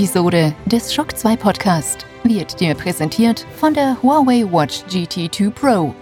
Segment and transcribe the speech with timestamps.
[0.00, 5.94] Episode des Shock 2 Podcast wird dir präsentiert von der Huawei Watch GT2 Pro.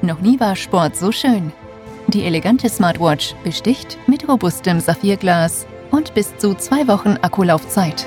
[0.00, 1.52] Noch nie war Sport so schön.
[2.06, 8.06] Die elegante Smartwatch besticht mit robustem Saphirglas und bis zu zwei Wochen Akkulaufzeit.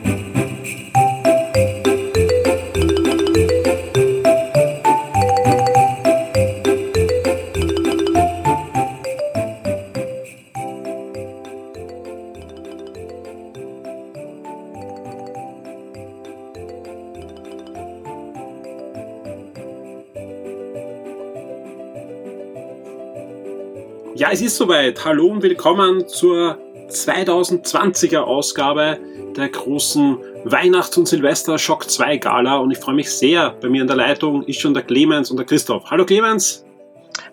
[24.31, 25.03] Ja, es ist soweit.
[25.03, 28.97] Hallo und willkommen zur 2020er Ausgabe
[29.35, 32.59] der großen Weihnachts- und Silvester-Schock 2 Gala.
[32.59, 33.49] Und ich freue mich sehr.
[33.59, 35.83] Bei mir in der Leitung ist schon der Clemens und der Christoph.
[35.91, 36.65] Hallo Clemens.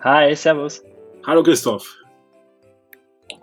[0.03, 0.83] Hi, servus.
[1.25, 1.95] Hallo Christoph.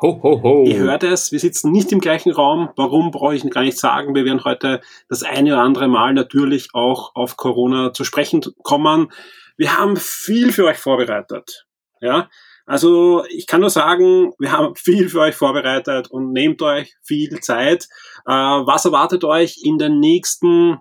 [0.02, 0.64] Ho, ho, ho.
[0.66, 2.68] Ihr hört es, wir sitzen nicht im gleichen Raum.
[2.76, 4.14] Warum brauche ich gar nicht sagen.
[4.14, 9.10] Wir werden heute das eine oder andere Mal natürlich auch auf Corona zu sprechen kommen.
[9.56, 11.64] Wir haben viel für euch vorbereitet.
[12.02, 12.28] Ja,
[12.66, 17.40] also ich kann nur sagen, wir haben viel für euch vorbereitet und nehmt euch viel
[17.40, 17.88] Zeit.
[18.26, 20.78] Äh, was erwartet euch in den nächsten,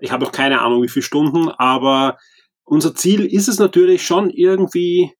[0.00, 2.18] ich habe noch keine Ahnung wie viele Stunden, aber
[2.64, 5.12] unser Ziel ist es natürlich schon irgendwie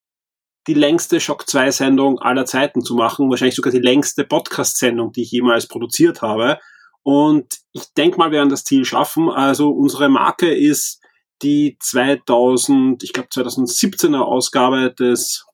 [0.67, 5.13] die längste Shock 2 Sendung aller Zeiten zu machen, wahrscheinlich sogar die längste Podcast Sendung,
[5.13, 6.58] die ich jemals produziert habe.
[7.05, 9.30] Und ich denke mal, wir werden das Ziel schaffen.
[9.30, 11.01] Also unsere Marke ist
[11.42, 15.46] die 2000, ich glaube 2017er Ausgabe des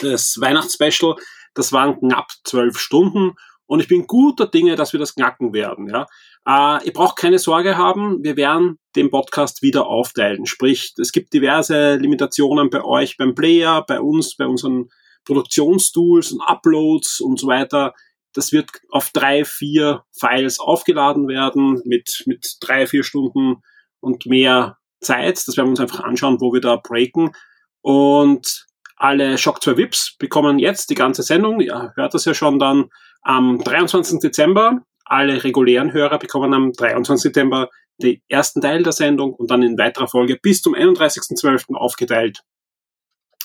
[0.00, 1.16] das Weihnachtsspecial,
[1.54, 3.32] das waren knapp zwölf Stunden
[3.66, 5.88] und ich bin guter Dinge, dass wir das knacken werden.
[5.88, 6.06] Ja.
[6.46, 10.46] Äh, ihr braucht keine Sorge haben, wir werden den Podcast wieder aufteilen.
[10.46, 14.88] Sprich, es gibt diverse Limitationen bei euch, beim Player, bei uns, bei unseren
[15.24, 17.94] Produktionstools und Uploads und so weiter.
[18.32, 23.62] Das wird auf drei, vier Files aufgeladen werden mit, mit drei, vier Stunden
[24.00, 25.36] und mehr Zeit.
[25.46, 27.32] Das werden wir uns einfach anschauen, wo wir da breaken.
[27.80, 31.60] Und alle Shock 2 VIPs bekommen jetzt die ganze Sendung.
[31.60, 32.86] Ihr hört das ja schon dann
[33.22, 34.20] am 23.
[34.20, 34.80] Dezember.
[35.04, 37.32] Alle regulären Hörer bekommen am 23.
[37.32, 37.68] Dezember
[37.98, 41.74] den ersten Teil der Sendung und dann in weiterer Folge bis zum 31.12.
[41.74, 42.42] aufgeteilt.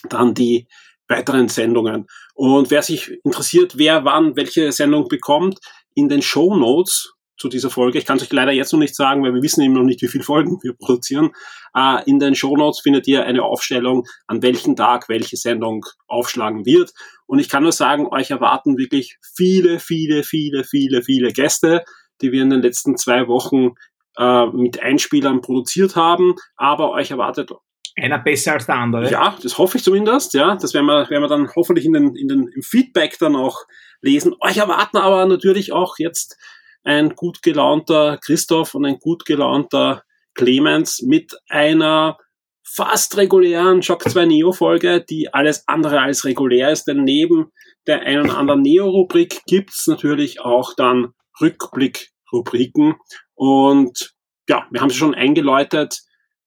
[0.09, 0.67] Dann die
[1.07, 2.07] weiteren Sendungen.
[2.33, 5.59] Und wer sich interessiert, wer wann welche Sendung bekommt,
[5.93, 7.97] in den Show Notes zu dieser Folge.
[7.97, 10.01] Ich kann es euch leider jetzt noch nicht sagen, weil wir wissen eben noch nicht,
[10.01, 11.31] wie viele Folgen wir produzieren.
[11.75, 16.65] Äh, in den Show Notes findet ihr eine Aufstellung, an welchem Tag welche Sendung aufschlagen
[16.65, 16.93] wird.
[17.25, 21.83] Und ich kann nur sagen, euch erwarten wirklich viele, viele, viele, viele, viele Gäste,
[22.21, 23.71] die wir in den letzten zwei Wochen
[24.17, 26.35] äh, mit Einspielern produziert haben.
[26.57, 27.51] Aber euch erwartet
[27.97, 29.09] Einer besser als der andere.
[29.09, 30.35] ja, das hoffe ich zumindest.
[30.35, 33.35] Ja, das werden wir, werden wir dann hoffentlich in den, in den, im Feedback dann
[33.35, 33.65] auch
[34.01, 34.35] lesen.
[34.41, 36.37] Euch erwarten aber natürlich auch jetzt
[36.83, 40.03] ein gut gelaunter Christoph und ein gut gelaunter
[40.33, 42.17] Clemens mit einer
[42.63, 47.51] fast regulären Shock 2 Neo Folge, die alles andere als regulär ist, denn neben
[47.87, 52.95] der einen oder anderen Neo-Rubrik gibt's natürlich auch dann Rückblick-Rubriken.
[53.33, 54.13] Und
[54.47, 56.01] ja, wir haben sie schon eingeläutet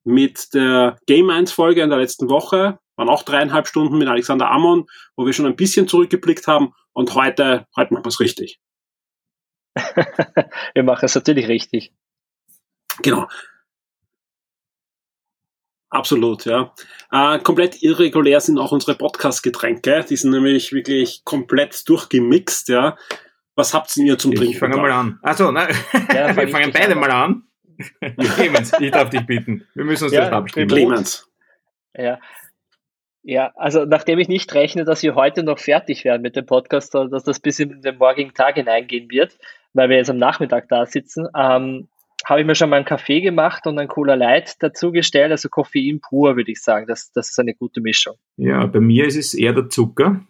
[0.05, 4.51] mit der Game 1 Folge in der letzten Woche, waren auch dreieinhalb Stunden mit Alexander
[4.51, 6.73] Ammon, wo wir schon ein bisschen zurückgeblickt haben.
[6.93, 8.61] Und heute, heute machen wir es richtig.
[10.75, 11.93] Wir machen es natürlich richtig.
[13.03, 13.27] Genau.
[15.91, 16.73] Absolut, ja.
[17.13, 20.05] Äh, komplett irregulär sind auch unsere Podcast-Getränke.
[20.09, 22.97] Die sind nämlich wirklich komplett durchgemixt, ja.
[23.55, 24.53] Was habt ihr zum Trinken?
[24.53, 25.21] Ich fange mal an.
[25.23, 25.73] Achso, nein.
[26.13, 26.99] Ja, fang wir ich fangen beide an.
[27.01, 27.43] mal an.
[28.35, 29.67] Clemens, ich darf dich bitten.
[29.75, 30.69] Wir müssen uns Ja, das abstimmen.
[30.69, 31.31] Clemens.
[31.97, 32.19] Ja.
[33.23, 36.93] Ja, also nachdem ich nicht rechne, dass wir heute noch fertig werden mit dem Podcast,
[36.93, 39.39] sondern dass das bis in den morgigen Tag hineingehen wird,
[39.75, 41.89] weil wir jetzt am Nachmittag da sitzen, ähm,
[42.25, 46.01] habe ich mir schon mal einen Kaffee gemacht und einen Cola Light dazugestellt, also Koffein
[46.01, 46.87] pur, würde ich sagen.
[46.87, 48.15] Das, das ist eine gute Mischung.
[48.37, 50.25] Ja, bei mir ist es eher der Zucker.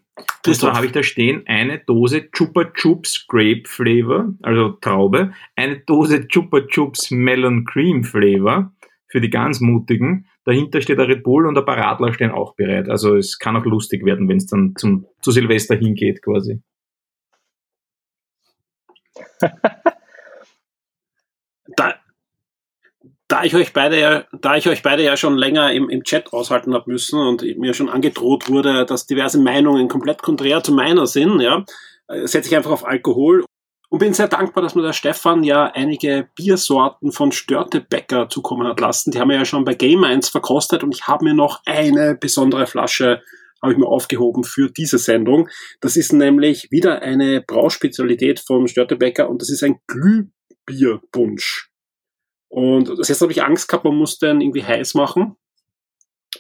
[0.47, 5.81] Und zwar habe ich da stehen eine Dose Chupa Chups Grape Flavor, also Traube, eine
[5.81, 8.73] Dose Chupa Chups Melon Cream Flavor
[9.09, 12.55] für die ganz Mutigen, dahinter steht der Red Bull und ein paar Radler stehen auch
[12.55, 12.89] bereit.
[12.89, 16.61] Also es kann auch lustig werden, wenn es dann zum, zu Silvester hingeht quasi.
[21.77, 21.95] da,
[23.29, 26.33] da ich euch beide ja, da ich euch beide ja schon länger im, im Chat
[26.33, 31.07] aushalten habe müssen und mir schon angedroht wurde, dass diverse Meinungen komplett konträr zu meiner
[31.07, 31.65] sind, ja,
[32.09, 33.45] äh, setze ich einfach auf Alkohol
[33.89, 38.81] und bin sehr dankbar, dass mir der Stefan ja einige Biersorten von Störtebäcker zukommen hat
[38.81, 39.13] lassen.
[39.13, 42.17] Die haben wir ja schon bei Game 1 verkostet und ich habe mir noch eine
[42.17, 43.23] besondere Flasche
[43.65, 45.49] habe ich mir aufgehoben für diese Sendung.
[45.81, 51.71] Das ist nämlich wieder eine Brauspezialität von Störtebäcker und das ist ein Glühbierbunsch.
[52.49, 55.37] Und das heißt, habe ich Angst gehabt, man muss den irgendwie heiß machen.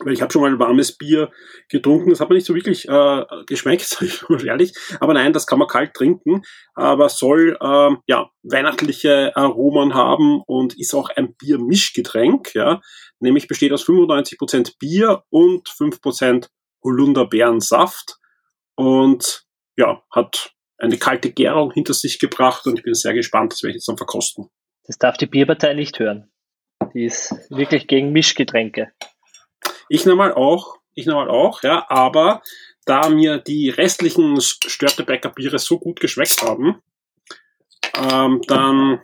[0.00, 1.30] Weil ich habe schon mal warmes Bier
[1.68, 4.74] getrunken, das hat mir nicht so wirklich äh, geschmeckt, sage ich mal ehrlich.
[5.00, 6.42] Aber nein, das kann man kalt trinken,
[6.74, 12.80] aber soll äh, ja weihnachtliche Aromen haben und ist auch ein Biermischgetränk, ja.
[13.20, 16.48] Nämlich besteht aus 95% Bier und 5%
[16.84, 18.18] Holunderbeerensaft
[18.76, 19.44] und
[19.76, 23.70] ja, hat eine kalte Gärung hinter sich gebracht und ich bin sehr gespannt, das werde
[23.70, 24.50] ich jetzt dann verkosten.
[24.84, 26.30] Das darf die Bierpartei nicht hören.
[26.92, 28.92] Die ist wirklich gegen Mischgetränke.
[29.88, 32.42] Ich nehme mal auch, ich nehme mal auch, ja, aber
[32.84, 36.82] da mir die restlichen Störtebäcker Biere so gut geschmeckt haben,
[37.96, 39.00] ähm, dann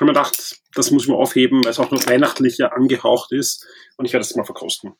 [0.00, 3.32] habe ich mir gedacht, das muss ich mal aufheben, weil es auch noch weihnachtlicher angehaucht
[3.32, 3.66] ist
[3.96, 4.94] und ich werde das mal verkosten.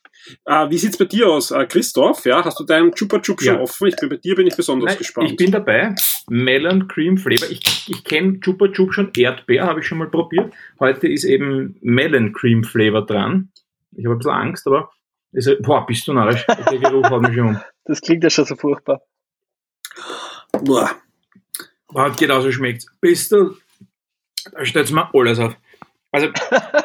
[0.45, 2.25] Äh, wie sieht's bei dir aus, äh, Christoph?
[2.27, 3.61] Ja, hast du deinen Chupa Chup schon ja.
[3.61, 3.89] offen?
[3.89, 5.31] Ich bin, bei dir bin ich besonders Nein, gespannt.
[5.31, 5.95] Ich bin dabei.
[6.29, 7.51] Melon Cream Flavor.
[7.51, 10.53] Ich, ich kenne Chupa Chup schon Erdbeer, habe ich schon mal probiert.
[10.79, 13.51] Heute ist eben Melon Cream Flavor dran.
[13.97, 14.91] Ich habe ein bisschen Angst, aber
[15.33, 16.45] ist, boah, bist du narrisch.
[16.47, 17.61] Der Geruch hat mich schon um.
[17.85, 19.01] Das klingt ja schon so furchtbar.
[20.53, 20.91] Boah.
[21.95, 22.87] Hat genauso schmeckt.
[23.01, 23.57] Bist du
[24.45, 25.57] da stellt mir alles auf.
[26.13, 26.29] Also,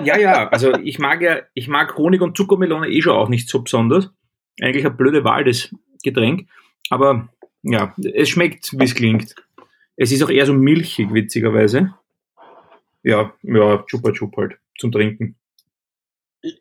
[0.03, 3.49] ja, ja, also ich mag ja, ich mag Honig und Zuckermelone eh schon auch nicht
[3.49, 4.09] so besonders.
[4.61, 5.73] Eigentlich eine blöde Wahl, das
[6.03, 6.47] Getränk.
[6.89, 7.29] Aber
[7.63, 9.35] ja, es schmeckt, wie es klingt.
[9.95, 11.93] Es ist auch eher so milchig, witzigerweise.
[13.01, 15.35] Ja, ja, Chupa Chup halt, zum Trinken.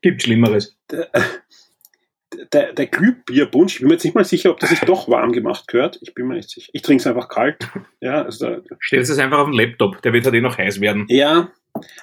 [0.00, 0.76] Gibt Schlimmeres.
[2.52, 5.32] Der, der, Glühbierbunsch, ich bin mir jetzt nicht mal sicher, ob das sich doch warm
[5.32, 5.98] gemacht gehört.
[6.02, 6.70] Ich bin mir nicht sicher.
[6.72, 7.68] Ich trinke es einfach kalt.
[8.00, 11.06] Ja, also Stellst es einfach auf den Laptop, der wird halt eh noch heiß werden.
[11.08, 11.50] Ja,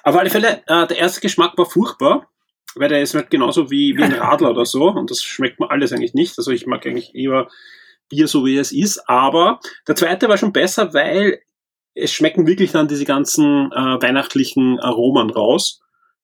[0.02, 2.28] auf alle Fälle, äh, der erste Geschmack war furchtbar,
[2.74, 5.70] weil der ist halt genauso wie, wie ein Radler oder so und das schmeckt mir
[5.70, 6.36] alles eigentlich nicht.
[6.38, 7.48] Also ich mag eigentlich eher
[8.08, 11.40] Bier so wie es ist, aber der zweite war schon besser, weil
[11.94, 15.80] es schmecken wirklich dann diese ganzen äh, weihnachtlichen Aromen raus.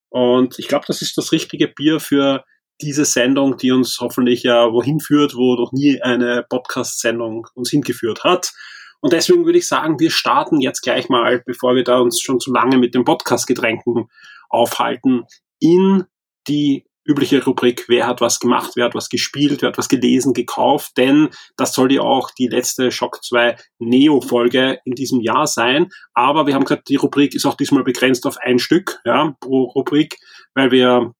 [0.09, 2.43] Und ich glaube, das ist das richtige Bier für
[2.81, 8.23] diese Sendung, die uns hoffentlich ja wohin führt, wo noch nie eine Podcast-Sendung uns hingeführt
[8.23, 8.53] hat.
[9.01, 12.39] Und deswegen würde ich sagen, wir starten jetzt gleich mal, bevor wir da uns schon
[12.39, 14.09] zu lange mit den Podcast-Getränken
[14.49, 15.23] aufhalten,
[15.59, 16.05] in
[16.47, 20.33] die übliche Rubrik, wer hat was gemacht, wer hat was gespielt, wer hat was gelesen,
[20.33, 25.89] gekauft, denn das soll ja auch die letzte Shock 2 Neo-Folge in diesem Jahr sein.
[26.13, 29.63] Aber wir haben gesagt, die Rubrik ist auch diesmal begrenzt auf ein Stück, ja, pro
[29.63, 30.17] Rubrik,
[30.53, 31.13] weil wir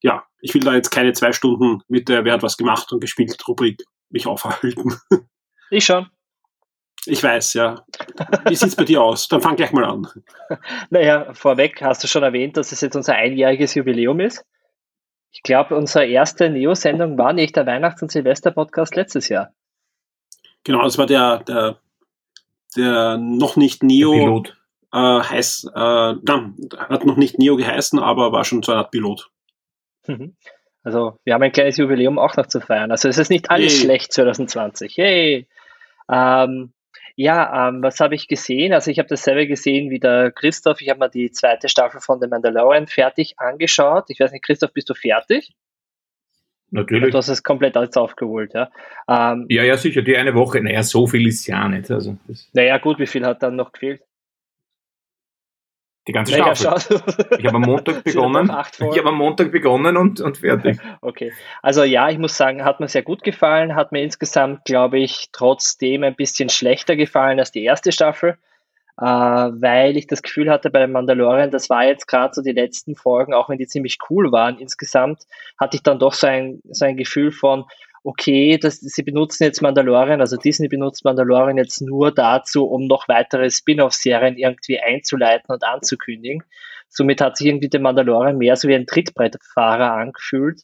[0.00, 3.00] ja, ich will da jetzt keine zwei Stunden mit der Wer hat was gemacht und
[3.00, 4.94] gespielt Rubrik mich aufhalten.
[5.74, 6.06] Ich schon.
[7.06, 7.86] Ich weiß, ja.
[8.46, 9.26] Wie sieht's bei dir aus?
[9.26, 10.06] Dann fang gleich mal an.
[10.90, 14.44] Naja, vorweg hast du schon erwähnt, dass es jetzt unser einjähriges Jubiläum ist.
[15.30, 19.54] Ich glaube, unsere erste Neo-Sendung war nicht der Weihnachts- und Silvester-Podcast letztes Jahr.
[20.62, 21.78] Genau, das war der, der,
[22.76, 24.56] der noch nicht Neo Pilot.
[24.92, 28.90] Äh, heiß, äh, nein, hat noch nicht Neo geheißen, aber war schon so eine Art
[28.90, 29.30] Pilot.
[30.06, 30.36] Mhm.
[30.82, 32.90] Also wir haben ein kleines Jubiläum auch noch zu feiern.
[32.90, 33.80] Also es ist nicht alles hey.
[33.84, 34.96] schlecht 2020.
[34.96, 35.46] Hey.
[36.10, 36.72] Ähm,
[37.14, 38.72] ja, ähm, was habe ich gesehen?
[38.72, 40.80] Also ich habe dasselbe gesehen wie der Christoph.
[40.80, 44.06] Ich habe mir die zweite Staffel von The Mandalorian fertig angeschaut.
[44.08, 45.54] Ich weiß nicht, Christoph, bist du fertig?
[46.70, 47.10] Natürlich.
[47.10, 48.70] Du hast es komplett alles aufgeholt, ja.
[49.06, 50.62] Ähm, ja, ja, sicher, die eine Woche.
[50.62, 51.90] Naja, so viel ist ja nicht.
[51.90, 52.16] Also,
[52.54, 54.02] naja, gut, wie viel hat dann noch gefehlt?
[56.08, 57.00] Die ganze Mega Staffel.
[57.38, 58.46] Ich habe am Montag begonnen.
[58.46, 60.78] ich habe am Montag begonnen und, und fertig.
[61.00, 61.32] Okay.
[61.62, 65.28] Also ja, ich muss sagen, hat mir sehr gut gefallen, hat mir insgesamt, glaube ich,
[65.32, 68.36] trotzdem ein bisschen schlechter gefallen als die erste Staffel,
[68.98, 72.96] äh, weil ich das Gefühl hatte bei Mandalorian, das war jetzt gerade so die letzten
[72.96, 75.22] Folgen, auch wenn die ziemlich cool waren insgesamt,
[75.58, 77.64] hatte ich dann doch so ein, so ein Gefühl von,
[78.04, 83.08] okay, das, sie benutzen jetzt Mandalorian, also Disney benutzt Mandalorian jetzt nur dazu, um noch
[83.08, 86.42] weitere Spin-off-Serien irgendwie einzuleiten und anzukündigen.
[86.88, 90.62] Somit hat sich irgendwie der Mandalorian mehr so wie ein Trittbrettfahrer angefühlt.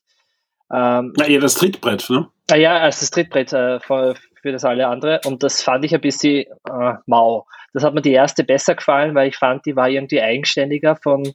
[0.71, 2.29] Ähm, Na, eher das Trittbrett, ne?
[2.51, 5.21] Ah ja, als das Trittbrett äh, für, für, das alle andere.
[5.25, 7.47] Und das fand ich ein bisschen äh, mau.
[7.73, 11.33] Das hat mir die erste besser gefallen, weil ich fand, die war irgendwie eigenständiger von,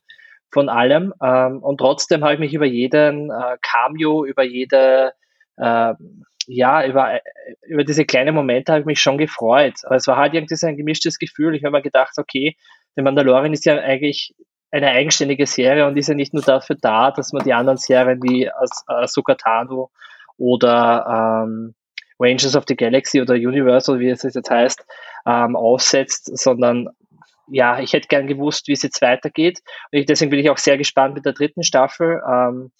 [0.52, 1.14] von allem.
[1.24, 5.14] Ähm, und trotzdem habe ich mich über jeden äh, Cameo, über jede,
[5.58, 5.94] äh,
[6.48, 7.20] ja, über,
[7.62, 9.76] über diese kleinen Momente habe ich mich schon gefreut.
[9.84, 11.56] Aber es war halt irgendwie so ein gemischtes Gefühl.
[11.56, 12.56] Ich habe mir gedacht, okay,
[12.96, 14.34] der Mandalorian ist ja eigentlich
[14.72, 18.22] eine eigenständige Serie und ist ja nicht nur dafür da, dass man die anderen Serien
[18.24, 18.50] wie
[19.38, 19.92] Tano
[20.38, 21.76] oder ähm,
[22.20, 24.86] Rangers of the Galaxy oder Universal, wie es jetzt heißt,
[25.28, 26.90] ähm, aufsetzt, sondern
[27.48, 29.60] ja, ich hätte gern gewusst, wie es jetzt weitergeht.
[29.92, 32.72] Und ich, deswegen bin ich auch sehr gespannt mit der dritten Staffel, ähm,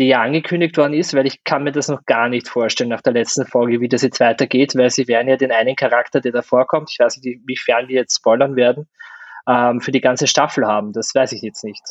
[0.00, 3.02] die ja angekündigt worden ist, weil ich kann mir das noch gar nicht vorstellen nach
[3.02, 6.32] der letzten Folge, wie das jetzt weitergeht, weil sie werden ja den einen Charakter, der
[6.32, 8.88] da vorkommt, ich weiß nicht, inwiefern wir jetzt spoilern werden,
[9.46, 10.94] ähm, für die ganze Staffel haben.
[10.94, 11.82] Das weiß ich jetzt nicht.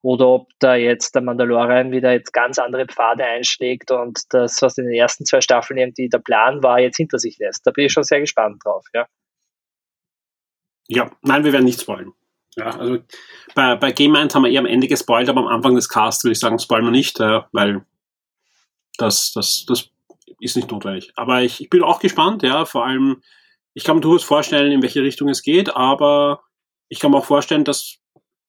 [0.00, 4.78] Oder ob da jetzt der Mandalorian wieder jetzt ganz andere Pfade einschlägt und das, was
[4.78, 7.66] in den ersten zwei Staffeln irgendwie der Plan war, jetzt hinter sich lässt.
[7.66, 9.06] Da bin ich schon sehr gespannt drauf, ja.
[10.86, 12.12] Ja, nein, wir werden nichts spoilen.
[12.56, 12.98] Ja, also
[13.54, 16.24] bei, bei Game 1 haben wir eher am Ende gespoilt, aber am Anfang des Casts
[16.24, 17.84] würde ich sagen, spoilen wir nicht, äh, weil
[18.96, 19.90] das, das, das
[20.40, 21.12] ist nicht notwendig.
[21.16, 23.22] Aber ich, ich bin auch gespannt, ja, vor allem,
[23.74, 26.42] ich kann mir durchaus vorstellen, in welche Richtung es geht, aber
[26.88, 27.98] ich kann mir auch vorstellen, dass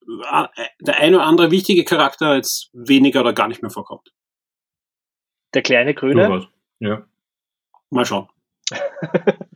[0.08, 0.48] äh,
[0.80, 4.12] der eine oder andere wichtige Charakter jetzt weniger oder gar nicht mehr vorkommt.
[5.54, 6.48] Der kleine Grüne?
[6.80, 7.06] Ja.
[7.90, 8.30] Mal schauen.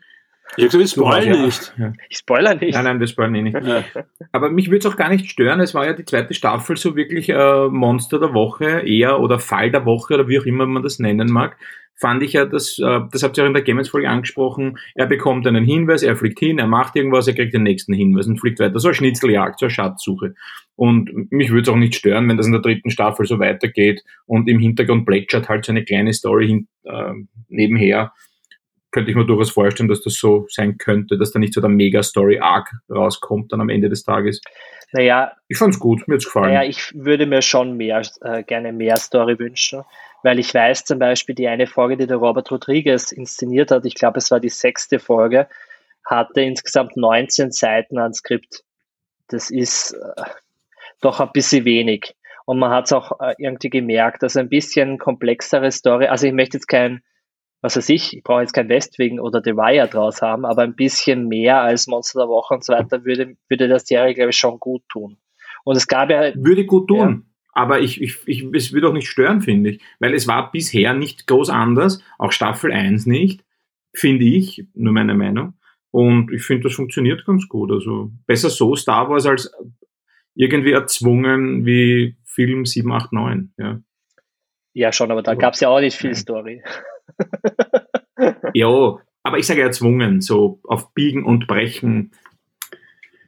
[0.57, 1.73] Ich habe gesagt, wir spoilern nicht.
[1.77, 1.93] Ja.
[2.09, 2.73] Ich spoilere nicht.
[2.73, 3.57] Nein, nein, wir spoilern eh nicht.
[3.61, 3.83] Ja.
[4.31, 5.59] Aber mich würde es auch gar nicht stören.
[5.59, 9.71] Es war ja die zweite Staffel so wirklich äh, Monster der Woche eher oder Fall
[9.71, 11.57] der Woche oder wie auch immer man das nennen mag.
[11.95, 15.45] Fand ich ja, dass, äh, das habt ihr auch in der Games-Folge angesprochen, er bekommt
[15.45, 18.59] einen Hinweis, er fliegt hin, er macht irgendwas, er kriegt den nächsten Hinweis und fliegt
[18.59, 18.79] weiter.
[18.79, 20.33] So eine Schnitzeljagd, so eine Schatzsuche.
[20.75, 24.01] Und mich würde es auch nicht stören, wenn das in der dritten Staffel so weitergeht
[24.25, 27.13] und im Hintergrund plätschert halt so eine kleine Story hin, äh,
[27.47, 28.11] nebenher
[28.93, 31.69] könnte ich mir durchaus vorstellen, dass das so sein könnte, dass da nicht so der
[31.69, 34.39] Mega-Story-Arc rauskommt dann am Ende des Tages.
[34.93, 35.33] Naja.
[35.47, 36.53] Ich fand's gut, mir hat's gefallen.
[36.53, 39.83] Naja, ich würde mir schon mehr, äh, gerne mehr Story wünschen,
[40.21, 43.95] weil ich weiß zum Beispiel, die eine Folge, die der Robert Rodriguez inszeniert hat, ich
[43.95, 45.47] glaube, es war die sechste Folge,
[46.05, 48.63] hatte insgesamt 19 Seiten an Skript.
[49.27, 50.21] Das ist äh,
[51.01, 52.15] doch ein bisschen wenig.
[52.45, 56.33] Und man hat es auch äh, irgendwie gemerkt, dass ein bisschen komplexere Story, also ich
[56.33, 57.01] möchte jetzt kein
[57.63, 60.75] was weiß ich, ich brauche jetzt kein Westwing oder The Wire draus haben, aber ein
[60.75, 64.37] bisschen mehr als Monster der Woche und so weiter würde, würde der Serie, glaube ich,
[64.37, 65.17] schon gut tun.
[65.63, 66.33] Und es gab ja.
[66.35, 66.97] Würde gut tun.
[66.97, 67.21] Ja.
[67.53, 69.81] Aber ich, ich, ich, es würde auch nicht stören, finde ich.
[69.99, 73.45] Weil es war bisher nicht groß anders, auch Staffel 1 nicht,
[73.93, 75.53] finde ich, nur meine Meinung.
[75.89, 77.71] Und ich finde, das funktioniert ganz gut.
[77.71, 79.49] Also besser so Star Wars als
[80.35, 83.53] irgendwie erzwungen wie Film 7, 8, 9.
[83.57, 83.79] Ja,
[84.73, 86.61] ja schon, aber da gab es ja auch nicht viel Story.
[88.53, 92.11] ja, aber ich sage erzwungen, so auf Biegen und Brechen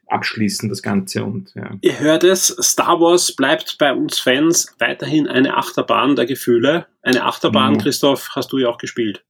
[0.08, 1.72] abschließen das Ganze und ja.
[1.82, 6.86] Ihr hört es, Star Wars bleibt bei uns Fans weiterhin eine Achterbahn der Gefühle.
[7.02, 7.78] Eine Achterbahn, mhm.
[7.80, 9.26] Christoph, hast du ja auch gespielt.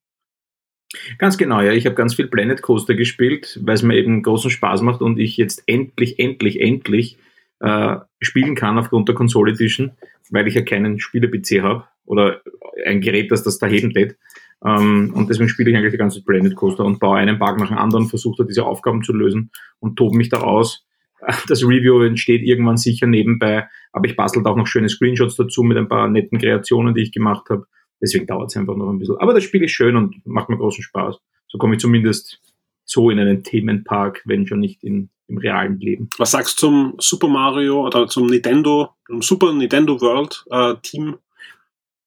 [1.17, 1.71] Ganz genau, ja.
[1.71, 5.19] Ich habe ganz viel Planet Coaster gespielt, weil es mir eben großen Spaß macht und
[5.19, 7.17] ich jetzt endlich, endlich, endlich
[7.59, 9.91] äh, spielen kann aufgrund der Console Edition,
[10.29, 12.41] weil ich ja keinen Spiele-PC habe oder
[12.85, 14.17] ein Gerät, das das da heben lädt.
[14.65, 17.67] Ähm, und deswegen spiele ich eigentlich die ganze Planet Coaster und baue einen Bug nach
[17.67, 20.83] dem anderen, versuche da diese Aufgaben zu lösen und tobe mich da aus.
[21.47, 25.75] Das Review entsteht irgendwann sicher nebenbei, aber ich bastel auch noch schöne Screenshots dazu mit
[25.75, 27.65] ein paar netten Kreationen, die ich gemacht habe.
[27.99, 29.17] Deswegen dauert es einfach noch ein bisschen.
[29.17, 31.17] Aber das Spiel ist schön und macht mir großen Spaß.
[31.47, 32.41] So komme ich zumindest
[32.83, 36.09] so in einen Themenpark, wenn schon nicht in, im realen Leben.
[36.17, 41.15] Was sagst du zum Super Mario oder zum Nintendo, zum Super Nintendo World äh, Team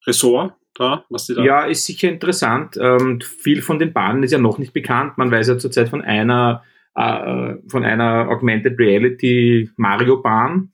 [0.06, 0.52] Ressort?
[0.78, 2.78] Da, was die da ja, ist sicher interessant.
[2.80, 5.18] Ähm, viel von den Bahnen ist ja noch nicht bekannt.
[5.18, 6.62] Man weiß ja zurzeit von einer,
[6.94, 10.72] äh, von einer Augmented Reality Mario Bahn.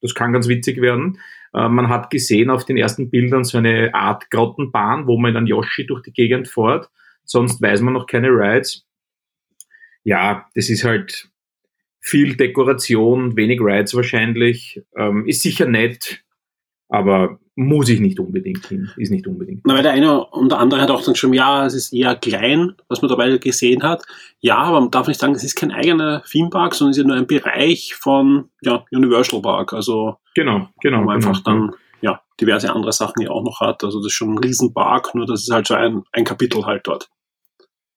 [0.00, 1.18] Das kann ganz witzig werden.
[1.52, 5.46] Äh, man hat gesehen auf den ersten Bildern so eine Art Grottenbahn, wo man dann
[5.46, 6.88] Yoshi durch die Gegend fährt.
[7.24, 8.86] Sonst weiß man noch keine Rides
[10.04, 11.30] ja, das ist halt
[12.00, 14.82] viel Dekoration, wenig Rides wahrscheinlich.
[14.96, 16.24] Ähm, ist sicher nett,
[16.88, 18.90] aber muss ich nicht unbedingt hin.
[18.96, 19.60] Ist nicht unbedingt.
[19.66, 22.16] Na, weil der eine und der andere hat auch dann schon, ja, es ist eher
[22.16, 24.02] klein, was man dabei gesehen hat.
[24.40, 27.02] Ja, aber man darf nicht sagen, es ist kein eigener Theme Park, sondern es ist
[27.02, 29.74] ja nur ein Bereich von ja, Universal Park.
[29.74, 31.02] Also genau, genau.
[31.02, 33.84] Wo man genau, einfach dann ja, diverse andere Sachen ja auch noch hat.
[33.84, 36.86] Also das ist schon ein Riesenpark, nur das ist halt so ein, ein Kapitel halt
[36.86, 37.10] dort.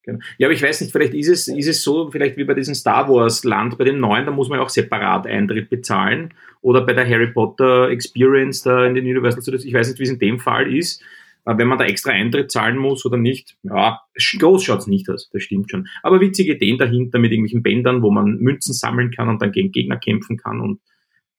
[0.03, 0.19] Genau.
[0.37, 2.75] Ja, aber ich weiß nicht, vielleicht ist es, ist es so, vielleicht wie bei diesem
[2.75, 6.33] Star Wars Land, bei dem neuen, da muss man ja auch separat Eintritt bezahlen.
[6.61, 10.03] Oder bei der Harry Potter Experience da in den Universal Studios, ich weiß nicht, wie
[10.03, 11.01] es in dem Fall ist,
[11.45, 13.57] wenn man da extra Eintritt zahlen muss oder nicht.
[13.63, 14.01] Ja,
[14.39, 15.87] groß schaut es nicht aus, das stimmt schon.
[16.01, 19.71] Aber witzige Ideen dahinter mit irgendwelchen Bändern, wo man Münzen sammeln kann und dann gegen
[19.71, 20.79] Gegner kämpfen kann und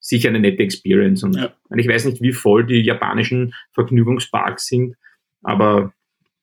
[0.01, 1.23] sicher eine nette Experience.
[1.23, 1.53] Und Ja.
[1.75, 4.97] ich weiß nicht, wie voll die japanischen Vergnügungsparks sind,
[5.43, 5.95] aber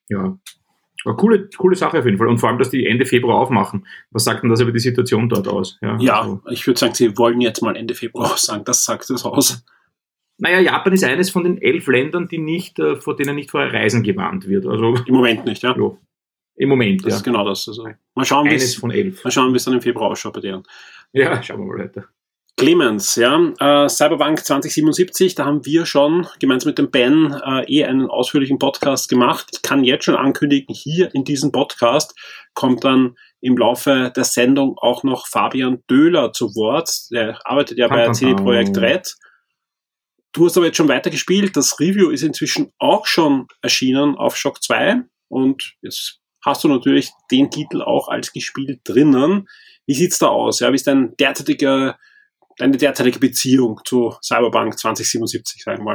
[0.08, 0.36] ja,
[1.04, 2.28] eine coole, coole Sache auf jeden Fall.
[2.28, 3.86] Und vor allem, dass die Ende Februar aufmachen.
[4.10, 5.78] Was sagt denn das über die Situation dort aus?
[5.82, 9.08] Ja, Ja, also- ich würde sagen, sie wollen jetzt mal Ende Februar sagen, das sagt
[9.10, 9.64] es aus.
[10.38, 13.72] Naja, Japan ist eines von den elf Ländern, die nicht, äh, vor denen nicht vorher
[13.72, 14.66] Reisen gewarnt wird.
[14.66, 15.76] Also Im Moment nicht, ja.
[15.76, 15.90] ja,
[16.56, 17.16] im Moment, Das ja.
[17.18, 17.68] ist genau das.
[17.68, 20.62] Also, mal schauen, wie es dann im Februar ausschaut bei denen.
[21.12, 22.06] Ja, schauen wir mal weiter.
[22.56, 27.84] Clemens, ja, äh, Cyberpunk 2077, da haben wir schon gemeinsam mit dem Ben äh, eh
[27.84, 29.48] einen ausführlichen Podcast gemacht.
[29.52, 32.14] Ich kann jetzt schon ankündigen, hier in diesem Podcast
[32.54, 37.10] kommt dann im Laufe der Sendung auch noch Fabian Döhler zu Wort.
[37.10, 38.78] Der arbeitet ja bei CD Projekt.
[38.78, 39.16] Red.
[40.32, 41.56] Du hast aber jetzt schon weitergespielt.
[41.56, 47.10] Das Review ist inzwischen auch schon erschienen auf Shock 2 und jetzt hast du natürlich
[47.30, 49.48] den Titel auch als gespielt drinnen.
[49.86, 50.60] Wie sieht's da aus?
[50.60, 51.98] Ja, wie ist dein derzeitiger
[52.62, 55.94] deine derzeitige Beziehung zu Cyberpunk 2077, sagen wir mal.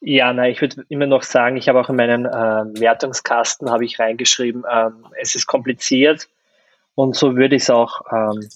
[0.00, 3.84] Ja, na, ich würde immer noch sagen, ich habe auch in meinen ähm, Wertungskasten habe
[3.84, 6.28] ich reingeschrieben, ähm, es ist kompliziert
[6.94, 8.46] und so würde ich es auch ähm,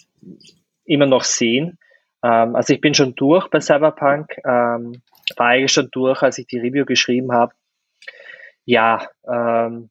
[0.85, 1.79] immer noch sehen.
[2.23, 5.01] Ähm, also ich bin schon durch bei Cyberpunk, ähm,
[5.37, 7.55] war eigentlich schon durch, als ich die Review geschrieben habe.
[8.65, 9.89] Ja, ähm,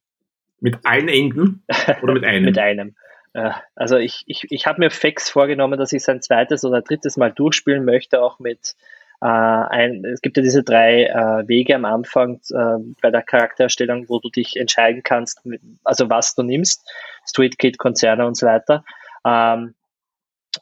[0.59, 1.63] Mit allen Enden
[2.03, 2.45] oder mit einem?
[2.45, 2.95] mit einem.
[3.37, 6.81] Äh, Also ich, ich, ich habe mir fix vorgenommen, dass ich es ein zweites oder
[6.81, 8.75] drittes Mal durchspielen möchte, auch mit
[9.21, 14.09] äh, ein, es gibt ja diese drei äh, Wege am Anfang äh, bei der Charaktererstellung,
[14.09, 16.89] wo du dich entscheiden kannst, mit, also was du nimmst,
[17.25, 18.83] Street Kid, Konzerne und so weiter.
[19.25, 19.75] Ähm,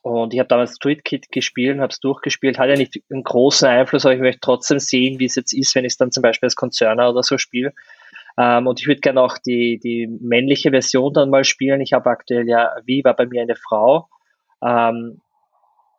[0.02, 3.68] und ich habe damals Street Kid gespielt, habe es durchgespielt, hat ja nicht einen großen
[3.68, 6.22] Einfluss, aber ich möchte trotzdem sehen, wie es jetzt ist, wenn ich es dann zum
[6.22, 7.74] Beispiel als Konzerner oder so spiele.
[8.38, 11.82] Ähm, und ich würde gerne auch die, die männliche Version dann mal spielen.
[11.82, 14.10] Ich habe aktuell ja, wie war bei mir eine Frau.
[14.64, 15.22] Ähm,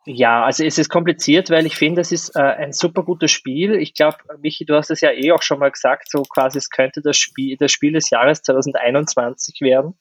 [0.09, 3.75] ja, also es ist kompliziert, weil ich finde, es ist äh, ein super gutes Spiel.
[3.75, 6.69] Ich glaube, Michi, du hast es ja eh auch schon mal gesagt, so quasi es
[6.69, 9.95] könnte das Spiel, das Spiel des Jahres 2021 werden,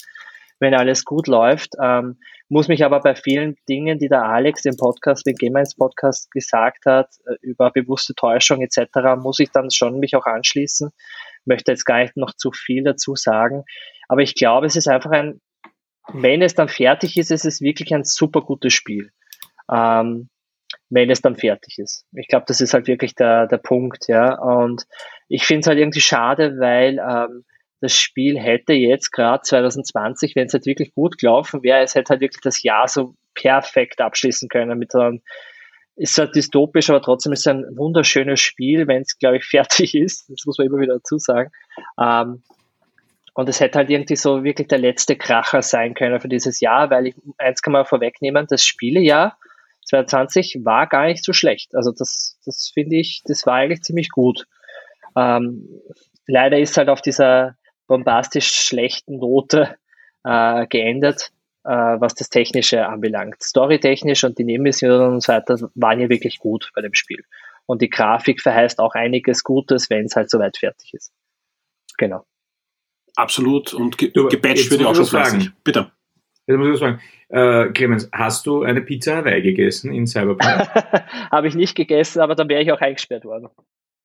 [0.61, 1.71] wenn alles gut läuft.
[1.83, 2.19] Ähm,
[2.49, 6.87] muss mich aber bei vielen Dingen, die der Alex im Podcast, im Gameins Podcast gesagt
[6.87, 10.93] hat, äh, über bewusste Täuschung etc., muss ich dann schon mich auch anschließen.
[11.47, 13.65] Möchte jetzt gar nicht noch zu viel dazu sagen.
[14.09, 15.41] Aber ich glaube, es ist einfach ein,
[16.13, 19.11] wenn es dann fertig ist, es ist wirklich ein super gutes Spiel
[19.73, 20.29] ähm,
[20.91, 22.07] wenn es dann fertig ist.
[22.13, 24.39] Ich glaube, das ist halt wirklich der, der Punkt, ja.
[24.39, 24.85] Und
[25.29, 27.45] ich finde es halt irgendwie schade, weil ähm,
[27.81, 32.11] das Spiel hätte jetzt gerade 2020, wenn es halt wirklich gut gelaufen wäre, es hätte
[32.11, 35.23] halt wirklich das Jahr so perfekt abschließen können mit einem
[35.97, 39.95] ist halt dystopisch, aber trotzdem ist es ein wunderschönes Spiel, wenn es, glaube ich, fertig
[39.95, 40.29] ist.
[40.31, 41.51] Das muss man immer wieder dazu sagen.
[42.01, 42.43] Ähm,
[43.35, 46.89] und es hätte halt irgendwie so wirklich der letzte Kracher sein können für dieses Jahr,
[46.91, 49.37] weil ich eins kann man vorwegnehmen, das Spielejahr
[49.87, 51.75] 2020 war gar nicht so schlecht.
[51.75, 54.47] Also das, das finde ich, das war eigentlich ziemlich gut.
[55.17, 55.69] Ähm,
[56.27, 57.57] leider ist halt auf dieser
[57.87, 59.77] bombastisch schlechten Note
[60.25, 61.31] äh, geendet,
[61.71, 63.43] was das Technische anbelangt.
[63.43, 67.25] Storytechnisch und die Nebenmissionen und so weiter waren ja wirklich gut bei dem Spiel.
[67.67, 71.13] Und die Grafik verheißt auch einiges Gutes, wenn es halt soweit fertig ist.
[71.99, 72.25] Genau.
[73.17, 73.75] Absolut.
[73.75, 75.45] Und ge Du, gebatcht wird ja auch schon fleißig.
[75.45, 75.57] sagen.
[75.65, 75.91] Bitte.
[76.47, 77.01] Jetzt muss ich was sagen.
[77.29, 80.69] Äh, Clemens, hast du eine Pizza Hawaii gegessen in Cyberpunk?
[81.33, 83.49] Habe ich nicht gegessen, aber dann wäre ich auch eingesperrt worden.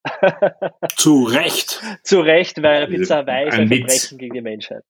[0.96, 1.80] Zu Recht.
[2.02, 3.78] Zu Recht, weil Pizza Hawaii ist Ein ein Witz.
[3.78, 4.82] Verbrechen gegen die Menschheit.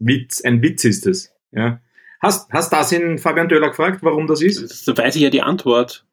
[0.00, 1.32] Witz, ein Witz ist es.
[1.52, 1.80] Ja.
[2.20, 4.86] Hast, hast das in Fabian Döller gefragt, warum das ist?
[4.86, 6.04] Da weiß ich ja die Antwort.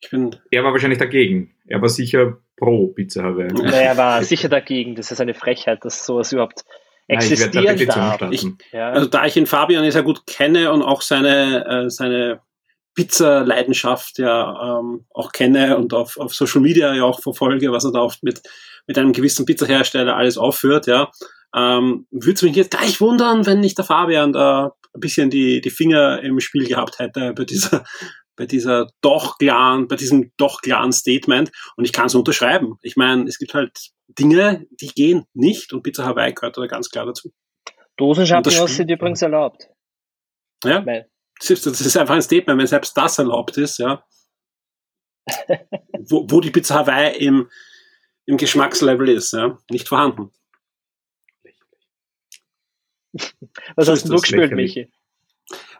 [0.00, 1.54] Ich bin, Er war wahrscheinlich dagegen.
[1.66, 3.52] Er war sicher pro Pizza Hawaii.
[3.52, 4.94] Naja, er war sicher dagegen.
[4.94, 6.64] Das ist eine Frechheit, dass sowas überhaupt
[7.08, 8.16] Nein, existieren darf.
[8.16, 8.58] starten.
[8.72, 8.90] Ja.
[8.90, 12.40] also da ich den Fabian sehr gut kenne und auch seine, äh, seine
[12.94, 17.92] Pizza-Leidenschaft ja ähm, auch kenne und auf, auf Social Media ja auch verfolge, was er
[17.92, 18.42] da oft mit,
[18.86, 21.10] mit einem gewissen Pizzahersteller alles aufführt, ja,
[21.54, 25.60] ähm, würde es mich jetzt gleich wundern, wenn nicht der Fabian da ein bisschen die,
[25.60, 27.84] die Finger im Spiel gehabt hätte bei dieser,
[28.36, 31.52] bei dieser doch klaren, bei diesem doch klaren Statement.
[31.76, 32.76] Und ich kann es unterschreiben.
[32.82, 36.90] Ich meine, es gibt halt Dinge, die gehen nicht und Pizza Hawaii gehört da ganz
[36.90, 37.32] klar dazu.
[37.96, 39.68] Dosenchampignon das sind übrigens erlaubt.
[40.64, 40.84] Ja?
[40.84, 44.04] Weil, Das ist einfach ein Statement, wenn selbst das erlaubt ist, ja.
[46.08, 47.48] wo, wo die Pizza Hawaii im,
[48.26, 49.58] im Geschmackslevel ist, ja.
[49.70, 50.30] Nicht vorhanden.
[53.76, 54.76] was So hast du gespielt, lächerlich.
[54.76, 54.90] Michi?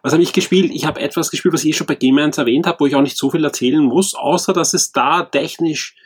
[0.02, 0.70] Was habe ich gespielt?
[0.74, 2.94] Ich habe etwas gespielt, was ich eh schon bei Game 1 erwähnt habe, wo ich
[2.94, 5.96] auch nicht so viel erzählen muss, außer dass es da technisch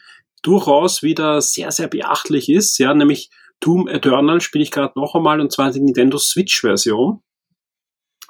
[0.42, 5.40] durchaus wieder sehr, sehr beachtlich ist, ja, nämlich Doom Eternal spiele ich gerade noch einmal
[5.40, 7.22] und zwar die Nintendo Switch Version.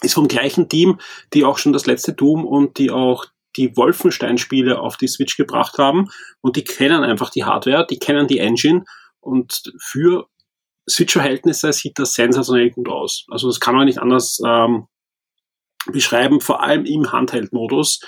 [0.01, 1.01] Ist vom gleichen Team,
[1.35, 5.78] die auch schon das letzte Doom und die auch die Wolfenstein-Spiele auf die Switch gebracht
[5.78, 6.08] haben
[6.40, 8.84] und die kennen einfach die Hardware, die kennen die Engine
[9.20, 10.28] und für
[10.88, 13.26] Switch-Verhältnisse sieht das sensationell gut aus.
[13.30, 14.87] Also das kann man nicht anders ähm,
[15.92, 18.00] beschreiben, vor allem im Handheld-Modus.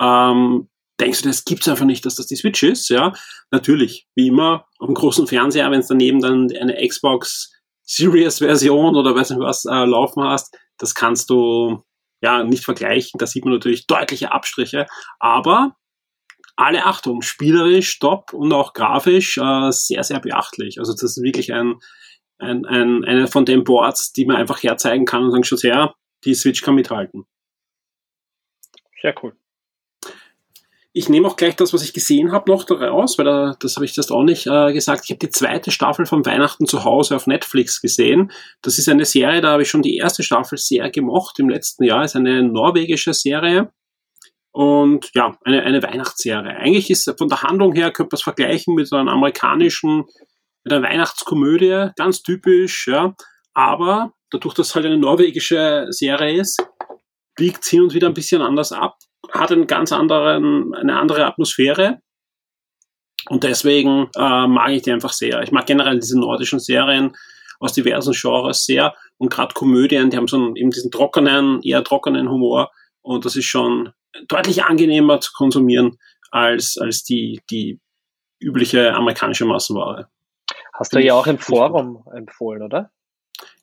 [0.00, 0.68] Ähm,
[1.00, 2.88] denkst du, das gibt's einfach nicht, dass das die Switch ist?
[2.88, 3.12] Ja,
[3.50, 9.14] natürlich, wie immer, auf dem großen Fernseher, wenn es daneben dann eine Xbox Series-Version oder
[9.14, 11.82] weiß nicht was äh, laufen hast, das kannst du
[12.20, 13.18] ja nicht vergleichen.
[13.18, 14.86] Da sieht man natürlich deutliche Abstriche,
[15.18, 15.76] aber
[16.56, 20.78] alle Achtung, spielerisch top und auch grafisch äh, sehr, sehr beachtlich.
[20.78, 21.76] Also das ist wirklich ein,
[22.38, 25.94] ein, ein, eine von den Boards, die man einfach herzeigen kann und sagen, schon sehr,
[26.24, 27.24] die Switch kann mithalten.
[29.00, 29.34] Sehr cool.
[30.92, 33.84] Ich nehme auch gleich das, was ich gesehen habe, noch daraus, weil da, das habe
[33.84, 35.02] ich das auch nicht äh, gesagt.
[35.04, 38.32] Ich habe die zweite Staffel von Weihnachten zu Hause auf Netflix gesehen.
[38.60, 41.84] Das ist eine Serie, da habe ich schon die erste Staffel sehr gemocht im letzten
[41.84, 42.04] Jahr.
[42.04, 43.70] Ist eine norwegische Serie
[44.52, 46.56] und ja, eine, eine Weihnachtsserie.
[46.56, 50.06] Eigentlich ist von der Handlung her, könnte man es vergleichen mit einer amerikanischen,
[50.64, 53.14] mit einer Weihnachtskomödie, ganz typisch, ja.
[53.54, 56.64] Aber dadurch, dass es halt eine norwegische Serie ist,
[57.36, 58.96] biegt hin und wieder ein bisschen anders ab,
[59.30, 62.00] hat einen ganz anderen, eine andere Atmosphäre.
[63.28, 65.42] Und deswegen äh, mag ich die einfach sehr.
[65.42, 67.14] Ich mag generell diese nordischen Serien
[67.58, 68.94] aus diversen Genres sehr.
[69.18, 72.70] Und gerade Komödien, die haben so einen, eben diesen trockenen, eher trockenen Humor.
[73.02, 73.92] Und das ist schon
[74.28, 75.98] deutlich angenehmer zu konsumieren
[76.30, 77.78] als, als die, die
[78.40, 80.08] übliche amerikanische Massenware.
[80.72, 82.90] Hast du ja auch im Forum empfohlen, oder?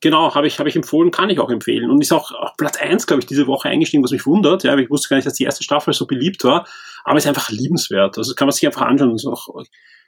[0.01, 1.89] Genau, habe ich, hab ich empfohlen, kann ich auch empfehlen.
[1.89, 4.63] Und ist auch auf Platz 1, glaube ich, diese Woche eingestiegen, was mich wundert.
[4.63, 6.67] Ja, ich wusste gar nicht, dass die erste Staffel so beliebt war.
[7.03, 8.17] Aber ist einfach liebenswert.
[8.17, 9.17] Also kann man sich einfach anschauen.
[9.27, 9.63] Auch,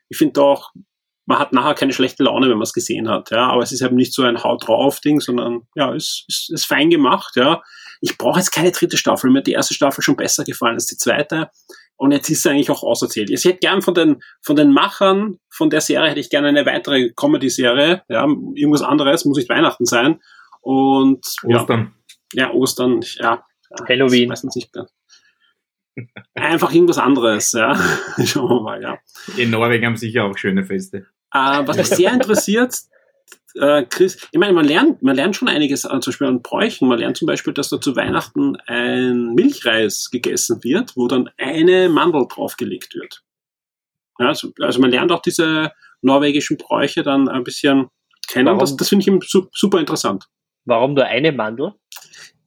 [0.10, 0.72] ich finde auch,
[1.26, 3.32] man hat nachher keine schlechte Laune, wenn man es gesehen hat.
[3.32, 6.52] Ja, aber es ist eben nicht so ein Haut drauf Ding, sondern ja, es ist,
[6.52, 7.36] ist fein gemacht.
[7.36, 7.62] Ja,
[8.02, 9.30] ich brauche jetzt keine dritte Staffel.
[9.30, 11.50] Mir hat die erste Staffel schon besser gefallen als die zweite.
[12.00, 13.30] Und jetzt ist sie eigentlich auch auserzählt.
[13.30, 16.66] Ich hätte gern von den, von den Machern von der Serie hätte ich gerne eine
[16.66, 18.04] weitere Comedy-Serie.
[18.08, 20.22] Ja, irgendwas anderes, muss nicht Weihnachten sein.
[20.62, 21.94] Und, Ostern.
[22.32, 23.44] Ja, ja Ostern, ja.
[23.90, 24.30] Halloween.
[24.30, 24.88] Meistens nicht mehr.
[26.36, 27.76] Einfach irgendwas anderes, ja.
[28.24, 28.98] Schauen wir mal, ja.
[29.36, 31.00] In Norwegen haben sicher auch schöne Feste.
[31.34, 32.76] Äh, was mich sehr interessiert,
[33.56, 36.88] äh, Chris, ich meine, man lernt, man lernt schon einiges an, zum Beispiel an Bräuchen.
[36.88, 41.90] Man lernt zum Beispiel, dass da zu Weihnachten ein Milchreis gegessen wird, wo dann eine
[41.90, 43.24] Mandel draufgelegt wird.
[44.20, 47.88] Ja, also, also man lernt auch diese norwegischen Bräuche dann ein bisschen
[48.28, 48.60] kennen.
[48.60, 50.26] Das, das finde ich super interessant.
[50.66, 51.74] Warum nur eine Mandel?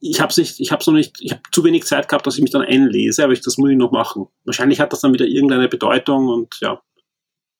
[0.01, 2.42] Ich habe nicht, ich habe noch nicht, ich habe zu wenig Zeit gehabt, dass ich
[2.42, 4.27] mich dann einlese, aber ich, das muss ich noch machen.
[4.45, 6.81] Wahrscheinlich hat das dann wieder irgendeine Bedeutung und ja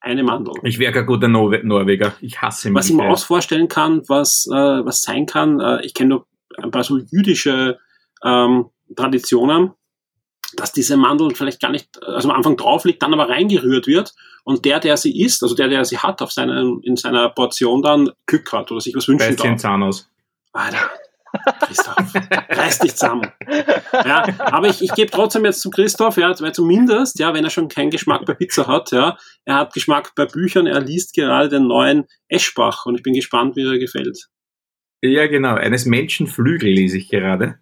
[0.03, 0.55] eine Mandel.
[0.65, 2.15] Ich wäre kein guter Nor Norweger.
[2.21, 2.79] Ich hasse mich.
[2.79, 6.27] Was ich mir auch vorstellen kann, was, äh, was sein kann, äh, ich kenne nur
[6.63, 7.79] ein paar so jüdische
[8.25, 9.73] ähm, Traditionen,
[10.57, 14.15] dass diese Mandel vielleicht gar nicht, also am Anfang drauf liegt, dann aber reingerührt wird
[14.45, 17.81] und der, der sie isst, also der, der sie hat auf seinen, in seiner Portion
[17.83, 19.57] dann Glück hat oder sich was wünschen darf.
[19.57, 20.11] Zahn aus.
[20.53, 20.91] Alter.
[21.61, 22.15] Christoph,
[22.49, 23.31] reiß dich zusammen.
[23.93, 27.51] Ja, aber ich, ich gebe trotzdem jetzt zu Christoph, ja, weil zumindest, ja, wenn er
[27.51, 31.49] schon keinen Geschmack bei Pizza hat, ja, er hat Geschmack bei Büchern, er liest gerade
[31.49, 34.29] den neuen Eschbach und ich bin gespannt, wie er gefällt.
[35.03, 37.59] Ja, genau, eines Menschen Flügel lese ich gerade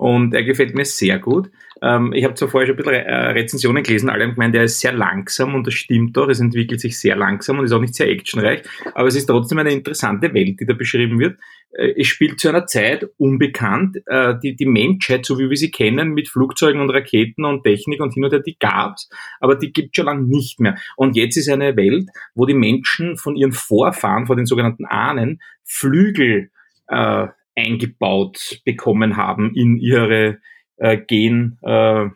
[0.00, 1.50] und er gefällt mir sehr gut.
[1.82, 4.64] Ähm, ich habe zwar vorher schon ein bisschen äh, Rezensionen gelesen, alle haben gemeint, er
[4.64, 7.82] ist sehr langsam und das stimmt doch, es entwickelt sich sehr langsam und ist auch
[7.82, 8.62] nicht sehr actionreich,
[8.94, 11.38] aber es ist trotzdem eine interessante Welt, die da beschrieben wird.
[11.72, 15.70] Äh, es spielt zu einer Zeit unbekannt, äh, die, die Menschheit, so wie wir sie
[15.70, 19.70] kennen, mit Flugzeugen und Raketen und Technik und hin und her, die gab's, aber die
[19.70, 20.78] gibt schon lange nicht mehr.
[20.96, 25.42] Und jetzt ist eine Welt, wo die Menschen von ihren Vorfahren, von den sogenannten Ahnen,
[25.62, 26.50] Flügel
[26.88, 30.40] äh, eingebaut bekommen haben in ihre
[30.76, 32.06] äh, Gen, äh,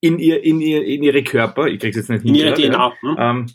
[0.00, 2.34] in, ihr, in, ihr, in ihre Körper, ich krieg's jetzt nicht hin.
[2.34, 2.76] In ihre DNA.
[2.76, 3.16] Ja, ne?
[3.18, 3.46] ähm,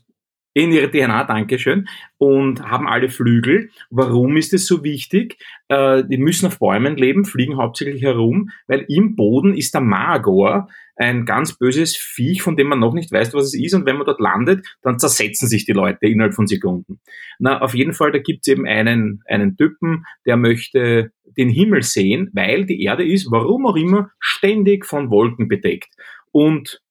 [0.54, 1.88] in ihre DNA, Dankeschön,
[2.18, 3.70] und haben alle Flügel.
[3.90, 5.38] Warum ist es so wichtig?
[5.68, 10.68] Äh, die müssen auf Bäumen leben, fliegen hauptsächlich herum, weil im Boden ist der Magor,
[10.96, 13.74] ein ganz böses Viech, von dem man noch nicht weiß, was es ist.
[13.74, 17.00] Und wenn man dort landet, dann zersetzen sich die Leute innerhalb von Sekunden.
[17.40, 22.30] Na, auf jeden Fall, da gibt's eben einen, einen Typen, der möchte den Himmel sehen,
[22.34, 25.90] weil die Erde ist, warum auch immer, ständig von Wolken bedeckt.
[26.32, 26.82] Und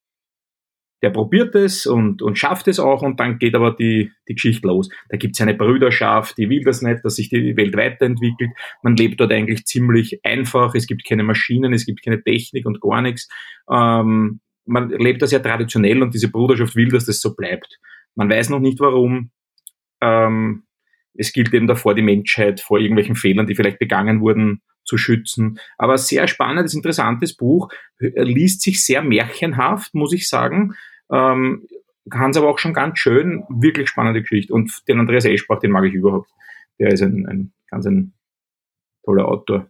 [1.02, 4.68] der probiert es und, und schafft es auch und dann geht aber die, die Geschichte
[4.68, 4.88] los.
[5.08, 8.50] Da gibt es eine Brüderschaft, die will das nicht, dass sich die Welt weiterentwickelt.
[8.82, 12.80] Man lebt dort eigentlich ziemlich einfach, es gibt keine Maschinen, es gibt keine Technik und
[12.80, 13.28] gar nichts.
[13.70, 17.80] Ähm, man lebt da sehr traditionell und diese Bruderschaft will, dass das so bleibt.
[18.14, 19.32] Man weiß noch nicht warum.
[20.00, 20.62] Ähm,
[21.14, 25.58] es gilt eben davor, die Menschheit vor irgendwelchen Fehlern, die vielleicht begangen wurden, zu schützen.
[25.78, 30.74] Aber sehr spannendes, interessantes Buch, liest sich sehr märchenhaft, muss ich sagen.
[31.12, 31.66] Ähm,
[32.10, 34.52] kann es aber auch schon ganz schön, wirklich spannende Geschichte.
[34.52, 36.30] Und den Andreas Eschbach, den mag ich überhaupt.
[36.78, 38.12] Der ist ein, ein ganz ein
[39.04, 39.68] toller Autor.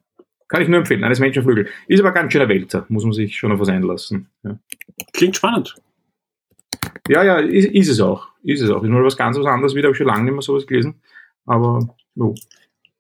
[0.49, 1.69] Kann ich nur empfehlen, eines Menschenflügel.
[1.89, 4.29] Ist aber ganz schöner Wälzer, muss man sich schon auf was einlassen.
[4.43, 4.59] Ja.
[5.13, 5.75] Klingt spannend.
[7.09, 8.29] Ja, ja, ist, ist, es auch.
[8.43, 8.83] Ist es auch.
[8.83, 11.01] Ist mal was ganz was anderes wieder, habe ich schon lange nicht mehr sowas gelesen.
[11.47, 12.35] Aber, jo.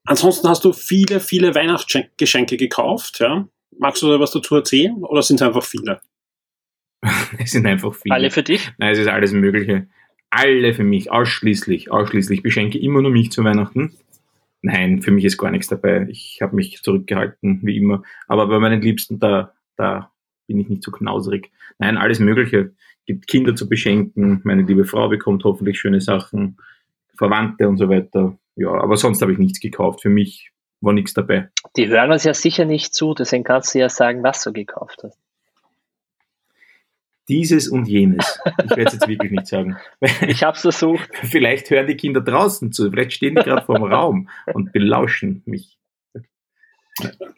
[0.05, 3.47] Ansonsten hast du viele, viele Weihnachtsgeschenke gekauft, ja?
[3.79, 6.01] Magst du da was dazu erzählen oder sind es einfach viele?
[7.39, 8.15] es sind einfach viele.
[8.15, 8.73] Alle für dich?
[8.79, 9.87] Nein, es ist alles Mögliche.
[10.31, 12.39] Alle für mich, ausschließlich, ausschließlich.
[12.39, 13.95] Ich beschenke immer nur mich zu Weihnachten.
[14.63, 16.07] Nein, für mich ist gar nichts dabei.
[16.09, 18.03] Ich habe mich zurückgehalten, wie immer.
[18.29, 20.13] Aber bei meinen Liebsten, da, da
[20.47, 21.51] bin ich nicht so knauserig.
[21.79, 22.73] Nein, alles Mögliche.
[23.05, 24.41] Gibt Kinder zu beschenken.
[24.45, 26.57] Meine liebe Frau bekommt hoffentlich schöne Sachen.
[27.19, 28.39] Verwandte und so weiter.
[28.55, 30.01] Ja, aber sonst habe ich nichts gekauft.
[30.03, 31.51] Für mich war nichts dabei.
[31.77, 35.01] Die hören uns ja sicher nicht zu, deswegen kannst du ja sagen, was du gekauft
[35.03, 35.22] hast
[37.29, 38.41] dieses und jenes.
[38.65, 39.77] Ich werde es jetzt wirklich nicht sagen.
[40.27, 41.09] Ich habe es versucht.
[41.23, 45.43] Vielleicht hören die Kinder draußen zu, vielleicht stehen die gerade vor dem Raum und belauschen
[45.47, 45.79] mich.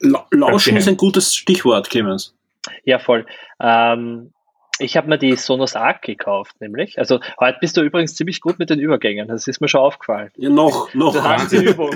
[0.00, 2.36] La Lauschen ist ein gutes Stichwort, Clemens.
[2.84, 3.26] Ja, voll.
[3.60, 4.32] Ähm,
[4.80, 6.98] ich habe mir die Sonos Arc gekauft, nämlich.
[6.98, 9.28] Also heute bist du übrigens ziemlich gut mit den Übergängen.
[9.28, 10.30] Das ist mir schon aufgefallen.
[10.36, 11.12] Ja, noch, noch.
[11.12, 11.90] Du hast die Übung.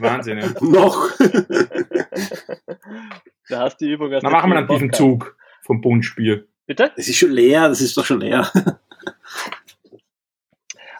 [0.00, 0.46] Wahnsinn, ja.
[0.60, 1.10] noch.
[3.48, 4.10] du hast die Übung.
[4.22, 6.48] Na, machen wir dann diesen Zug vom Bundspiel.
[6.66, 6.92] Bitte?
[6.96, 8.50] Das ist schon leer, das ist doch schon leer.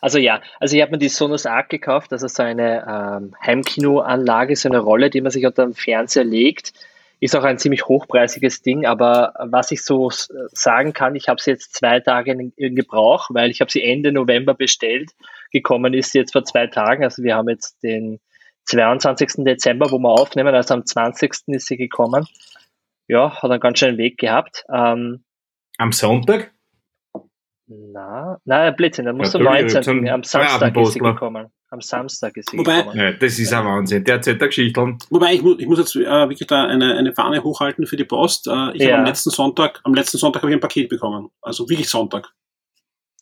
[0.05, 3.35] Also ja, also ich habe mir die Sonos Arc gekauft, das ist so eine ähm,
[3.43, 6.75] Heimkinoanlage, so eine Rolle, die man sich unter dem Fernseher legt.
[7.21, 11.53] Ist auch ein ziemlich hochpreisiges Ding, aber was ich so sagen kann, ich habe sie
[11.53, 15.13] jetzt zwei Tage in, in Gebrauch, weil ich habe sie Ende November bestellt.
[15.53, 18.21] Gekommen ist sie jetzt vor zwei Tagen, also wir haben jetzt den
[18.67, 19.43] 22.
[19.45, 21.33] Dezember, wo wir aufnehmen, also am 20.
[21.47, 22.27] ist sie gekommen.
[23.09, 24.67] Ja, hat einen ganz schönen Weg gehabt.
[24.71, 25.25] Ähm,
[25.79, 26.53] am Sonntag?
[27.67, 30.09] Na, nein, Blödsinn, dann musst du 19.
[30.09, 31.47] Am Samstag ist sie gekommen.
[31.71, 32.99] Am Samstag ist sie Wobei, gekommen.
[32.99, 34.05] Ja, das ist ein Wahnsinn.
[34.05, 34.97] Der erzählt der Geschichte.
[35.11, 38.05] Wobei, ich muss, ich muss jetzt äh, wirklich da eine, eine Fahne hochhalten für die
[38.05, 38.47] Post.
[38.49, 38.89] Äh, ich Ja.
[38.93, 41.31] habe am letzten Sonntag, am letzten Sonntag habe ich ein Paket bekommen.
[41.41, 42.29] Also wirklich Sonntag.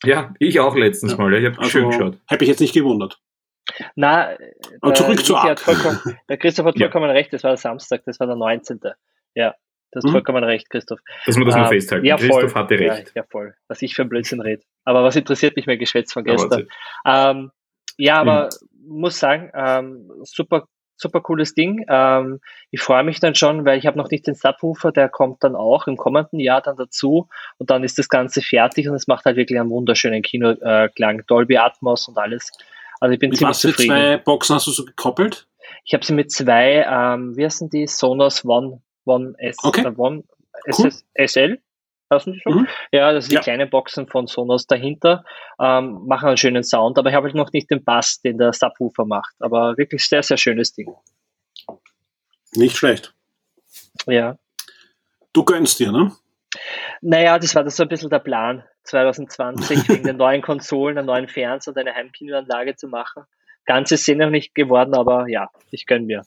[0.03, 1.17] Ja, ich auch letztens Ja.
[1.19, 1.31] mal.
[1.33, 1.39] Ja.
[1.39, 2.17] Ich habe Also schön geschaut.
[2.29, 3.19] habe ich jetzt nicht gewundert.
[3.95, 4.35] Na,
[4.81, 5.49] Aber zurück zur Arc.
[5.51, 6.87] hat vollkommen- Der Christoph hat Ja.
[6.91, 8.81] vollkommen recht, das war der Samstag, das war der 19.
[9.35, 9.55] Ja,
[9.93, 10.11] du hast Mhm.
[10.11, 10.99] vollkommen recht, Christoph.
[11.25, 12.05] Dass wir das mal Ähm, festhalten.
[12.05, 12.53] ja, Christoph voll.
[12.61, 13.11] hatte recht.
[13.15, 13.55] Ja, ja, voll.
[13.67, 14.63] Was ich für ein Blödsinn rede.
[14.83, 16.67] Aber was interessiert mich mein Geschwätz von Ja, gestern?
[17.05, 17.41] Wahnsinn.
[17.41, 17.51] Ähm,
[17.97, 18.49] ja, aber
[18.85, 21.85] muss sagen, ähm, super, super cooles Ding.
[21.89, 22.39] Ähm,
[22.71, 25.55] ich freue mich dann schon, weil ich habe noch nicht den Subwoofer, der kommt dann
[25.55, 27.27] auch im kommenden Jahr dann dazu
[27.57, 31.57] und dann ist das Ganze fertig und es macht halt wirklich einen wunderschönen Kinoklang, Dolby
[31.57, 32.51] Atmos und alles.
[32.99, 33.89] Also ich bin Mit ziemlich was für zufrieden.
[33.95, 35.47] zwei Boxen hast du so gekoppelt?
[35.85, 37.85] Ich habe sie mit zwei, ähm, wie heißen die?
[37.87, 39.81] Sonos One, One S, Okay.
[39.85, 40.23] äh, One
[40.77, 40.91] Cool.
[41.15, 41.59] SL?
[42.11, 42.53] Heißen die schon?
[42.61, 42.67] Mhm.
[42.91, 43.39] Ja, das sind Ja.
[43.39, 45.23] die kleinen Boxen von Sonos dahinter,
[45.59, 48.53] ähm, machen einen schönen Sound, aber ich habe halt noch nicht den Bass, den der
[48.53, 49.33] Subwoofer macht.
[49.39, 50.93] Aber wirklich sehr, sehr schönes Ding.
[52.55, 53.13] Nicht schlecht.
[54.05, 54.37] Ja.
[55.33, 56.11] Du gönnst dir, ne?
[57.01, 61.07] Naja, das war das so ein bisschen der Plan, 2020 wegen den neuen Konsolen, einen
[61.07, 63.23] neuen Fernseher und eine Heimkinoanlage zu machen.
[63.65, 66.21] Ganzes sind noch nicht geworden, aber ja, ich gönn mir.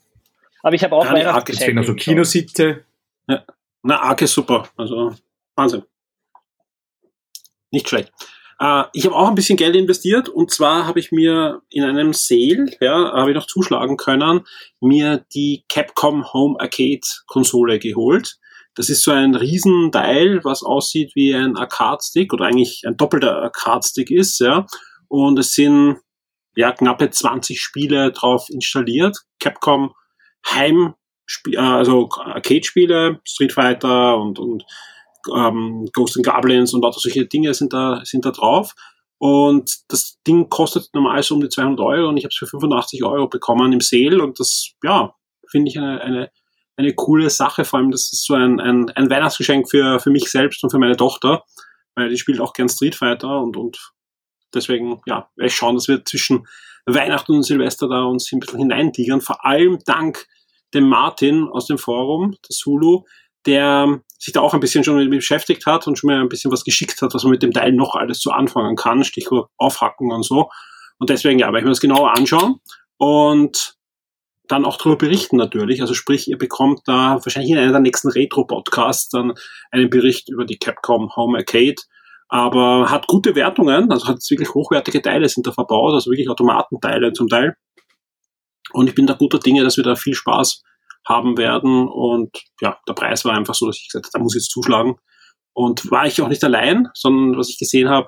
[0.67, 1.75] Aber ich habe auch Ja, Weihnachtsgeschenke.
[1.77, 2.05] noch so gekauft.
[2.07, 2.83] Kinositze.
[3.29, 4.69] Na, Arc ist super.
[4.77, 5.15] Also,
[5.55, 5.85] Wahnsinn.
[7.71, 8.11] Nicht schlecht.
[8.59, 12.13] Äh, ich habe auch ein bisschen Geld investiert und zwar habe ich mir in einem
[12.13, 14.41] Sale, ja, habe ich noch zuschlagen können,
[14.81, 18.37] mir die Capcom Home Arcade Konsole geholt.
[18.75, 24.11] Das ist so ein Riesenteil, was aussieht wie ein Arcade-Stick oder eigentlich ein doppelter Arcade-Stick
[24.11, 24.67] ist, ja.
[25.07, 25.99] Und es sind
[26.57, 29.17] ja knappe 20 Spiele drauf installiert.
[29.39, 29.95] Capcom
[30.49, 30.95] Heim
[31.53, 34.65] äh, also Arcade-Spiele, Street Fighter und, und
[35.35, 38.75] ähm, Ghost and Goblins und lauter solche Dinge sind da, sind da drauf.
[39.19, 42.47] Und das Ding kostet normal so um die 200 Euro und ich habe es für
[42.47, 45.15] 85 Euro bekommen im Sale und das, ja,
[45.51, 46.31] finde ich eine, eine,
[46.77, 47.65] eine coole Sache.
[47.65, 50.79] Vor allem, das ist so ein, ein, ein Weihnachtsgeschenk für, für mich selbst und für
[50.79, 51.45] meine Tochter,
[51.95, 53.93] weil die spielt auch gern Street Fighter und, und
[54.55, 56.47] deswegen, ja, ich schauen, dass wir zwischen
[56.85, 59.23] Weihnachten und Silvester da uns ein bisschen hineintigern.
[59.23, 60.27] Vor allem dank
[60.75, 63.05] dem Martin aus dem Forum, das Hulu,
[63.47, 66.51] der sich da auch ein bisschen schon mit beschäftigt hat und schon mal ein bisschen
[66.51, 70.11] was geschickt hat, was man mit dem Teil noch alles so anfangen kann, Stichwort aufhacken
[70.11, 70.49] und so.
[70.99, 72.57] Und deswegen, ja, werde ich mir das genauer anschauen
[72.97, 73.77] und
[74.49, 75.81] dann auch darüber berichten natürlich.
[75.81, 79.35] Also sprich, ihr bekommt da wahrscheinlich in einer der nächsten Retro-Podcasts dann
[79.71, 81.77] einen Bericht über die Capcom Home Arcade.
[82.29, 87.13] Aber hat gute Wertungen, also hat wirklich hochwertige Teile sind da verbaut, also wirklich Automatenteile
[87.13, 87.57] zum Teil.
[88.73, 90.63] Und ich bin da guter Dinge, dass wir da viel Spaß
[91.07, 91.89] haben werden.
[91.89, 94.51] Und ja, der Preis war einfach so, dass ich gesagt habe, da muss ich jetzt
[94.51, 94.97] zuschlagen.
[95.53, 98.07] Und war ich auch nicht allein, sondern was ich gesehen habe,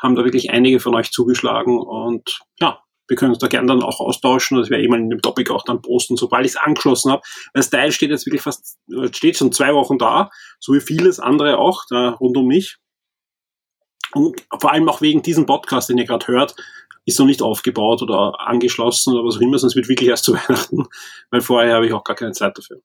[0.00, 1.78] haben da wirklich einige von euch zugeschlagen.
[1.78, 4.58] Und ja, wir können uns da gerne dann auch austauschen.
[4.58, 7.22] Das werde ich mal in dem Topic auch dann posten, sobald ich es angeschlossen habe.
[7.54, 11.18] Das Teil steht jetzt wirklich fast, äh, steht schon zwei Wochen da, so wie vieles
[11.18, 12.76] andere auch da rund um mich.
[14.12, 16.54] Und vor allem auch wegen diesem Podcast, den ihr gerade hört,
[17.08, 20.34] ist noch nicht aufgebaut oder angeschlossen oder was auch immer, sonst wird wirklich erst zu
[20.34, 20.84] Weihnachten,
[21.30, 22.80] weil vorher habe ich auch gar keine Zeit dafür.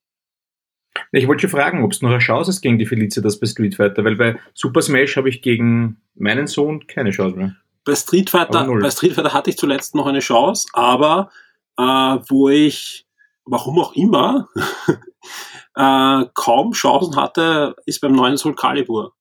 [1.11, 3.75] Ich wollte schon fragen, ob es noch eine Chance ist gegen die Felicitas bei Street
[3.75, 7.55] Fighter, weil bei Super Smash habe ich gegen meinen Sohn keine Chance mehr.
[7.83, 11.29] Bei Street Fighter, bei Street Fighter hatte ich zuletzt noch eine Chance, aber
[11.77, 13.05] äh, wo ich,
[13.43, 14.47] warum auch immer,
[15.75, 19.13] äh, kaum Chancen hatte, ist beim neuen Soul Calibur.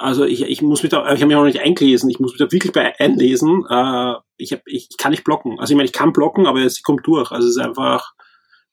[0.00, 2.30] Also ich, ich muss mich da, ich habe mich auch noch nicht eingelesen, ich muss
[2.30, 3.66] mich da wirklich bei einlesen.
[3.68, 5.58] Äh, ich, hab, ich kann nicht blocken.
[5.58, 7.32] Also ich meine, ich kann blocken, aber sie kommt durch.
[7.32, 8.12] Also es ist einfach,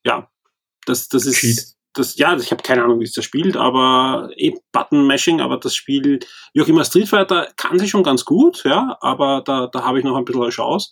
[0.04, 0.30] ja,
[0.86, 1.40] das, das ist.
[1.40, 1.76] Cheat.
[1.94, 5.74] Das, ja, ich habe keine Ahnung, wie es da spielt, aber eh Button-Mashing, aber das
[5.76, 6.20] Spiel,
[6.54, 10.00] wie auch immer, Street Fighter kann sie schon ganz gut, ja, aber da, da habe
[10.00, 10.92] ich noch ein bisschen eine Chance.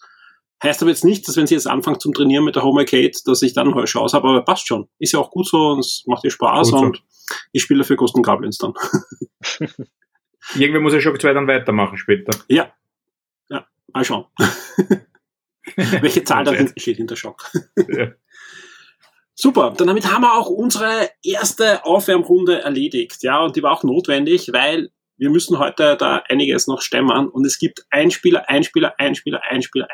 [0.64, 3.12] Heißt aber jetzt nicht, dass wenn sie jetzt anfangen zum Trainieren mit der Home Arcade,
[3.26, 4.88] dass ich dann eine Chance habe, aber passt schon.
[4.98, 7.36] Ist ja auch gut so und es macht ihr Spaß gut und so.
[7.52, 8.74] ich spiele für Ghost Goblins dann.
[10.56, 12.38] Irgendwie muss er Shock 2 dann weitermachen später.
[12.48, 12.74] Ja.
[13.50, 14.26] Ja, mal schauen.
[15.76, 17.52] Welche Zahl da steht hinter Schock.
[17.88, 18.12] ja.
[19.36, 23.24] Super, dann damit haben wir auch unsere erste Aufwärmrunde erledigt.
[23.24, 27.46] Ja, und die war auch notwendig, weil wir müssen heute da einiges noch stemmen und
[27.46, 29.88] es gibt Einspieler, Einspieler, Einspieler, Einspieler,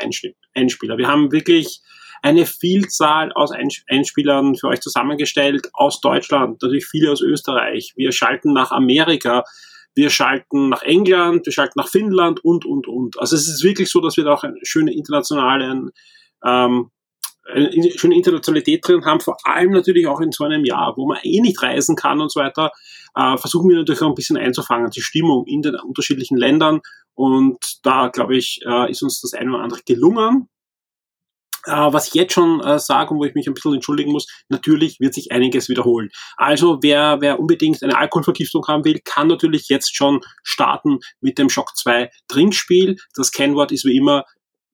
[0.54, 0.98] Einspieler.
[0.98, 1.82] Wir haben wirklich
[2.22, 7.94] eine Vielzahl aus Einspielern für euch zusammengestellt aus Deutschland, natürlich viele aus Österreich.
[7.96, 9.46] Wir schalten nach Amerika
[9.96, 13.20] wir schalten nach England, wir schalten nach Finnland und, und, und.
[13.20, 15.92] Also es ist wirklich so, dass wir da auch eine schöne internationalen,
[16.46, 16.92] ähm,
[17.52, 21.18] eine schöne Internationalität drin haben, vor allem natürlich auch in so einem Jahr, wo man
[21.24, 22.72] eh nicht reisen kann und so weiter,
[23.16, 26.82] äh, versuchen wir natürlich auch ein bisschen einzufangen, die Stimmung in den unterschiedlichen Ländern.
[27.16, 30.48] Und da, glaube ich, äh, ist uns das eine oder andere gelungen.
[31.66, 34.28] Äh, was ich jetzt schon äh, sage und wo ich mich ein bisschen entschuldigen muss,
[34.50, 36.10] natürlich wird sich einiges wiederholen.
[36.38, 41.50] Also wer, wer unbedingt eine Alkoholvergiftung haben will, kann natürlich jetzt schon starten mit dem
[41.50, 42.98] Shock 2 Trinkspiel.
[43.16, 44.26] Das Kennwort ist wie immer,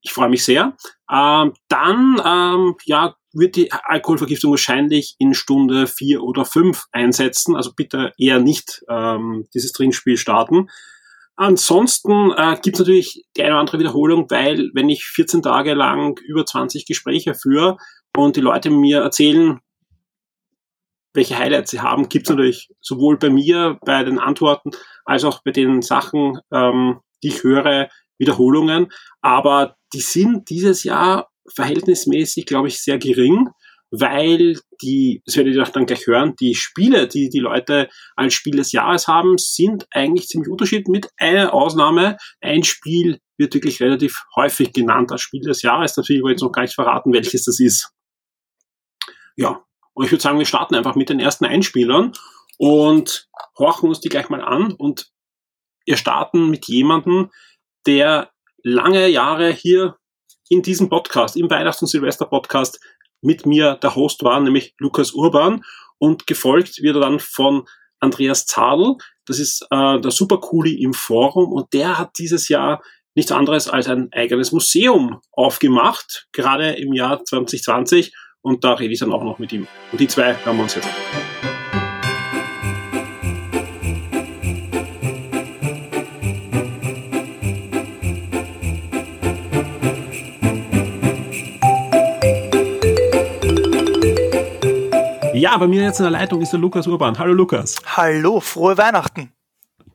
[0.02, 0.78] ich freue mich sehr.
[1.12, 7.56] Ähm, dann ähm, ja, wird die Alkoholvergiftung wahrscheinlich in Stunde vier oder fünf einsetzen.
[7.56, 10.70] Also bitte eher nicht ähm, dieses Trinkspiel starten.
[11.38, 15.74] Ansonsten äh, gibt es natürlich die eine oder andere Wiederholung, weil wenn ich 14 Tage
[15.74, 17.78] lang über 20 Gespräche führe
[18.16, 19.60] und die Leute mir erzählen,
[21.14, 24.72] welche Highlights sie haben, gibt es natürlich sowohl bei mir, bei den Antworten,
[25.06, 28.92] als auch bei den Sachen, ähm, die ich höre, Wiederholungen.
[29.22, 33.50] Aber die sind dieses Jahr verhältnismäßig, glaube ich, sehr gering
[34.00, 38.34] weil die, das werdet ihr auch dann gleich hören, die Spiele, die die Leute als
[38.34, 42.18] Spiel des Jahres haben, sind eigentlich ziemlich unterschiedlich mit einer Ausnahme.
[42.42, 45.94] Ein Spiel wird wirklich relativ häufig genannt als Spiel des Jahres.
[45.94, 47.92] Das will ich jetzt noch gar nicht verraten, welches das ist.
[49.36, 52.14] Ja, und ich würde sagen, wir starten einfach mit den ersten Einspielern
[52.58, 53.28] und
[53.58, 55.12] horchen uns die gleich mal an und
[55.86, 57.30] wir starten mit jemandem,
[57.86, 58.32] der
[58.64, 59.98] lange Jahre hier
[60.50, 62.80] in diesem Podcast, im Weihnachts- und Silvester-Podcast
[63.22, 65.64] mit mir der Host war, nämlich Lukas Urban
[65.98, 67.66] und gefolgt wird er dann von
[68.00, 68.96] Andreas Zadel.
[69.26, 72.84] Das ist äh, der Supercooli im Forum und der hat dieses Jahr
[73.16, 79.00] nichts anderes als ein eigenes Museum aufgemacht, gerade im Jahr 2020 und da rede ich
[79.00, 79.68] dann auch noch mit ihm.
[79.92, 81.35] Und die zwei hören wir uns jetzt an.
[95.36, 97.20] Ja, bei mir jetzt in der Leitung ist der Lukas Urban.
[97.20, 97.76] Hallo Lukas.
[97.86, 99.34] Hallo, frohe Weihnachten.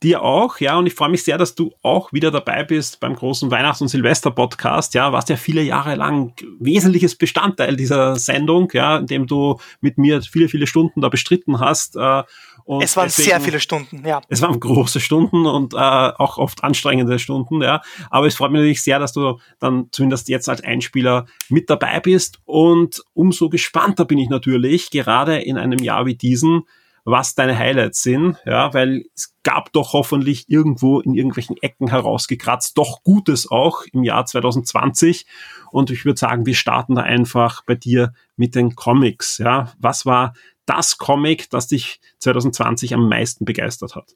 [0.03, 3.15] Dir auch, ja, und ich freue mich sehr, dass du auch wieder dabei bist beim
[3.15, 8.99] großen Weihnachts- und Silvester-Podcast, ja, warst ja viele Jahre lang wesentliches Bestandteil dieser Sendung, ja,
[8.99, 11.97] in dem du mit mir viele, viele Stunden da bestritten hast.
[11.97, 12.23] Äh,
[12.71, 14.21] und es waren deswegen, sehr viele Stunden, ja.
[14.29, 17.83] Es waren große Stunden und äh, auch oft anstrengende Stunden, ja.
[18.11, 21.99] Aber es freut mich natürlich sehr, dass du dann zumindest jetzt als Einspieler mit dabei
[21.99, 22.39] bist.
[22.45, 26.63] Und umso gespannter bin ich natürlich, gerade in einem Jahr wie diesen,
[27.03, 32.79] was deine Highlights sind, ja, weil es gab doch hoffentlich irgendwo in irgendwelchen Ecken herausgekratzt,
[32.79, 35.27] doch Gutes auch im Jahr 2020.
[35.73, 39.73] Und ich würde sagen, wir starten da einfach bei dir mit den Comics, ja.
[39.81, 40.35] Was war
[40.71, 44.15] das Comic, das dich 2020 am meisten begeistert hat?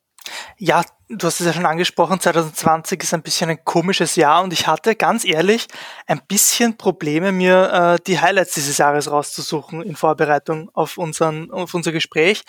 [0.57, 4.53] Ja, du hast es ja schon angesprochen, 2020 ist ein bisschen ein komisches Jahr und
[4.53, 5.67] ich hatte ganz ehrlich
[6.07, 11.75] ein bisschen Probleme, mir äh, die Highlights dieses Jahres rauszusuchen in Vorbereitung auf, unseren, auf
[11.75, 12.43] unser Gespräch.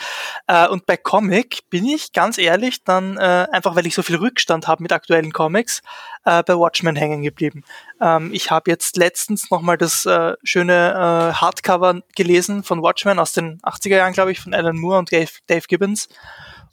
[0.47, 4.17] Äh, und bei Comic bin ich ganz ehrlich dann, äh, einfach weil ich so viel
[4.17, 5.81] Rückstand habe mit aktuellen Comics,
[6.23, 7.63] äh, bei Watchmen hängen geblieben.
[8.01, 13.33] Ähm, ich habe jetzt letztens nochmal das äh, schöne äh, Hardcover gelesen von Watchmen aus
[13.33, 16.07] den 80er Jahren, glaube ich, von Alan Moore und Dave, Dave Gibbons.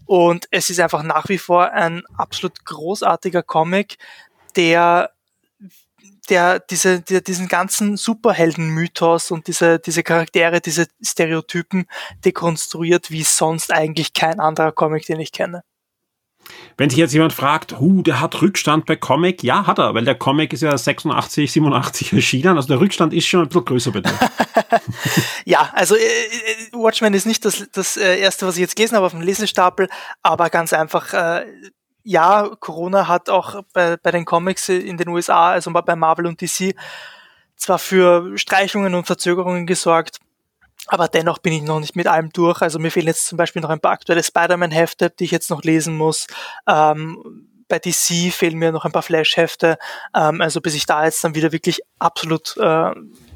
[0.07, 3.98] Und es ist einfach nach wie vor ein absolut großartiger Comic,
[4.57, 5.11] der
[6.28, 11.86] der diese, der, diesen ganzen Superhelden-Mythos und diese, diese Charaktere, diese Stereotypen
[12.24, 15.64] dekonstruiert, wie sonst eigentlich kein anderer Comic, den ich kenne.
[16.76, 20.04] Wenn sich jetzt jemand fragt, hu, der hat Rückstand bei Comic, ja, hat er, weil
[20.04, 23.92] der Comic ist ja 86, 87 erschienen, also der Rückstand ist schon ein bisschen größer
[23.92, 24.12] bitte.
[25.44, 28.96] ja, also äh, äh, Watchmen ist nicht das, das äh, erste, was ich jetzt gelesen
[28.96, 29.88] habe auf dem Lesestapel,
[30.22, 31.46] aber ganz einfach, äh,
[32.04, 36.40] ja, Corona hat auch bei, bei den Comics in den USA, also bei Marvel und
[36.40, 36.74] DC,
[37.56, 40.18] zwar für Streichungen und Verzögerungen gesorgt,
[40.93, 42.61] aber dennoch bin ich noch nicht mit allem durch.
[42.61, 45.62] Also mir fehlen jetzt zum Beispiel noch ein paar aktuelle Spider-Man-Hefte, die ich jetzt noch
[45.62, 46.26] lesen muss.
[46.68, 49.78] Ähm, bei DC fehlen mir noch ein paar Flash-Hefte.
[50.14, 52.90] Ähm, also bis ich da jetzt dann wieder wirklich absolut äh,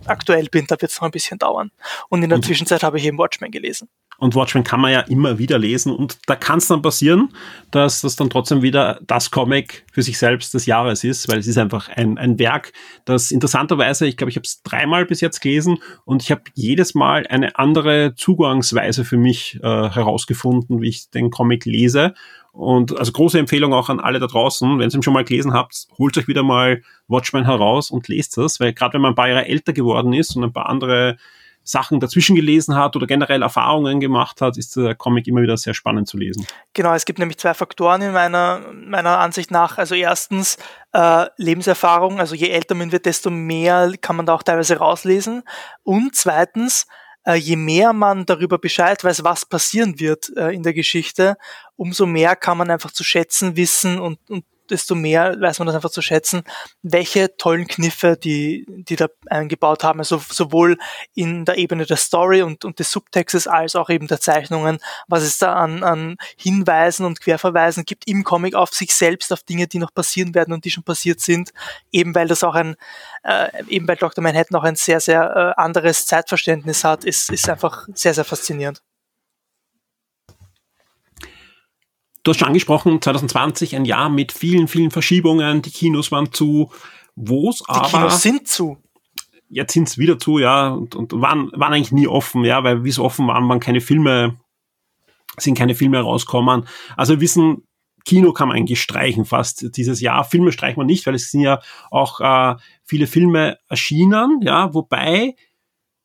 [0.05, 1.71] aktuell bin, da wird es noch ein bisschen dauern.
[2.11, 2.43] Und in der mhm.
[2.43, 3.89] Zwischenzeit habe ich eben Watchmen gelesen.
[4.19, 7.33] Und Watchmen kann man ja immer wieder lesen und da kann es dann passieren,
[7.71, 11.47] dass das dann trotzdem wieder das Comic für sich selbst des Jahres ist, weil es
[11.47, 12.73] ist einfach ein, ein Werk,
[13.05, 16.95] das interessanterweise, ich glaube, ich habe es dreimal bis jetzt gelesen und ich habe jedes
[16.95, 22.15] Mal eine andere Zugangsweise für mich äh, herausgefunden, wie ich den Comic lese.
[22.53, 25.53] Und also große Empfehlung auch an alle da draußen, wenn ihr ihn schon mal gelesen
[25.53, 29.15] habt, holt euch wieder mal Watchmen heraus und lest das, weil gerade wenn man ein
[29.15, 31.19] paar Jahre älter geworden ist und ein paar andere
[31.67, 35.75] Sachen dazwischen gelesen hat oder generell Erfahrungen gemacht hat, ist der Comic immer wieder sehr
[35.75, 36.47] spannend zu lesen.
[36.73, 39.77] Genau, es gibt nämlich zwei Faktoren in meiner, meiner Ansicht nach.
[39.77, 40.59] Also erstens
[40.93, 45.43] äh, Lebenserfahrung, also je älter man wird, desto mehr kann man da auch teilweise rauslesen.
[45.83, 46.87] Und zweitens,
[47.25, 51.37] äh, je mehr man darüber Bescheid weiß, was passieren wird äh, in der Geschichte,
[51.75, 55.75] umso mehr kann man einfach zu schätzen wissen und, und desto mehr weiß man das
[55.75, 56.43] einfach zu schätzen,
[56.83, 60.01] welche tollen Kniffe die, die da eingebaut haben.
[60.01, 60.79] Also sowohl
[61.15, 65.23] in der Ebene der Story und, und des Subtextes als auch eben der Zeichnungen, was
[65.23, 69.67] es da an, an Hinweisen und Querverweisen gibt im Comic auf sich selbst, auf Dinge,
[69.67, 71.51] die noch passieren werden und die schon passiert sind,
[71.93, 72.77] eben weil das auch ein,
[73.25, 74.23] äh, eben weil Dr.
[74.23, 78.83] Manhattan auch ein sehr, sehr äh, anderes Zeitverständnis hat, ist, ist einfach sehr, sehr faszinierend.
[82.27, 86.73] Du hast schon angesprochen, 2020 ein Jahr mit vielen, vielen Verschiebungen, die Kinos waren zu,
[87.15, 87.87] wo es aber...
[87.87, 88.79] Die Kinos sind zu.
[89.49, 92.83] Jetzt sind es wieder zu, ja, und, und waren, waren eigentlich nie offen, ja, weil
[92.83, 94.41] wie es offen waren, waren keine Filme,
[95.37, 96.67] sind keine Filme rauskommen.
[96.97, 97.63] Also wir wissen,
[98.05, 100.25] Kino kann man eigentlich streichen fast dieses Jahr.
[100.25, 101.61] Filme streichen wir nicht, weil es sind ja
[101.93, 105.37] auch äh, viele Filme erschienen, ja, wobei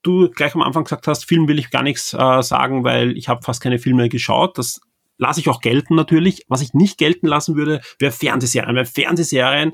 [0.03, 3.27] du gleich am Anfang gesagt hast, Film will ich gar nichts äh, sagen, weil ich
[3.27, 4.59] habe fast keine Filme geschaut.
[4.59, 4.81] Das
[5.21, 6.45] lasse ich auch gelten natürlich.
[6.49, 9.73] Was ich nicht gelten lassen würde, wäre Fernsehserien, weil Fernsehserien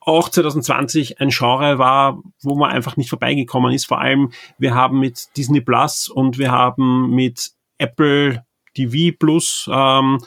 [0.00, 3.86] auch 2020 ein Genre war, wo man einfach nicht vorbeigekommen ist.
[3.86, 10.18] Vor allem, wir haben mit Disney Plus und wir haben mit Apple TV Plus ähm,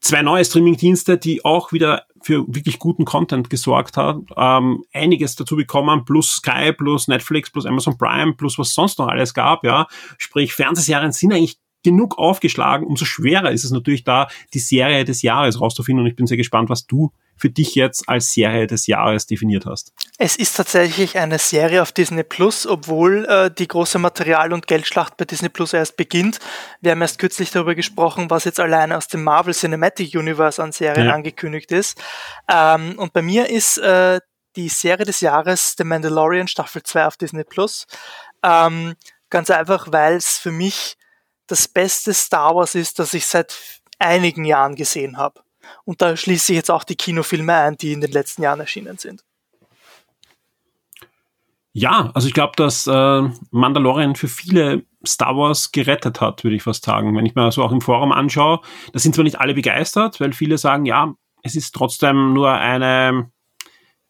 [0.00, 5.56] zwei neue Streaming-Dienste, die auch wieder für wirklich guten Content gesorgt hat, ähm, einiges dazu
[5.56, 9.86] bekommen, plus Sky, plus Netflix, plus Amazon Prime, plus was sonst noch alles gab, ja.
[10.18, 15.22] Sprich, Fernsehserien sind eigentlich genug aufgeschlagen, umso schwerer ist es natürlich da, die Serie des
[15.22, 16.04] Jahres rauszufinden.
[16.04, 19.66] Und ich bin sehr gespannt, was du für dich jetzt als Serie des Jahres definiert
[19.66, 19.92] hast.
[20.18, 25.16] Es ist tatsächlich eine Serie auf Disney Plus, obwohl äh, die große Material- und Geldschlacht
[25.16, 26.38] bei Disney Plus erst beginnt.
[26.80, 30.70] Wir haben erst kürzlich darüber gesprochen, was jetzt alleine aus dem Marvel Cinematic Universe an
[30.70, 31.14] Serien ja.
[31.14, 32.00] angekündigt ist.
[32.48, 34.20] Ähm, und bei mir ist äh,
[34.54, 37.86] die Serie des Jahres The Mandalorian Staffel 2 auf Disney Plus.
[38.44, 38.94] Ähm,
[39.30, 40.96] ganz einfach, weil es für mich
[41.52, 45.40] das beste Star Wars ist, das ich seit einigen Jahren gesehen habe.
[45.84, 48.96] Und da schließe ich jetzt auch die Kinofilme ein, die in den letzten Jahren erschienen
[48.96, 49.22] sind.
[51.74, 56.62] Ja, also ich glaube, dass äh, Mandalorian für viele Star Wars gerettet hat, würde ich
[56.62, 57.14] fast sagen.
[57.14, 58.60] Wenn ich mir so auch im Forum anschaue,
[58.92, 63.30] da sind zwar nicht alle begeistert, weil viele sagen, ja, es ist trotzdem nur eine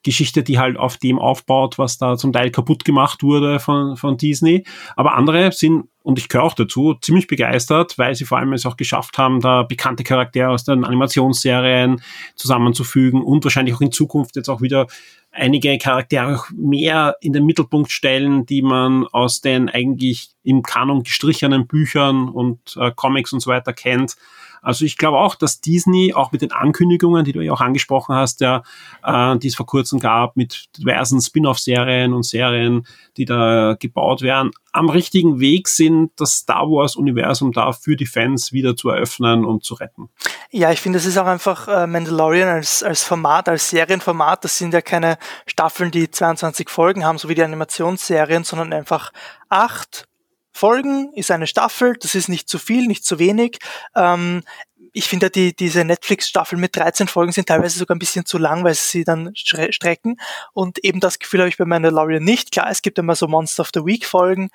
[0.04, 4.16] Geschichte, die halt auf dem aufbaut, was da zum Teil kaputt gemacht wurde von, von
[4.16, 4.64] Disney.
[4.94, 8.66] Aber andere sind und ich gehöre auch dazu, ziemlich begeistert, weil sie vor allem es
[8.66, 12.02] auch geschafft haben, da bekannte Charaktere aus den Animationsserien
[12.34, 14.86] zusammenzufügen und wahrscheinlich auch in Zukunft jetzt auch wieder
[15.30, 21.66] einige Charaktere mehr in den Mittelpunkt stellen, die man aus den eigentlich im Kanon gestrichenen
[21.66, 24.16] Büchern und äh, Comics und so weiter kennt.
[24.62, 28.14] Also ich glaube auch, dass Disney auch mit den Ankündigungen, die du ja auch angesprochen
[28.14, 28.62] hast, ja,
[29.04, 32.86] äh, die es vor kurzem gab, mit diversen Spin-off-Serien und Serien,
[33.16, 38.52] die da gebaut werden, am richtigen Weg sind, das Star Wars-Universum da für die Fans
[38.52, 40.08] wieder zu eröffnen und zu retten.
[40.50, 44.44] Ja, ich finde, es ist auch einfach äh, Mandalorian als, als Format, als Serienformat.
[44.44, 49.12] Das sind ja keine Staffeln, die 22 Folgen haben, so wie die Animationsserien, sondern einfach
[49.48, 50.06] acht
[50.52, 53.58] Folgen ist eine Staffel, das ist nicht zu viel, nicht zu wenig.
[53.96, 54.42] Ähm,
[54.92, 58.62] ich finde, die, diese Netflix-Staffeln mit 13 Folgen sind teilweise sogar ein bisschen zu lang,
[58.62, 60.18] weil sie dann strecken.
[60.52, 62.52] Und eben das Gefühl habe ich bei Mandalorian nicht.
[62.52, 64.50] Klar, es gibt immer so Monster of the Week-Folgen,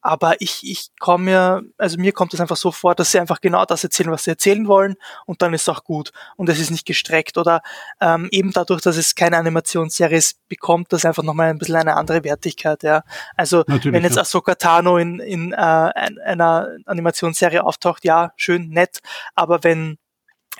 [0.00, 3.40] aber ich, ich komme mir, also mir kommt es einfach so vor, dass sie einfach
[3.40, 4.94] genau das erzählen, was sie erzählen wollen
[5.26, 7.60] und dann ist es auch gut und es ist nicht gestreckt oder
[8.00, 11.96] ähm, eben dadurch, dass es keine Animationsserie ist, bekommt das einfach nochmal ein bisschen eine
[11.96, 13.02] andere Wertigkeit, ja.
[13.36, 14.22] Also Natürlich, wenn jetzt ja.
[14.22, 19.00] Ahsoka Tano in, in äh, einer Animationsserie auftaucht, ja, schön, nett,
[19.34, 19.79] aber wenn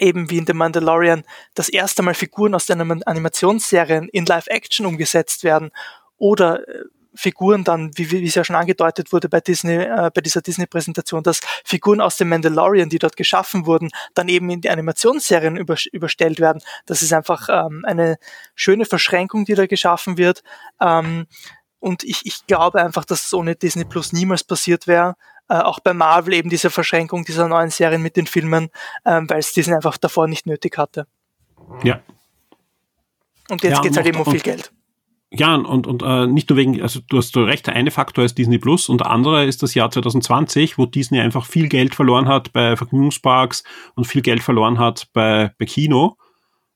[0.01, 1.25] eben wie in The Mandalorian
[1.55, 5.71] das erste Mal Figuren aus den Animationsserien in Live-Action umgesetzt werden
[6.17, 6.85] oder äh,
[7.15, 11.23] Figuren dann, wie, wie es ja schon angedeutet wurde bei Disney, äh, bei dieser Disney-Präsentation,
[11.23, 15.77] dass Figuren aus dem Mandalorian, die dort geschaffen wurden, dann eben in die Animationsserien über,
[15.93, 16.63] überstellt werden.
[16.87, 18.17] Das ist einfach ähm, eine
[18.55, 20.43] schöne Verschränkung, die da geschaffen wird.
[20.81, 21.27] Ähm,
[21.81, 25.17] und ich, ich glaube einfach, dass es ohne Disney Plus niemals passiert wäre.
[25.51, 28.71] Äh, auch bei Marvel eben diese Verschränkung dieser neuen Serien mit den Filmen,
[29.05, 31.09] ähm, weil es Disney einfach davor nicht nötig hatte.
[31.83, 32.01] Ja.
[33.49, 34.71] Und jetzt ja, geht's halt eben um viel Geld.
[35.33, 38.39] Ja, und, und äh, nicht nur wegen, also du hast recht, der eine Faktor ist
[38.39, 42.29] Disney Plus und der andere ist das Jahr 2020, wo Disney einfach viel Geld verloren
[42.29, 43.65] hat bei Vergnügungsparks
[43.97, 46.17] und viel Geld verloren hat bei, bei Kino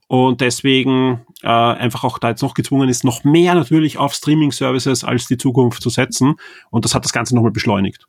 [0.08, 5.04] und deswegen äh, einfach auch da jetzt noch gezwungen ist, noch mehr natürlich auf Streaming-Services
[5.04, 6.34] als die Zukunft zu setzen
[6.70, 8.06] und das hat das Ganze nochmal beschleunigt.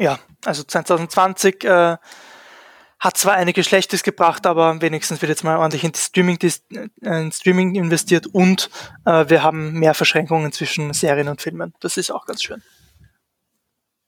[0.00, 1.98] Ja, also 2020 äh,
[2.98, 7.30] hat zwar einiges Schlechtes gebracht, aber wenigstens wird jetzt mal ordentlich in Streaming, äh, in
[7.30, 8.70] Streaming investiert und
[9.04, 11.74] äh, wir haben mehr Verschränkungen zwischen Serien und Filmen.
[11.80, 12.62] Das ist auch ganz schön.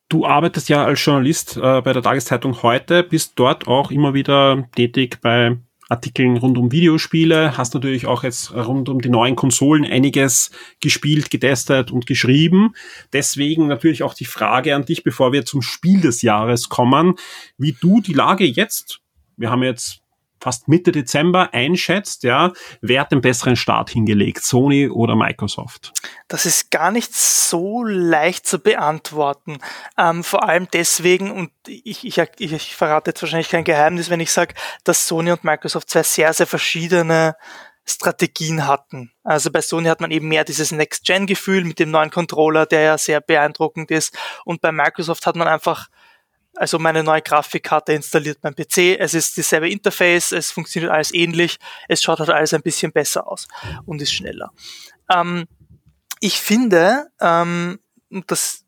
[0.08, 4.66] Du arbeitest ja als Journalist äh, bei der Tageszeitung heute, bist dort auch immer wieder
[4.74, 5.58] tätig bei
[5.92, 11.30] Artikeln rund um Videospiele, hast natürlich auch jetzt rund um die neuen Konsolen einiges gespielt,
[11.30, 12.74] getestet und geschrieben.
[13.12, 17.14] Deswegen natürlich auch die Frage an dich, bevor wir zum Spiel des Jahres kommen,
[17.58, 19.00] wie du die Lage jetzt,
[19.36, 20.01] wir haben jetzt
[20.42, 25.92] fast Mitte Dezember einschätzt, ja, wer hat den besseren Start hingelegt, Sony oder Microsoft?
[26.26, 29.58] Das ist gar nicht so leicht zu beantworten.
[29.96, 34.32] Ähm, vor allem deswegen, und ich, ich, ich verrate jetzt wahrscheinlich kein Geheimnis, wenn ich
[34.32, 37.36] sage, dass Sony und Microsoft zwei sehr, sehr verschiedene
[37.84, 39.12] Strategien hatten.
[39.22, 42.98] Also bei Sony hat man eben mehr dieses Next-Gen-Gefühl mit dem neuen Controller, der ja
[42.98, 44.16] sehr beeindruckend ist.
[44.44, 45.88] Und bei Microsoft hat man einfach
[46.56, 48.98] also meine neue Grafikkarte installiert beim PC.
[48.98, 53.26] Es ist dieselbe Interface, es funktioniert alles ähnlich, es schaut halt alles ein bisschen besser
[53.26, 53.48] aus
[53.86, 54.52] und ist schneller.
[55.10, 55.46] Ähm,
[56.20, 57.80] ich finde, ähm,
[58.26, 58.64] das,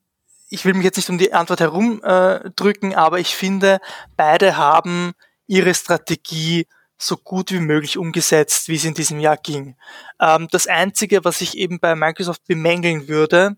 [0.49, 3.81] ich will mich jetzt nicht um die Antwort herumdrücken, äh, aber ich finde,
[4.17, 5.13] beide haben
[5.47, 6.67] ihre Strategie
[6.99, 9.77] so gut wie möglich umgesetzt, wie es in diesem Jahr ging.
[10.21, 13.57] Ähm, das Einzige, was ich eben bei Microsoft bemängeln würde,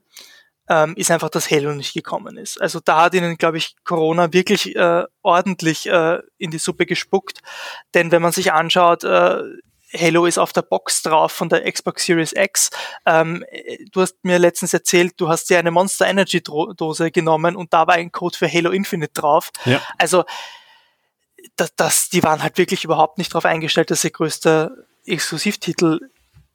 [0.69, 2.61] ähm, ist einfach, dass Halo nicht gekommen ist.
[2.61, 7.41] Also da hat ihnen, glaube ich, Corona wirklich äh, ordentlich äh, in die Suppe gespuckt.
[7.95, 9.43] Denn wenn man sich anschaut, äh,
[9.97, 12.71] Halo ist auf der Box drauf von der Xbox Series X.
[13.07, 13.45] Ähm,
[13.93, 17.87] du hast mir letztens erzählt, du hast dir eine Monster Energy Dose genommen und da
[17.87, 19.51] war ein Code für Halo Infinite drauf.
[19.64, 19.81] Ja.
[19.97, 20.25] Also
[21.55, 24.73] das, das, die waren halt wirklich überhaupt nicht darauf eingestellt, dass ihr größter
[25.05, 26.01] Exklusivtitel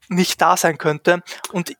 [0.10, 1.24] nicht da sein könnte.
[1.52, 1.74] Und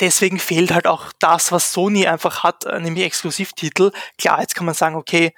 [0.00, 3.92] deswegen fehlt halt auch das, was Sony einfach hat, äh, nämlich Exklusivtitel.
[4.18, 5.34] Klar, jetzt kann man sagen, okay,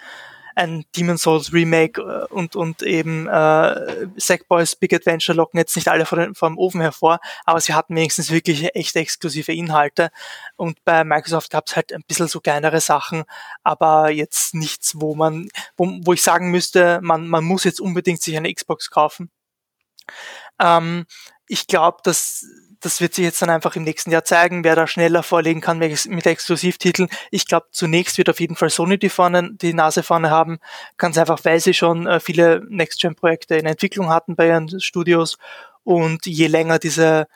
[0.56, 5.88] ein Demon Souls Remake äh, und, und eben äh, Sackboys Big Adventure locken jetzt nicht
[5.88, 10.10] alle vor, den, vor dem Ofen hervor, aber sie hatten wenigstens wirklich echte exklusive Inhalte.
[10.56, 13.24] Und bei Microsoft gab es halt ein bisschen so kleinere Sachen,
[13.62, 18.22] aber jetzt nichts, wo man, wo, wo ich sagen müsste, man, man muss jetzt unbedingt
[18.22, 19.30] sich eine Xbox kaufen.
[20.60, 21.06] Ähm,
[21.48, 22.46] ich glaube, dass
[22.84, 25.78] das wird sich jetzt dann einfach im nächsten Jahr zeigen, wer da schneller vorlegen kann
[25.78, 27.08] mit Exklusivtiteln.
[27.30, 30.58] Ich glaube, zunächst wird auf jeden Fall Sony die, vorne, die Nase vorne haben.
[30.98, 35.38] Ganz einfach, weil sie schon äh, viele Next-Gen-Projekte in Entwicklung hatten bei ihren Studios.
[35.82, 37.26] Und je länger diese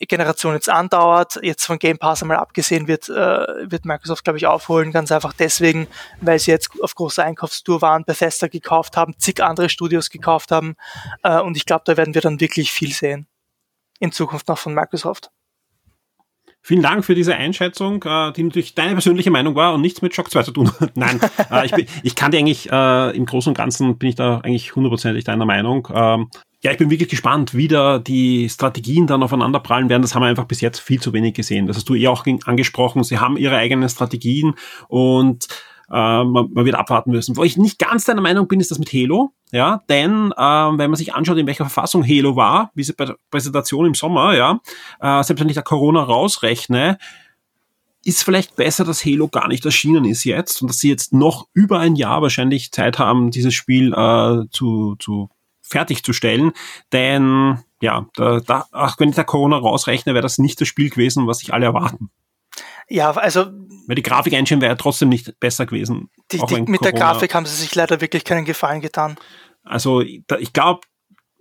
[0.00, 4.46] Generation jetzt andauert, jetzt von Game Pass einmal abgesehen wird, äh, wird Microsoft, glaube ich,
[4.46, 5.86] aufholen, ganz einfach deswegen,
[6.20, 10.76] weil sie jetzt auf großer Einkaufstour waren, Bethesda gekauft haben, zig andere Studios gekauft haben
[11.22, 13.26] äh, und ich glaube, da werden wir dann wirklich viel sehen
[14.00, 15.30] in Zukunft noch von Microsoft.
[16.62, 20.16] Vielen Dank für diese Einschätzung, äh, die natürlich deine persönliche Meinung war und nichts mit
[20.16, 20.96] Shock 2 zu tun hat.
[20.96, 24.16] Nein, äh, ich, bin, ich kann dir eigentlich, äh, im Großen und Ganzen bin ich
[24.16, 25.86] da eigentlich hundertprozentig deiner Meinung.
[25.94, 26.28] Ähm,
[26.64, 30.02] ja, ich bin wirklich gespannt, wie da die Strategien dann aufeinander prallen werden.
[30.02, 31.68] Das haben wir einfach bis jetzt viel zu wenig gesehen.
[31.68, 33.04] Das hast du eh auch angesprochen.
[33.04, 34.54] Sie haben ihre eigenen Strategien
[34.88, 35.46] und
[35.90, 37.36] äh, man, man, wird abwarten müssen.
[37.36, 39.32] Wo ich nicht ganz deiner Meinung bin, ist das mit Halo.
[39.52, 43.04] Ja, denn äh, wenn man sich anschaut, in welcher Verfassung Halo war, wie sie bei
[43.04, 44.60] der Präsentation im Sommer, ja,
[45.00, 46.98] äh, selbst wenn ich da Corona rausrechne,
[48.04, 51.48] ist vielleicht besser, dass Halo gar nicht erschienen ist jetzt und dass sie jetzt noch
[51.52, 55.28] über ein Jahr wahrscheinlich Zeit haben, dieses Spiel äh, zu, zu
[55.62, 56.52] fertigzustellen.
[56.92, 60.90] Denn ja, da, da, auch wenn ich da Corona rausrechne, wäre das nicht das Spiel
[60.90, 62.10] gewesen, was sich alle erwarten.
[62.88, 63.46] Ja, also.
[63.86, 66.10] Weil die Grafik-Engine wäre ja trotzdem nicht besser gewesen.
[66.32, 69.16] Die, die, mit Corona der Grafik haben sie sich leider wirklich keinen Gefallen getan.
[69.62, 70.80] Also ich glaube,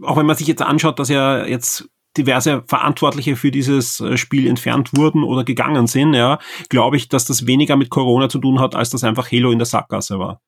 [0.02, 4.48] auch wenn man sich jetzt anschaut, dass ja jetzt diverse Verantwortliche für dieses äh, Spiel
[4.48, 6.40] entfernt wurden oder gegangen sind, ja,
[6.70, 9.60] glaube ich, dass das weniger mit Corona zu tun hat, als dass einfach Halo in
[9.60, 10.42] der Sackgasse war.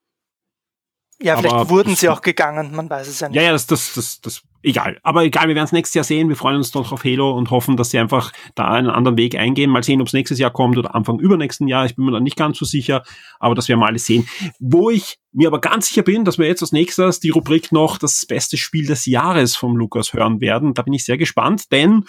[1.20, 3.36] Ja, vielleicht aber wurden sie auch gegangen, man weiß es ja nicht.
[3.36, 5.00] Ja, ja, das, das, das, das egal.
[5.04, 6.30] Aber egal, wir werden es nächstes Jahr sehen.
[6.30, 9.36] Wir freuen uns doch auf Halo und hoffen, dass sie einfach da einen anderen Weg
[9.36, 9.70] eingehen.
[9.70, 11.86] Mal sehen, ob es nächstes Jahr kommt oder Anfang übernächsten Jahr.
[11.86, 13.04] Ich bin mir da nicht ganz so sicher,
[13.40, 14.28] aber das werden wir alles sehen.
[14.60, 17.98] Wo ich mir aber ganz sicher bin, dass wir jetzt als nächstes die Rubrik noch
[17.98, 20.74] das beste Spiel des Jahres vom Lukas hören werden.
[20.74, 22.04] Da bin ich sehr gespannt, denn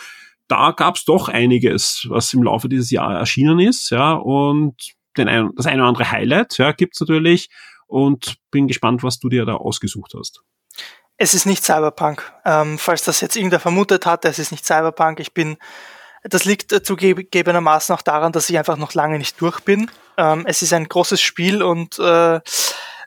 [0.48, 4.74] da gab es doch einiges, was im Laufe dieses Jahres erschienen ist, ja, und
[5.16, 7.50] den ein, das eine oder andere Highlight, ja, gibt's natürlich
[7.86, 10.42] und bin gespannt, was du dir da ausgesucht hast.
[11.18, 12.32] Es ist nicht Cyberpunk.
[12.44, 15.18] Ähm, falls das jetzt irgendwer vermutet hat, es ist nicht Cyberpunk.
[15.18, 15.58] Ich bin,
[16.22, 19.90] das liegt zugegebenermaßen auch daran, dass ich einfach noch lange nicht durch bin.
[20.16, 22.40] Ähm, es ist ein großes Spiel und äh,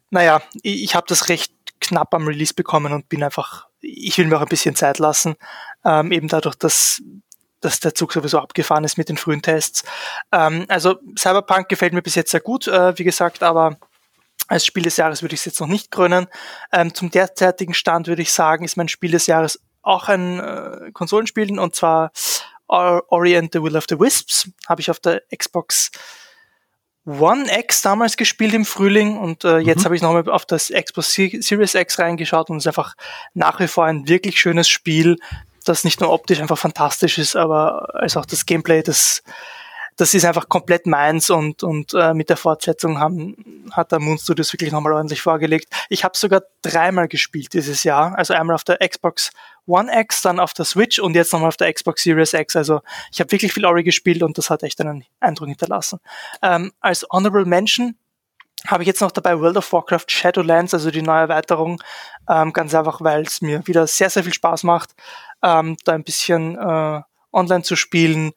[0.09, 4.28] naja, ich, ich habe das recht knapp am Release bekommen und bin einfach, ich will
[4.28, 5.36] mir auch ein bisschen Zeit lassen,
[5.86, 7.01] ähm, eben dadurch, dass
[7.62, 9.84] dass der Zug sowieso abgefahren ist mit den frühen Tests.
[10.32, 13.78] Ähm, also Cyberpunk gefällt mir bis jetzt sehr gut, äh, wie gesagt, aber
[14.52, 16.28] als Spiel des Jahres würde ich es jetzt noch nicht krönen.
[16.74, 20.91] Ähm, zum derzeitigen Stand würde ich sagen, ist mein Spiel des Jahres auch ein äh,
[20.91, 22.12] Konsolenspiel und zwar
[22.68, 24.49] Ori and the Will of the Wisps.
[24.68, 25.91] Habe ich auf der Xbox
[27.06, 29.86] One X damals gespielt im Frühling und äh, jetzt mhm.
[29.86, 32.95] habe ich nochmal auf das Xbox Series X reingeschaut und es ist einfach
[33.34, 35.18] nach wie vor ein wirklich schönes Spiel,
[35.66, 39.24] das nicht nur optisch einfach fantastisch ist, aber als auch das Gameplay, das
[40.02, 44.18] das ist einfach komplett meins und, und äh, mit der Fortsetzung haben, hat der Moon
[44.18, 45.72] Studios wirklich nochmal ordentlich vorgelegt.
[45.89, 49.30] Ich habe sogar dreimal gespielt dieses Jahr, also einmal auf der Xbox
[49.68, 52.56] One X, dann auf der Switch und jetzt nochmal auf der Xbox Series X.
[52.56, 52.82] Also
[53.12, 55.99] ich habe wirklich viel Ori gespielt und das hat echt einen Eindruck hinterlassen.
[56.41, 57.95] Ähm, als Honorable Mention
[58.66, 61.80] habe ich jetzt noch dabei World of Warcraft Shadowlands, also die neue Erweiterung,
[62.28, 64.95] ähm, ganz einfach, weil es mir wieder sehr, sehr viel Spaß macht,
[65.43, 68.32] ähm, da ein bisschen äh, online zu spielen,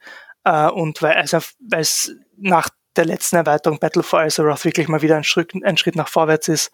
[0.44, 1.38] äh, und weil also,
[1.72, 5.96] es nach der letzten Erweiterung Battle for Azeroth wirklich mal wieder ein Schritt, ein Schritt
[5.96, 6.70] nach vorwärts ist.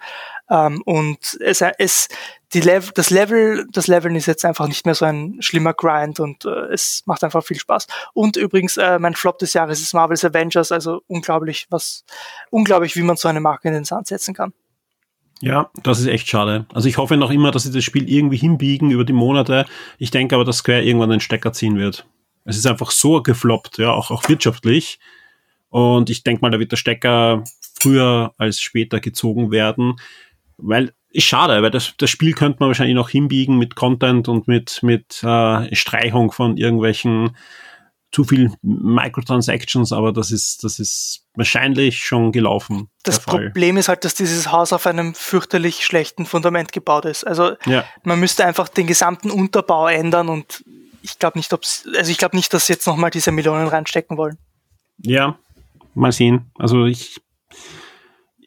[0.50, 2.08] Ähm, und es, es,
[2.52, 6.20] die Level, das Level, das Leveln ist jetzt einfach nicht mehr so ein schlimmer Grind
[6.20, 7.86] und äh, es macht einfach viel Spaß.
[8.12, 12.04] Und übrigens, äh, mein Flop des Jahres ist Marvel's Avengers, also unglaublich, was,
[12.50, 14.52] unglaublich, wie man so eine Marke in den Sand setzen kann.
[15.42, 16.66] Ja, das ist echt schade.
[16.74, 19.64] Also ich hoffe noch immer, dass sie das Spiel irgendwie hinbiegen über die Monate.
[19.96, 22.06] Ich denke aber, dass Square irgendwann den Stecker ziehen wird.
[22.44, 24.98] Es ist einfach so gefloppt, ja, auch, auch wirtschaftlich.
[25.68, 27.44] Und ich denke mal, da wird der Stecker
[27.80, 29.96] früher als später gezogen werden,
[30.56, 34.46] weil ist schade, weil das, das Spiel könnte man wahrscheinlich noch hinbiegen mit Content und
[34.46, 37.36] mit, mit äh, Streichung von irgendwelchen
[38.12, 42.90] zu viel Microtransactions, aber das ist, das ist wahrscheinlich schon gelaufen.
[43.04, 47.24] Das Problem ist halt, dass dieses Haus auf einem fürchterlich schlechten Fundament gebaut ist.
[47.24, 47.84] Also ja.
[48.02, 50.64] man müsste einfach den gesamten Unterbau ändern und
[51.02, 54.16] ich glaube nicht, ob's, also ich glaube nicht, dass sie jetzt nochmal diese Millionen reinstecken
[54.16, 54.38] wollen.
[54.98, 55.38] Ja,
[55.94, 56.50] mal sehen.
[56.58, 57.20] Also ich,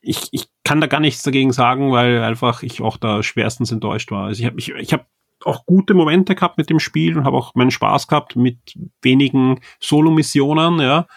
[0.01, 4.11] ich, ich kann da gar nichts dagegen sagen, weil einfach ich auch da schwerstens enttäuscht
[4.11, 4.25] war.
[4.25, 5.07] Also ich habe ich, ich hab
[5.45, 8.59] auch gute Momente gehabt mit dem Spiel und habe auch meinen Spaß gehabt mit
[9.01, 11.07] wenigen Solo-Missionen, ja.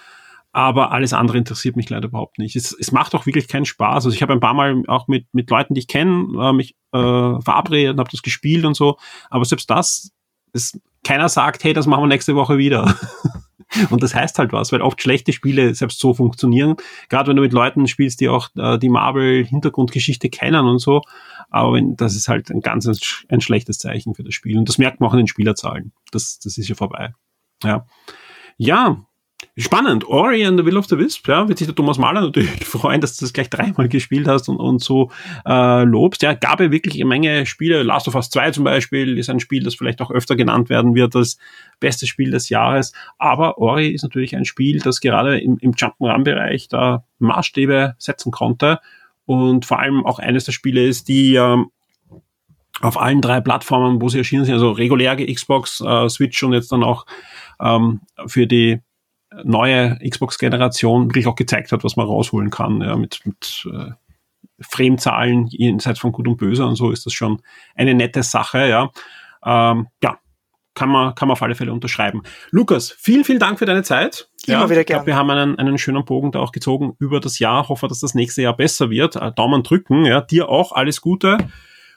[0.52, 2.56] Aber alles andere interessiert mich leider überhaupt nicht.
[2.56, 4.06] Es, es macht auch wirklich keinen Spaß.
[4.06, 6.76] Also ich habe ein paar Mal auch mit, mit Leuten, die ich kenne, äh, mich
[6.92, 8.96] äh, verabredet und habe das gespielt und so.
[9.28, 10.12] Aber selbst das,
[10.54, 12.96] das keiner sagt, hey, das machen wir nächste Woche wieder.
[13.90, 16.76] Und das heißt halt was, weil oft schlechte Spiele selbst so funktionieren.
[17.08, 21.02] Gerade wenn du mit Leuten spielst, die auch äh, die Marvel-Hintergrundgeschichte kennen und so.
[21.50, 22.88] Aber wenn, das ist halt ein ganz
[23.28, 24.58] ein, schlechtes Zeichen für das Spiel.
[24.58, 25.92] Und das merkt man auch in den Spielerzahlen.
[26.10, 27.14] Das, das ist ja vorbei.
[27.62, 27.86] Ja.
[28.56, 29.05] Ja,
[29.58, 30.06] Spannend.
[30.06, 33.00] Ori and the Will of the Wisp, ja, wird sich der Thomas Mahler natürlich freuen,
[33.00, 35.10] dass du das gleich dreimal gespielt hast und, und so
[35.46, 36.22] äh, lobst.
[36.22, 37.82] Ja, gab ja wirklich eine Menge Spiele.
[37.82, 40.94] Last of Us 2 zum Beispiel ist ein Spiel, das vielleicht auch öfter genannt werden
[40.94, 41.38] wird als
[41.80, 42.92] bestes Spiel des Jahres.
[43.18, 48.80] Aber Ori ist natürlich ein Spiel, das gerade im, im Jump'n'Run-Bereich da Maßstäbe setzen konnte
[49.26, 51.70] und vor allem auch eines der Spiele ist, die ähm,
[52.80, 56.72] auf allen drei Plattformen, wo sie erschienen sind, also reguläre Xbox, äh, Switch und jetzt
[56.72, 57.06] dann auch
[57.60, 58.80] ähm, für die
[59.44, 63.90] neue Xbox-Generation wirklich auch gezeigt hat, was man rausholen kann, ja, mit, mit äh,
[64.60, 67.42] Fremdzahlen jenseits von Gut und Böse und so ist das schon
[67.74, 68.90] eine nette Sache, ja.
[69.44, 70.18] Ähm, ja,
[70.74, 72.22] kann man, kann man auf alle Fälle unterschreiben.
[72.50, 74.28] Lukas, vielen, vielen Dank für deine Zeit.
[74.46, 75.02] Immer ja, wieder gerne.
[75.02, 77.68] Ich wir haben einen, einen schönen Bogen da auch gezogen über das Jahr.
[77.68, 79.16] Hoffe, dass das nächste Jahr besser wird.
[79.16, 80.20] Äh, Daumen drücken, ja.
[80.20, 81.38] Dir auch alles Gute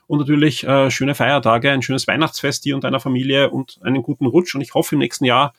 [0.08, 4.26] und natürlich äh, schöne Feiertage, ein schönes Weihnachtsfest dir und deiner Familie und einen guten
[4.26, 4.56] Rutsch.
[4.56, 5.54] Und ich hoffe, im nächsten Jahr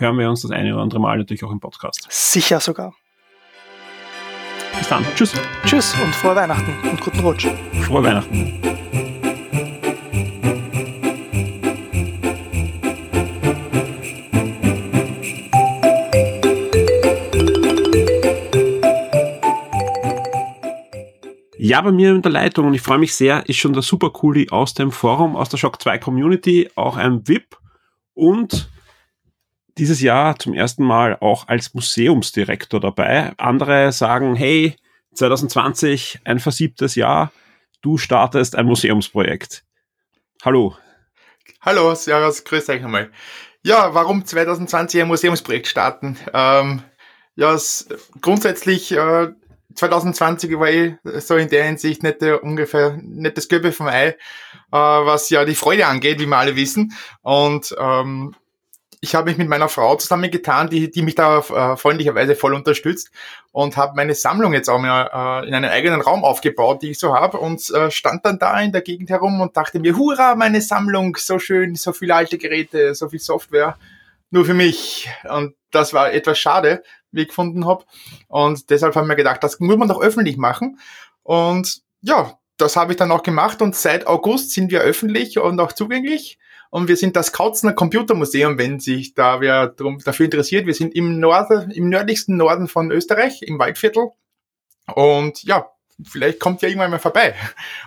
[0.00, 2.06] hören wir uns das eine oder andere Mal natürlich auch im Podcast.
[2.08, 2.94] Sicher sogar.
[4.78, 5.04] Bis dann.
[5.14, 5.34] Tschüss.
[5.66, 7.46] Tschüss und frohe Weihnachten und guten Rutsch.
[7.82, 8.58] Frohe Weihnachten.
[21.58, 24.10] Ja, bei mir in der Leitung und ich freue mich sehr, ist schon der Super
[24.10, 27.58] Cooli aus dem Forum, aus der Shock 2 Community, auch ein VIP
[28.14, 28.70] und
[29.80, 33.32] dieses Jahr zum ersten Mal auch als Museumsdirektor dabei.
[33.38, 34.76] Andere sagen, hey,
[35.14, 37.32] 2020, ein versiebtes Jahr,
[37.80, 39.64] du startest ein Museumsprojekt.
[40.44, 40.76] Hallo.
[41.62, 43.10] Hallo, Servus, grüß euch einmal.
[43.62, 46.18] Ja, warum 2020 ein Museumsprojekt starten?
[46.34, 46.82] Ähm,
[47.34, 47.88] ja, es,
[48.20, 49.28] grundsätzlich äh,
[49.74, 50.92] 2020 war ich
[51.24, 54.16] so in der Hinsicht nicht der, ungefähr nicht das Gelbe vom Ei, äh,
[54.72, 56.92] was ja die Freude angeht, wie wir alle wissen.
[57.22, 58.34] Und ähm,
[59.02, 63.10] ich habe mich mit meiner Frau zusammengetan, die, die mich da äh, freundlicherweise voll unterstützt
[63.50, 66.98] und habe meine Sammlung jetzt auch mal äh, in einen eigenen Raum aufgebaut, die ich
[66.98, 70.34] so habe und äh, stand dann da in der Gegend herum und dachte mir, hurra,
[70.34, 73.78] meine Sammlung, so schön, so viele alte Geräte, so viel Software,
[74.30, 75.08] nur für mich.
[75.28, 77.84] Und das war etwas schade, wie ich gefunden habe.
[78.28, 80.78] Und deshalb haben wir gedacht, das muss man doch öffentlich machen.
[81.22, 85.58] Und ja, das habe ich dann auch gemacht und seit August sind wir öffentlich und
[85.58, 86.38] auch zugänglich.
[86.70, 90.66] Und wir sind das Kautzner Computermuseum, wenn sich da wer drum, dafür interessiert.
[90.66, 94.10] Wir sind im Norden, im nördlichsten Norden von Österreich, im Waldviertel.
[94.94, 95.66] Und ja,
[96.04, 97.34] vielleicht kommt ihr irgendwann mal vorbei.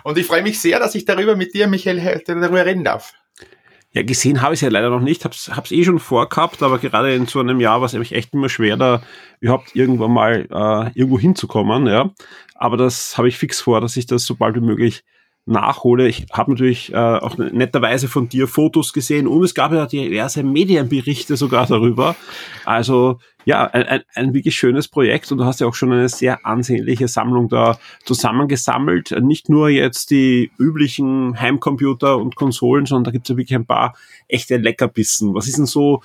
[0.02, 3.14] Und ich freue mich sehr, dass ich darüber mit dir, Michael, darüber reden darf.
[3.92, 6.78] Ja, gesehen habe ich es ja leider noch nicht, hab's, hab's eh schon vorgehabt, aber
[6.78, 9.02] gerade in so einem Jahr war es nämlich echt immer schwer, da
[9.38, 12.10] überhaupt irgendwann mal äh, irgendwo hinzukommen, ja.
[12.56, 15.04] Aber das habe ich fix vor, dass ich das so bald wie möglich
[15.46, 16.08] nachhole.
[16.08, 20.42] Ich habe natürlich äh, auch netterweise von dir Fotos gesehen und es gab ja diverse
[20.42, 22.16] Medienberichte sogar darüber.
[22.64, 26.08] Also ja, ein, ein, ein wirklich schönes Projekt und du hast ja auch schon eine
[26.08, 29.14] sehr ansehnliche Sammlung da zusammengesammelt.
[29.20, 33.66] Nicht nur jetzt die üblichen Heimcomputer und Konsolen, sondern da gibt es ja wirklich ein
[33.66, 33.94] paar
[34.28, 35.34] echte Leckerbissen.
[35.34, 36.02] Was ist denn so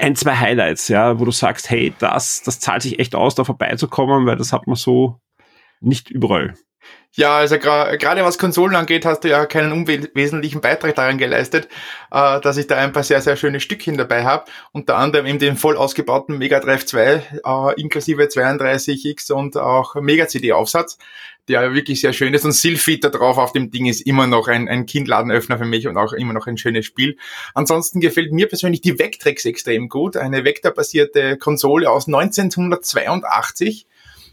[0.00, 3.44] ein, zwei Highlights, ja, wo du sagst, hey, das, das zahlt sich echt aus, da
[3.44, 5.20] vorbeizukommen, weil das hat man so
[5.80, 6.54] nicht überall.
[7.14, 11.68] Ja, also gerade was Konsolen angeht, hast du ja keinen unwesentlichen Beitrag daran geleistet,
[12.10, 14.46] äh, dass ich da ein paar sehr, sehr schöne Stückchen dabei habe.
[14.72, 17.00] Unter anderem eben den voll ausgebauten Mega Drive 2,
[17.44, 20.96] äh, inklusive 32X und auch Mega CD-Aufsatz,
[21.48, 22.46] der wirklich sehr schön ist.
[22.46, 25.86] Und Sylphid da drauf auf dem Ding ist immer noch ein, ein Kindladenöffner für mich
[25.86, 27.18] und auch immer noch ein schönes Spiel.
[27.52, 30.16] Ansonsten gefällt mir persönlich die Vectrex extrem gut.
[30.16, 33.86] Eine Vector-basierte Konsole aus 1982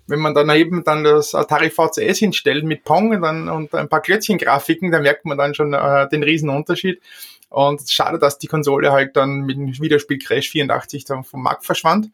[0.09, 4.01] wenn man dann eben dann das Atari VCS hinstellt mit Pong dann, und ein paar
[4.01, 7.01] Klötzchen-Grafiken, da merkt man dann schon äh, den riesen Unterschied.
[7.49, 11.65] Und schade, dass die Konsole halt dann mit dem Wiederspiel Crash 84 dann vom Markt
[11.65, 12.11] verschwand.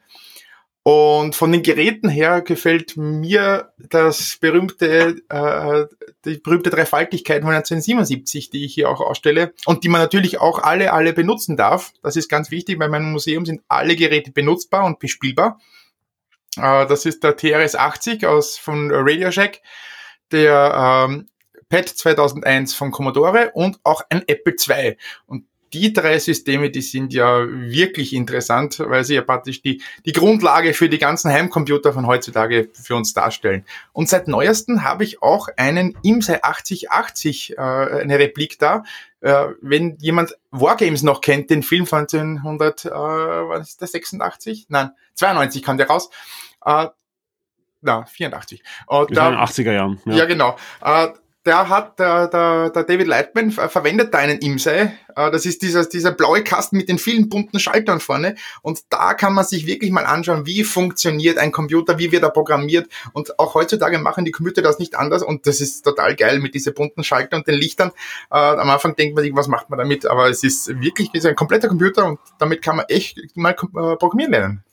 [0.88, 5.86] Und von den Geräten her gefällt mir das berühmte, äh,
[6.26, 10.60] die berühmte Dreifaltigkeit von 1977, die ich hier auch ausstelle und die man natürlich auch
[10.60, 11.92] alle, alle benutzen darf.
[12.04, 12.78] Das ist ganz wichtig.
[12.78, 15.60] Bei meinem Museum sind alle Geräte benutzbar und bespielbar.
[16.58, 19.62] Äh, das ist der TRS-80 aus von Radio Shack,
[20.32, 21.28] der ähm,
[21.70, 24.98] PET 2001 von Commodore und auch ein Apple II.
[25.26, 25.46] Und
[25.76, 30.74] die drei Systeme, die sind ja wirklich interessant, weil sie ja praktisch die, die Grundlage
[30.74, 33.66] für die ganzen Heimcomputer von heutzutage für uns darstellen.
[33.92, 38.84] Und seit neuesten habe ich auch einen IMSI 8080, äh, eine Replik da.
[39.26, 44.68] Äh, wenn jemand Wargames noch kennt, den Film von 1900, äh, was ist der, 86?
[44.70, 46.12] Nein, 92 kam der raus.
[46.64, 46.90] Äh,
[47.82, 48.62] na, 84.
[48.86, 50.00] Und, da, in den 80er Jahren.
[50.06, 50.56] Ja, ja genau.
[50.80, 51.08] Äh,
[51.46, 54.70] der hat, der, der, der David Lightman verwendet da einen IMSI.
[54.70, 58.36] Äh, das ist dieser, dieser blaue Kasten mit den vielen bunten Schaltern vorne.
[58.62, 62.32] Und da kann man sich wirklich mal anschauen, wie funktioniert ein Computer, wie wird er
[62.32, 62.88] programmiert.
[63.14, 65.22] Und auch heutzutage machen die Computer das nicht anders.
[65.22, 67.92] Und das ist total geil mit diesen bunten Schaltern und den Lichtern.
[68.32, 70.06] Äh, am Anfang denkt man sich, was macht man damit?
[70.06, 73.56] Aber es ist wirklich ist ein kompletter Computer und damit kann man echt mal äh,
[73.96, 74.64] programmieren lernen.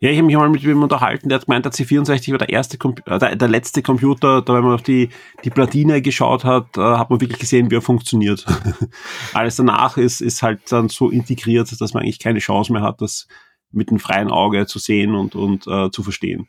[0.00, 2.48] Ja, ich habe mich mal mit ihm unterhalten, der hat gemeint, der C64 war der
[2.48, 5.10] erste, äh, der, der letzte Computer, da wenn man auf die,
[5.44, 8.46] die Platine geschaut hat, äh, hat man wirklich gesehen, wie er funktioniert.
[9.34, 13.00] Alles danach ist, ist halt dann so integriert, dass man eigentlich keine Chance mehr hat,
[13.00, 13.26] das
[13.72, 16.48] mit dem freien Auge zu sehen und, und äh, zu verstehen.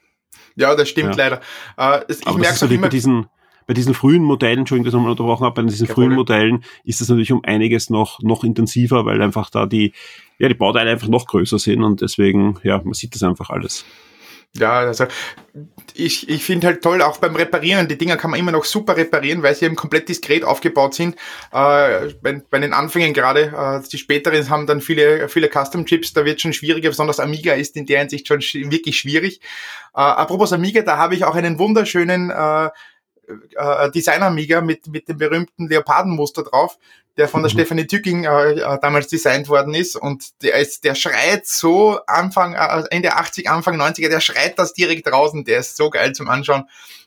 [0.56, 1.30] Ja, das stimmt ja.
[1.30, 1.42] leider.
[1.78, 2.82] Äh, ich merke es immer...
[2.82, 3.28] Bei diesen,
[3.68, 6.52] bei diesen frühen Modellen, Entschuldigung, dass ich mal unterbrochen habe, bei diesen Kein frühen Problem.
[6.52, 9.94] Modellen ist das natürlich um einiges noch, noch intensiver, weil einfach da die,
[10.40, 13.86] ja, die Bauteile einfach noch größer sind und deswegen, ja, man sieht das einfach alles.
[14.58, 15.06] Ja, also
[15.94, 18.98] ich, ich finde halt toll, auch beim Reparieren, die Dinger kann man immer noch super
[18.98, 21.16] reparieren, weil sie eben komplett diskret aufgebaut sind.
[21.54, 26.26] Äh, bei, bei den Anfängen gerade, äh, die späteren haben dann viele, viele Custom-Chips, da
[26.26, 29.40] wird schon schwieriger, besonders Amiga ist in der Hinsicht schon wirklich schwierig.
[29.96, 32.70] Äh, apropos Amiga, da habe ich auch einen wunderschönen äh,
[33.56, 36.78] äh, Design-Amiga mit, mit dem berühmten Leopardenmuster drauf,
[37.18, 37.56] der von der mhm.
[37.58, 39.96] Stefanie Tücking äh, äh, damals designt worden ist.
[39.96, 44.74] Und der ist, der schreit so Anfang, äh, Ende 80, Anfang 90er, der schreit das
[44.74, 46.66] direkt draußen, der ist so geil zum Anschauen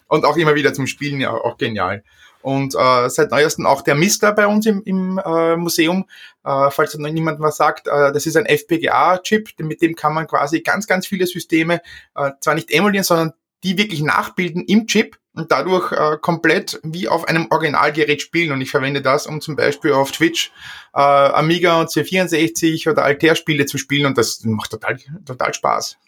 [0.08, 2.02] und auch immer wieder zum Spielen, ja, auch genial.
[2.42, 6.04] Und äh, seit neuestem auch der Mister bei uns im, im äh, Museum.
[6.44, 10.26] Äh, falls noch niemand was sagt, äh, das ist ein FPGA-Chip, mit dem kann man
[10.26, 11.80] quasi ganz, ganz viele Systeme
[12.14, 17.08] äh, zwar nicht emulieren, sondern die wirklich nachbilden im Chip und dadurch äh, komplett wie
[17.08, 18.52] auf einem Originalgerät spielen.
[18.52, 20.52] Und ich verwende das, um zum Beispiel auf Twitch
[20.94, 25.98] äh, Amiga und C64 oder Altair-Spiele zu spielen und das macht total, total Spaß.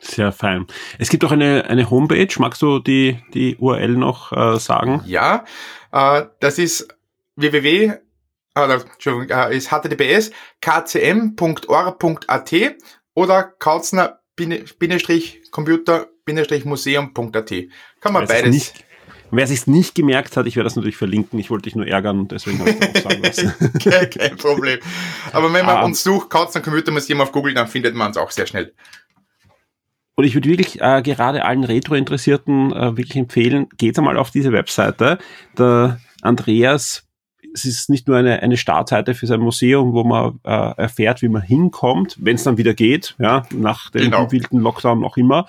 [0.00, 0.66] Sehr fein.
[0.98, 2.28] Es gibt auch eine, eine Homepage.
[2.38, 5.02] Magst du die, die URL noch äh, sagen?
[5.06, 5.44] Ja,
[5.92, 6.88] äh, das ist
[7.36, 7.94] www,
[8.54, 10.30] äh, Entschuldigung, äh, ist https
[10.60, 12.52] kcm.or.at
[13.14, 16.08] oder Kautzner-Computer
[16.64, 17.52] museum.at.
[18.04, 18.54] Kann man wer beides.
[18.54, 18.84] Nicht,
[19.30, 21.38] wer sich nicht gemerkt hat, ich werde das natürlich verlinken.
[21.38, 23.54] Ich wollte dich nur ärgern und deswegen habe ich auch sagen lassen.
[23.82, 24.78] kein, kein Problem.
[25.32, 25.84] Aber wenn man um, ah.
[25.86, 28.74] uns sucht, Katzen Computer Museum auf Google, dann findet man es auch sehr schnell.
[30.16, 34.52] Und ich würde wirklich äh, gerade allen Retro-Interessierten äh, wirklich empfehlen, geht einmal auf diese
[34.52, 35.16] Webseite.
[35.56, 37.08] Der Andreas
[37.54, 41.28] es ist nicht nur eine, eine Startseite für sein Museum, wo man äh, erfährt, wie
[41.28, 44.30] man hinkommt, wenn es dann wieder geht, ja, nach dem genau.
[44.32, 45.46] wilden Lockdown noch immer,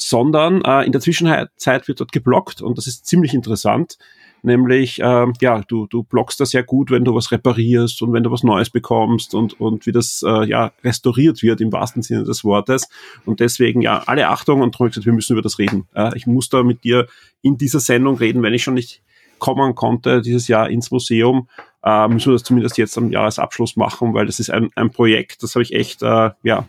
[0.00, 3.98] sondern äh, in der Zwischenzeit wird dort geblockt und das ist ziemlich interessant.
[4.42, 8.22] Nämlich, äh, ja, du, du blockst das sehr gut, wenn du was reparierst und wenn
[8.22, 12.22] du was Neues bekommst und, und wie das äh, ja restauriert wird im wahrsten Sinne
[12.22, 12.88] des Wortes.
[13.26, 15.88] Und deswegen, ja, alle Achtung und darum gesagt, wir müssen über das reden.
[15.92, 17.08] Äh, ich muss da mit dir
[17.42, 19.02] in dieser Sendung reden, wenn ich schon nicht
[19.38, 21.48] kommen konnte dieses Jahr ins Museum,
[21.84, 25.42] äh, müssen wir das zumindest jetzt am Jahresabschluss machen, weil das ist ein, ein Projekt,
[25.42, 26.68] das habe ich echt, äh, ja,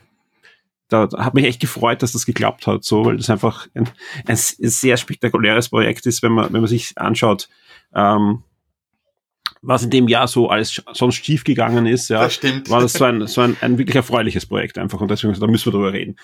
[0.90, 3.88] da, da hat mich echt gefreut, dass das geklappt hat, so, weil das einfach ein,
[4.28, 7.48] ein sehr spektakuläres Projekt ist, wenn man, wenn man sich anschaut,
[7.94, 8.44] ähm,
[9.62, 12.70] was in dem Jahr so alles sonst schief gegangen ist, ja, das stimmt.
[12.70, 15.66] war das so ein, so ein, ein wirklich erfreuliches Projekt einfach und deswegen, da müssen
[15.66, 16.16] wir drüber reden.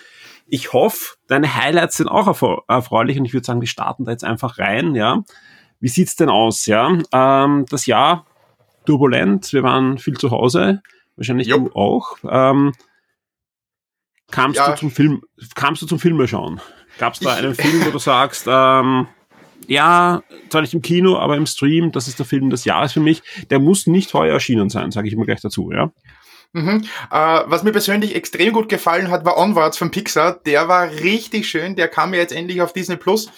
[0.47, 2.27] Ich hoffe, deine Highlights sind auch
[2.67, 5.23] erfreulich und ich würde sagen, wir starten da jetzt einfach rein, ja.
[5.79, 6.97] Wie sieht's denn aus, ja?
[7.11, 8.25] Ähm, das Jahr
[8.85, 10.81] turbulent, wir waren viel zu Hause,
[11.15, 11.59] wahrscheinlich jo.
[11.59, 12.17] du auch.
[12.27, 12.73] Ähm,
[14.31, 14.71] Kamst ja.
[14.71, 15.21] du zum Film,
[15.55, 16.59] kamst du zum Filme schauen?
[16.97, 19.07] Gab es da einen Film, wo du sagst, ähm,
[19.67, 22.99] ja, zwar nicht im Kino, aber im Stream, das ist der Film des Jahres für
[22.99, 23.21] mich.
[23.49, 25.91] Der muss nicht heuer erschienen sein, sage ich immer gleich dazu, ja.
[26.53, 26.85] Mhm.
[27.11, 30.39] Äh, was mir persönlich extrem gut gefallen hat, war Onwards von Pixar.
[30.45, 31.75] Der war richtig schön.
[31.75, 33.29] Der kam ja jetzt endlich auf Disney Plus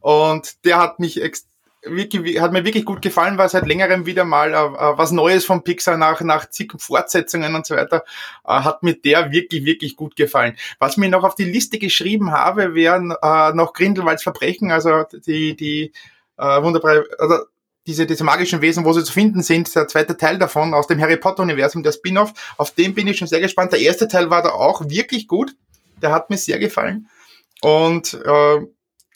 [0.00, 1.55] und der hat mich extrem
[1.88, 5.64] wirklich, hat mir wirklich gut gefallen, war seit längerem wieder mal äh, was Neues von
[5.64, 8.04] Pixar nach, nach zig Fortsetzungen und so weiter,
[8.46, 10.56] äh, hat mir der wirklich, wirklich gut gefallen.
[10.78, 15.56] Was mir noch auf die Liste geschrieben habe, wären äh, noch Grindelwalds Verbrechen, also die,
[15.56, 15.92] die
[16.36, 17.38] äh, wunderbare, also
[17.86, 21.00] diese, diese magischen Wesen, wo sie zu finden sind, der zweite Teil davon aus dem
[21.00, 23.72] Harry Potter Universum, der Spin-off, auf den bin ich schon sehr gespannt.
[23.72, 25.54] Der erste Teil war da auch wirklich gut,
[26.02, 27.08] der hat mir sehr gefallen.
[27.62, 28.66] Und äh,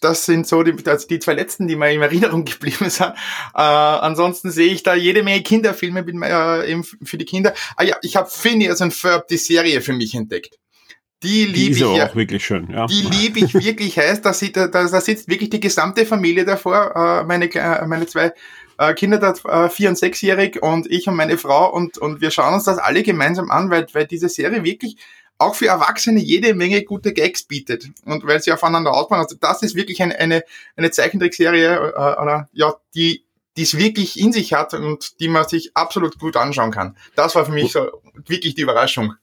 [0.00, 3.12] das sind so die, also die zwei letzten, die mir in Erinnerung geblieben sind.
[3.54, 7.54] Äh, ansonsten sehe ich da jede Menge Kinderfilme mit, äh, eben für die Kinder.
[7.76, 10.58] Ah ja, ich habe Phineas und Ferb, die Serie für mich entdeckt.
[11.22, 12.70] Die liebe ich auch wirklich schön.
[12.70, 12.86] Ja.
[12.86, 14.22] Die liebe ich wirklich heiß.
[14.22, 16.96] Da, sieht, da, da sitzt wirklich die gesamte Familie davor.
[16.96, 18.32] Äh, meine, äh, meine zwei
[18.78, 19.34] äh, Kinder, da,
[19.66, 22.78] äh, vier- und sechsjährig und ich und meine Frau und, und wir schauen uns das
[22.78, 24.96] alle gemeinsam an, weil, weil diese Serie wirklich
[25.40, 27.88] auch für Erwachsene jede Menge gute Gags bietet.
[28.04, 29.20] Und weil sie aufeinander aufbauen.
[29.20, 30.44] Also das ist wirklich eine, eine,
[30.76, 33.24] eine Zeichentrickserie, äh, oder, ja, die
[33.56, 36.96] die es wirklich in sich hat und die man sich absolut gut anschauen kann.
[37.16, 37.90] Das war für mich so
[38.26, 39.14] wirklich die Überraschung.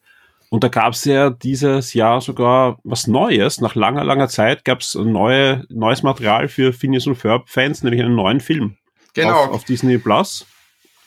[0.49, 3.59] Und da gab es ja dieses Jahr sogar was Neues.
[3.61, 8.15] Nach langer, langer Zeit gab es neue, neues Material für Phineas und Ferb-Fans, nämlich einen
[8.15, 8.78] neuen Film.
[9.13, 9.45] Genau.
[9.45, 10.45] Auf, auf Disney Plus.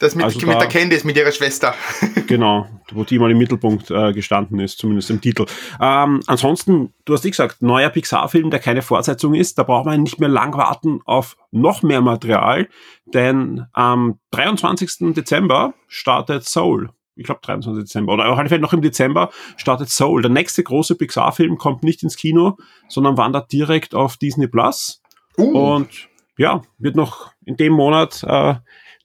[0.01, 1.75] Das mit, also mit da, der Candice, mit ihrer Schwester.
[2.27, 5.45] genau, wo die mal im Mittelpunkt äh, gestanden ist, zumindest im Titel.
[5.79, 10.03] Ähm, ansonsten, du hast eh gesagt, neuer Pixar-Film, der keine Fortsetzung ist, da braucht man
[10.03, 12.69] nicht mehr lang warten auf noch mehr Material,
[13.05, 15.13] denn am 23.
[15.15, 16.89] Dezember startet Soul.
[17.15, 17.85] Ich glaube 23.
[17.85, 19.29] Dezember oder auf jeden Fall noch im Dezember
[19.59, 20.23] startet Soul.
[20.23, 22.57] Der nächste große Pixar-Film kommt nicht ins Kino,
[22.89, 25.03] sondern wandert direkt auf Disney Plus.
[25.37, 25.75] Uh.
[25.75, 28.55] Und ja, wird noch in dem Monat äh,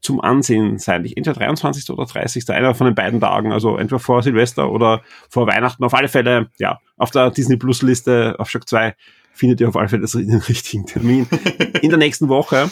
[0.05, 1.03] zum Ansehen sein.
[1.03, 1.89] Entweder 23.
[1.89, 2.49] oder 30.
[2.49, 5.83] einer von den beiden Tagen, also entweder vor Silvester oder vor Weihnachten.
[5.83, 8.95] Auf alle Fälle, ja, auf der Disney Plus Liste auf Shock 2
[9.33, 11.27] findet ihr auf alle Fälle den richtigen Termin
[11.81, 12.69] in der nächsten Woche.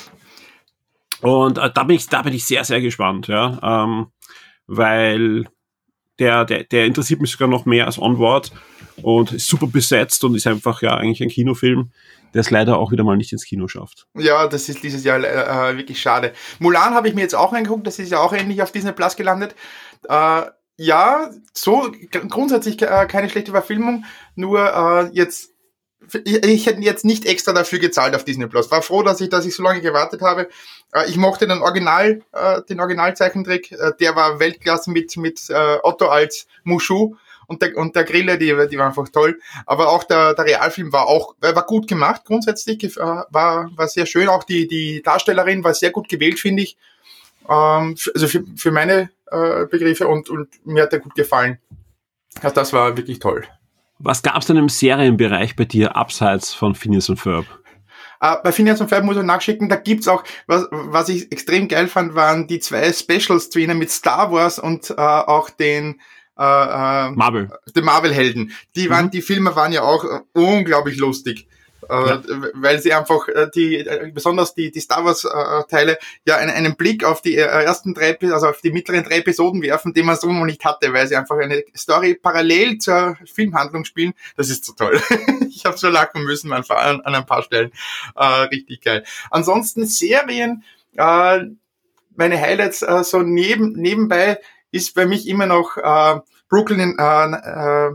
[1.21, 4.07] Und äh, da bin ich, da bin ich sehr, sehr gespannt, ja, ähm,
[4.67, 5.45] weil
[6.19, 8.51] der, der, der interessiert mich sogar noch mehr als Onward
[9.01, 11.91] und ist super besetzt und ist einfach ja eigentlich ein Kinofilm,
[12.33, 14.07] der es leider auch wieder mal nicht ins Kino schafft.
[14.15, 16.33] Ja, das ist dieses Jahr äh, wirklich schade.
[16.59, 19.15] Mulan habe ich mir jetzt auch angeguckt, das ist ja auch endlich auf Disney Plus
[19.15, 19.55] gelandet.
[20.07, 20.43] Äh,
[20.77, 21.91] ja, so
[22.29, 24.05] grundsätzlich äh, keine schlechte Verfilmung,
[24.35, 25.53] nur äh, jetzt
[26.25, 28.69] ich, ich hätte jetzt nicht extra dafür gezahlt auf Disney Plus.
[28.71, 30.49] War froh, dass ich, dass ich so lange gewartet habe.
[30.93, 33.71] Äh, ich mochte den Original, äh, den Originalzeichentrick.
[33.71, 37.15] Äh, der war Weltklasse mit mit äh, Otto als Mushu
[37.47, 39.39] und der, und der Grille, die, die war einfach toll.
[39.65, 44.05] Aber auch der, der Realfilm war auch, war gut gemacht grundsätzlich, äh, war, war sehr
[44.05, 44.29] schön.
[44.29, 46.77] Auch die, die Darstellerin war sehr gut gewählt, finde ich.
[47.49, 51.59] Ähm, also für, für meine äh, Begriffe und, und mir hat er gut gefallen.
[52.41, 53.45] Also das war wirklich toll.
[53.99, 57.45] Was gab es denn im Serienbereich bei dir abseits von Phineas und Ferb?
[58.23, 61.67] Uh, bei Phineas und Ferb muss ich nachschicken, da gibt's auch, was, was ich extrem
[61.67, 65.99] geil fand, waren die zwei Specials zu ihnen mit Star Wars und uh, auch den
[66.37, 67.51] äh, äh, Marvel.
[67.75, 68.53] Die Marvel-Helden.
[68.75, 69.11] Die waren, mhm.
[69.11, 71.47] die Filme waren ja auch unglaublich lustig.
[71.89, 72.23] Äh, ja.
[72.53, 75.27] weil sie einfach äh, die äh, besonders die die Star Wars
[75.67, 79.61] Teile ja einen, einen Blick auf die ersten drei also auf die mittleren drei Episoden
[79.61, 83.83] werfen, die man so noch nicht hatte, weil sie einfach eine Story parallel zur Filmhandlung
[83.83, 84.13] spielen.
[84.37, 85.01] Das ist so toll.
[85.49, 87.71] ich habe so lachen müssen an, an ein paar Stellen.
[88.15, 89.03] Äh, richtig geil.
[89.29, 90.63] Ansonsten Serien.
[90.95, 91.47] Äh,
[92.15, 94.39] meine Highlights äh, so neben nebenbei
[94.73, 96.19] ist bei mich immer noch äh,
[96.49, 97.87] Brooklyn, äh, äh,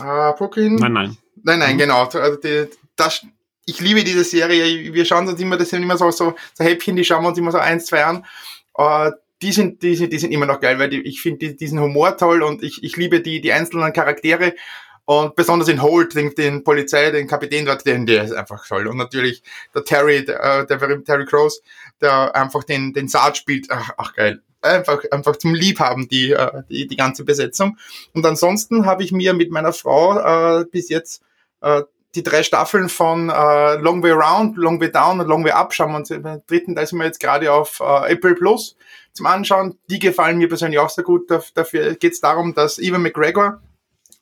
[0.00, 0.76] äh, Brooklyn.
[0.76, 1.16] Nein, nein.
[1.42, 1.78] Nein, nein, mhm.
[1.78, 2.04] genau.
[2.04, 3.26] Also die, das,
[3.66, 4.94] ich liebe diese Serie.
[4.94, 7.38] Wir schauen uns immer, das sind immer so, so, so Häppchen, die schauen wir uns
[7.38, 8.24] immer so eins, zwei an.
[8.78, 9.10] Äh,
[9.42, 11.80] die sind, die sind, die sind immer noch geil, weil die, ich finde die, diesen
[11.80, 14.54] Humor toll und ich, ich liebe die, die einzelnen Charaktere.
[15.06, 18.86] Und besonders in Holt, den, den Polizei, den Kapitän dort, den, der ist einfach toll.
[18.86, 19.42] Und natürlich
[19.74, 21.60] der Terry, der, der berühmte Terry Crows,
[22.00, 23.66] der einfach den, den Saat spielt.
[23.70, 27.78] Ach, ach geil einfach, einfach zum Liebhaben, die, äh, die, die ganze Besetzung.
[28.12, 31.22] Und ansonsten habe ich mir mit meiner Frau äh, bis jetzt
[31.60, 31.82] äh,
[32.14, 35.74] die drei Staffeln von äh, Long Way Round, Long Way Down und Long Way Up
[35.74, 38.76] schauen wir uns im dritten, da sind wir jetzt gerade auf äh, April Plus
[39.12, 39.78] zum Anschauen.
[39.90, 41.30] Die gefallen mir persönlich auch sehr gut.
[41.30, 43.60] Dafür geht es darum, dass Evan McGregor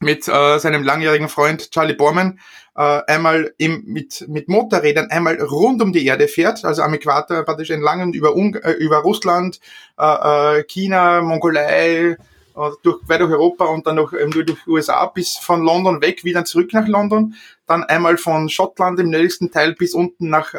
[0.02, 2.38] mit äh, seinem langjährigen Freund Charlie Borman
[2.76, 7.42] äh, einmal im, mit, mit Motorrädern einmal rund um die Erde fährt, also am Äquator
[7.44, 9.60] praktisch entlang über, Un äh, über Russland,
[9.98, 12.16] äh, äh, China, Mongolei,
[12.54, 16.24] äh, durch, quer durch Europa und dann noch ähm, durch USA bis von London weg,
[16.24, 17.34] wieder zurück nach London,
[17.66, 20.58] dann einmal von Schottland im nördlichsten Teil bis unten nach äh,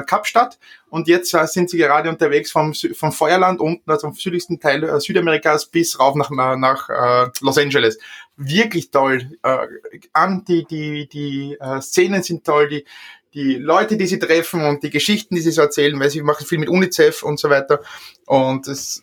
[0.00, 0.58] äh, Kapstadt.
[0.90, 4.84] Und jetzt äh, sind sie gerade unterwegs vom, vom Feuerland unten, also vom südlichsten Teil
[4.84, 7.98] äh, Südamerikas bis rauf nach, nach äh, Los Angeles.
[8.36, 9.30] Wirklich toll.
[9.42, 9.66] Äh,
[10.12, 12.84] an die, die, die äh, Szenen sind toll, die,
[13.32, 16.46] die Leute, die sie treffen und die Geschichten, die sie so erzählen, weil sie machen
[16.46, 17.80] viel mit UNICEF und so weiter.
[18.26, 19.02] Und es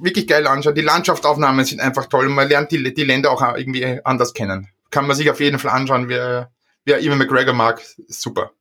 [0.00, 0.74] wirklich geil anschauen.
[0.74, 4.68] Die Landschaftsaufnahmen sind einfach toll und man lernt die, die Länder auch irgendwie anders kennen.
[4.90, 6.08] Kann man sich auf jeden Fall anschauen.
[6.08, 6.50] Wer,
[6.84, 8.52] wer Ewan McGregor mag, super.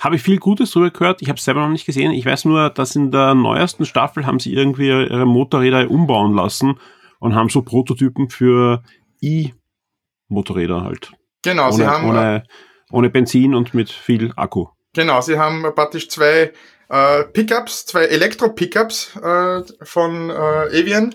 [0.00, 1.20] Habe ich viel Gutes drüber gehört.
[1.20, 2.12] Ich habe es selber noch nicht gesehen.
[2.12, 6.78] Ich weiß nur, dass in der neuesten Staffel haben sie irgendwie ihre Motorräder umbauen lassen
[7.20, 8.82] und haben so Prototypen für
[9.20, 11.12] E-Motorräder halt.
[11.42, 12.42] Genau, ohne, sie haben ohne,
[12.90, 14.66] ohne Benzin und mit viel Akku.
[14.92, 16.52] Genau, sie haben praktisch zwei
[16.88, 21.14] äh, Pickups, zwei Elektro-Pickups äh, von äh, Avian.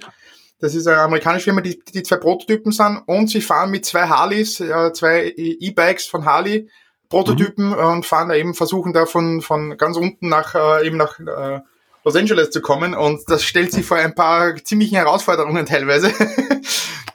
[0.60, 4.08] Das ist eine amerikanische Firma, die, die zwei Prototypen sind und sie fahren mit zwei
[4.08, 6.70] Harleys, äh, zwei E-Bikes von Harley,
[7.10, 7.74] Prototypen mhm.
[7.74, 11.60] und fahren da eben, versuchen da von, von ganz unten nach äh, eben nach äh,
[12.06, 16.12] Los Angeles zu kommen und das stellt sich vor ein paar ziemlichen Herausforderungen teilweise.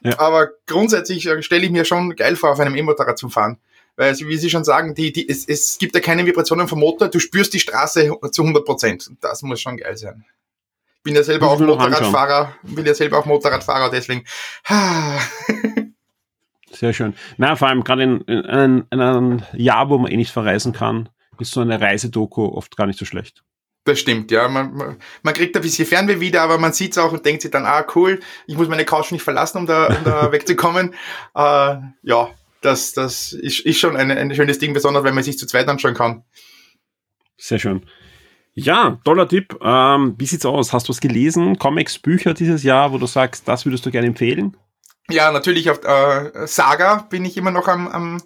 [0.02, 0.18] Ja.
[0.18, 3.58] Aber grundsätzlich äh, stelle ich mir schon geil vor, auf einem E-Motorrad zu fahren.
[3.96, 7.08] Weil, wie Sie schon sagen, die, die, es, es gibt ja keine Vibrationen vom Motor,
[7.08, 9.10] du spürst die Straße zu 100 Prozent.
[9.20, 10.24] Das muss schon geil sein.
[11.02, 14.24] Bin ja selber auch Motorradfahrer, bin ja selber auch Motorradfahrer, deswegen.
[16.72, 17.14] Sehr schön.
[17.36, 20.72] Na, vor allem gerade in, in, in, in einem Jahr, wo man eh nicht verreisen
[20.72, 23.42] kann, ist so eine Reisedoku oft gar nicht so schlecht.
[23.84, 24.48] Das stimmt, ja.
[24.48, 27.42] Man, man, man kriegt ein bisschen Fernweh wieder, aber man sieht es auch und denkt
[27.42, 30.94] sich dann, ah, cool, ich muss meine Couch nicht verlassen, um da, um da wegzukommen.
[31.34, 35.38] Äh, ja, das, das ist, ist schon ein, ein schönes Ding, besonders wenn man sich
[35.38, 36.24] zu zweit anschauen kann.
[37.38, 37.86] Sehr schön.
[38.52, 39.58] Ja, toller Tipp.
[39.62, 40.72] Ähm, wie sieht's aus?
[40.72, 41.58] Hast du was gelesen?
[41.58, 44.56] Comics, Bücher dieses Jahr, wo du sagst, das würdest du gerne empfehlen?
[45.08, 48.22] Ja, natürlich auf äh, Saga bin ich immer noch am, am,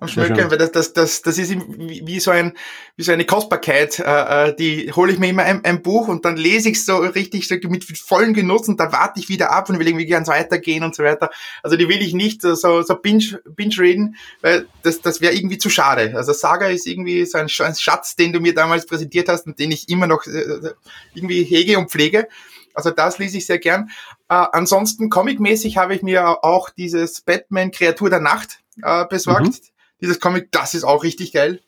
[0.00, 2.52] am Schmökern, weil das, das, das, das ist wie, so ein,
[2.96, 3.98] wie so eine Kostbarkeit.
[3.98, 6.98] Äh, äh die hole ich mir immer ein, ein Buch und dann lese ich so
[6.98, 10.28] richtig so mit vollem Genuss und dann warte ich wieder ab und will irgendwie ganz
[10.28, 11.30] weitergehen und so weiter.
[11.62, 15.58] Also die will ich nicht so, so binge, binge reden, weil das, das wäre irgendwie
[15.58, 16.12] zu schade.
[16.14, 19.58] Also Saga ist irgendwie so ein, ein Schatz, den du mir damals präsentiert hast und
[19.58, 20.72] den ich immer noch äh,
[21.14, 22.28] irgendwie hege und pflege.
[22.74, 23.90] Also das lese ich sehr gern.
[24.28, 29.46] Äh, ansonsten comicmäßig habe ich mir auch dieses Batman Kreatur der Nacht äh, besorgt.
[29.46, 29.77] Mhm.
[30.00, 31.60] Dieses Comic, das ist auch richtig geil.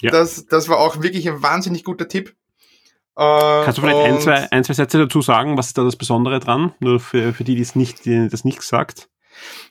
[0.00, 0.10] Ja.
[0.10, 2.34] Das, das war auch wirklich ein wahnsinnig guter Tipp.
[3.16, 5.56] Äh, Kannst du vielleicht ein zwei, ein, zwei Sätze dazu sagen?
[5.56, 6.74] Was ist da das Besondere dran?
[6.80, 9.08] Nur für, für die, die es nicht, die das nicht gesagt.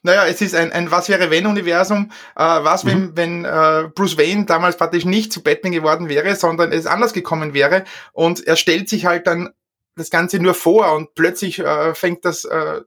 [0.04, 2.12] Naja, es ist ein, ein Was wäre wenn Universum.
[2.36, 3.12] Äh, was, wenn, mhm.
[3.18, 7.54] wenn äh, Bruce Wayne damals praktisch nicht zu Batman geworden wäre, sondern es anders gekommen
[7.54, 7.84] wäre.
[8.14, 9.50] Und er stellt sich halt dann
[9.96, 12.82] das Ganze nur vor und plötzlich äh, fängt das, äh,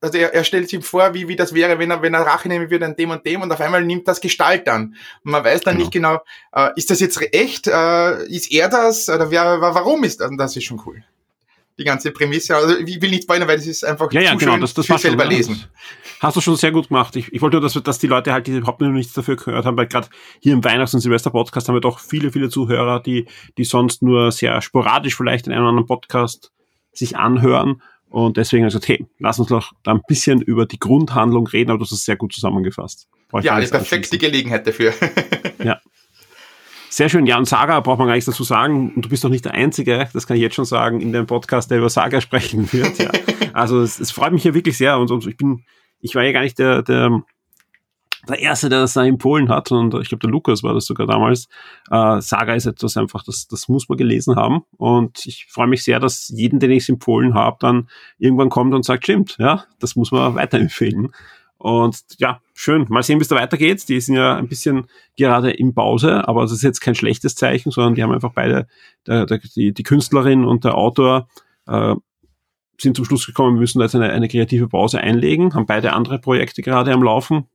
[0.00, 2.48] also er, er stellt sich vor, wie, wie das wäre, wenn er, wenn er Rache
[2.48, 4.94] nehmen würde an dem und dem und auf einmal nimmt das Gestalt an.
[5.24, 5.84] Und man weiß dann genau.
[5.84, 6.20] nicht genau,
[6.52, 10.30] äh, ist das jetzt echt, äh, ist er das oder wer, warum ist das?
[10.30, 11.02] Und das ist schon cool
[11.78, 12.56] die ganze Prämisse.
[12.56, 14.86] Also ich will nicht spoilern, weil das ist einfach ja, ja, genau, schön das, das
[14.86, 15.64] für selber schon, lesen.
[16.20, 17.14] Hast du schon sehr gut gemacht.
[17.14, 19.64] Ich, ich wollte nur, dass, dass die Leute halt, die überhaupt noch nichts dafür gehört
[19.64, 20.08] haben, weil gerade
[20.40, 23.26] hier im Weihnachts- und Silvester-Podcast haben wir doch viele, viele Zuhörer, die,
[23.56, 26.50] die sonst nur sehr sporadisch vielleicht in einem oder anderen Podcast
[26.92, 27.80] sich anhören.
[28.10, 31.46] Und deswegen habe ich gesagt, hey, lass uns doch da ein bisschen über die Grundhandlung
[31.46, 33.08] reden, aber du hast es sehr gut zusammengefasst.
[33.42, 34.94] Ja, eine perfekte Gelegenheit dafür.
[35.64, 35.78] ja.
[36.88, 37.26] Sehr schön.
[37.26, 38.94] Ja, und Saga braucht man gar nichts dazu sagen.
[38.96, 41.26] Und du bist doch nicht der Einzige, das kann ich jetzt schon sagen, in dem
[41.26, 42.98] Podcast, der über Saga sprechen wird.
[42.98, 43.10] Ja.
[43.52, 44.98] Also es, es freut mich hier wirklich sehr.
[44.98, 45.64] Und, und ich bin,
[46.00, 47.22] ich war ja gar nicht der, der,
[48.28, 49.72] der Erste, der das da empfohlen hat.
[49.72, 51.48] Und ich glaube, der Lukas war das sogar damals.
[51.90, 54.62] Äh, Saga ist etwas einfach, das, das muss man gelesen haben.
[54.76, 58.74] Und ich freue mich sehr, dass jeden, den ich es empfohlen habe, dann irgendwann kommt
[58.74, 61.12] und sagt, stimmt, ja, das muss man weiterempfehlen.
[61.58, 62.86] Und ja, schön.
[62.88, 63.88] Mal sehen, wie es da weitergeht.
[63.88, 67.72] Die sind ja ein bisschen gerade in Pause, aber das ist jetzt kein schlechtes Zeichen,
[67.72, 68.68] sondern die haben einfach beide,
[69.06, 71.28] der, der, die, die Künstlerin und der Autor,
[71.66, 71.96] äh,
[72.80, 76.20] sind zum Schluss gekommen, wir müssen jetzt eine, eine kreative Pause einlegen, haben beide andere
[76.20, 77.48] Projekte gerade am Laufen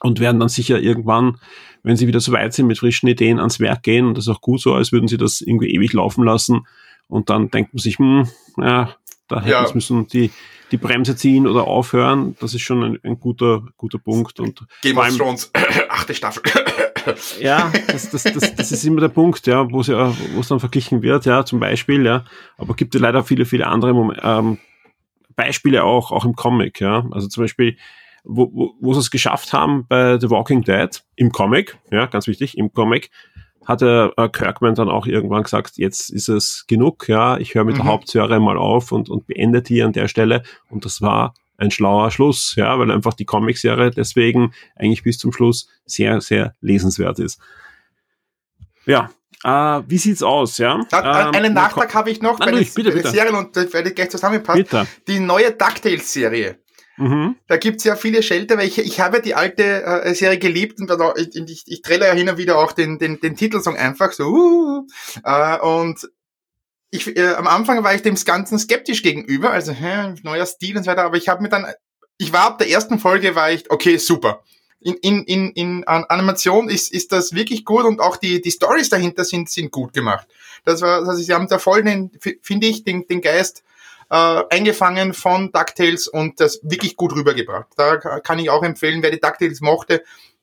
[0.00, 1.38] und werden dann sicher irgendwann,
[1.82, 4.34] wenn sie wieder so weit sind, mit frischen Ideen ans Werk gehen und das ist
[4.34, 6.66] auch gut so, als würden sie das irgendwie ewig laufen lassen
[7.08, 8.28] und dann denkt man sich, hm,
[8.58, 8.94] ja,
[9.28, 9.66] da hätten ja.
[9.74, 10.30] müssen die,
[10.72, 12.36] die Bremse ziehen oder aufhören.
[12.40, 14.40] Das ist schon ein, ein guter, guter Punkt.
[14.40, 15.50] Und Game of Thrones,
[15.88, 16.42] achte Staffel.
[17.40, 20.48] ja, das, das, das, das ist immer der Punkt, ja, wo es ja, wo es
[20.48, 22.24] dann verglichen wird, ja, zum Beispiel, ja.
[22.58, 24.58] Aber gibt ja leider viele, viele andere Mom ähm,
[25.36, 27.06] Beispiele auch, auch im Comic, ja.
[27.10, 27.76] Also zum Beispiel,
[28.24, 32.26] wo, wo, wo sie es geschafft haben bei The Walking Dead im Comic, ja, ganz
[32.26, 33.10] wichtig, im Comic,
[33.64, 37.74] hatte äh, Kirkman dann auch irgendwann gesagt, jetzt ist es genug, ja, ich höre mit
[37.74, 37.80] mhm.
[37.80, 40.42] der Hauptserie mal auf und, und beende die an der Stelle.
[40.68, 45.32] Und das war ein schlauer Schluss, ja, weil einfach die Comicserie deswegen eigentlich bis zum
[45.32, 47.38] Schluss sehr, sehr lesenswert ist.
[48.86, 49.10] Ja,
[49.44, 50.80] äh, wie sieht's aus, ja?
[50.92, 53.10] Ähm, einen Nachtrag habe ich noch Nein, bei den bitte, bitte.
[53.10, 54.62] Serien und das werde ich gleich zusammenpassen.
[54.62, 54.86] Bitte.
[55.06, 56.58] Die neue DuckTales-Serie.
[56.96, 57.36] Mhm.
[57.46, 60.88] Da gibt's ja viele Schelte, weil ich, ich habe die alte äh, Serie geliebt und
[60.88, 64.12] da, ich, ich, ich trelle ja hin und wieder auch den, den, den Titelsong einfach
[64.12, 64.26] so.
[64.28, 64.86] Uh,
[65.24, 66.08] äh, und
[66.90, 70.82] ich, äh, am Anfang war ich dem Ganzen skeptisch gegenüber, also hä, neuer Stil und
[70.82, 71.66] so weiter, aber ich habe mir dann,
[72.18, 74.42] ich war ab der ersten Folge, war ich, okay, super.
[74.80, 78.88] In, in, in, in Animation ist, ist das wirklich gut und auch die, die Stories
[78.88, 80.26] dahinter sind, sind gut gemacht.
[80.64, 82.10] Das war, also sie haben da voll den,
[82.42, 83.62] finde ich, den, den Geist
[84.10, 87.68] äh, eingefangen von DuckTales und das wirklich gut rübergebracht.
[87.76, 90.02] Da kann ich auch empfehlen, wer die DuckTales mochte,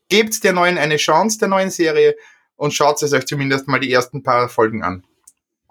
[0.09, 2.15] gebt der neuen eine Chance, der neuen Serie
[2.55, 5.03] und schaut es euch zumindest mal die ersten paar Folgen an.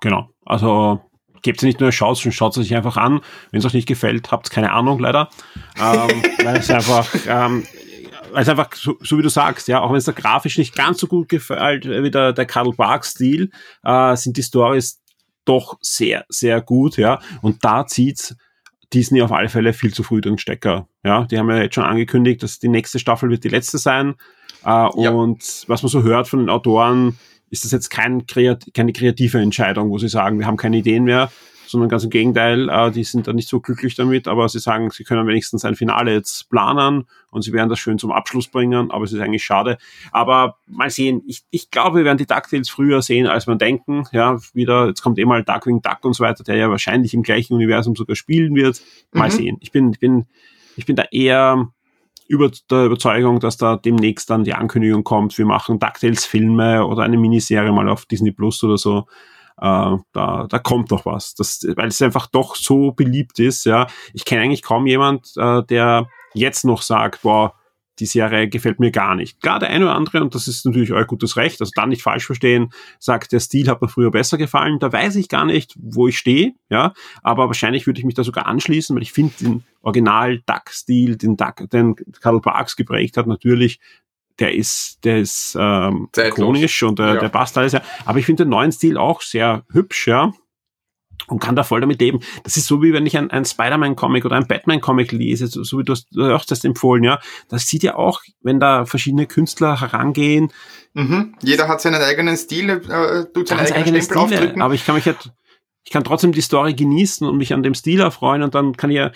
[0.00, 1.00] Genau, also
[1.42, 3.20] gebt nicht nur eine Chance, sondern schaut es euch einfach an.
[3.50, 5.30] Wenn es euch nicht gefällt, habt keine Ahnung leider.
[5.80, 7.66] ähm, weil es einfach, ähm,
[8.34, 10.98] es einfach, so, so, wie du sagst, ja, auch wenn es da grafisch nicht ganz
[10.98, 13.50] so gut gefällt wie der, der Karl Barks-Stil,
[13.84, 15.00] äh, sind die Stories
[15.46, 17.20] doch sehr, sehr gut, ja.
[17.42, 18.36] Und da zieht's
[18.92, 20.88] Disney auf alle Fälle viel zu früh den Stecker.
[21.04, 24.14] Ja, die haben ja jetzt schon angekündigt, dass die nächste Staffel wird die letzte sein.
[24.64, 25.10] Äh, ja.
[25.10, 27.18] Und was man so hört von den Autoren,
[27.50, 31.04] ist das jetzt kein kreat keine kreative Entscheidung, wo sie sagen, wir haben keine Ideen
[31.04, 31.30] mehr,
[31.68, 34.90] sondern ganz im Gegenteil, äh, die sind da nicht so glücklich damit, aber sie sagen,
[34.90, 38.90] sie können wenigstens ein Finale jetzt planen und sie werden das schön zum Abschluss bringen,
[38.90, 39.78] aber es ist eigentlich schade.
[40.12, 44.04] Aber mal sehen, ich, ich glaube, wir werden die DuckTales früher sehen, als man denken.
[44.12, 47.22] Ja, wieder, jetzt kommt eh mal Darkwing Duck und so weiter, der ja wahrscheinlich im
[47.22, 48.82] gleichen Universum sogar spielen wird.
[49.12, 49.32] Mal mhm.
[49.32, 49.56] sehen.
[49.60, 50.26] Ich bin, ich bin,
[50.76, 51.68] ich bin da eher
[52.28, 57.16] über der Überzeugung, dass da demnächst dann die Ankündigung kommt, wir machen DuckTales-Filme oder eine
[57.16, 59.06] Miniserie mal auf Disney Plus oder so
[59.56, 61.34] da, da kommt noch was.
[61.34, 63.86] Das, weil es einfach doch so beliebt ist, ja.
[64.12, 67.54] Ich kenne eigentlich kaum jemand, äh, der jetzt noch sagt, boah,
[67.98, 69.40] die Serie gefällt mir gar nicht.
[69.40, 72.02] Klar, der eine oder andere, und das ist natürlich euer gutes Recht, also dann nicht
[72.02, 75.74] falsch verstehen, sagt, der Stil hat mir früher besser gefallen, da weiß ich gar nicht,
[75.78, 76.92] wo ich stehe, ja,
[77.22, 81.36] aber wahrscheinlich würde ich mich da sogar anschließen, weil ich finde den Original Duck-Stil, den
[81.36, 83.80] Duck, den Karl Parks geprägt hat, natürlich
[84.38, 87.16] der ist, der ist ähm, ikonisch und äh, ja.
[87.16, 87.82] der passt alles, ja.
[88.04, 90.32] Aber ich finde den neuen Stil auch sehr hübsch, ja.
[91.28, 92.20] Und kann da voll damit leben.
[92.44, 95.78] Das ist so, wie wenn ich ein, ein Spider-Man-Comic oder ein Batman-Comic lese, so, so
[95.78, 97.18] wie du hast, du hast das empfohlen, ja.
[97.48, 100.52] Das sieht ja auch, wenn da verschiedene Künstler herangehen.
[100.94, 101.34] Mhm.
[101.42, 104.62] Jeder hat seinen eigenen Stil, äh, tut seinen eigenen Stempel Stile, aufdrücken.
[104.62, 105.32] Aber ich kann mich halt,
[105.86, 108.90] ich kann trotzdem die Story genießen und mich an dem Stil erfreuen und dann kann
[108.90, 109.12] ich ja,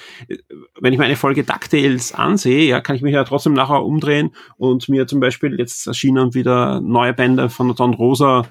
[0.81, 4.31] wenn ich mir eine Folge DuckTales ansehe, ja, kann ich mich ja trotzdem nachher umdrehen
[4.57, 8.47] und mir zum Beispiel jetzt erschienen wieder neue Bände von der Don Rosa,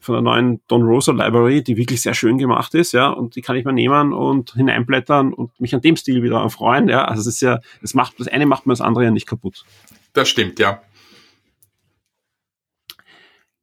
[0.00, 3.40] von der neuen Don Rosa Library, die wirklich sehr schön gemacht ist, ja, und die
[3.40, 7.06] kann ich mir nehmen und hineinblättern und mich an dem Stil wieder erfreuen, ja.
[7.06, 9.64] Also es ist ja, es macht, das eine macht mir das andere ja nicht kaputt.
[10.12, 10.82] Das stimmt, ja.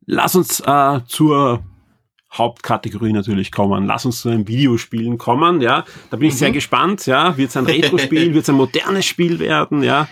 [0.07, 1.63] Lass uns äh, zur
[2.31, 3.85] Hauptkategorie natürlich kommen.
[3.85, 5.83] Lass uns zu den Videospielen kommen, ja.
[6.09, 6.39] Da bin ich mhm.
[6.39, 7.37] sehr gespannt, ja.
[7.37, 10.07] Wird es ein Retro-Spiel, wird es ein modernes Spiel werden, ja.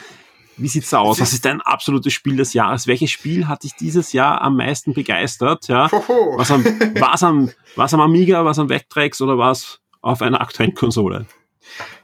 [0.57, 1.22] Wie sieht's da aus?
[1.22, 2.88] Was ist dein absolutes Spiel des Jahres?
[2.88, 5.91] Welches Spiel hat dich dieses Jahr am meisten begeistert, ja?
[5.91, 6.65] Was am,
[6.99, 11.27] was am, was am Amiga, was am Vectrex oder was auf einer aktuellen Konsole?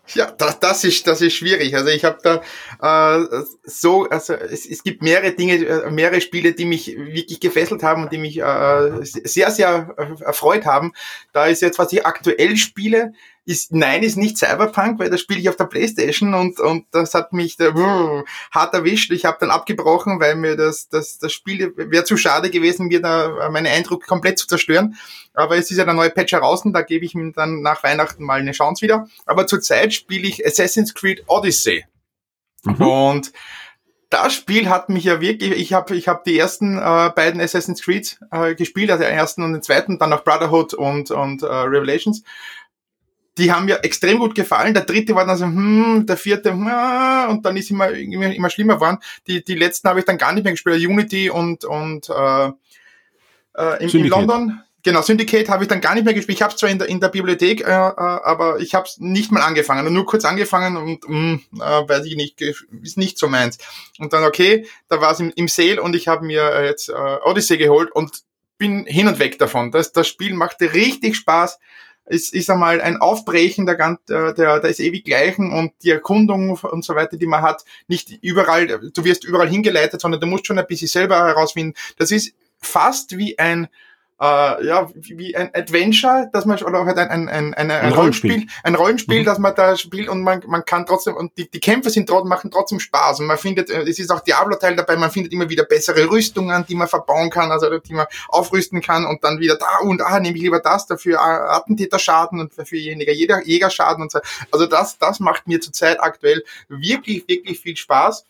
[0.07, 1.75] Ja, das, das ist das ist schwierig.
[1.75, 3.25] Also ich habe da äh,
[3.63, 8.03] so, also es, es gibt mehrere Dinge, äh, mehrere Spiele, die mich wirklich gefesselt haben
[8.03, 10.91] und die mich äh, sehr sehr erfreut haben.
[11.31, 13.13] Da ist jetzt, was ich aktuell spiele,
[13.45, 17.13] ist, nein, ist nicht Cyberpunk, weil das spiele ich auf der Playstation und, und das
[17.13, 19.11] hat mich da, uh, hart erwischt.
[19.11, 23.01] Ich habe dann abgebrochen, weil mir das, das, das Spiel wäre zu schade gewesen, mir
[23.01, 24.95] da meine Eindrücke komplett zu zerstören.
[25.33, 27.83] Aber es ist ja der neue Patch heraus und da gebe ich ihm dann nach
[27.83, 29.07] Weihnachten mal eine Chance wieder.
[29.25, 31.85] Aber zurzeit spiele ich Assassin's Creed Odyssey.
[32.63, 32.81] Mhm.
[32.81, 33.33] Und
[34.09, 37.81] das Spiel hat mich ja wirklich, ich habe ich hab die ersten äh, beiden Assassin's
[37.81, 41.47] Creed äh, gespielt, also den ersten und den zweiten, dann noch Brotherhood und, und äh,
[41.47, 42.23] Revelations
[43.37, 44.73] die haben mir extrem gut gefallen.
[44.73, 48.49] Der dritte war dann so, hm, der vierte, hm, und dann ist immer, immer, immer
[48.49, 48.99] schlimmer geworden.
[49.27, 50.85] Die, die letzten habe ich dann gar nicht mehr gespielt.
[50.85, 52.51] Unity und, und äh,
[53.55, 54.61] äh, in, in London.
[54.85, 56.37] Genau, Syndicate habe ich dann gar nicht mehr gespielt.
[56.37, 58.99] Ich habe es zwar in der, in der Bibliothek, äh, äh, aber ich habe es
[58.99, 59.91] nicht mal angefangen.
[59.93, 63.57] Nur kurz angefangen und mh, äh, weiß ich nicht, ist nicht so meins.
[63.97, 66.89] Und dann, okay, da war es im, im Sale und ich habe mir äh, jetzt
[66.89, 66.93] äh,
[67.23, 68.23] Odyssey geholt und
[68.57, 69.71] bin hin und weg davon.
[69.71, 71.59] Das, das Spiel machte richtig Spaß
[72.05, 76.83] es ist einmal ein Aufbrechen der, der, der, des ewig Gleichen und die Erkundung und
[76.83, 80.59] so weiter, die man hat, nicht überall, du wirst überall hingeleitet, sondern du musst schon
[80.59, 81.73] ein bisschen selber herausfinden.
[81.97, 83.67] Das ist fast wie ein
[84.23, 88.47] äh, ja, wie ein Adventure, dass man, oder halt ein, ein, ein, ein, ein Rollenspiel,
[88.63, 89.25] ein Rollenspiel, mhm.
[89.25, 92.29] dass man da spielt und man, man kann trotzdem, und die, die Kämpfe sind trotzdem,
[92.29, 95.49] machen trotzdem Spaß und man findet, äh, es ist auch Diablo-Teil dabei, man findet immer
[95.49, 99.57] wieder bessere Rüstungen, die man verbauen kann, also die man aufrüsten kann und dann wieder
[99.57, 104.03] da und ah, nehme ich lieber das, dafür äh, Attentäterschaden und für weniger jeder Jägerschaden
[104.03, 104.19] und so.
[104.51, 108.25] Also das, das macht mir zurzeit aktuell wirklich, wirklich viel Spaß.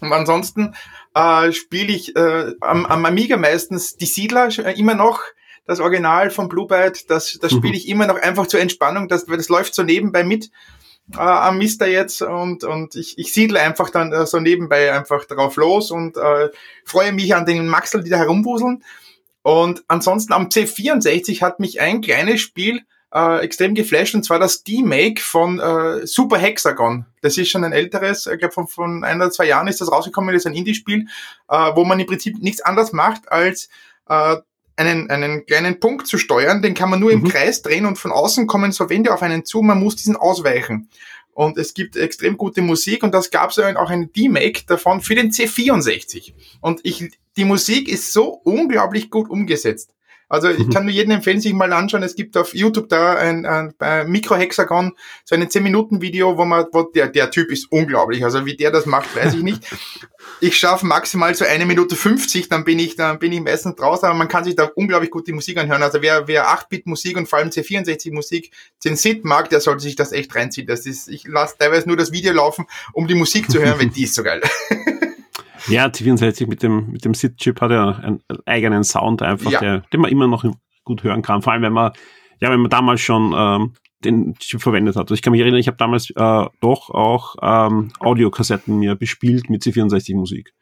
[0.00, 0.74] Und ansonsten
[1.14, 5.20] äh, spiele ich äh, am, am Amiga meistens die Siedler äh, immer noch.
[5.68, 7.74] Das Original von Blue Byte, das, das spiele mhm.
[7.74, 10.50] ich immer noch einfach zur Entspannung, das, das läuft so nebenbei mit
[11.14, 15.24] äh, am Mister jetzt und, und ich, ich siedle einfach dann äh, so nebenbei einfach
[15.24, 16.50] drauf los und äh,
[16.84, 18.84] freue mich an den Maxel, die da herumwuseln.
[19.42, 22.82] Und ansonsten am C64 hat mich ein kleines Spiel
[23.16, 27.06] äh, extrem geflasht, und zwar das D-Make von äh, Super Hexagon.
[27.22, 29.90] Das ist schon ein älteres, ich glaube von, von ein oder zwei Jahren ist das
[29.90, 31.06] rausgekommen, das ist ein Indie-Spiel,
[31.48, 33.70] äh, wo man im Prinzip nichts anderes macht, als
[34.10, 34.36] äh,
[34.76, 37.24] einen, einen kleinen Punkt zu steuern, den kann man nur mhm.
[37.24, 40.16] im Kreis drehen und von außen kommen so Wände auf einen zu, man muss diesen
[40.16, 40.90] ausweichen.
[41.32, 45.14] Und es gibt extrem gute Musik und das gab es auch ein D-Make davon für
[45.14, 46.34] den C64.
[46.60, 49.95] Und ich, die Musik ist so unglaublich gut umgesetzt.
[50.28, 52.02] Also ich kann nur jedem empfehlen, sich mal anschauen.
[52.02, 54.92] Es gibt auf YouTube da ein, ein, ein Mikrohexagon,
[55.24, 58.24] so ein 10-Minuten-Video, wo man, wo der, der Typ ist unglaublich.
[58.24, 59.62] Also wie der das macht, weiß ich nicht.
[60.40, 64.06] Ich schaffe maximal so eine Minute 50, dann bin ich, dann bin ich meistens draußen,
[64.06, 65.82] aber man kann sich da unglaublich gut die Musik anhören.
[65.82, 68.50] Also wer, wer 8-Bit-Musik und vor allem C64-Musik,
[68.84, 70.66] den Sid mag, der sollte sich das echt reinziehen.
[70.66, 73.86] Das ist, ich lasse teilweise nur das Video laufen, um die Musik zu hören, weil
[73.86, 74.42] die ist so geil.
[75.68, 79.60] Ja, T64 mit dem, mit dem SID-Chip hat ja einen eigenen Sound einfach, ja.
[79.60, 80.44] der, den man immer noch
[80.84, 81.42] gut hören kann.
[81.42, 81.92] Vor allem, wenn man,
[82.40, 83.74] ja, wenn man damals schon ähm,
[84.04, 85.02] den Chip verwendet hat.
[85.02, 89.50] Also ich kann mich erinnern, ich habe damals äh, doch auch ähm, Audiokassetten mir bespielt
[89.50, 90.52] mit C64-Musik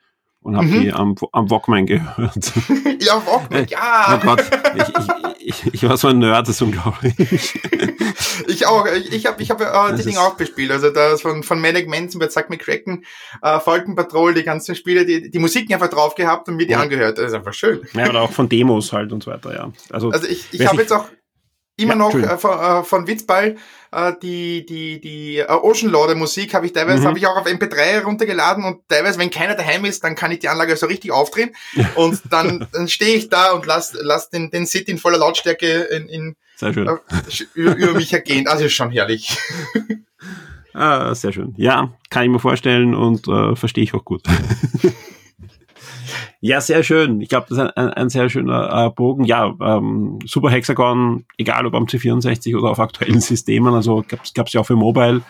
[0.44, 0.80] und habe mhm.
[0.82, 2.52] die am, am Walkman gehört.
[3.00, 4.14] Ja, Walkman, ja.
[4.14, 4.44] Oh Gott,
[4.76, 4.82] ich,
[5.42, 7.14] ich, ich, ich war so ein Nerd, das ist unglaublich.
[8.46, 8.86] ich auch.
[8.86, 10.70] Ich, ich habe ich hab, äh, die Dinge auch bespielt.
[10.70, 13.04] Also da von, von Manic Manson bei Zack McCracken,
[13.42, 16.72] äh, Falcon Patrol, die ganzen Spiele, die, die Musik einfach drauf gehabt und mir die
[16.72, 16.80] ja.
[16.80, 17.18] angehört.
[17.18, 17.82] Das ist einfach schön.
[17.92, 19.70] Ja, oder auch von Demos halt und so weiter, ja.
[19.90, 21.06] Also, also ich, ich habe jetzt auch
[21.76, 23.56] immer ja, noch äh, von, äh, von Witzball
[23.92, 27.06] äh, die die die äh, Ocean Lord Musik habe ich teilweise mhm.
[27.06, 30.40] habe ich auch auf MP3 heruntergeladen und teilweise wenn keiner daheim ist dann kann ich
[30.40, 31.54] die Anlage so richtig aufdrehen
[31.96, 35.82] und dann dann stehe ich da und lass lass den den Sit in voller Lautstärke
[35.82, 36.86] in, in sehr schön.
[36.86, 36.96] Äh,
[37.54, 38.46] über, über mich ergehen.
[38.46, 39.36] Also ist schon herrlich.
[40.72, 41.52] Ah, sehr schön.
[41.56, 44.22] Ja kann ich mir vorstellen und äh, verstehe ich auch gut
[46.46, 47.22] Ja, sehr schön.
[47.22, 49.24] Ich glaube, das ist ein, ein sehr schöner äh, Bogen.
[49.24, 54.52] Ja, ähm, Super Hexagon, egal ob am C64 oder auf aktuellen Systemen, also gab es
[54.52, 55.22] ja auch für Mobile.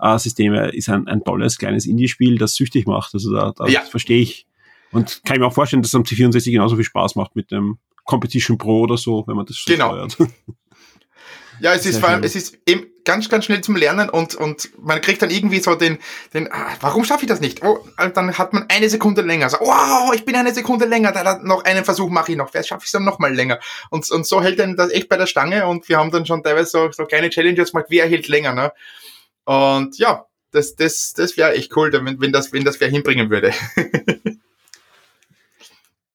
[0.00, 3.12] Äh, Systeme ist ein, ein tolles kleines Indie-Spiel, das süchtig macht.
[3.12, 3.82] Also da, da ja.
[3.82, 4.46] verstehe ich.
[4.92, 7.50] Und kann ich mir auch vorstellen, dass es am C64 genauso viel Spaß macht mit
[7.50, 10.08] dem Competition Pro oder so, wenn man das so genau.
[10.08, 10.16] steuert.
[11.62, 14.70] Ja, es ist vor allem, es ist eben ganz, ganz schnell zum Lernen und, und
[14.82, 15.98] man kriegt dann irgendwie so den,
[16.34, 17.62] den, ah, warum schaffe ich das nicht?
[17.64, 19.48] Oh, dann hat man eine Sekunde länger.
[19.48, 22.50] So, wow, ich bin eine Sekunde länger, dann noch einen Versuch mache ich noch.
[22.50, 23.60] Vielleicht schaffe ich es dann noch mal länger.
[23.90, 26.42] Und, und so hält dann das echt bei der Stange und wir haben dann schon
[26.42, 28.72] teilweise so, so kleine Challenges gemacht, wer hält länger, ne?
[29.44, 33.30] Und ja, das, das, das wäre echt cool, wenn, wenn das, wenn das wer hinbringen
[33.30, 33.54] würde.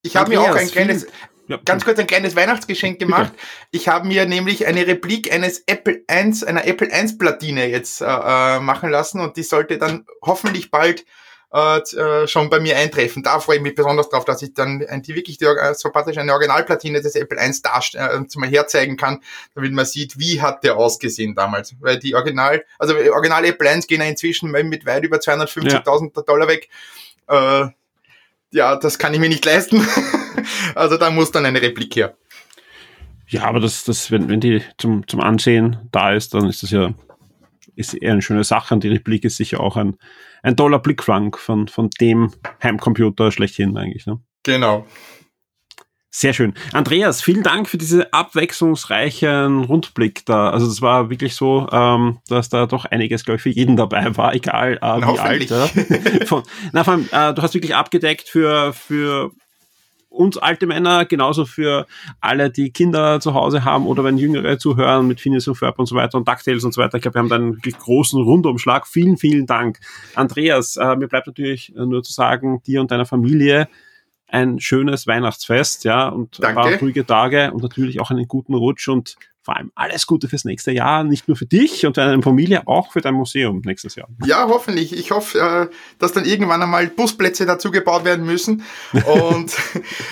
[0.01, 1.07] ich habe mir auch ein kleines,
[1.47, 1.59] ja.
[1.65, 3.31] Ganz kurz ein kleines Weihnachtsgeschenk gemacht.
[3.31, 3.45] Bitte.
[3.71, 8.05] Ich habe mir nämlich eine Replik eines Apple 1, einer Apple 1 Platine jetzt äh,
[8.05, 11.05] äh, machen lassen und die sollte dann hoffentlich bald
[11.53, 13.23] äh, äh, schon bei mir eintreffen.
[13.23, 16.17] Da freue ich mich besonders drauf, dass ich dann die wirklich die, äh, so praktisch
[16.17, 19.23] eine Originalplatine des Apple 1 darstellen, äh, mal herzeigen kann,
[19.55, 21.75] damit man sieht, wie hat der ausgesehen damals.
[21.79, 26.21] Weil die Original, also Original Apple 1 gehen ja inzwischen mit weit über 250.000 ja.
[26.23, 26.67] Dollar weg.
[27.29, 27.67] Äh,
[28.51, 29.87] ja, das kann ich mir nicht leisten.
[30.75, 32.15] also da muss dann eine Replik her.
[33.27, 36.71] Ja, aber das, das, wenn, wenn die zum, zum Ansehen da ist, dann ist das
[36.71, 36.93] ja
[37.77, 38.73] ist eher eine schöne Sache.
[38.73, 39.97] Und die Replik ist sicher auch ein,
[40.43, 44.05] ein toller Blickflank von, von dem Heimcomputer schlechthin eigentlich.
[44.05, 44.19] Ne?
[44.43, 44.85] Genau.
[46.09, 46.55] Sehr schön.
[46.73, 50.49] Andreas, vielen Dank für diese abwechslungsreichen Rundblick da.
[50.49, 54.17] Also das war wirklich so, ähm, dass da doch einiges, glaube ich, für jeden dabei
[54.17, 55.49] war, egal äh, wie alt.
[55.51, 55.67] Ja.
[56.25, 59.31] Von, na, vor allem, äh, du hast wirklich abgedeckt für, für
[60.09, 61.85] uns alte Männer, genauso für
[62.21, 65.85] alle, die Kinder zu Hause haben oder wenn Jüngere zuhören mit Phineas und Ferb und
[65.85, 66.97] so weiter und DuckTales und so weiter.
[66.97, 68.87] Ich glaube, wir haben da einen wirklich großen Rundumschlag.
[68.87, 69.79] Vielen, vielen Dank.
[70.15, 73.67] Andreas, äh, mir bleibt natürlich nur zu sagen, dir und deiner Familie
[74.27, 76.61] ein schönes Weihnachtsfest, ja, und Danke.
[76.61, 79.15] ein paar ruhige Tage und natürlich auch einen guten Rutsch und
[79.47, 82.91] vor allem alles Gute fürs nächste Jahr, nicht nur für dich und deine Familie, auch
[82.91, 84.09] für dein Museum nächstes Jahr.
[84.25, 84.91] Ja, hoffentlich.
[84.91, 88.63] Ich hoffe, äh, dass dann irgendwann einmal Busplätze dazu gebaut werden müssen.
[89.05, 89.55] Und,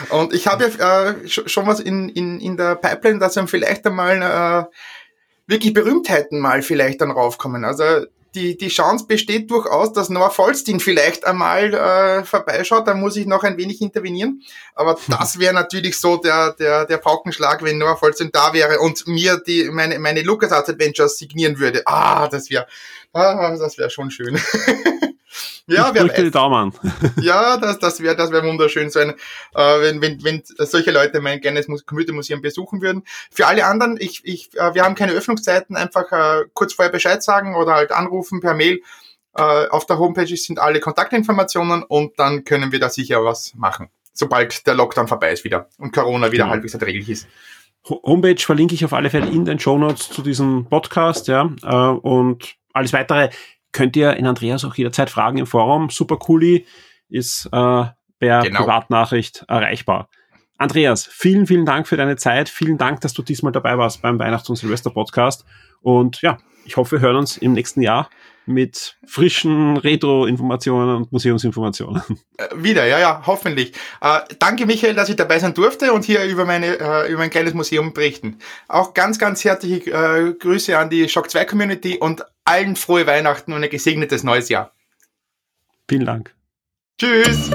[0.09, 3.85] und ich habe ja äh, schon was in, in, in der Pipeline, dass dann vielleicht
[3.85, 7.65] einmal äh, wirklich Berühmtheiten mal vielleicht dann raufkommen.
[7.65, 7.83] Also
[8.35, 12.87] die, die Chance besteht durchaus, dass Noah Folstein vielleicht einmal äh, vorbeischaut.
[12.87, 14.43] Da muss ich noch ein wenig intervenieren.
[14.75, 19.07] Aber das wäre natürlich so der, der, der Paukenschlag, wenn Noah Folstein da wäre und
[19.07, 21.81] mir die, meine, meine LucasArts Adventures signieren würde.
[21.85, 22.67] Ah, das wäre,
[23.15, 24.39] ah, das wäre schon schön.
[25.67, 26.73] Ja, ich wer Daumen.
[27.21, 29.15] ja, das, das wäre das wär wunderschön sein,
[29.55, 33.03] äh, wenn, wenn, wenn solche Leute mein kleines Computermuseum besuchen würden.
[33.31, 37.23] Für alle anderen, ich, ich, äh, wir haben keine Öffnungszeiten, einfach äh, kurz vorher Bescheid
[37.23, 38.81] sagen oder halt anrufen per Mail.
[39.35, 43.89] Äh, auf der Homepage sind alle Kontaktinformationen und dann können wir da sicher was machen,
[44.13, 46.53] sobald der Lockdown vorbei ist wieder und Corona wieder genau.
[46.53, 47.27] halbwegs erträglich ist.
[47.89, 51.75] Homepage verlinke ich auf alle Fälle in den Show Notes zu diesem Podcast, ja, äh,
[51.75, 53.29] und alles weitere
[53.71, 55.89] könnt ihr in Andreas auch jederzeit fragen im Forum.
[55.89, 56.65] Super cooli
[57.09, 57.49] ist äh,
[58.19, 58.61] per genau.
[58.61, 60.09] Privatnachricht erreichbar.
[60.57, 62.47] Andreas, vielen, vielen Dank für deine Zeit.
[62.47, 65.45] Vielen Dank, dass du diesmal dabei warst beim Weihnachts- und Silvester-Podcast.
[65.81, 68.09] Und ja, ich hoffe, wir hören uns im nächsten Jahr
[68.45, 72.01] mit frischen Retro-Informationen und Museumsinformationen.
[72.37, 73.71] Äh, wieder, ja, ja, hoffentlich.
[74.01, 77.29] Äh, danke, Michael, dass ich dabei sein durfte und hier über meine äh, über mein
[77.29, 78.39] kleines Museum berichten.
[78.67, 83.53] Auch ganz, ganz herzliche äh, Grüße an die Shock 2 Community und allen frohe Weihnachten
[83.53, 84.73] und ein gesegnetes neues Jahr.
[85.87, 86.35] Vielen Dank.
[86.99, 87.51] Tschüss.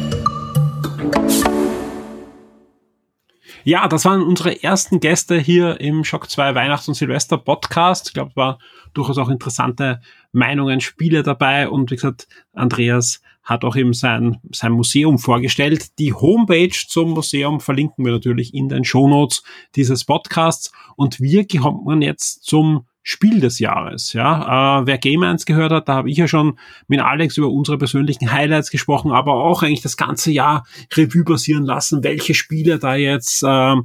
[3.65, 8.09] Ja, das waren unsere ersten Gäste hier im Shock 2 Weihnachts- und Silvester Podcast.
[8.09, 8.59] Ich glaube, es war
[8.95, 10.01] durchaus auch interessante
[10.32, 15.98] Meinungen, Spiele dabei und wie gesagt, Andreas hat auch eben sein, sein Museum vorgestellt.
[15.98, 19.43] Die Homepage zum Museum verlinken wir natürlich in den Shownotes
[19.74, 24.12] dieses Podcasts und wir kommen jetzt zum Spiel des Jahres.
[24.12, 27.48] Ja, äh, wer Game 1 gehört hat, da habe ich ja schon mit Alex über
[27.48, 32.78] unsere persönlichen Highlights gesprochen, aber auch eigentlich das ganze Jahr Revue passieren lassen, welche Spiele
[32.78, 33.77] da jetzt äh,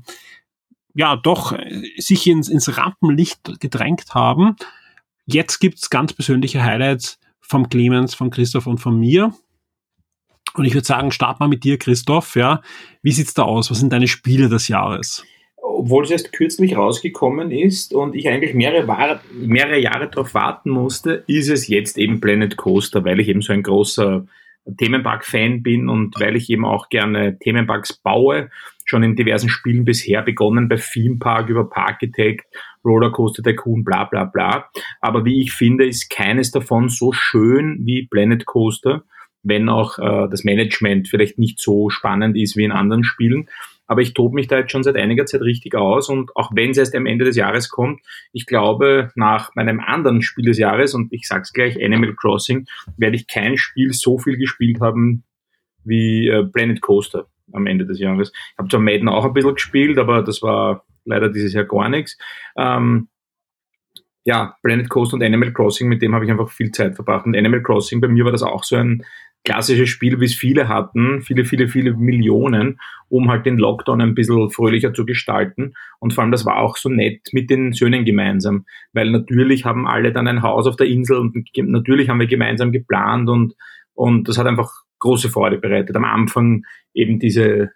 [0.93, 4.57] ja doch äh, sich ins, ins Rampenlicht gedrängt haben.
[5.25, 9.33] Jetzt gibt's ganz persönliche Highlights vom Clemens, von Christoph und von mir.
[10.53, 12.35] Und ich würde sagen, start mal mit dir, Christoph.
[12.35, 12.61] Ja,
[13.01, 13.69] wie sieht's da aus?
[13.71, 15.23] Was sind deine Spiele des Jahres?
[15.75, 21.23] obwohl es erst kürzlich rausgekommen ist und ich eigentlich mehrere, mehrere Jahre darauf warten musste,
[21.27, 24.25] ist es jetzt eben Planet Coaster, weil ich eben so ein großer
[24.77, 28.49] Themenpark-Fan bin und weil ich eben auch gerne Themenparks baue.
[28.83, 32.45] Schon in diversen Spielen bisher begonnen, bei Theme Park über Parkitect,
[32.85, 34.69] Rollercoaster Tycoon, bla bla bla.
[35.01, 39.03] Aber wie ich finde, ist keines davon so schön wie Planet Coaster,
[39.43, 43.47] wenn auch äh, das Management vielleicht nicht so spannend ist wie in anderen Spielen.
[43.87, 46.71] Aber ich tobe mich da jetzt schon seit einiger Zeit richtig aus und auch wenn
[46.71, 48.01] es erst am Ende des Jahres kommt,
[48.33, 52.65] ich glaube, nach meinem anderen Spiel des Jahres, und ich sag's gleich, Animal Crossing,
[52.97, 55.23] werde ich kein Spiel so viel gespielt haben
[55.83, 58.31] wie äh, Planet Coaster am Ende des Jahres.
[58.53, 61.89] Ich habe zwar Madden auch ein bisschen gespielt, aber das war leider dieses Jahr gar
[61.89, 62.17] nichts.
[62.57, 63.07] Ähm,
[64.25, 67.25] ja, Planet Coaster und Animal Crossing, mit dem habe ich einfach viel Zeit verbracht.
[67.25, 69.05] Und Animal Crossing, bei mir war das auch so ein
[69.45, 74.15] klassisches Spiel, wie es viele hatten, viele, viele, viele Millionen, um halt den Lockdown ein
[74.15, 75.75] bisschen fröhlicher zu gestalten.
[75.99, 79.87] Und vor allem, das war auch so nett mit den Söhnen gemeinsam, weil natürlich haben
[79.87, 83.53] alle dann ein Haus auf der Insel und natürlich haben wir gemeinsam geplant und,
[83.93, 85.95] und das hat einfach große Freude bereitet.
[85.95, 86.63] Am Anfang
[86.95, 87.71] eben diese,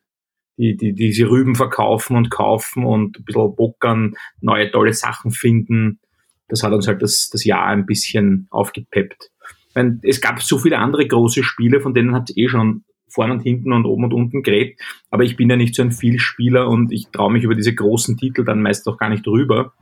[0.59, 5.99] die, die, diese Rüben verkaufen und kaufen und ein bisschen bockern, neue tolle Sachen finden.
[6.47, 9.31] Das hat uns halt das, das Jahr ein bisschen aufgepeppt
[9.79, 13.33] meine, es gab so viele andere große Spiele, von denen hat es eh schon vorne
[13.33, 14.79] und hinten und oben und unten geredet.
[15.09, 18.17] Aber ich bin ja nicht so ein Vielspieler und ich traue mich über diese großen
[18.17, 19.73] Titel dann meist auch gar nicht rüber.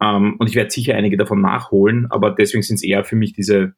[0.00, 3.32] Ähm, und ich werde sicher einige davon nachholen, aber deswegen sind es eher für mich
[3.32, 3.74] diese,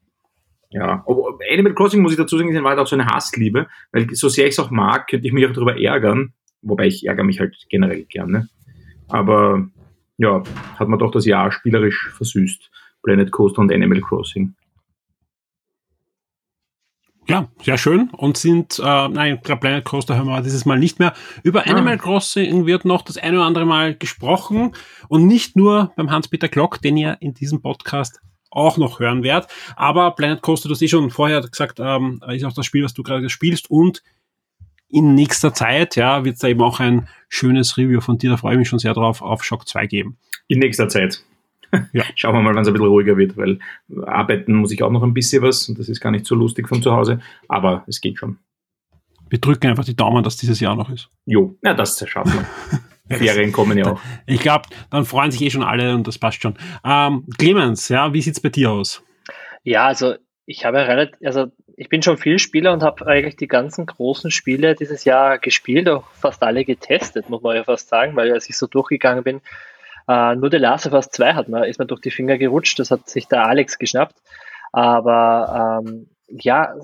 [0.70, 1.04] ja,
[1.52, 4.46] Animal Crossing muss ich dazu sagen, war halt auch so eine Hassliebe, weil so sehr
[4.46, 6.32] ich es auch mag, könnte ich mich auch darüber ärgern,
[6.62, 8.48] wobei ich ärgere mich halt generell gerne.
[9.08, 9.68] Aber
[10.16, 10.42] ja,
[10.78, 12.70] hat man doch das Jahr spielerisch versüßt.
[13.02, 14.54] Planet Coaster und Animal Crossing.
[17.26, 18.10] Ja, sehr schön.
[18.10, 21.14] Und sind, äh, nein, Planet Coaster hören wir dieses Mal nicht mehr.
[21.42, 21.70] Über ah.
[21.70, 24.72] Animal Crossing wird noch das eine oder andere Mal gesprochen.
[25.08, 28.20] Und nicht nur beim Hans-Peter Glock, den ihr in diesem Podcast
[28.50, 29.50] auch noch hören werdet.
[29.76, 32.94] Aber Planet Coaster, du hast eh schon vorher gesagt, ähm, ist auch das Spiel, was
[32.94, 33.70] du gerade spielst.
[33.70, 34.02] Und
[34.88, 38.36] in nächster Zeit, ja, wird es da eben auch ein schönes Review von dir, da
[38.36, 40.18] freue ich mich schon sehr drauf, auf Shock 2 geben.
[40.48, 41.24] In nächster Zeit.
[41.92, 42.02] Ja.
[42.16, 43.60] Schauen wir mal, wann es ein bisschen ruhiger wird, weil
[44.04, 46.68] arbeiten muss ich auch noch ein bisschen was und das ist gar nicht so lustig
[46.68, 48.38] von zu Hause, aber es geht schon.
[49.28, 51.10] Wir drücken einfach die Daumen, dass dieses Jahr noch ist.
[51.26, 52.80] Jo, ja, das schaffen wir.
[53.10, 54.00] Ferien kommen ja auch.
[54.26, 56.56] Ich glaube, dann freuen sich eh schon alle und das passt schon.
[56.84, 59.02] Ähm, Clemens, ja, wie sieht's bei dir aus?
[59.62, 60.14] Ja, also
[60.46, 61.46] ich habe relativ, also
[61.76, 65.88] ich bin schon viel Spieler und habe eigentlich die ganzen großen Spiele dieses Jahr gespielt,
[65.88, 69.40] auch fast alle getestet, muss man ja fast sagen, weil als ich so durchgegangen bin,
[70.08, 72.78] äh, nur The Last of Us 2 hat man, ist man durch die Finger gerutscht,
[72.78, 74.16] das hat sich der Alex geschnappt.
[74.72, 76.74] Aber ähm, ja,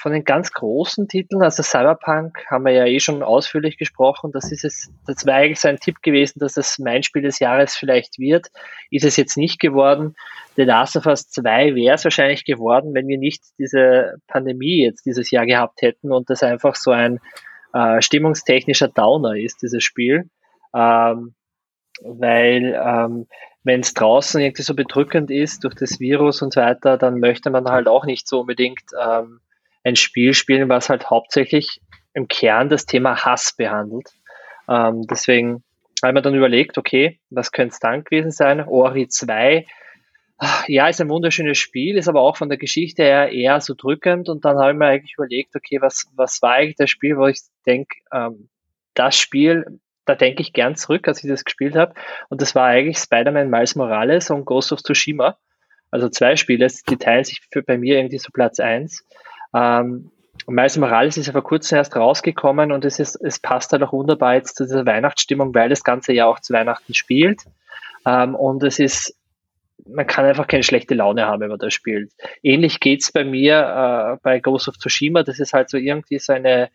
[0.00, 4.32] von den ganz großen Titeln, also Cyberpunk haben wir ja eh schon ausführlich gesprochen.
[4.32, 7.38] Das ist es, das wäre eigentlich so ein Tipp gewesen, dass es mein Spiel des
[7.38, 8.48] Jahres vielleicht wird.
[8.90, 10.16] Ist es jetzt nicht geworden.
[10.56, 15.06] The Last of Us 2 wäre es wahrscheinlich geworden, wenn wir nicht diese Pandemie jetzt
[15.06, 17.20] dieses Jahr gehabt hätten und das einfach so ein
[17.74, 20.28] äh, stimmungstechnischer Downer ist, dieses Spiel.
[20.74, 21.34] Ähm,
[22.02, 23.26] weil ähm,
[23.66, 27.50] wenn es draußen irgendwie so bedrückend ist durch das Virus und so weiter, dann möchte
[27.50, 29.40] man halt auch nicht so unbedingt ähm,
[29.82, 31.80] ein Spiel spielen, was halt hauptsächlich
[32.14, 34.12] im Kern das Thema Hass behandelt.
[34.68, 35.64] Ähm, deswegen
[36.04, 38.60] habe ich dann überlegt, okay, was könnte es dann gewesen sein?
[38.60, 39.66] Ori 2,
[40.68, 44.28] ja, ist ein wunderschönes Spiel, ist aber auch von der Geschichte her eher so drückend
[44.28, 47.26] und dann habe ich mir eigentlich überlegt, okay, was, was war eigentlich das Spiel, wo
[47.26, 48.48] ich denke, ähm,
[48.94, 51.94] das Spiel da denke ich gern zurück, als ich das gespielt habe.
[52.28, 55.36] Und das war eigentlich Spider-Man Miles Morales und Ghost of Tsushima.
[55.90, 59.04] also zwei Spiele, die teilen sich für, bei mir irgendwie so Platz eins.
[59.54, 60.10] Ähm,
[60.46, 63.92] Miles Morales ist ja vor kurzem erst rausgekommen und es, ist, es passt halt auch
[63.92, 67.42] wunderbar jetzt zu dieser Weihnachtsstimmung, weil das ganze Jahr auch zu Weihnachten spielt.
[68.06, 69.16] Ähm, und es ist,
[69.86, 72.12] man kann einfach keine schlechte Laune haben, wenn man das spielt.
[72.42, 75.22] Ähnlich geht's bei mir äh, bei Ghost of Tsushima.
[75.22, 76.70] Das ist halt so irgendwie so eine,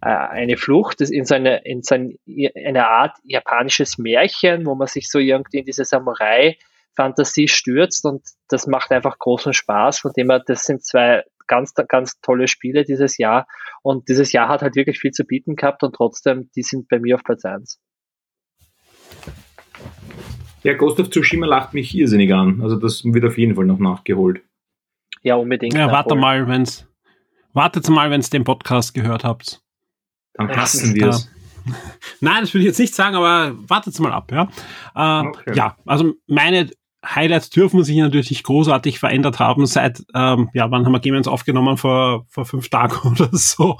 [0.00, 5.58] eine Flucht in seine, in seine, eine Art japanisches Märchen, wo man sich so irgendwie
[5.58, 10.00] in diese Samurai-Fantasie stürzt und das macht einfach großen Spaß.
[10.00, 13.46] Von dem her, das sind zwei ganz, ganz tolle Spiele dieses Jahr
[13.82, 16.98] und dieses Jahr hat halt wirklich viel zu bieten gehabt und trotzdem, die sind bei
[16.98, 17.80] mir auf Platz 1.
[20.62, 22.60] Ja, Ghost of Tsushima lacht mich irrsinnig an.
[22.60, 24.42] Also das wird auf jeden Fall noch nachgeholt.
[25.22, 25.74] Ja, unbedingt.
[25.74, 26.88] Ja, warte mal, wenn's,
[27.52, 29.62] wartet mal, wenn es den Podcast gehört habt.
[30.36, 31.30] Dann hassen wir es.
[32.20, 34.48] Nein, das will ich jetzt nicht sagen, aber wartet mal ab, ja.
[34.94, 35.56] Äh, okay.
[35.56, 36.70] Ja, also meine
[37.04, 41.76] Highlights dürfen sich natürlich großartig verändert haben seit, ähm, ja, wann haben wir Game aufgenommen?
[41.76, 43.78] Vor, vor fünf Tagen oder so.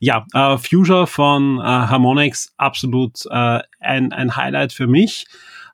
[0.00, 5.26] Ja, äh, Future von äh, Harmonix, absolut äh, ein, ein Highlight für mich.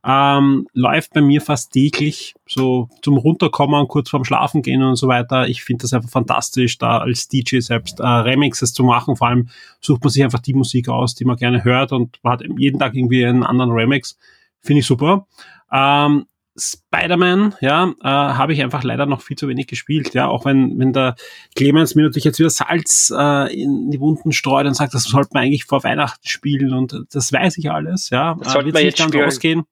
[0.05, 5.09] Ähm, läuft bei mir fast täglich, so zum Runterkommen, kurz vorm Schlafen gehen und so
[5.09, 5.49] weiter.
[5.49, 9.17] Ich finde das einfach fantastisch, da als DJ selbst äh, Remixes zu machen.
[9.17, 9.49] Vor allem
[9.81, 12.79] sucht man sich einfach die Musik aus, die man gerne hört und man hat jeden
[12.79, 14.17] Tag irgendwie einen anderen Remix.
[14.61, 15.27] Finde ich super.
[15.73, 16.27] Ähm,
[16.59, 20.79] Spider-Man, ja, äh, habe ich einfach leider noch viel zu wenig gespielt, ja, auch wenn,
[20.79, 21.15] wenn der
[21.55, 25.31] Clemens mir natürlich jetzt wieder Salz äh, in die Wunden streut und sagt, das sollte
[25.35, 28.37] man eigentlich vor Weihnachten spielen und das weiß ich alles, ja.
[28.43, 29.25] Das sollte äh, man jetzt spielen.
[29.25, 29.65] ausgehen.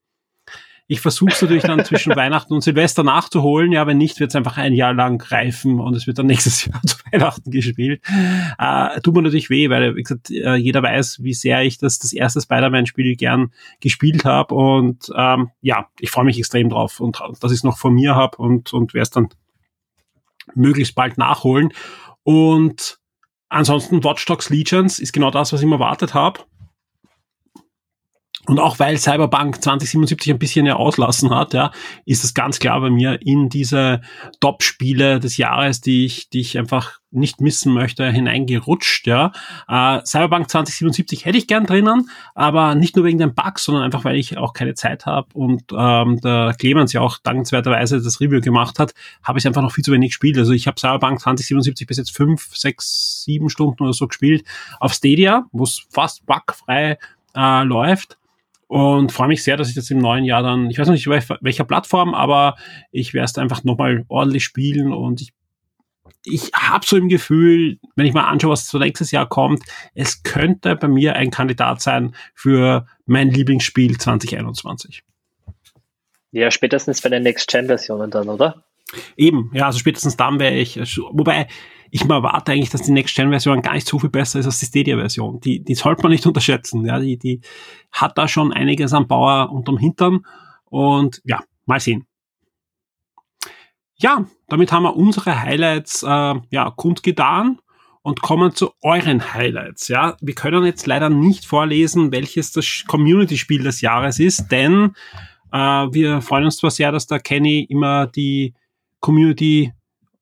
[0.88, 3.72] Ich versuche es natürlich dann zwischen Weihnachten und Silvester nachzuholen.
[3.72, 6.64] Ja, wenn nicht, wird es einfach ein Jahr lang reifen und es wird dann nächstes
[6.64, 8.02] Jahr zu Weihnachten gespielt.
[8.58, 11.98] Äh, tut mir natürlich weh, weil wie gesagt, äh, jeder weiß, wie sehr ich das,
[11.98, 14.54] das erste Spider-Man-Spiel gern gespielt habe.
[14.54, 18.14] Und ähm, ja, ich freue mich extrem drauf und dass ich es noch von mir
[18.14, 19.28] habe und, und werde es dann
[20.54, 21.72] möglichst bald nachholen.
[22.22, 22.98] Und
[23.48, 26.40] ansonsten Watch Dogs Legions ist genau das, was ich mir erwartet habe.
[28.46, 31.72] Und auch weil Cyberpunk 2077 ein bisschen ja auslassen hat, ja,
[32.04, 34.00] ist es ganz klar bei mir in diese
[34.40, 39.32] Top-Spiele des Jahres, die ich, die ich einfach nicht missen möchte, hineingerutscht, ja.
[39.68, 44.04] Äh, Cyberpunk 2077 hätte ich gern drinnen, aber nicht nur wegen den Bugs, sondern einfach,
[44.04, 48.40] weil ich auch keine Zeit habe und ähm, der Clemens ja auch dankenswerterweise das Review
[48.40, 48.92] gemacht hat,
[49.22, 50.38] habe ich einfach noch viel zu wenig gespielt.
[50.38, 54.44] Also ich habe Cyberpunk 2077 bis jetzt fünf, sechs, sieben Stunden oder so gespielt
[54.78, 56.98] auf Stadia, wo es fast bugfrei
[57.34, 58.18] äh, läuft
[58.66, 61.08] und freue mich sehr, dass ich das im neuen Jahr dann, ich weiß noch nicht
[61.08, 62.56] welcher Plattform, aber
[62.90, 65.32] ich werde es einfach nochmal ordentlich spielen und ich
[66.28, 69.62] ich habe so im Gefühl, wenn ich mal anschaue, was so nächstes Jahr kommt,
[69.94, 75.02] es könnte bei mir ein Kandidat sein für mein Lieblingsspiel 2021.
[76.32, 78.64] Ja, spätestens bei den Next-Gen-Versionen dann, oder?
[79.16, 81.46] Eben, ja, also spätestens dann wäre ich, wobei
[81.90, 84.66] ich mal erwarte eigentlich, dass die Next-Gen-Version gar nicht so viel besser ist als die
[84.66, 85.40] Stadia-Version.
[85.40, 86.84] Die, die sollte man nicht unterschätzen.
[86.84, 87.40] Ja, die, die
[87.92, 90.26] hat da schon einiges am Bauer unterm Hintern.
[90.64, 92.06] Und ja, mal sehen.
[93.98, 97.58] Ja, damit haben wir unsere Highlights äh, ja, kundgetan
[98.02, 99.88] und kommen zu euren Highlights.
[99.88, 104.92] Ja, wir können jetzt leider nicht vorlesen, welches das Community-Spiel des Jahres ist, denn
[105.50, 108.54] äh, wir freuen uns zwar sehr, dass der Kenny immer die
[109.00, 109.72] Community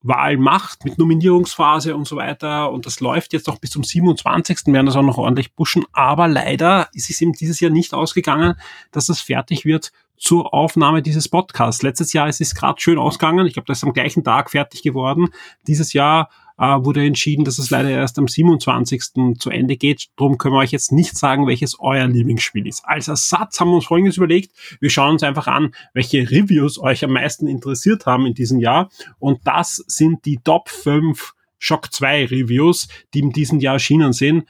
[0.07, 2.71] Wahl macht mit Nominierungsphase und so weiter.
[2.71, 4.67] Und das läuft jetzt auch bis zum 27.
[4.67, 5.85] werden das auch noch ordentlich pushen.
[5.93, 8.55] Aber leider ist es eben dieses Jahr nicht ausgegangen,
[8.91, 11.81] dass das fertig wird zur Aufnahme dieses Podcasts.
[11.81, 13.47] Letztes Jahr ist es gerade schön ausgegangen.
[13.47, 15.27] Ich glaube, das ist am gleichen Tag fertig geworden.
[15.67, 19.37] Dieses Jahr äh, wurde entschieden, dass es leider erst am 27.
[19.37, 20.07] zu Ende geht.
[20.17, 22.83] Darum können wir euch jetzt nicht sagen, welches euer Lieblingsspiel ist.
[22.85, 24.51] Als Ersatz haben wir uns Folgendes überlegt.
[24.79, 28.89] Wir schauen uns einfach an, welche Reviews euch am meisten interessiert haben in diesem Jahr.
[29.19, 34.45] Und das sind die Top 5 Shock 2 Reviews, die in diesem Jahr erschienen sind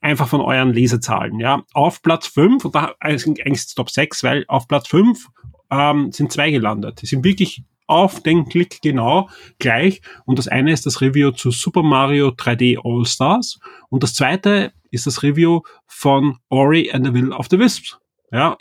[0.00, 1.40] einfach von euren Lesezahlen.
[1.40, 5.28] Ja, auf Platz 5, und da eigentlich Top 6, weil auf Platz 5
[5.70, 7.02] ähm, sind zwei gelandet.
[7.02, 10.00] Die sind wirklich auf den Klick genau gleich.
[10.24, 13.58] Und das eine ist das Review zu Super Mario 3D All Stars
[13.88, 17.98] und das zweite ist das Review von Ori and the Will of the Wisps.
[18.32, 18.56] Ja,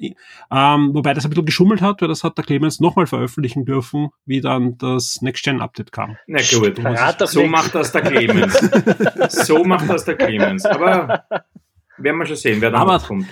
[0.51, 4.09] ähm, wobei das ein bisschen geschummelt hat, weil das hat der Clemens nochmal veröffentlichen dürfen,
[4.25, 6.17] wie dann das Next-Gen-Update kam.
[6.25, 6.81] Na gut,
[7.27, 8.53] so macht das der Clemens.
[9.45, 10.65] so macht das der Clemens.
[10.65, 11.23] Aber
[11.97, 13.27] werden wir schon sehen, wer da kommt.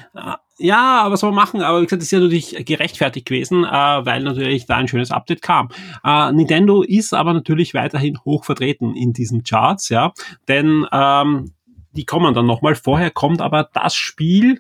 [0.60, 1.62] Ja, aber was soll man machen?
[1.62, 5.12] Aber wie gesagt, das ist ja natürlich gerechtfertigt gewesen, äh, weil natürlich da ein schönes
[5.12, 5.70] Update kam.
[6.04, 10.14] Äh, Nintendo ist aber natürlich weiterhin hoch vertreten in diesen Charts, ja,
[10.48, 11.54] denn ähm,
[11.92, 12.76] die kommen dann nochmal.
[12.76, 14.60] Vorher kommt aber das Spiel,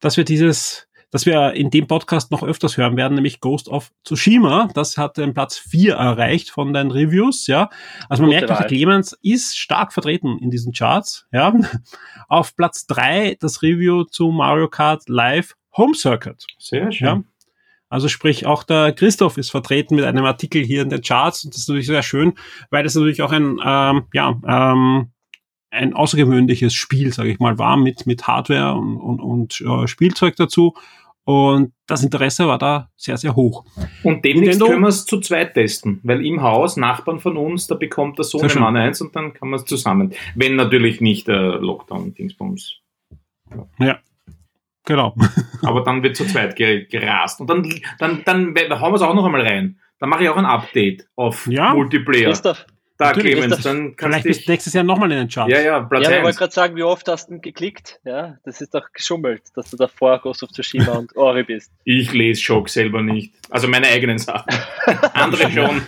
[0.00, 3.90] das wir dieses das wir in dem Podcast noch öfters hören werden, nämlich Ghost of
[4.04, 4.68] Tsushima.
[4.74, 7.70] Das hat den Platz 4 erreicht von den Reviews, ja.
[8.08, 8.58] Also man Gute merkt, Wahl.
[8.58, 11.54] der Clemens ist stark vertreten in diesen Charts, ja.
[12.28, 16.44] Auf Platz 3 das Review zu Mario Kart Live Home Circuit.
[16.58, 17.06] Sehr schön.
[17.06, 17.22] Ja.
[17.90, 21.54] Also sprich, auch der Christoph ist vertreten mit einem Artikel hier in den Charts und
[21.54, 22.34] das ist natürlich sehr schön,
[22.70, 25.10] weil das natürlich auch ein, ähm, ja, ähm,
[25.70, 30.36] ein außergewöhnliches Spiel, sage ich mal, war mit, mit Hardware und, und, und äh, Spielzeug
[30.36, 30.74] dazu.
[31.24, 33.64] Und das Interesse war da sehr, sehr hoch.
[34.02, 37.66] Und demnächst Nintendo- können wir es zu zweit testen, weil im Haus, Nachbarn von uns,
[37.66, 38.24] da bekommt der.
[38.24, 40.14] Sohnemann eins und dann kann man es zusammen.
[40.34, 42.76] Wenn natürlich nicht äh, Lockdown-Dingsbums.
[43.78, 43.98] Ja,
[44.86, 45.14] genau.
[45.62, 47.42] Aber dann wird zu zweit ge gerast.
[47.42, 47.62] Und dann,
[47.98, 49.78] dann, dann hauen wir es auch noch einmal rein.
[49.98, 51.74] Dann mache ich auch ein Update auf Ja.
[51.74, 52.28] Multiplayer.
[52.28, 52.64] Christoph,
[52.98, 54.48] Da, Natürlich, Clemens, das- dann kannst Vielleicht du bist du dich...
[54.48, 55.52] nächstes Jahr nochmal in den Charts.
[55.52, 58.00] Ja, ja, Platz ja, ich wollte gerade sagen, wie oft hast du denn geklickt?
[58.04, 61.70] Ja, das ist doch geschummelt, dass du davor Ghost of Tsushima und Ori bist.
[61.84, 63.32] Ich lese Schock selber nicht.
[63.50, 64.52] Also meine eigenen Sachen.
[65.14, 65.80] Andere schon.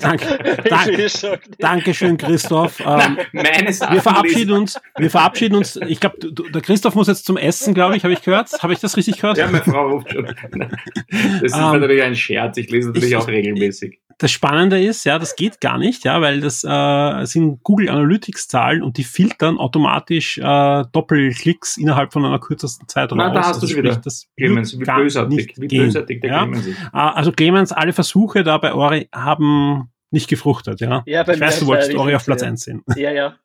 [0.00, 1.28] Danke, nicht.
[1.58, 2.80] Dankeschön, Christoph.
[2.80, 5.76] Ähm, Meine Sachen wir verabschieden uns, wir verabschieden uns.
[5.86, 8.50] Ich glaube, der Christoph muss jetzt zum Essen, glaube ich, habe ich gehört.
[8.62, 9.36] Habe ich das richtig gehört?
[9.36, 10.24] Ja, meine Frau ruft schon.
[10.24, 12.56] Das ist Ähm, natürlich ein Scherz.
[12.56, 13.98] Ich lese natürlich ich- auch regelmäßig.
[14.20, 18.48] Das Spannende ist, ja, das geht gar nicht, ja, weil das äh, sind Google Analytics
[18.48, 23.34] Zahlen und die filtern automatisch äh, Doppelklicks innerhalb von einer kürzesten Zeit Na, raus.
[23.34, 25.36] da hast Also du's sprich, wieder, das Clemens, wie bösartig.
[25.36, 26.38] nicht Wie gehen, bösartig der ja?
[26.42, 26.78] Clemens ist.
[26.82, 31.02] Äh, Also Clemens, alle Versuche da bei Ori haben nicht gefruchtet, ja.
[31.06, 32.46] Ja, ich weiß, du wolltest Ori auf Platz so.
[32.46, 32.82] 1 sehen.
[32.96, 33.36] Ja, ja.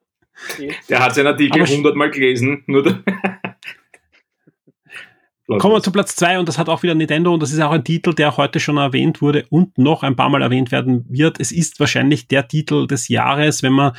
[0.90, 2.64] Der hat seinen Artikel hundertmal gelesen.
[2.66, 2.84] Nur
[5.48, 7.72] Kommen wir zu Platz zwei und das hat auch wieder Nintendo und das ist auch
[7.72, 11.40] ein Titel, der heute schon erwähnt wurde und noch ein paar Mal erwähnt werden wird.
[11.40, 13.92] Es ist wahrscheinlich der Titel des Jahres, wenn man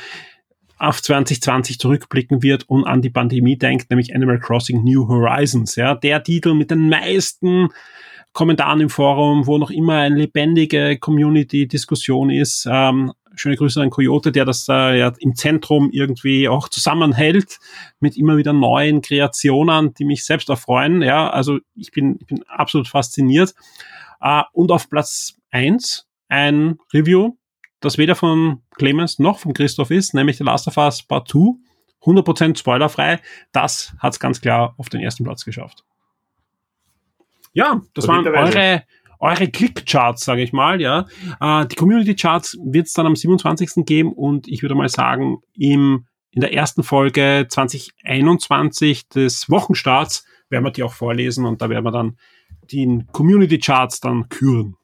[0.77, 5.75] auf 2020 zurückblicken wird und an die Pandemie denkt, nämlich Animal Crossing New Horizons.
[5.75, 7.69] Ja, der Titel mit den meisten
[8.33, 12.67] Kommentaren im Forum, wo noch immer eine lebendige Community-Diskussion ist.
[12.69, 17.59] Ähm, schöne Grüße an Coyote, der das äh, ja im Zentrum irgendwie auch zusammenhält
[17.99, 21.01] mit immer wieder neuen Kreationen, die mich selbst erfreuen.
[21.01, 23.53] Ja, also ich bin, ich bin absolut fasziniert.
[24.21, 27.37] Äh, und auf Platz eins ein Review,
[27.79, 31.55] das weder von Clemens noch von Christoph ist, nämlich The Last of Us Part 2.
[32.05, 33.19] 100% spoilerfrei.
[33.51, 35.83] Das hat's ganz klar auf den ersten Platz geschafft.
[37.53, 38.83] Ja, das waren eure,
[39.19, 41.05] eure Click-Charts, sage ich mal, ja.
[41.39, 43.85] Äh, die Community-Charts wird es dann am 27.
[43.85, 50.65] geben und ich würde mal sagen, im, in der ersten Folge 2021 des Wochenstarts werden
[50.65, 52.17] wir die auch vorlesen und da werden wir dann
[52.71, 54.75] die Community-Charts dann küren.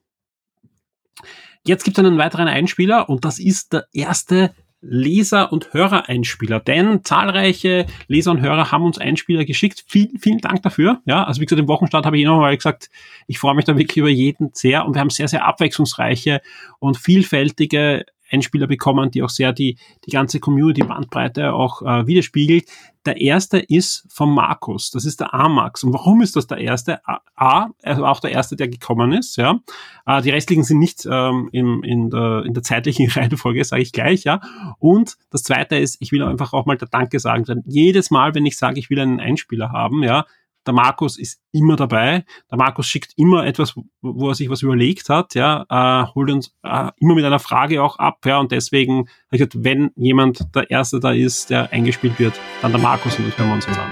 [1.64, 7.04] Jetzt gibt es einen weiteren Einspieler und das ist der erste Leser- und Hörereinspieler, denn
[7.04, 9.84] zahlreiche Leser und Hörer haben uns Einspieler geschickt.
[9.88, 11.02] Vielen, vielen Dank dafür.
[11.06, 12.90] Ja, also wie gesagt, im Wochenstart habe ich immer mal gesagt,
[13.28, 16.42] ich freue mich da wirklich über jeden sehr und wir haben sehr, sehr abwechslungsreiche
[16.80, 22.66] und vielfältige Einspieler bekommen, die auch sehr die, die ganze Community-Bandbreite auch äh, widerspiegelt.
[23.06, 25.84] Der erste ist von Markus, das ist der A-Max.
[25.84, 27.06] Und warum ist das der erste?
[27.08, 29.60] A, A, war auch der erste, der gekommen ist, ja.
[30.06, 33.92] Äh, die restlichen sind nicht ähm, im, in, der, in der zeitlichen Reihenfolge, sage ich
[33.92, 34.40] gleich, ja.
[34.78, 37.44] Und das zweite ist, ich will einfach auch mal der Danke sagen.
[37.44, 40.26] Denn jedes Mal, wenn ich sage, ich will einen Einspieler haben, ja,
[40.68, 42.24] der Markus ist immer dabei.
[42.52, 46.54] Der Markus schickt immer etwas, wo, er sich was überlegt hat, ja, äh, holt uns
[46.64, 51.12] äh, immer mit einer Frage auch ab, ja, und deswegen wenn jemand der Erste da
[51.12, 53.90] ist, der eingespielt wird, dann der Markus und das hören wir uns jetzt an.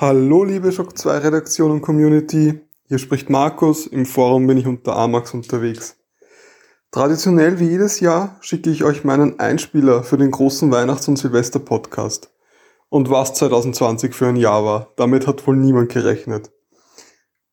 [0.00, 4.96] Hallo liebe Shock 2 Redaktion und Community, hier spricht Markus, im Forum bin ich unter
[4.96, 5.97] Amax unterwegs.
[6.90, 12.30] Traditionell wie jedes Jahr schicke ich euch meinen Einspieler für den großen Weihnachts- und Silvester-Podcast.
[12.88, 16.50] Und was 2020 für ein Jahr war, damit hat wohl niemand gerechnet.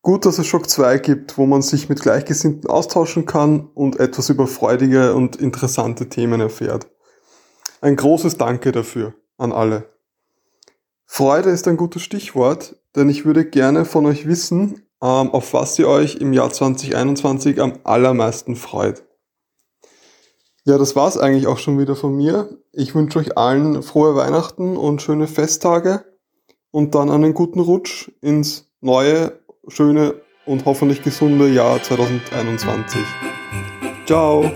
[0.02, 4.30] Gut, dass es Shock 2 gibt, wo man sich mit Gleichgesinnten austauschen kann und etwas
[4.30, 6.88] über freudige und interessante Themen erfährt.
[7.82, 9.90] Ein großes Danke dafür an alle.
[11.06, 15.78] Freude ist ein gutes Stichwort, denn ich würde gerne von euch wissen, ähm, auf was
[15.78, 19.04] ihr euch im Jahr 2021 am allermeisten freut.
[20.68, 22.50] Ja, das war's eigentlich auch schon wieder von mir.
[22.74, 26.04] Ich wünsche euch allen frohe Weihnachten und schöne Festtage
[26.72, 30.16] und dann einen guten Rutsch ins neue, schöne
[30.48, 33.00] und hoffentlich gesunde Jahr 2021.
[34.08, 34.52] Ciao!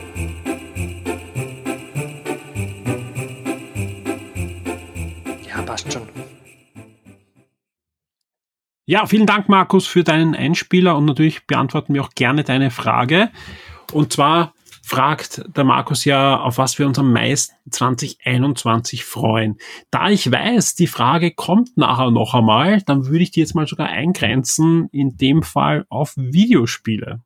[5.47, 6.01] Ja, passt schon.
[8.87, 13.29] Ja, vielen Dank, Markus, für deinen Einspieler und natürlich beantworten wir auch gerne deine Frage.
[13.93, 14.55] Und zwar
[14.89, 19.57] fragt der Markus ja, auf was wir uns am meisten 2021 freuen.
[19.91, 23.67] Da ich weiß, die Frage kommt nachher noch einmal, dann würde ich die jetzt mal
[23.67, 27.21] sogar eingrenzen, in dem Fall auf Videospiele.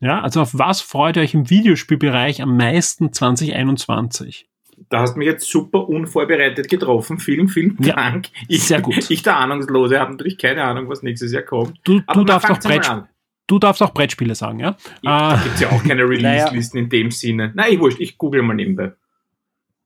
[0.00, 4.48] Ja, also auf was freut ihr euch im Videospielbereich am meisten 2021?
[4.88, 7.18] Da hast du mich jetzt super unvorbereitet getroffen.
[7.18, 8.28] Vielen, vielen Ja, Dank.
[8.48, 9.10] ich, sehr gut.
[9.10, 11.78] Ich, der Ahnungslose, habe natürlich keine Ahnung, was nächstes Jahr kommt.
[11.84, 13.08] Du, du, darfst auch fangt's mal Brett, an.
[13.46, 14.76] Du darfst auch Brettspiele sagen, ja?
[15.02, 17.52] Ja, Äh, da gibt's ja auch keine Release-Listen in dem Sinne.
[17.54, 18.92] Nein, ich wurscht, ich google mal nebenbei.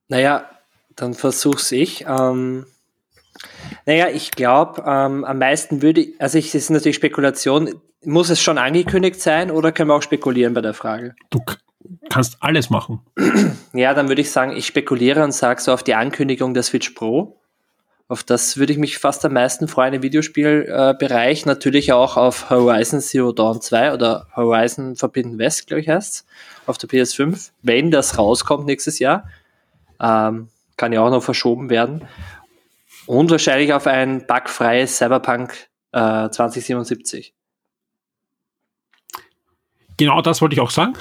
[0.08, 0.48] Naja,
[0.94, 2.04] dann versuch's ich.
[2.08, 2.66] Ähm,
[3.86, 7.74] naja, ich glaube, ähm, am meisten würde, ich- also das ist natürlich Spekulation,
[8.04, 11.14] muss es schon angekündigt sein oder können wir auch spekulieren bei der Frage?
[11.30, 11.40] du
[12.08, 13.00] kannst alles machen.
[13.72, 16.90] Ja, dann würde ich sagen, ich spekuliere und sage so auf die Ankündigung der Switch
[16.90, 17.42] Pro.
[18.08, 21.42] Auf das würde ich mich fast am meisten freuen im Videospielbereich.
[21.42, 21.48] Äh.
[21.48, 26.24] Natürlich auch auf Horizon Zero Dawn 2 oder Horizon Forbidden West, glaube ich, heißt
[26.66, 29.28] auf der PS5, wenn das rauskommt nächstes Jahr.
[30.00, 32.06] Ähm, kann ja auch noch verschoben werden.
[33.06, 37.32] Und wahrscheinlich auf ein bugfreies Cyberpunk äh, 2077.
[39.98, 40.92] Genau das wollte ich auch sagen.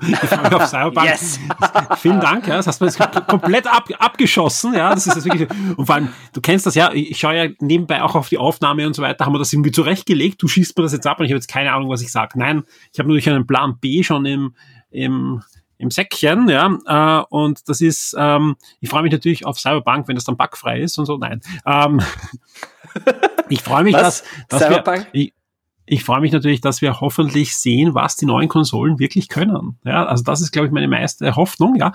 [0.00, 1.06] Ich freue mich auf Cyberpunk.
[1.06, 1.38] Yes!
[1.98, 5.48] Vielen Dank, ja, das hast du jetzt komplett ab, abgeschossen, ja, das ist das wirklich,
[5.76, 8.86] und vor allem, du kennst das ja, ich schaue ja nebenbei auch auf die Aufnahme
[8.86, 11.26] und so weiter, haben wir das irgendwie zurechtgelegt, du schießt mir das jetzt ab und
[11.26, 12.38] ich habe jetzt keine Ahnung, was ich sage.
[12.38, 12.62] Nein,
[12.92, 14.54] ich habe natürlich einen Plan B schon im,
[14.90, 15.42] im,
[15.76, 20.14] im Säckchen, ja, äh, und das ist, ähm, ich freue mich natürlich auf Cyberpunk, wenn
[20.14, 21.40] das dann bugfrei ist und so, nein.
[21.66, 22.00] Ähm,
[23.50, 24.22] ich freue mich, Was?
[24.22, 25.08] dass, dass Cyberpunk?
[25.12, 25.32] wir, ich,
[25.88, 29.78] ich freue mich natürlich, dass wir hoffentlich sehen, was die neuen Konsolen wirklich können.
[29.84, 31.92] Ja, also das ist, glaube ich, meine meiste Hoffnung, ja.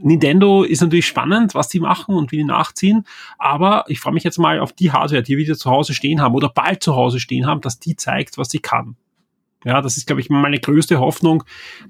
[0.00, 3.04] Nintendo ist natürlich spannend, was die machen und wie die nachziehen,
[3.36, 6.20] aber ich freue mich jetzt mal auf die Hardware, die wir wieder zu Hause stehen
[6.20, 8.96] haben oder bald zu Hause stehen haben, dass die zeigt, was sie kann.
[9.64, 11.42] Ja, das ist, glaube ich, meine größte Hoffnung,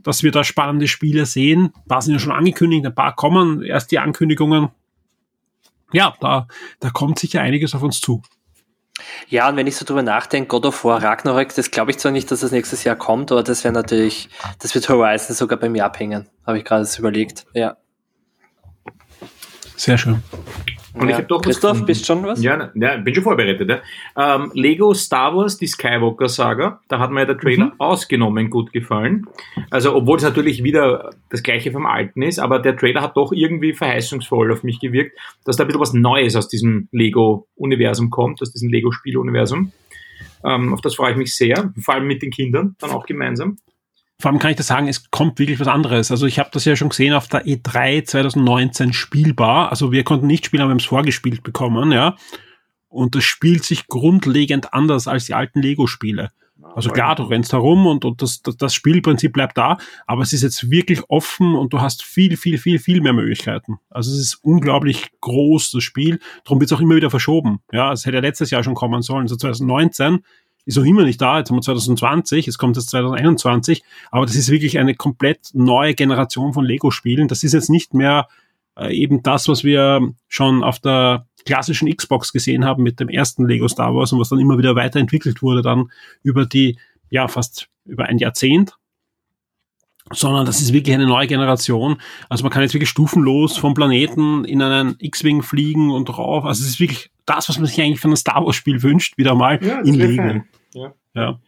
[0.03, 1.73] dass wir da spannende Spiele sehen.
[1.77, 4.70] Ein paar sind ja schon angekündigt, ein paar kommen, erst die Ankündigungen.
[5.93, 6.49] Ja, da,
[6.81, 8.23] da kommt sicher einiges auf uns zu.
[9.29, 12.12] Ja, und wenn ich so drüber nachdenke, God of War Ragnarök, das glaube ich zwar
[12.12, 14.29] nicht, dass das nächstes Jahr kommt, aber das wäre natürlich,
[14.61, 16.29] das wird Horizon sogar bei mir abhängen.
[16.47, 17.47] Habe ich gerade überlegt.
[17.53, 17.77] Ja.
[19.79, 20.23] Sehr schön.
[20.95, 21.19] Und ich ja.
[21.19, 22.43] hab doch was Christoph, bist schon was?
[22.43, 23.71] Ja, ja, bin schon vorbereitet.
[23.71, 24.35] Ja.
[24.37, 27.73] Ähm, Lego Star Wars, die Skywalker-Saga, da hat mir ja der Trailer Mhm.
[27.79, 29.27] ausgenommen gut gefallen.
[29.71, 33.33] Also, obwohl es natürlich wieder das gleiche vom Alten ist, aber der Trailer hat doch
[33.33, 38.43] irgendwie verheißungsvoll auf mich gewirkt, dass da ein bisschen was Neues aus diesem Lego-Universum kommt,
[38.43, 39.71] aus diesem Lego-Spiel-Universum.
[40.45, 43.59] Ähm, auf das freue ich mich sehr, vor allem mit den Kindern, dann auch gemeinsam.
[44.20, 46.11] Vor allem kann ich das sagen, es kommt wirklich was anderes.
[46.11, 49.70] Also ich habe das ja schon gesehen auf der E3 2019 spielbar.
[49.70, 52.16] Also wir konnten nicht spielen, aber wir haben es vorgespielt bekommen, ja.
[52.89, 56.32] Und das spielt sich grundlegend anders als die alten Lego-Spiele.
[56.74, 60.32] Also klar, du rennst herum und, und das, das, das Spielprinzip bleibt da, aber es
[60.32, 63.78] ist jetzt wirklich offen und du hast viel, viel, viel, viel mehr Möglichkeiten.
[63.89, 66.19] Also es ist unglaublich groß, das Spiel.
[66.45, 67.61] Darum wird es auch immer wieder verschoben.
[67.73, 69.23] Ja, es hätte ja letztes Jahr schon kommen sollen.
[69.23, 70.24] Also 2019
[70.69, 71.39] ist noch immer nicht da.
[71.39, 73.82] Jetzt haben wir 2020, es kommt jetzt 2021.
[74.11, 77.27] Aber das ist wirklich eine komplett neue Generation von Lego-Spielen.
[77.27, 78.28] Das ist jetzt nicht mehr
[78.77, 83.49] äh, eben das, was wir schon auf der klassischen Xbox gesehen haben mit dem ersten
[83.49, 85.90] Lego Star Wars und was dann immer wieder weiterentwickelt wurde dann
[86.23, 86.78] über die,
[87.09, 88.77] ja, fast über ein Jahrzehnt.
[90.12, 91.97] Sondern das ist wirklich eine neue Generation.
[92.28, 96.45] Also man kann jetzt wirklich stufenlos vom Planeten in einen X-Wing fliegen und drauf.
[96.45, 99.16] Also es ist wirklich das, was man sich eigentlich von einem Star Wars Spiel wünscht,
[99.16, 100.43] wieder mal Ja, das in Lego.
[101.15, 101.41] Ja.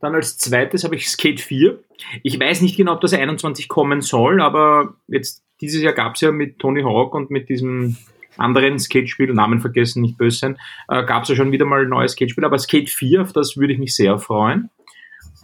[0.00, 1.78] Dann als zweites habe ich Skate 4.
[2.22, 6.22] Ich weiß nicht genau, ob das 21 kommen soll, aber jetzt dieses Jahr gab es
[6.22, 7.96] ja mit Tony Hawk und mit diesem
[8.38, 10.58] anderen Skatespiel, Namen vergessen, nicht böse sein,
[10.88, 13.56] äh, gab es ja schon wieder mal ein neues Skatespiel, aber Skate 4, auf das
[13.58, 14.70] würde ich mich sehr freuen.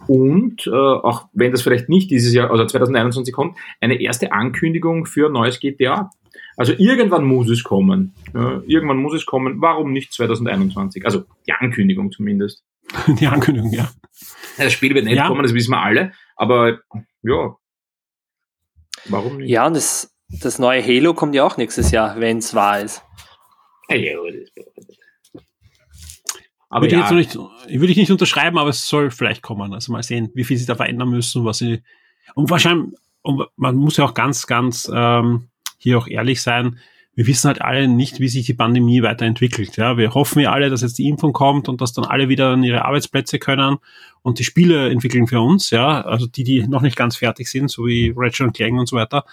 [0.07, 5.05] Und äh, auch wenn das vielleicht nicht dieses Jahr, also 2021 kommt, eine erste Ankündigung
[5.05, 6.11] für ein neues GTA.
[6.55, 8.13] Also irgendwann muss es kommen.
[8.33, 9.61] Ja, irgendwann muss es kommen.
[9.61, 11.05] Warum nicht 2021?
[11.05, 12.63] Also die Ankündigung zumindest.
[13.07, 13.89] Die Ankündigung, ja.
[14.57, 15.27] Das Spiel wird nicht Ja.
[15.27, 16.79] kommen, das wissen wir alle, aber
[17.21, 17.55] ja.
[19.05, 19.49] Warum nicht?
[19.49, 23.03] Ja, und das, das neue Halo kommt ja auch nächstes Jahr, wenn es wahr ist.
[23.89, 24.17] Ja,
[26.69, 29.41] Aber würde ich, ja, jetzt noch nicht, würde ich nicht unterschreiben, aber es soll vielleicht
[29.41, 29.73] kommen.
[29.73, 31.81] Also mal sehen, wie viel sie da verändern müssen, was sie.
[32.35, 35.47] Und wahrscheinlich, und man muss ja auch ganz, ganz ähm,
[35.77, 36.79] hier auch ehrlich sein.
[37.17, 39.75] Wir wissen halt alle nicht, wie sich die Pandemie weiterentwickelt.
[39.75, 42.49] Ja, wir hoffen ja alle, dass jetzt die Impfung kommt und dass dann alle wieder
[42.49, 43.77] an ihre Arbeitsplätze können
[44.21, 45.71] und die Spiele entwickeln für uns.
[45.71, 48.87] Ja, also die, die noch nicht ganz fertig sind, so wie Ratchet und Clank und
[48.87, 49.25] so weiter.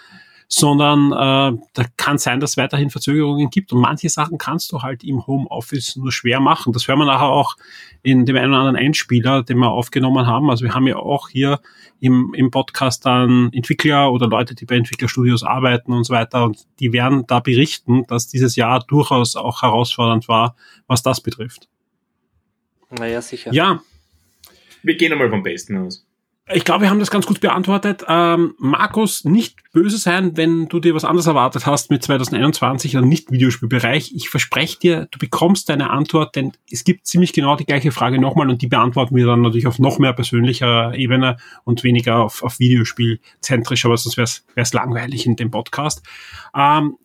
[0.49, 4.83] Sondern äh, da kann sein, dass es weiterhin Verzögerungen gibt und manche Sachen kannst du
[4.83, 6.73] halt im Homeoffice nur schwer machen.
[6.73, 7.57] Das hören wir nachher auch
[8.03, 10.51] in dem einen oder anderen Einspieler, den wir aufgenommen haben.
[10.51, 11.61] Also wir haben ja auch hier
[12.01, 16.67] im, im Podcast dann Entwickler oder Leute, die bei Entwicklerstudios arbeiten und so weiter und
[16.81, 20.57] die werden da berichten, dass dieses Jahr durchaus auch herausfordernd war,
[20.87, 21.69] was das betrifft.
[22.91, 23.53] Naja, sicher.
[23.53, 23.81] Ja.
[24.83, 26.07] Wir gehen einmal vom Besten aus.
[26.53, 28.05] Ich glaube, wir haben das ganz gut beantwortet.
[28.07, 33.07] Ähm, Markus, nicht böse sein, wenn du dir was anderes erwartet hast mit 2021 oder
[33.07, 34.13] nicht Videospielbereich.
[34.15, 38.21] Ich verspreche dir, du bekommst deine Antwort, denn es gibt ziemlich genau die gleiche Frage
[38.21, 42.43] nochmal und die beantworten wir dann natürlich auf noch mehr persönlicher Ebene und weniger auf,
[42.43, 46.03] auf Videospielzentrisch, aber sonst wäre es langweilig in dem Podcast.
[46.55, 46.99] Ähm,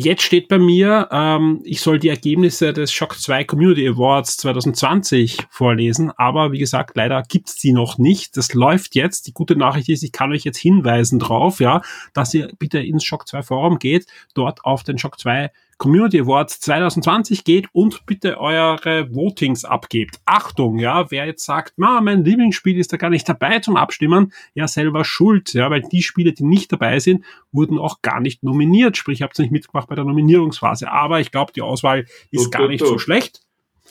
[0.00, 5.38] Jetzt steht bei mir, ähm, ich soll die Ergebnisse des Shock 2 Community Awards 2020
[5.50, 8.36] vorlesen, aber wie gesagt, leider gibt's die noch nicht.
[8.36, 9.26] Das läuft jetzt.
[9.26, 13.02] Die gute Nachricht ist, ich kann euch jetzt hinweisen drauf, ja, dass ihr bitte ins
[13.02, 18.38] Shock 2 Forum geht, dort auf den Shock 2 Community Awards 2020 geht und bitte
[18.38, 20.20] eure Votings abgebt.
[20.26, 24.32] Achtung, ja, wer jetzt sagt, ma, mein Lieblingsspiel ist da gar nicht dabei zum Abstimmen,
[24.54, 28.42] ja, selber schuld, ja, weil die Spiele, die nicht dabei sind, wurden auch gar nicht
[28.42, 30.90] nominiert, sprich, habt nicht mitgemacht bei der Nominierungsphase.
[30.90, 32.86] Aber ich glaube, die Auswahl ist du, gar du, nicht du.
[32.86, 33.42] so schlecht.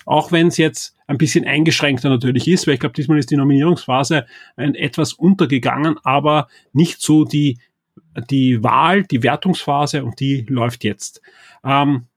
[0.05, 3.38] Auch wenn es jetzt ein bisschen eingeschränkter natürlich ist, weil ich glaube, diesmal ist die
[3.38, 7.59] Nominierungsphase etwas untergegangen, aber nicht so die
[8.30, 11.22] die Wahl, die Wertungsphase und die läuft jetzt.
[11.64, 12.07] Ähm,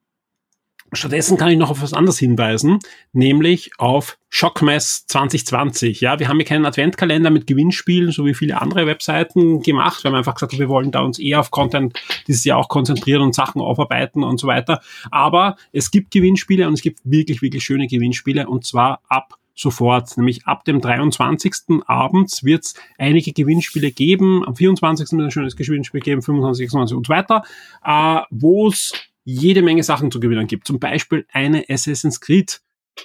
[0.92, 2.80] Stattdessen kann ich noch auf was anderes hinweisen,
[3.12, 6.00] nämlich auf Shockmess 2020.
[6.00, 10.02] Ja, wir haben hier keinen Adventkalender mit Gewinnspielen, so wie viele andere Webseiten gemacht.
[10.02, 11.96] Wir haben einfach gesagt, wir wollen da uns eher auf Content
[12.26, 14.80] dieses Jahr auch konzentrieren und Sachen aufarbeiten und so weiter.
[15.12, 20.16] Aber es gibt Gewinnspiele und es gibt wirklich, wirklich schöne Gewinnspiele und zwar ab sofort,
[20.16, 21.82] nämlich ab dem 23.
[21.86, 25.12] abends wird es einige Gewinnspiele geben, am 24.
[25.12, 26.70] wird ein schönes Gewinnspiel geben, 25.
[26.70, 26.96] 26.
[26.96, 27.42] und weiter,
[27.84, 28.92] äh, wo es
[29.24, 30.66] jede Menge Sachen zu gewinnen gibt.
[30.66, 32.60] Zum Beispiel eine Assassin's Creed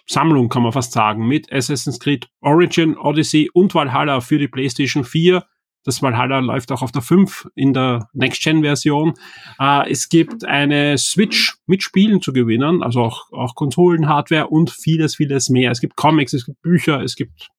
[0.07, 5.03] Sammlung, kann man fast sagen, mit Assassin's Creed Origin, Odyssey und Valhalla für die PlayStation
[5.03, 5.45] 4.
[5.85, 9.13] Das Valhalla läuft auch auf der 5 in der Next-Gen-Version.
[9.59, 15.15] Äh, es gibt eine Switch mit Spielen zu gewinnen, also auch, auch Konsolen-Hardware und vieles,
[15.15, 15.71] vieles mehr.
[15.71, 17.49] Es gibt Comics, es gibt Bücher, es gibt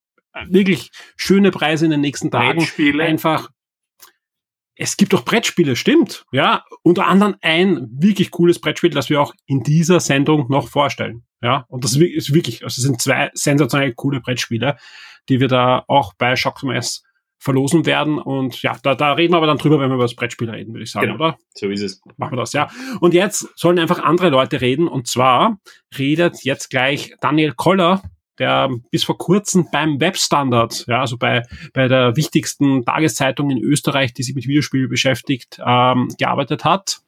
[0.48, 2.66] wirklich schöne Preise in den nächsten Tagen.
[3.00, 3.48] Einfach
[4.76, 6.26] es gibt auch Brettspiele, stimmt.
[6.32, 11.24] Ja, unter anderem ein wirklich cooles Brettspiel, das wir auch in dieser Sendung noch vorstellen.
[11.42, 14.76] Ja, und das ist wirklich, also es sind zwei sensationell coole Brettspiele,
[15.28, 17.02] die wir da auch bei Shockmass
[17.38, 18.18] verlosen werden.
[18.18, 20.72] Und ja, da, da reden wir aber dann drüber, wenn wir über das Brettspiel reden,
[20.72, 21.16] würde ich sagen, genau.
[21.16, 21.38] oder?
[21.54, 22.02] So ist es.
[22.16, 22.68] Machen wir das, ja.
[23.00, 24.88] Und jetzt sollen einfach andere Leute reden.
[24.88, 25.58] Und zwar
[25.96, 28.02] redet jetzt gleich Daniel Koller,
[28.38, 31.42] der bis vor kurzem beim Webstandard, ja, also bei,
[31.72, 37.00] bei der wichtigsten Tageszeitung in Österreich, die sich mit Videospielen beschäftigt, ähm, gearbeitet hat.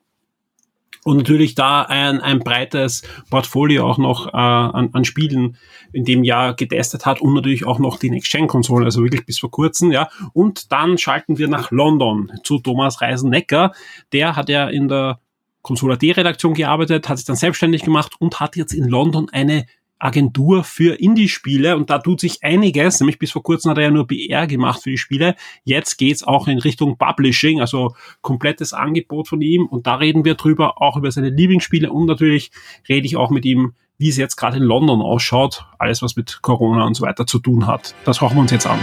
[1.09, 5.57] Und natürlich da ein, ein breites Portfolio auch noch äh, an, an Spielen
[5.91, 9.51] in dem Jahr getestet hat und natürlich auch noch die Next-Gen-Konsole, also wirklich bis vor
[9.51, 10.11] kurzem, ja.
[10.35, 13.73] Und dann schalten wir nach London zu Thomas Reisen-Necker.
[14.13, 15.19] Der hat ja in der
[15.63, 19.65] Consola D-Redaktion gearbeitet, hat sich dann selbstständig gemacht und hat jetzt in London eine
[19.99, 23.91] Agentur für Indie-Spiele und da tut sich einiges, nämlich bis vor kurzem hat er ja
[23.91, 25.35] nur BR gemacht für die Spiele.
[25.65, 30.35] Jetzt geht's auch in Richtung Publishing, also komplettes Angebot von ihm und da reden wir
[30.35, 32.51] drüber, auch über seine Lieblingsspiele und natürlich
[32.89, 36.41] rede ich auch mit ihm, wie es jetzt gerade in London ausschaut, alles was mit
[36.43, 37.95] Corona und so weiter zu tun hat.
[38.05, 38.79] Das hören wir uns jetzt an.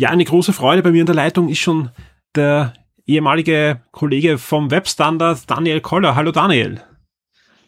[0.00, 1.90] Ja, eine große Freude bei mir in der Leitung ist schon
[2.34, 2.72] der
[3.04, 6.16] ehemalige Kollege vom Webstandard Daniel Koller.
[6.16, 6.80] Hallo Daniel.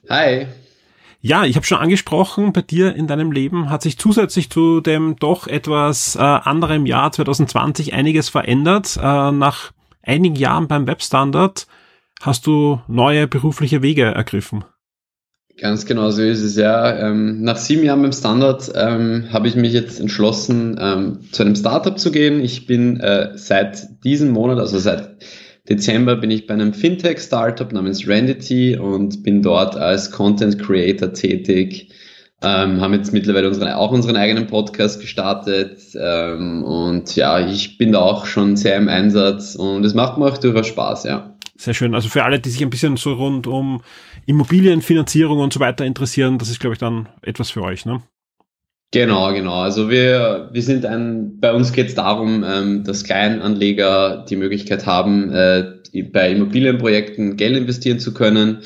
[0.09, 0.47] Hi.
[1.21, 5.17] Ja, ich habe schon angesprochen, bei dir in deinem Leben hat sich zusätzlich zu dem
[5.17, 8.97] doch etwas äh, anderem Jahr 2020 einiges verändert.
[8.97, 9.73] Äh, nach
[10.03, 11.67] einigen Jahren beim Webstandard
[12.23, 14.65] hast du neue berufliche Wege ergriffen.
[15.59, 16.99] Ganz genau so ist es ja.
[16.99, 21.55] Ähm, nach sieben Jahren beim Standard ähm, habe ich mich jetzt entschlossen, ähm, zu einem
[21.55, 22.43] Startup zu gehen.
[22.43, 25.11] Ich bin äh, seit diesem Monat, also seit
[25.69, 31.93] Dezember, bin ich bei einem Fintech-Startup namens Randity und bin dort als Content Creator tätig.
[32.43, 37.93] Ähm, haben jetzt mittlerweile unseren, auch unseren eigenen Podcast gestartet ähm, und ja, ich bin
[37.93, 41.32] da auch schon sehr im Einsatz und es macht mir auch durchaus Spaß, ja.
[41.63, 41.95] Sehr schön.
[41.95, 43.83] Also für alle, die sich ein bisschen so rund um
[44.27, 48.03] Immobilienfinanzierung und so weiter interessieren, das ist, glaube ich, dann etwas für euch, ne?
[48.91, 49.61] Genau, genau.
[49.61, 54.87] Also wir, wir sind ein, bei uns geht es darum, ähm, dass Kleinanleger die Möglichkeit
[54.87, 55.75] haben, äh,
[56.13, 58.59] bei Immobilienprojekten Geld investieren zu können.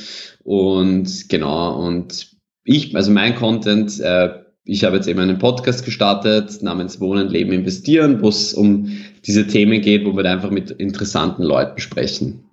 [0.42, 2.28] Und genau, und
[2.64, 4.30] ich, also mein Content, äh,
[4.64, 8.88] ich habe jetzt eben einen Podcast gestartet namens Wohnen, Leben, Investieren, wo es um
[9.26, 12.45] diese Themen geht, wo wir einfach mit interessanten Leuten sprechen.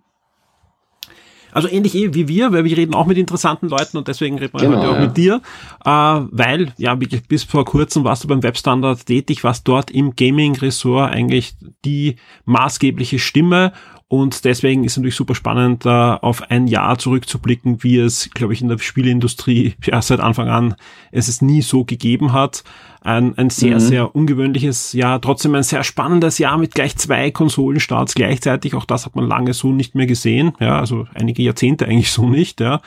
[1.54, 4.54] Also ähnlich eh wie wir, weil wir reden auch mit interessanten Leuten und deswegen reden
[4.54, 5.02] wir Genau, heute auch ja.
[5.02, 5.42] mit dir,
[5.86, 10.16] äh, weil ja wirklich bis vor kurzem warst du beim Webstandard tätig, warst dort im
[10.16, 11.56] Gaming-Ressort eigentlich
[11.86, 12.16] die
[12.46, 13.74] maßgebliche Stimme
[14.14, 18.62] und deswegen ist natürlich super spannend, äh, auf ein Jahr zurückzublicken, wie es, glaube ich,
[18.62, 20.76] in der Spieleindustrie ja, seit Anfang an
[21.12, 22.64] es es nie so gegeben hat.
[23.02, 23.80] Ein, ein sehr, Mhm.
[23.80, 28.76] sehr ungewöhnliches Jahr, trotzdem ein sehr spannendes Jahr mit gleich zwei Konsolenstarts gleichzeitig.
[28.76, 30.52] Auch das hat man lange so nicht mehr gesehen.
[30.60, 32.62] Ja, also einige Jahrzehnte eigentlich so nicht.
[32.62, 32.82] Ja.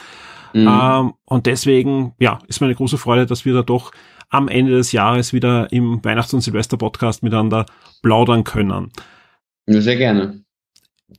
[0.54, 0.68] Mhm.
[0.68, 3.90] Ähm, und deswegen, ja, ist mir eine große Freude, dass wir da doch
[4.30, 7.66] am Ende des Jahres wieder im Weihnachts- und Silvester-Podcast miteinander
[8.00, 8.92] plaudern können.
[9.66, 10.45] Sehr gerne.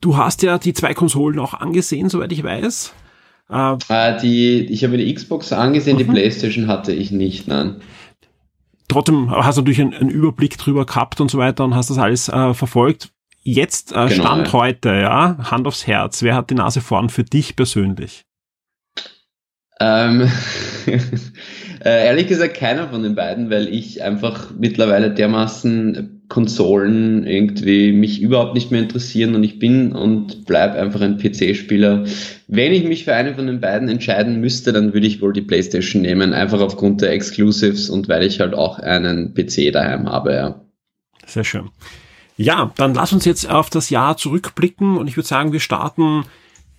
[0.01, 2.93] Du hast ja die zwei Konsolen auch angesehen, soweit ich weiß.
[3.49, 6.11] Äh, Äh, die, ich habe die Xbox angesehen, die Mhm.
[6.13, 7.77] Playstation hatte ich nicht, nein.
[8.89, 11.97] trotzdem hast du natürlich einen, einen Überblick drüber gehabt und so weiter und hast das
[11.97, 13.09] alles äh, verfolgt.
[13.43, 14.53] Jetzt, äh, Genau, Stand ja.
[14.53, 18.25] heute, ja, Hand aufs Herz, wer hat die Nase vorn für dich persönlich?
[19.79, 20.29] Ähm,
[21.85, 28.21] äh, ehrlich gesagt keiner von den beiden, weil ich einfach mittlerweile dermaßen Konsolen irgendwie mich
[28.21, 32.05] überhaupt nicht mehr interessieren und ich bin und bleib einfach ein PC-Spieler.
[32.47, 35.41] Wenn ich mich für eine von den beiden entscheiden müsste, dann würde ich wohl die
[35.41, 40.33] PlayStation nehmen, einfach aufgrund der Exclusives und weil ich halt auch einen PC daheim habe,
[40.33, 40.61] ja.
[41.25, 41.69] Sehr schön.
[42.35, 46.25] Ja, dann lass uns jetzt auf das Jahr zurückblicken und ich würde sagen, wir starten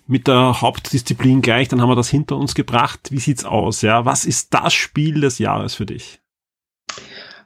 [0.08, 3.10] mit der Hauptdisziplin gleich, dann haben wir das hinter uns gebracht.
[3.10, 3.82] Wie sieht's aus?
[3.82, 6.20] Ja, was ist das Spiel des Jahres für dich?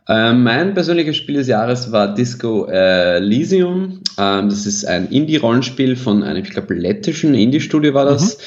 [0.08, 4.00] Ähm, mein persönliches Spiel des Jahres war Disco äh, Elysium.
[4.18, 8.38] Ähm, das ist ein Indie-Rollenspiel von einem, ich glaube, lettischen Indie-Studio war das.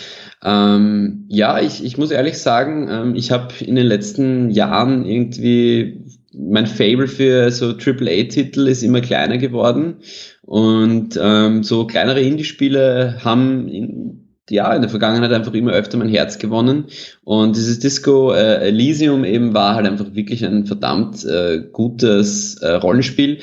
[0.43, 6.05] Ähm, ja, ich, ich muss ehrlich sagen, ähm, ich habe in den letzten Jahren irgendwie
[6.37, 9.97] mein Fable für so AAA-Titel ist immer kleiner geworden
[10.45, 16.09] und ähm, so kleinere Indie-Spiele haben in, ja in der Vergangenheit einfach immer öfter mein
[16.09, 16.85] Herz gewonnen
[17.23, 22.71] und dieses Disco äh, Elysium eben war halt einfach wirklich ein verdammt äh, gutes äh,
[22.71, 23.39] Rollenspiel.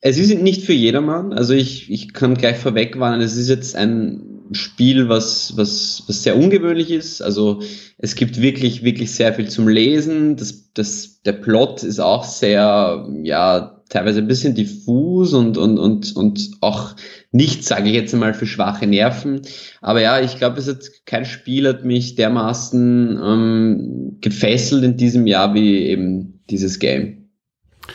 [0.00, 3.76] Es ist nicht für jedermann, also ich, ich kann gleich vorweg warnen, es ist jetzt
[3.76, 7.22] ein Spiel, was, was, was sehr ungewöhnlich ist.
[7.22, 7.62] Also
[7.98, 10.36] es gibt wirklich, wirklich sehr viel zum Lesen.
[10.36, 16.16] Das, das, der Plot ist auch sehr, ja, teilweise ein bisschen diffus und, und, und,
[16.16, 16.94] und auch
[17.32, 19.42] nicht, sage ich jetzt einmal, für schwache Nerven.
[19.82, 25.26] Aber ja, ich glaube, es hat kein Spiel hat mich dermaßen ähm, gefesselt in diesem
[25.26, 27.28] Jahr wie eben dieses Game.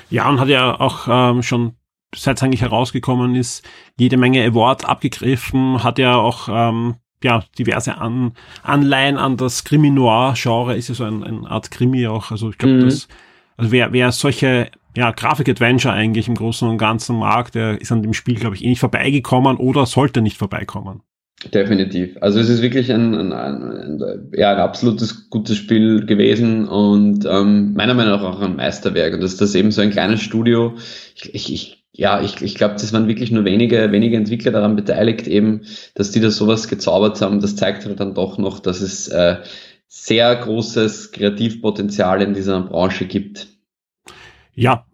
[0.09, 1.73] Ja, und hat ja auch ähm, schon,
[2.15, 3.67] seit es eigentlich herausgekommen ist,
[3.97, 8.33] jede Menge Awards abgegriffen, hat ja auch ähm, ja, diverse An
[8.63, 12.31] Anleihen an das Krimi-Noir-Genre, ist ja so ein, eine Art Krimi auch.
[12.31, 12.85] Also ich glaube, Mhm.
[12.85, 13.07] das,
[13.57, 18.01] also wer, wer solche ja, Grafik-Adventure eigentlich im Großen und Ganzen mag, der ist an
[18.03, 21.01] dem Spiel, glaube ich, eh nicht vorbeigekommen oder sollte nicht vorbeikommen.
[21.53, 22.15] Definitiv.
[22.21, 27.25] Also es ist wirklich ein, ein, ein, ein, ja, ein absolutes gutes Spiel gewesen und
[27.29, 29.13] ähm, meiner Meinung nach auch ein Meisterwerk.
[29.15, 30.75] Und dass das eben so ein kleines Studio,
[31.15, 34.75] ich, ich, ich ja, ich, ich glaube, das waren wirklich nur wenige, wenige Entwickler daran
[34.75, 35.61] beteiligt, eben,
[35.95, 37.39] dass die da sowas gezaubert haben.
[37.39, 39.37] Das zeigt halt dann doch noch, dass es äh,
[39.87, 43.47] sehr großes Kreativpotenzial in dieser Branche gibt.
[44.53, 44.85] Ja,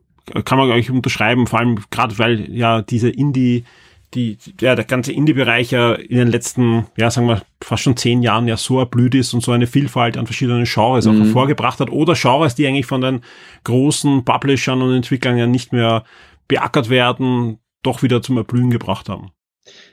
[0.45, 3.65] kann man gleich unterschreiben, vor allem gerade weil ja diese Indie,
[4.13, 8.21] die, ja, der ganze Indie-Bereich ja in den letzten, ja, sagen wir, fast schon zehn
[8.21, 11.17] Jahren ja so erblüht ist und so eine Vielfalt an verschiedenen Genres auch Mhm.
[11.17, 13.21] hervorgebracht hat oder Genres, die eigentlich von den
[13.63, 16.03] großen Publishern und Entwicklern ja nicht mehr
[16.51, 19.31] beackert werden, doch wieder zum Erblühen gebracht haben.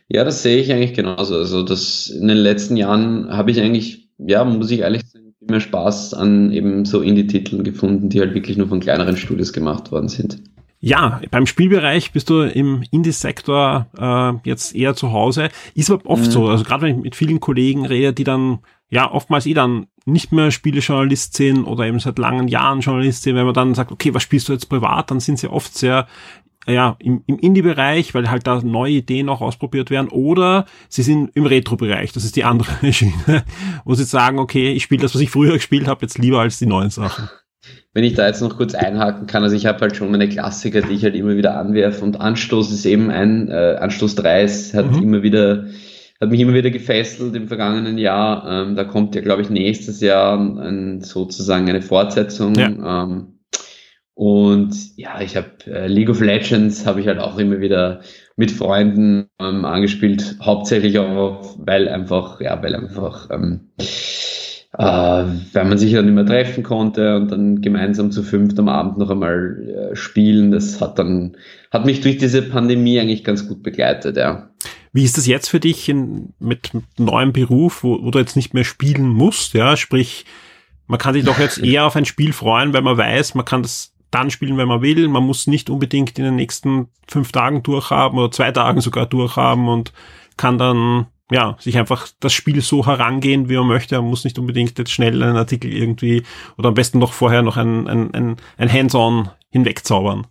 [0.08, 1.36] Ja, das sehe ich eigentlich genauso.
[1.36, 5.48] Also das in den letzten Jahren habe ich eigentlich, ja, muss ich ehrlich sagen, viel
[5.48, 9.92] mehr Spaß an eben so Indie-Titeln gefunden, die halt wirklich nur von kleineren Studios gemacht
[9.92, 10.42] worden sind.
[10.80, 15.50] Ja, beim Spielbereich bist du im Indie-Sektor äh, jetzt eher zu Hause.
[15.74, 16.30] Ist aber oft Mhm.
[16.30, 18.58] so, also gerade wenn ich mit vielen Kollegen rede, die dann
[18.90, 23.36] ja oftmals eh dann nicht mehr Spielejournalist sind oder eben seit langen Jahren Journalist sind,
[23.36, 26.06] wenn man dann sagt, okay, was spielst du jetzt privat, dann sind sie oft sehr
[26.68, 31.30] ja, im, im Indie-Bereich, weil halt da neue Ideen auch ausprobiert werden, oder sie sind
[31.34, 33.44] im Retro-Bereich, das ist die andere Schiene,
[33.84, 36.58] wo sie sagen, okay, ich spiele das, was ich früher gespielt habe, jetzt lieber als
[36.58, 37.28] die neuen Sachen.
[37.92, 40.82] Wenn ich da jetzt noch kurz einhaken kann, also ich habe halt schon meine Klassiker,
[40.82, 44.74] die ich halt immer wieder anwerfe und Anstoß ist eben ein, äh, Anstoß 3 ist,
[44.74, 45.02] hat Mhm.
[45.02, 45.66] immer wieder,
[46.20, 48.46] hat mich immer wieder gefesselt im vergangenen Jahr.
[48.48, 52.54] Ähm, da kommt ja, glaube ich, nächstes Jahr ein, sozusagen eine Fortsetzung.
[52.56, 53.37] Ähm,
[54.18, 58.00] Und ja, ich habe äh, League of Legends habe ich halt auch immer wieder
[58.34, 63.68] mit Freunden ähm, angespielt, hauptsächlich auch, weil einfach, ja, weil einfach, ähm,
[64.76, 68.98] äh, weil man sich dann immer treffen konnte und dann gemeinsam zu fünft am Abend
[68.98, 70.50] noch einmal äh, spielen.
[70.50, 71.36] Das hat dann,
[71.70, 74.50] hat mich durch diese Pandemie eigentlich ganz gut begleitet, ja.
[74.92, 78.34] Wie ist das jetzt für dich in, mit, mit neuem Beruf, wo, wo du jetzt
[78.34, 80.24] nicht mehr spielen musst, ja, sprich,
[80.88, 83.62] man kann sich doch jetzt eher auf ein Spiel freuen, weil man weiß, man kann
[83.62, 85.08] das dann spielen, wenn man will.
[85.08, 89.68] Man muss nicht unbedingt in den nächsten fünf Tagen durchhaben oder zwei Tagen sogar durchhaben
[89.68, 89.92] und
[90.36, 93.96] kann dann ja, sich einfach das Spiel so herangehen, wie man möchte.
[93.96, 96.22] Man muss nicht unbedingt jetzt schnell einen Artikel irgendwie
[96.56, 100.26] oder am besten noch vorher noch ein, ein, ein, ein Hands-on hinwegzaubern.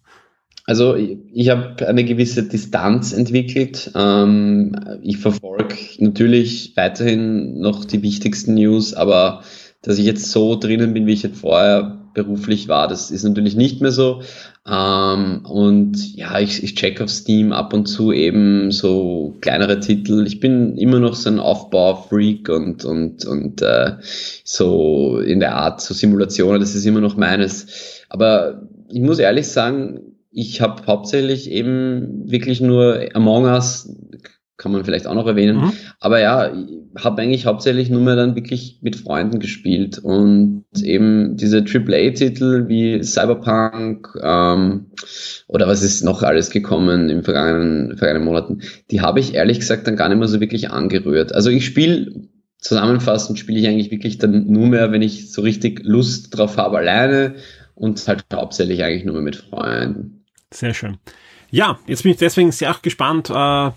[0.66, 3.92] Also ich habe eine gewisse Distanz entwickelt.
[3.96, 9.44] Ähm, ich verfolge natürlich weiterhin noch die wichtigsten News, aber
[9.82, 12.88] dass ich jetzt so drinnen bin, wie ich jetzt vorher beruflich war.
[12.88, 14.22] Das ist natürlich nicht mehr so.
[14.68, 20.26] Ähm, und ja, ich, ich check auf Steam ab und zu eben so kleinere Titel.
[20.28, 23.94] Ich bin immer noch so ein Aufbau-Freak und, und, und äh,
[24.44, 27.68] so in der Art so Simulationen, das ist immer noch meines.
[28.10, 33.90] Aber ich muss ehrlich sagen, ich habe hauptsächlich eben wirklich nur Among Us
[34.58, 35.58] kann man vielleicht auch noch erwähnen.
[35.58, 35.74] Mhm.
[36.00, 36.52] Aber ja,
[36.98, 43.04] habe eigentlich hauptsächlich nur mehr dann wirklich mit Freunden gespielt und eben diese AAA-Titel wie
[43.04, 44.88] Cyberpunk ähm,
[45.48, 49.88] oder was ist noch alles gekommen im vergangenen, vergangenen Monaten, die habe ich ehrlich gesagt
[49.88, 51.34] dann gar nicht mehr so wirklich angerührt.
[51.34, 52.28] Also ich spiele
[52.58, 56.78] zusammenfassend spiele ich eigentlich wirklich dann nur mehr, wenn ich so richtig Lust drauf habe,
[56.78, 57.36] alleine
[57.76, 60.26] und halt hauptsächlich eigentlich nur mehr mit Freunden.
[60.52, 60.98] Sehr schön.
[61.50, 63.30] Ja, jetzt bin ich deswegen sehr gespannt.
[63.30, 63.72] Äh,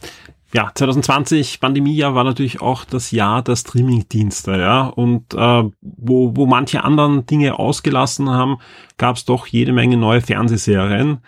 [0.52, 4.86] ja, 2020, Pandemiejahr, war natürlich auch das Jahr der Streamingdienste, ja.
[4.86, 8.58] Und äh, wo, wo manche anderen Dinge ausgelassen haben,
[8.98, 11.18] gab es doch jede Menge neue Fernsehserien.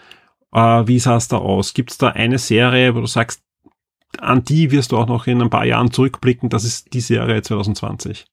[0.52, 1.72] Äh, wie sah es da aus?
[1.74, 3.42] Gibt es da eine Serie, wo du sagst,
[4.18, 7.42] an die wirst du auch noch in ein paar Jahren zurückblicken, das ist die Serie
[7.42, 8.26] 2020?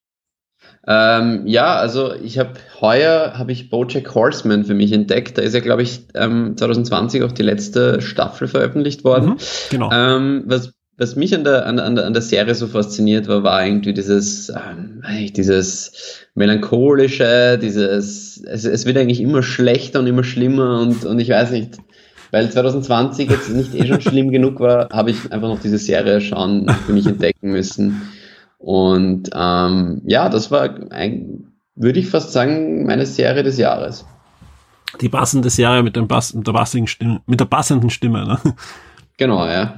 [0.86, 5.36] Ähm, ja, also ich habe heuer habe ich BoJack Horseman für mich entdeckt.
[5.36, 9.30] Da ist ja, glaube ich, ähm, 2020 auch die letzte Staffel veröffentlicht worden.
[9.30, 9.36] Mhm,
[9.70, 9.90] genau.
[9.92, 13.64] Ähm, was was mich an der, an, an, an der Serie so fasziniert war, war
[13.64, 15.02] irgendwie dieses, ähm,
[15.34, 21.30] dieses melancholische, dieses, es, es wird eigentlich immer schlechter und immer schlimmer und, und ich
[21.30, 21.78] weiß nicht,
[22.32, 26.20] weil 2020 jetzt nicht eh schon schlimm genug war, habe ich einfach noch diese Serie
[26.20, 28.02] schauen für mich entdecken müssen.
[28.58, 34.04] Und ähm, ja, das war, ein, würde ich fast sagen, meine Serie des Jahres.
[35.00, 38.38] Die passende Serie mit, dem Bass, mit, der, passenden Stimme, mit der passenden Stimme, ne?
[39.16, 39.76] Genau, ja.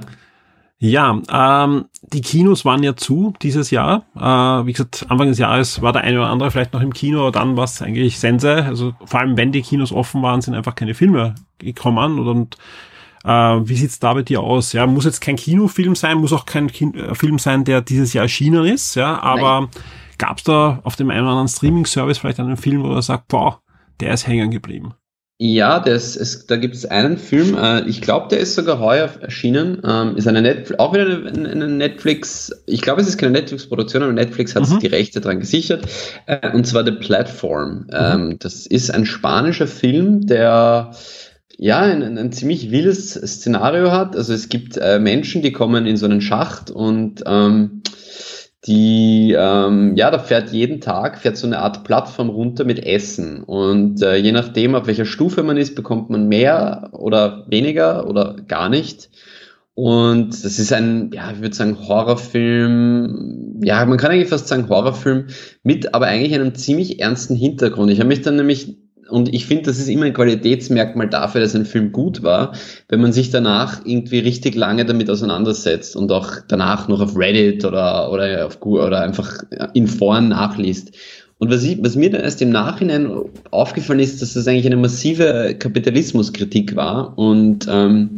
[0.85, 4.03] Ja, ähm, die Kinos waren ja zu dieses Jahr.
[4.17, 7.21] Äh, wie gesagt, Anfang des Jahres war der eine oder andere vielleicht noch im Kino,
[7.21, 8.65] aber dann war es eigentlich Sense.
[8.65, 12.19] Also vor allem, wenn die Kinos offen waren, sind einfach keine Filme gekommen.
[12.19, 12.57] Und
[13.23, 14.73] äh, wie sieht's da bei dir aus?
[14.73, 18.11] Ja, muss jetzt kein Kinofilm sein, muss auch kein Kin äh, Film sein, der dieses
[18.11, 18.95] Jahr erschienen ist.
[18.95, 19.69] Ja, aber
[20.17, 23.61] gab's da auf dem einen oder anderen Streaming-Service vielleicht einen Film, wo er sagt, boah,
[24.01, 24.95] der ist hängen geblieben?
[25.39, 29.09] Ja, das ist, da gibt es einen Film, äh, ich glaube, der ist sogar heuer
[29.19, 33.31] erschienen, ähm, ist eine Netflix, auch wieder eine, eine, Netflix, ich glaube, es ist keine
[33.31, 34.67] Netflix-Produktion, aber Netflix hat mhm.
[34.67, 35.85] sich die Rechte dran gesichert,
[36.27, 37.87] äh, und zwar The Platform.
[37.87, 37.87] Mhm.
[37.91, 40.91] Ähm, das ist ein spanischer Film, der
[41.57, 44.15] ja, ein, ein, ein ziemlich wildes Szenario hat.
[44.15, 47.81] Also es gibt äh, Menschen, die kommen in so einen Schacht und ähm,
[48.65, 53.43] die, ähm, ja, da fährt jeden Tag, fährt so eine Art Plattform runter mit Essen.
[53.43, 58.35] Und äh, je nachdem, auf welcher Stufe man ist, bekommt man mehr oder weniger oder
[58.47, 59.09] gar nicht.
[59.75, 64.69] Und das ist ein, ja, ich würde sagen, Horrorfilm, ja, man kann eigentlich fast sagen
[64.69, 65.27] Horrorfilm
[65.63, 67.91] mit, aber eigentlich einem ziemlich ernsten Hintergrund.
[67.91, 68.77] Ich habe mich dann nämlich
[69.13, 72.53] und ich finde, das ist immer ein Qualitätsmerkmal dafür, dass ein Film gut war,
[72.89, 77.63] wenn man sich danach irgendwie richtig lange damit auseinandersetzt und auch danach noch auf Reddit
[77.63, 79.43] oder, oder, auf Google oder einfach
[79.75, 80.97] in Foren nachliest.
[81.37, 83.11] Und was, ich, was mir dann erst im Nachhinein
[83.51, 88.11] aufgefallen ist, dass das eigentlich eine massive Kapitalismuskritik war und ähm,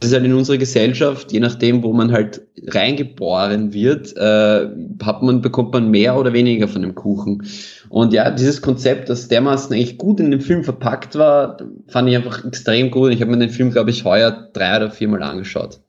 [0.00, 4.66] das ist halt in unserer Gesellschaft, je nachdem, wo man halt reingeboren wird, äh,
[5.02, 7.46] hat man, bekommt man mehr oder weniger von dem Kuchen.
[7.90, 11.58] Und ja, dieses Konzept, das dermaßen eigentlich gut in dem Film verpackt war,
[11.88, 13.12] fand ich einfach extrem gut.
[13.12, 15.80] Ich habe mir den Film, glaube ich, heuer drei oder viermal angeschaut.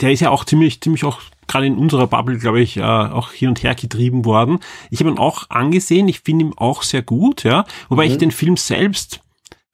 [0.00, 3.32] Der ist ja auch ziemlich, ziemlich auch gerade in unserer Bubble, glaube ich, äh, auch
[3.32, 4.60] hin und her getrieben worden.
[4.90, 7.66] Ich habe ihn auch angesehen, ich finde ihn auch sehr gut, ja.
[7.90, 8.12] Wobei mhm.
[8.12, 9.20] ich den Film selbst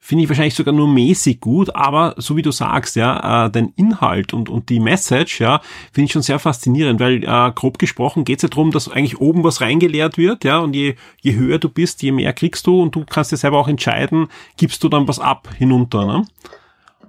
[0.05, 3.71] finde ich wahrscheinlich sogar nur mäßig gut, aber so wie du sagst, ja, äh, den
[3.77, 5.61] Inhalt und, und die Message, ja,
[5.93, 9.21] finde ich schon sehr faszinierend, weil äh, grob gesprochen geht es ja darum, dass eigentlich
[9.21, 12.81] oben was reingeleert wird, ja, und je, je höher du bist, je mehr kriegst du
[12.81, 14.27] und du kannst dir selber auch entscheiden,
[14.57, 16.25] gibst du dann was ab hinunter, ne?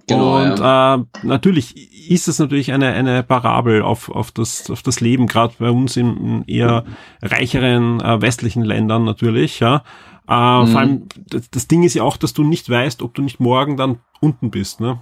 [0.07, 0.95] Genau, und ja.
[0.95, 5.55] äh, natürlich ist es natürlich eine, eine Parabel auf, auf, das, auf das Leben, gerade
[5.59, 6.85] bei uns in, in eher
[7.23, 9.83] reicheren äh, westlichen Ländern natürlich, ja.
[10.29, 10.67] Äh, mhm.
[10.69, 13.41] Vor allem, das, das Ding ist ja auch, dass du nicht weißt, ob du nicht
[13.41, 15.01] morgen dann unten bist, ne?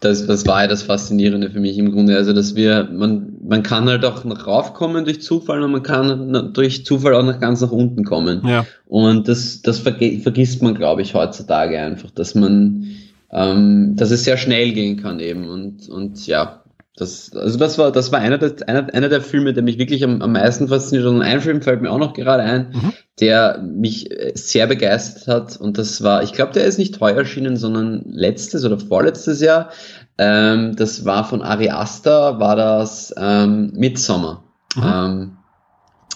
[0.00, 2.16] Das, das war ja das Faszinierende für mich im Grunde.
[2.16, 6.52] Also, dass wir, man, man kann halt auch noch raufkommen durch Zufall und man kann
[6.54, 8.40] durch Zufall auch noch ganz nach unten kommen.
[8.46, 8.64] Ja.
[8.86, 12.86] Und das, das vergisst man, glaube ich, heutzutage einfach, dass man,
[13.30, 15.50] ähm, dass es sehr schnell gehen kann eben.
[15.50, 16.59] Und, und ja,
[17.00, 20.04] das, also das war, das war einer der, einer, einer der Filme, der mich wirklich
[20.04, 21.14] am, am meisten fasziniert hat.
[21.14, 22.92] Und ein Film fällt mir auch noch gerade ein, mhm.
[23.20, 25.56] der mich äh, sehr begeistert hat.
[25.56, 29.70] Und das war, ich glaube, der ist nicht teuer erschienen, sondern letztes oder vorletztes Jahr.
[30.18, 34.44] Ähm, das war von Ari Aster, war das ähm, Midsommar.
[34.76, 34.82] Mhm.
[34.84, 35.36] Ähm,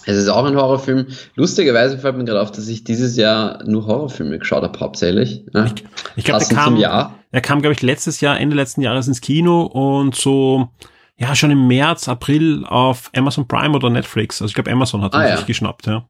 [0.07, 1.07] es ist auch ein Horrorfilm.
[1.35, 5.45] Lustigerweise fällt mir gerade auf, dass ich dieses Jahr nur Horrorfilme geschaut habe, hauptsächlich.
[5.53, 5.67] Ja.
[5.67, 5.85] Ich,
[6.17, 7.19] ich glaube, der kam, Jahr.
[7.31, 10.69] er kam, glaube ich, letztes Jahr, Ende letzten Jahres ins Kino und so,
[11.17, 14.43] ja, schon im März, April auf Amazon Prime oder Netflix.
[14.43, 15.47] Also ich glaube, Amazon hat ihn ah, sich ja.
[15.47, 16.09] geschnappt, ja.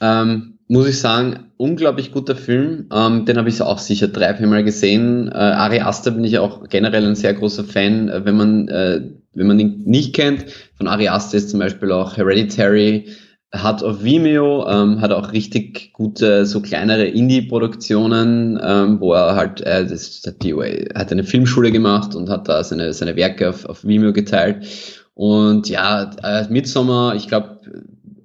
[0.00, 2.88] Ähm, muss ich sagen, unglaublich guter Film.
[2.92, 5.28] Ähm, den habe ich auch sicher drei, vier Mal gesehen.
[5.28, 8.08] Äh, Ari Aster bin ich auch generell ein sehr großer Fan.
[8.08, 9.00] Äh, wenn man äh,
[9.36, 10.46] wenn man ihn nicht kennt,
[10.76, 13.06] von Ari Aster ist zum Beispiel auch Hereditary,
[13.52, 19.60] hat auf Vimeo, ähm, hat auch richtig gute, so kleinere Indie-Produktionen, ähm, wo er halt,
[19.60, 20.54] äh, das hat, die,
[20.94, 24.66] hat eine Filmschule gemacht und hat da seine, seine Werke auf, auf Vimeo geteilt.
[25.14, 27.60] Und ja, äh, Midsommar, ich glaube,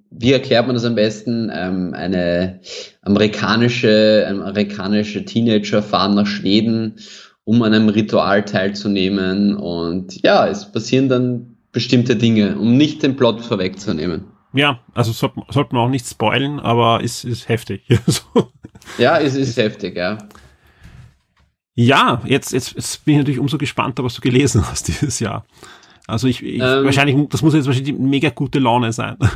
[0.09, 1.51] wie erklärt man das am besten?
[1.53, 2.59] Ähm, eine
[3.01, 6.95] amerikanische, amerikanische Teenager fahren nach Schweden
[7.51, 9.57] um an einem Ritual teilzunehmen.
[9.57, 14.23] Und ja, es passieren dann bestimmte Dinge, um nicht den Plot vorwegzunehmen.
[14.53, 17.83] Ja, also sollte, sollte man auch nicht spoilen, aber es ist heftig.
[18.97, 20.17] ja, es ist heftig, ja.
[21.73, 25.45] Ja, jetzt, jetzt, jetzt bin ich natürlich umso gespannter, was du gelesen hast dieses Jahr.
[26.07, 29.17] Also ich, ich ähm, wahrscheinlich, das muss jetzt wahrscheinlich die mega gute Laune sein.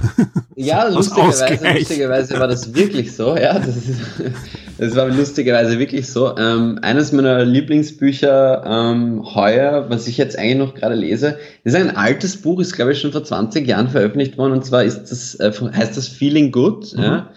[0.58, 3.60] Ja, lustigerweise, lustigerweise war das wirklich so, ja.
[3.60, 4.00] Das, ist,
[4.78, 6.38] das war lustigerweise wirklich so.
[6.38, 11.98] Ähm, eines meiner Lieblingsbücher ähm, heuer, was ich jetzt eigentlich noch gerade lese, ist ein
[11.98, 15.36] altes Buch, ist glaube ich schon vor 20 Jahren veröffentlicht worden, und zwar ist das,
[15.36, 17.04] äh, heißt das Feeling Good, mhm.
[17.04, 17.30] ja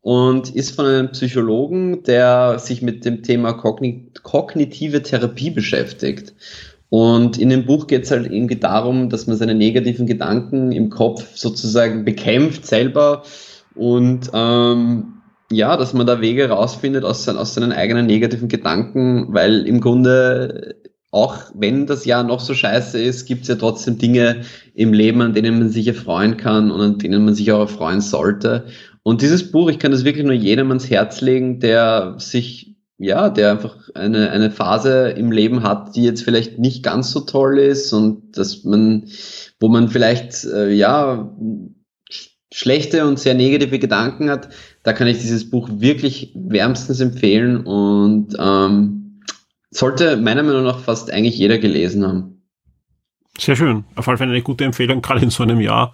[0.00, 6.32] und ist von einem Psychologen, der sich mit dem Thema kognitive Therapie beschäftigt.
[6.90, 10.88] Und in dem Buch geht es halt irgendwie darum, dass man seine negativen Gedanken im
[10.88, 13.24] Kopf sozusagen bekämpft selber
[13.74, 15.14] und ähm,
[15.50, 19.80] ja, dass man da Wege rausfindet aus, sein, aus seinen eigenen negativen Gedanken, weil im
[19.80, 20.76] Grunde
[21.10, 24.42] auch wenn das Jahr noch so scheiße ist, gibt es ja trotzdem Dinge
[24.74, 28.02] im Leben, an denen man sich erfreuen kann und an denen man sich auch erfreuen
[28.02, 28.66] sollte.
[29.02, 32.67] Und dieses Buch, ich kann das wirklich nur jedem ans Herz legen, der sich
[32.98, 37.20] ja, der einfach eine, eine Phase im Leben hat, die jetzt vielleicht nicht ganz so
[37.20, 39.04] toll ist und dass man,
[39.60, 41.32] wo man vielleicht, äh, ja,
[42.52, 44.48] schlechte und sehr negative Gedanken hat,
[44.82, 49.20] da kann ich dieses Buch wirklich wärmstens empfehlen und ähm,
[49.70, 52.42] sollte meiner Meinung nach fast eigentlich jeder gelesen haben.
[53.38, 53.84] Sehr schön.
[53.94, 55.92] Auf jeden Fall eine gute Empfehlung, gerade in so einem Jahr.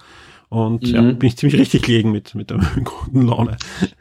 [0.48, 0.94] Und mhm.
[0.94, 3.56] ja, bin ich ziemlich richtig gelegen mit, mit der guten Laune.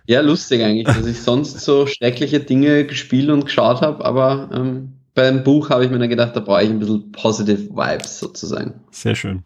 [0.07, 4.93] Ja, lustig eigentlich, dass ich sonst so schreckliche Dinge gespielt und geschaut habe, aber ähm,
[5.15, 8.73] beim Buch habe ich mir dann gedacht, da brauche ich ein bisschen positive Vibes sozusagen.
[8.91, 9.43] Sehr schön.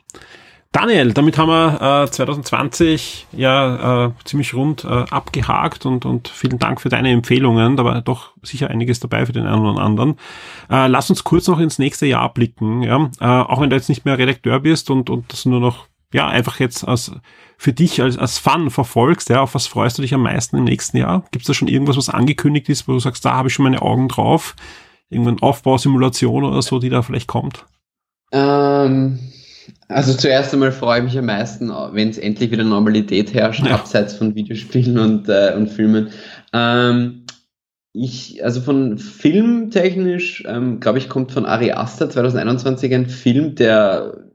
[0.71, 6.59] Daniel, damit haben wir äh, 2020 ja äh, ziemlich rund äh, abgehakt und, und vielen
[6.59, 7.77] Dank für deine Empfehlungen.
[7.77, 10.17] Da war doch sicher einiges dabei für den einen oder anderen.
[10.69, 12.83] Äh, lass uns kurz noch ins nächste Jahr blicken.
[12.83, 13.09] Ja?
[13.19, 16.27] Äh, auch wenn du jetzt nicht mehr Redakteur bist und, und das nur noch ja,
[16.27, 17.11] einfach jetzt als,
[17.57, 20.63] für dich als, als Fun verfolgst, ja, auf was freust du dich am meisten im
[20.63, 21.25] nächsten Jahr?
[21.31, 23.63] Gibt es da schon irgendwas, was angekündigt ist, wo du sagst, da habe ich schon
[23.63, 24.55] meine Augen drauf?
[25.09, 27.65] Irgendeine Aufbausimulation oder so, die da vielleicht kommt?
[28.31, 29.19] Ähm,
[29.87, 33.75] also zuerst einmal freue ich mich am meisten, wenn es endlich wieder Normalität herrscht, ja.
[33.75, 36.09] abseits von Videospielen und, äh, und Filmen.
[36.53, 37.25] Ähm,
[37.93, 44.26] ich, also von filmtechnisch, ähm, glaube ich, kommt von Ari Aster 2021 ein Film, der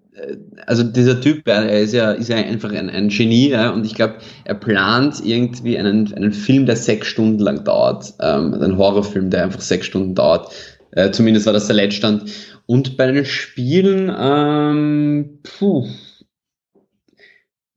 [0.66, 3.94] also dieser Typ, er ist ja, ist ja einfach ein, ein Genie ja, und ich
[3.94, 9.30] glaube, er plant irgendwie einen, einen Film, der sechs Stunden lang dauert, ähm, einen Horrorfilm,
[9.30, 10.52] der einfach sechs Stunden dauert.
[10.92, 12.30] Äh, zumindest war das der Letztstand.
[12.66, 15.88] Und bei den Spielen, ähm, puh,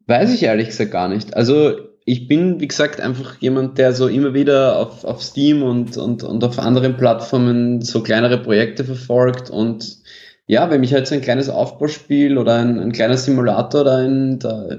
[0.07, 1.35] weiß ich ehrlich gesagt gar nicht.
[1.35, 5.97] Also ich bin, wie gesagt, einfach jemand, der so immer wieder auf, auf Steam und,
[5.97, 9.97] und, und auf anderen Plattformen so kleinere Projekte verfolgt und
[10.47, 14.39] ja, wenn mich halt so ein kleines Aufbauspiel oder ein, ein kleiner Simulator da, in,
[14.39, 14.77] da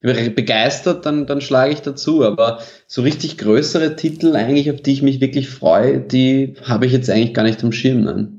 [0.00, 2.24] begeistert, dann, dann schlage ich dazu.
[2.24, 6.92] Aber so richtig größere Titel eigentlich, auf die ich mich wirklich freue, die habe ich
[6.92, 8.02] jetzt eigentlich gar nicht am Schirm.
[8.02, 8.33] Nein.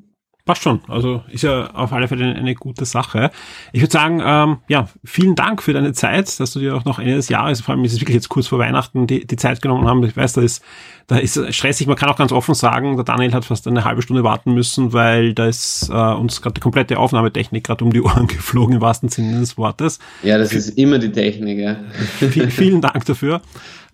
[0.45, 0.81] Passt schon.
[0.87, 3.31] Also ist ja auf alle Fälle eine, eine gute Sache.
[3.73, 6.99] Ich würde sagen, ähm, ja, vielen Dank für deine Zeit, dass du dir auch noch
[6.99, 9.63] Ende des Jahres, vor allem ist es wirklich jetzt kurz vor Weihnachten, die, die Zeit
[9.63, 10.03] genommen haben.
[10.03, 10.63] Ich weiß, da ist,
[11.07, 11.87] da ist stressig.
[11.87, 14.93] Man kann auch ganz offen sagen, der Daniel hat fast eine halbe Stunde warten müssen,
[14.93, 18.81] weil da ist äh, uns gerade die komplette Aufnahmetechnik gerade um die Ohren geflogen, im
[18.81, 19.97] wahrsten Sinne des Wortes.
[20.21, 21.77] Ja, das ist immer die Technik, ja.
[22.19, 23.41] Viel, vielen Dank dafür.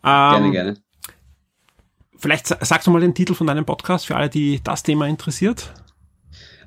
[0.03, 0.77] Ähm, gerne, gerne.
[2.17, 5.71] Vielleicht sagst du mal den Titel von deinem Podcast für alle, die das Thema interessiert.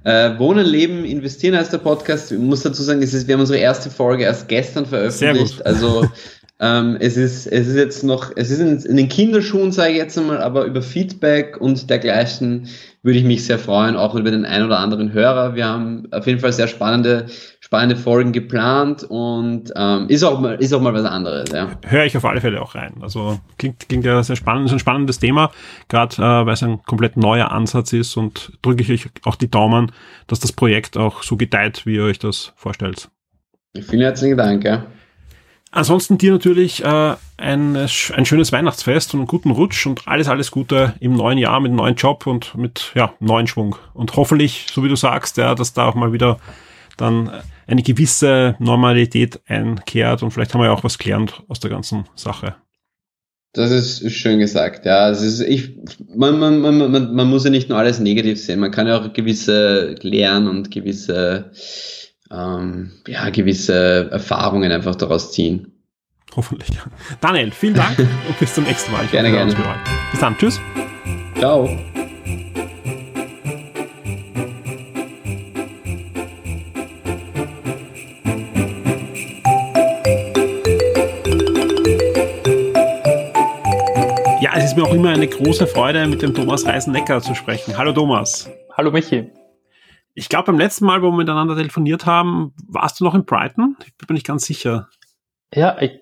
[0.04, 2.30] Äh, Wohnen, Leben, Investieren heißt der Podcast.
[2.30, 5.64] Ich muss dazu sagen, es ist, wir haben unsere erste Folge erst gestern veröffentlicht.
[5.64, 6.06] Also
[6.60, 9.96] ähm, es ist es ist jetzt noch, es ist in, in den Kinderschuhen, sage ich
[9.96, 12.68] jetzt einmal, aber über Feedback und dergleichen
[13.02, 15.56] würde ich mich sehr freuen, auch über den einen oder anderen Hörer.
[15.56, 17.26] Wir haben auf jeden Fall sehr spannende,
[17.64, 21.50] spannende Folgen geplant und ähm, ist, auch mal, ist auch mal was anderes.
[21.50, 21.70] Ja.
[21.86, 22.92] Höre ich auf alle Fälle auch rein.
[23.00, 25.50] Also klingt, klingt ja sehr spannend, ist ein spannendes Thema,
[25.88, 29.50] gerade äh, weil es ein komplett neuer Ansatz ist und drücke ich euch auch die
[29.50, 29.92] Daumen,
[30.26, 33.08] dass das Projekt auch so gedeiht, wie ihr euch das vorstellt.
[33.74, 34.62] Vielen herzlichen Dank.
[34.62, 34.84] Ja.
[35.70, 40.50] Ansonsten dir natürlich äh, ein, ein schönes Weihnachtsfest und einen guten Rutsch und alles, alles
[40.50, 43.76] Gute im neuen Jahr mit einem neuen Job und mit ja, neuen Schwung.
[43.94, 46.38] Und hoffentlich, so wie du sagst, ja, dass da auch mal wieder
[46.98, 47.30] dann
[47.66, 52.04] eine gewisse Normalität einkehrt und vielleicht haben wir ja auch was gelernt aus der ganzen
[52.14, 52.56] Sache.
[53.52, 55.10] Das ist schön gesagt, ja.
[55.10, 55.76] Es ist, ich,
[56.14, 59.00] man, man, man, man, man muss ja nicht nur alles negativ sehen, man kann ja
[59.00, 61.52] auch gewisse Lernen und gewisse
[62.34, 65.72] ähm, ja, gewisse Erfahrungen einfach daraus ziehen.
[66.36, 66.70] Hoffentlich.
[67.20, 69.04] Daniel, vielen Dank und bis zum nächsten Mal.
[69.04, 69.54] Ich gerne, gerne.
[70.10, 70.36] Bis dann.
[70.36, 70.60] Tschüss.
[71.38, 71.68] Ciao.
[84.74, 87.78] Ist mir auch immer eine große Freude, mit dem Thomas Reisennecker zu sprechen.
[87.78, 88.50] Hallo Thomas.
[88.76, 89.30] Hallo Michi.
[90.14, 93.76] Ich glaube, beim letzten Mal, wo wir miteinander telefoniert haben, warst du noch in Brighton?
[93.86, 94.88] Ich bin mir nicht ganz sicher.
[95.54, 95.92] Ja, ich,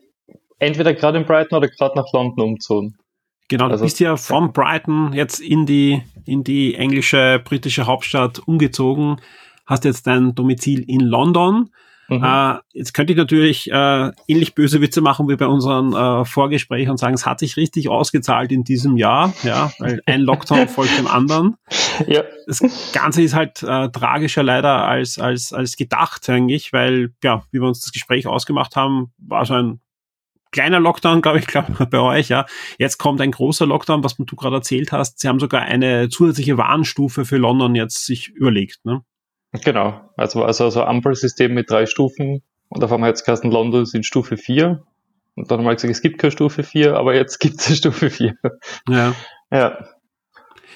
[0.59, 2.97] entweder gerade in Brighton oder gerade nach London umzogen.
[3.51, 8.39] Genau, du also, bist ja von Brighton jetzt in die, in die englische, britische Hauptstadt
[8.39, 9.21] umgezogen,
[9.67, 11.69] hast jetzt dein Domizil in London.
[12.09, 12.25] Mhm.
[12.25, 16.91] Äh, jetzt könnte ich natürlich äh, ähnlich böse Witze machen wie bei unseren äh, Vorgesprächen
[16.91, 20.99] und sagen, es hat sich richtig ausgezahlt in diesem Jahr, ja, weil ein Lockdown folgt
[20.99, 21.57] dem anderen.
[22.07, 22.23] Ja.
[22.47, 22.61] Das
[22.93, 27.69] Ganze ist halt äh, tragischer leider als, als, als gedacht eigentlich, weil, ja, wie wir
[27.69, 29.81] uns das Gespräch ausgemacht haben, war so ein
[30.53, 32.47] kleiner Lockdown, glaube ich, glaube bei euch, ja.
[32.79, 35.19] Jetzt kommt ein großer Lockdown, was du gerade erzählt hast.
[35.19, 39.03] Sie haben sogar eine zusätzliche Warnstufe für London jetzt sich überlegt, ne?
[39.53, 44.07] Genau, also, also, also Ampelsystem mit drei Stufen und auf einmal jetzt Kasten London sind
[44.07, 44.83] Stufe 4
[45.35, 48.11] und dann haben wir gesagt, es gibt keine Stufe 4, aber jetzt gibt es Stufe
[48.11, 48.35] 4.
[48.89, 49.15] Ja.
[49.51, 49.79] Ja.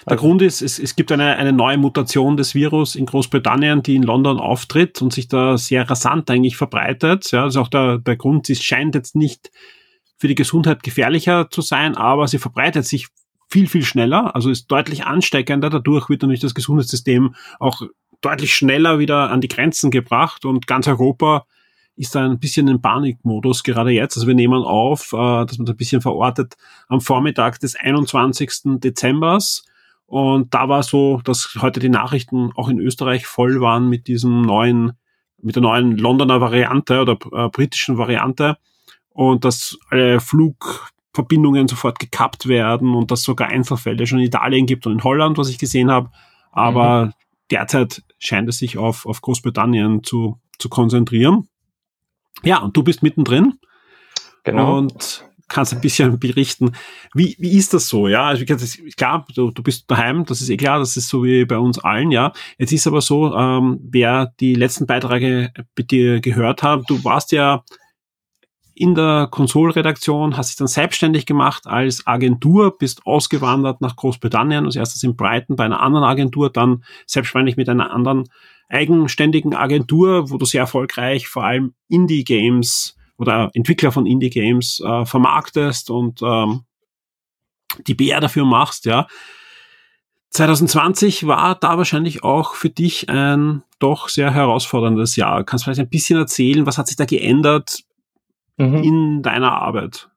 [0.09, 3.97] Der Grund ist, es, es gibt eine, eine neue Mutation des Virus in Großbritannien, die
[3.97, 7.33] in London auftritt und sich da sehr rasant eigentlich verbreitet.
[7.33, 9.51] Ja, also auch der, der Grund, es scheint jetzt nicht
[10.19, 13.09] für die Gesundheit gefährlicher zu sein, aber sie verbreitet sich
[13.49, 15.71] viel, viel schneller, also ist deutlich ansteckender.
[15.71, 17.83] Dadurch wird natürlich das Gesundheitssystem auch
[18.21, 21.47] deutlich schneller wieder an die Grenzen gebracht und ganz Europa
[21.97, 24.17] ist da ein bisschen in Panikmodus gerade jetzt.
[24.17, 26.57] Also wir nehmen auf, äh, dass man das ein bisschen verortet,
[26.89, 28.79] am Vormittag des 21.
[28.81, 29.65] Dezembers.
[30.05, 34.43] Und da war so, dass heute die Nachrichten auch in Österreich voll waren mit diesem
[34.43, 34.93] neuen,
[35.41, 38.59] mit der neuen Londoner Variante oder äh, britischen Variante.
[39.09, 44.87] Und dass alle Flugverbindungen sofort gekappt werden und dass sogar Einzelfälle schon in Italien gibt
[44.87, 46.11] und in Holland, was ich gesehen habe.
[46.53, 47.13] Aber mhm
[47.51, 51.49] derzeit scheint es sich auf, auf Großbritannien zu, zu konzentrieren.
[52.43, 53.59] Ja, und du bist mittendrin.
[54.45, 54.79] Genau.
[54.79, 56.73] Und kannst ein bisschen berichten.
[57.15, 58.09] Wie, wie ist das so?
[58.09, 58.45] Ja, also
[58.97, 61.79] klar, du, du bist daheim, das ist eh klar, das ist so wie bei uns
[61.79, 62.33] allen, ja.
[62.59, 67.33] Jetzt ist aber so, ähm, wer die letzten Beiträge mit dir gehört hat, du warst
[67.33, 67.65] ja
[68.77, 74.77] in der Konsolredaktion, hast dich dann selbstständig gemacht als Agentur, bist ausgewandert nach Großbritannien, als
[74.77, 78.25] erstes in Brighton bei einer anderen Agentur, dann selbstständig mit einer anderen
[78.69, 85.91] eigenständigen Agentur, wo du sehr erfolgreich vor allem Indie-Games oder Entwickler von Indie-Games äh, vermarktest
[85.91, 86.65] und ähm,
[87.87, 89.07] die BR dafür machst, ja.
[90.31, 95.45] 2020 war da wahrscheinlich auch für dich ein doch sehr herausforderndes Jahr.
[95.45, 97.86] Kannst du vielleicht ein bisschen erzählen, was hat sich da geändert?
[98.57, 98.83] Mhm.
[98.83, 100.09] in deiner Arbeit?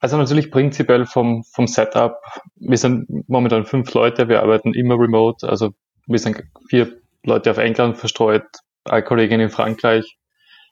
[0.00, 2.20] Also natürlich prinzipiell vom, vom Setup.
[2.56, 5.48] Wir sind momentan fünf Leute, wir arbeiten immer remote.
[5.48, 5.72] Also
[6.06, 8.44] wir sind vier Leute auf England verstreut,
[8.84, 10.18] eine Kollegin in Frankreich.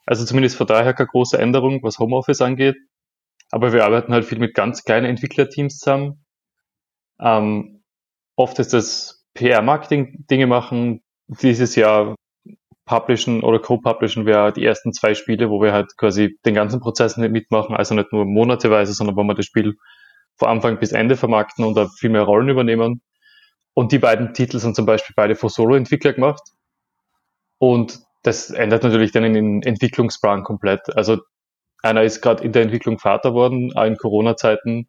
[0.05, 2.77] Also zumindest von daher keine große Änderung, was Homeoffice angeht.
[3.51, 6.25] Aber wir arbeiten halt viel mit ganz kleinen Entwicklerteams zusammen.
[7.21, 7.83] Ähm,
[8.37, 11.03] oft ist das PR-Marketing-Dinge machen.
[11.29, 12.17] Dieses Jahr
[12.85, 17.17] publishen oder co-publishen wir die ersten zwei Spiele, wo wir halt quasi den ganzen Prozess
[17.17, 19.75] mitmachen, also nicht nur monateweise, sondern wo wir das Spiel
[20.37, 23.03] von Anfang bis Ende vermarkten und da viel mehr Rollen übernehmen.
[23.75, 26.43] Und die beiden Titel sind zum Beispiel beide von Solo-Entwickler gemacht.
[27.59, 30.95] Und das ändert natürlich dann den Entwicklungsplan komplett.
[30.97, 31.19] Also
[31.83, 34.89] einer ist gerade in der Entwicklung Vater worden, auch in Corona-Zeiten.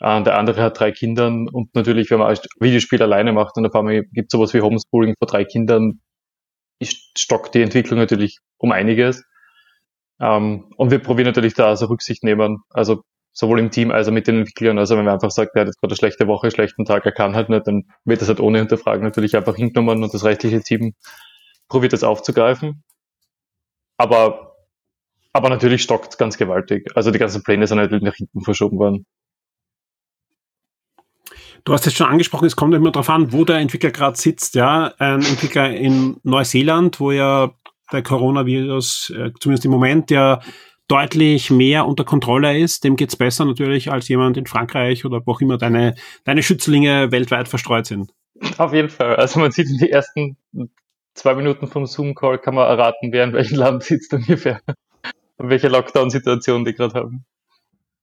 [0.00, 3.66] Äh, der andere hat drei Kinder und natürlich, wenn man ein Videospiel alleine macht und
[3.66, 6.00] auf einmal gibt es sowas wie Homeschooling vor drei Kindern,
[6.80, 9.24] stockt die Entwicklung natürlich um einiges.
[10.20, 14.12] Ähm, und wir probieren natürlich da also Rücksicht nehmen, also sowohl im Team als auch
[14.12, 14.78] mit den Entwicklern.
[14.78, 17.04] Also wenn man einfach sagt, der hat jetzt gerade eine schlechte Woche, einen schlechten Tag,
[17.06, 20.24] er kann halt nicht, dann wird das halt ohne Hinterfragen natürlich einfach hingenommen und das
[20.24, 20.94] rechtliche Team
[21.68, 22.82] probiert das aufzugreifen.
[23.96, 24.56] Aber,
[25.32, 26.90] aber natürlich stockt ganz gewaltig.
[26.94, 29.06] Also die ganzen Pläne sind halt nach hinten verschoben worden.
[31.64, 34.54] Du hast es schon angesprochen, es kommt immer darauf an, wo der Entwickler gerade sitzt.
[34.54, 37.52] Ja, ein Entwickler in Neuseeland, wo ja
[37.92, 40.40] der Coronavirus, äh, zumindest im Moment, ja
[40.88, 45.32] deutlich mehr unter Kontrolle ist, dem geht's besser natürlich als jemand in Frankreich oder wo
[45.32, 45.94] auch immer deine,
[46.24, 48.12] deine Schützlinge weltweit verstreut sind.
[48.58, 49.16] Auf jeden Fall.
[49.16, 50.36] Also man sieht in den ersten
[51.14, 54.60] zwei Minuten vom Zoom-Call kann man erraten, wer in welchem Land sitzt ungefähr.
[55.38, 57.24] Und welche Lockdown-Situation die gerade haben.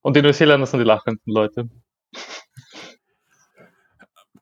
[0.02, 1.68] Und die Neuseeländer sind die lachenden Leute.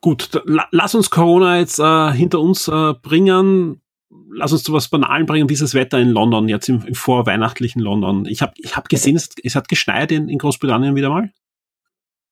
[0.01, 3.83] Gut, lass uns Corona jetzt äh, hinter uns äh, bringen.
[4.31, 5.49] Lass uns zu was Banalen bringen.
[5.49, 8.25] Wie ist das Wetter in London, jetzt im, im vorweihnachtlichen London?
[8.27, 11.33] Ich habe ich hab gesehen, es, es hat geschneit in, in Großbritannien wieder mal.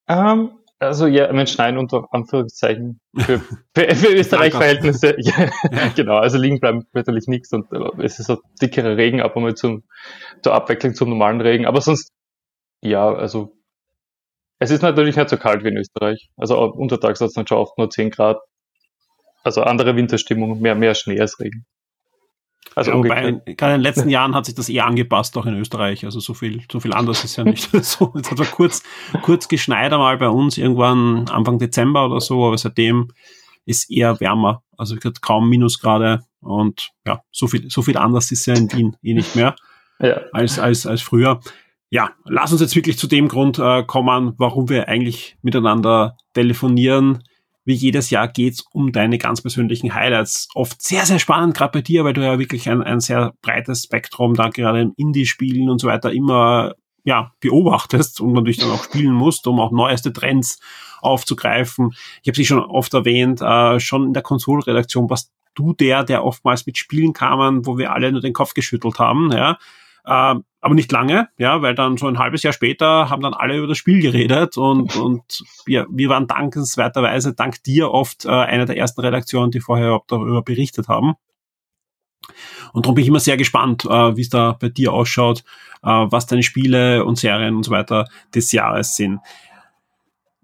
[0.08, 3.40] Um, ähm, also ja, mit Schneien unter Anführungszeichen für,
[3.74, 5.16] für, für Österreich-Verhältnisse.
[5.18, 5.48] ja,
[5.96, 9.42] genau, also liegen bleiben natürlich nichts und äh, es ist so dickere Regen, ab und
[9.42, 9.84] mal zum,
[10.42, 11.66] zur Abwechslung zum normalen Regen.
[11.66, 12.12] Aber sonst,
[12.82, 13.55] ja, also
[14.58, 16.30] es ist natürlich nicht so kalt wie in Österreich.
[16.36, 18.38] Also untertags hat es dann schon oft nur 10 Grad.
[19.42, 21.66] Also andere Winterstimmung, mehr, mehr Schnee als Regen.
[22.74, 25.54] Also ja, wobei, gerade in den letzten Jahren hat sich das eher angepasst, auch in
[25.54, 26.04] Österreich.
[26.04, 27.70] Also so viel, so viel anders ist ja nicht.
[27.84, 28.82] so, jetzt hat es kurz,
[29.22, 33.12] kurz geschneit einmal bei uns, irgendwann Anfang Dezember oder so, aber seitdem
[33.64, 34.62] ist eher wärmer.
[34.76, 39.14] Also kaum Minusgrade und ja, so viel, so viel anders ist ja in Wien eh
[39.14, 39.56] nicht mehr
[40.00, 40.20] ja.
[40.32, 41.40] als, als, als früher
[41.90, 47.22] ja, lass uns jetzt wirklich zu dem Grund äh, kommen, warum wir eigentlich miteinander telefonieren.
[47.64, 50.48] Wie jedes Jahr geht's um deine ganz persönlichen Highlights.
[50.54, 53.84] Oft sehr, sehr spannend, gerade bei dir, weil du ja wirklich ein, ein sehr breites
[53.84, 58.84] Spektrum da gerade im Indie-Spielen und so weiter immer ja, beobachtest und natürlich dann auch
[58.84, 60.58] spielen musst, um auch neueste Trends
[61.00, 61.92] aufzugreifen.
[62.22, 66.24] Ich habe sie schon oft erwähnt, äh, schon in der Konsolredaktion warst du der, der
[66.24, 69.56] oftmals mit Spielen kamen, wo wir alle nur den Kopf geschüttelt haben, ja
[70.06, 73.56] äh, aber nicht lange, ja, weil dann so ein halbes Jahr später haben dann alle
[73.56, 78.66] über das Spiel geredet und, und ja, wir waren dankenswerterweise dank dir oft äh, eine
[78.66, 81.14] der ersten Redaktionen, die vorher überhaupt darüber berichtet haben.
[82.72, 85.44] Und darum bin ich immer sehr gespannt, äh, wie es da bei dir ausschaut,
[85.82, 89.20] äh, was deine Spiele und Serien und so weiter des Jahres sind.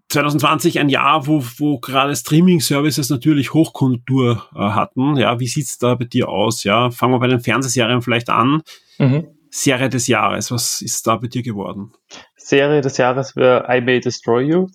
[0.08, 5.16] 2020 ein Jahr, wo, wo gerade Streaming-Services natürlich Hochkonjunktur äh, hatten.
[5.16, 6.64] Ja, wie sieht's da bei dir aus?
[6.64, 8.62] Ja, fangen wir bei den Fernsehserien vielleicht an.
[8.98, 9.26] Mhm.
[9.54, 10.50] Serie des Jahres?
[10.50, 11.92] Was ist da bei dir geworden?
[12.36, 14.68] Serie des Jahres wäre I May Destroy You.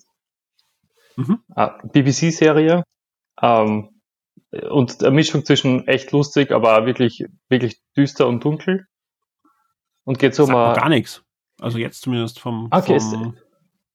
[1.16, 1.40] Mhm.
[1.54, 2.84] Ah, BBC-Serie.
[3.42, 3.88] Ähm,
[4.70, 8.86] und eine Mischung zwischen echt lustig, aber wirklich, wirklich düster und dunkel.
[10.04, 10.74] Und geht so mal.
[10.74, 11.22] gar nichts.
[11.60, 12.68] Also jetzt zumindest vom.
[12.70, 13.34] Okay, vom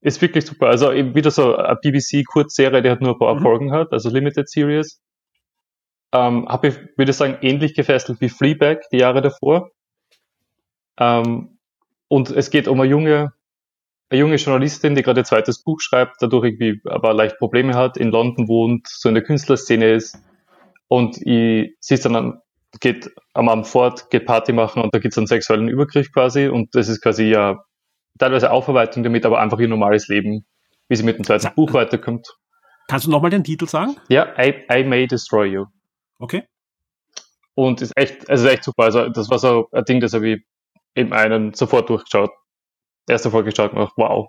[0.01, 0.67] ist, ist wirklich super.
[0.67, 3.41] Also wieder so eine BBC-Kurzserie, die hat nur ein paar mhm.
[3.41, 5.01] Folgen hat, also Limited Series.
[6.13, 9.71] Ähm, habe ich, würde ich sagen, ähnlich gefesselt wie Fleabag die Jahre davor.
[10.97, 11.57] Ähm,
[12.07, 13.33] und es geht um eine junge,
[14.09, 17.97] eine junge Journalistin, die gerade ihr zweites Buch schreibt, dadurch irgendwie aber leicht Probleme hat,
[17.97, 20.19] in London wohnt, so in der Künstlerszene ist.
[20.87, 22.41] Und ich, sie ist dann,
[22.79, 26.47] geht am Abend fort, geht Party machen und da gibt es einen sexuellen Übergriff quasi.
[26.47, 27.63] Und das ist quasi ja
[28.19, 30.45] teilweise Aufarbeitung damit, aber einfach ihr normales Leben,
[30.87, 31.49] wie sie mit dem zweiten ja.
[31.49, 32.27] Buch weiterkommt.
[32.87, 33.95] Kannst du nochmal den Titel sagen?
[34.09, 35.65] Ja, I, I May Destroy You.
[36.19, 36.43] Okay.
[37.55, 38.83] Und ist echt, also echt super.
[38.83, 40.43] Also das war so ein Ding, das habe ich
[40.95, 42.31] eben einen sofort durchgeschaut.
[43.07, 44.27] Erste Folge geschaut und gedacht, wow.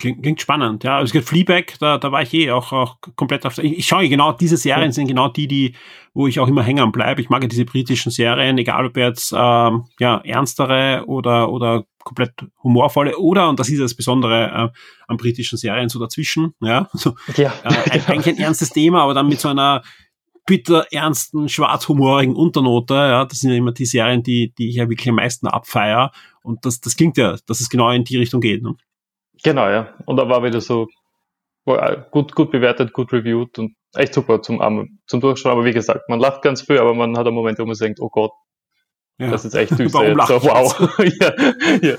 [0.00, 0.98] Klingt, klingt spannend, ja.
[0.98, 3.58] Also es gibt Fleabag, da, da war ich eh auch, auch komplett auf.
[3.58, 5.74] Ich, ich schaue genau, diese Serien sind genau die, die,
[6.14, 7.20] wo ich auch immer hängen bleibe.
[7.20, 12.32] Ich mag ja diese britischen Serien, egal ob jetzt ähm, ja, ernstere oder, oder komplett
[12.62, 14.78] humorvolle oder, und das ist das Besondere äh,
[15.08, 16.88] an britischen Serien, so dazwischen, ja.
[16.92, 17.52] So, Ja.
[17.64, 19.82] äh, eigentlich ein ernstes Thema, aber dann mit so einer
[20.48, 24.88] bitter ernsten, schwarzhumorigen Unternote, ja, das sind ja immer die Serien, die, die ich ja
[24.88, 26.10] wirklich am meisten abfeier.
[26.42, 28.62] Und das, das klingt ja, dass es genau in die Richtung geht.
[28.62, 28.74] Ne?
[29.42, 29.94] Genau, ja.
[30.06, 30.88] Und da war wieder so
[31.66, 34.58] war gut, gut bewertet, gut reviewed und echt super zum,
[35.06, 35.52] zum Durchschauen.
[35.52, 38.00] Aber wie gesagt, man lacht ganz viel, aber man hat einen Moment, wo man denkt,
[38.00, 38.32] oh Gott,
[39.18, 39.30] Ja.
[39.30, 40.28] das ist echt düster Warum jetzt.
[40.28, 40.98] So, wow.
[41.82, 41.96] ja, ja.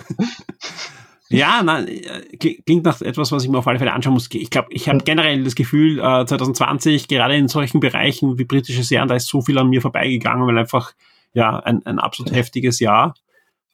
[1.31, 4.29] Ja, nein, äh, kli- klingt nach etwas, was ich mir auf alle Fälle anschauen muss.
[4.33, 8.83] Ich glaube, ich habe generell das Gefühl, äh, 2020, gerade in solchen Bereichen wie britische
[8.83, 10.93] Serien, da ist so viel an mir vorbeigegangen, weil einfach
[11.33, 13.13] ja ein, ein absolut heftiges Jahr,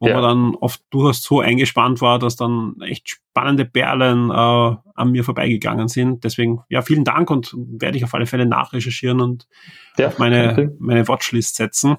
[0.02, 0.15] wo Ja.
[0.15, 5.23] man dann oft durchaus so eingespannt war, dass dann echt spannende Perlen äh, an mir
[5.23, 6.26] vorbeigegangen sind.
[6.26, 9.48] Deswegen, ja, vielen Dank und werde ich auf alle Fälle nachrecherchieren und
[9.98, 11.95] Ja, auf meine, meine Watchlist setzen.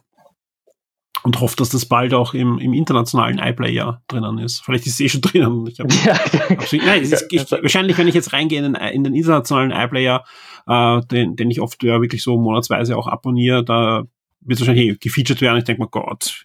[1.22, 4.62] Und hoffe, dass das bald auch im, im internationalen iPlayer drinnen ist.
[4.64, 5.66] Vielleicht ist es eh schon drinnen.
[5.66, 6.14] Ich hab, Ja,
[6.56, 6.86] Absolut.
[6.86, 10.24] Nein, es ist, ich, wahrscheinlich, wenn ich jetzt reingehe in den, in den internationalen iPlayer,
[10.66, 14.04] äh, den, den ich oft ja wirklich so monatsweise auch abonniere, da
[14.46, 15.58] wird wahrscheinlich eh gefeatured werden.
[15.58, 16.42] Ich denke mir, Gott,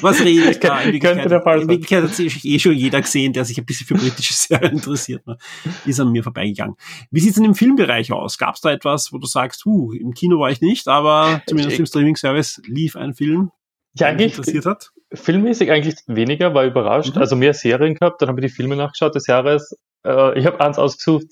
[0.00, 0.80] was rede ich da?
[0.80, 1.00] In
[1.42, 1.68] Fall in.
[1.68, 5.26] Wirklichkeit hat sich eh schon jeder gesehen, der sich ein bisschen für britische Serien interessiert.
[5.26, 5.36] Ne?
[5.84, 6.76] Ist an mir vorbeigegangen.
[7.10, 8.38] Wie sieht's denn im Filmbereich aus?
[8.38, 11.78] Gab es da etwas, wo du sagst, huh, im Kino war ich nicht, aber zumindest
[11.78, 13.50] im Streaming-Service lief ein Film,
[13.94, 14.90] Ja, der mich interessiert hat?
[15.14, 17.14] filmmäßig eigentlich weniger, war überrascht.
[17.16, 17.22] Mhm.
[17.22, 19.76] Also mehr Serien gehabt, dann habe ich die Filme nachgeschaut des Jahres.
[20.04, 21.26] Äh, ich habe eins ausgesucht.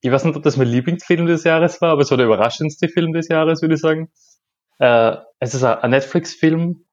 [0.00, 2.88] Ich weiß nicht, ob das mein Lieblingsfilm des Jahres war, aber es war der überraschendste
[2.88, 4.10] Film des Jahres, würde ich sagen.
[4.78, 6.84] Äh, es ist ein Netflix-Film,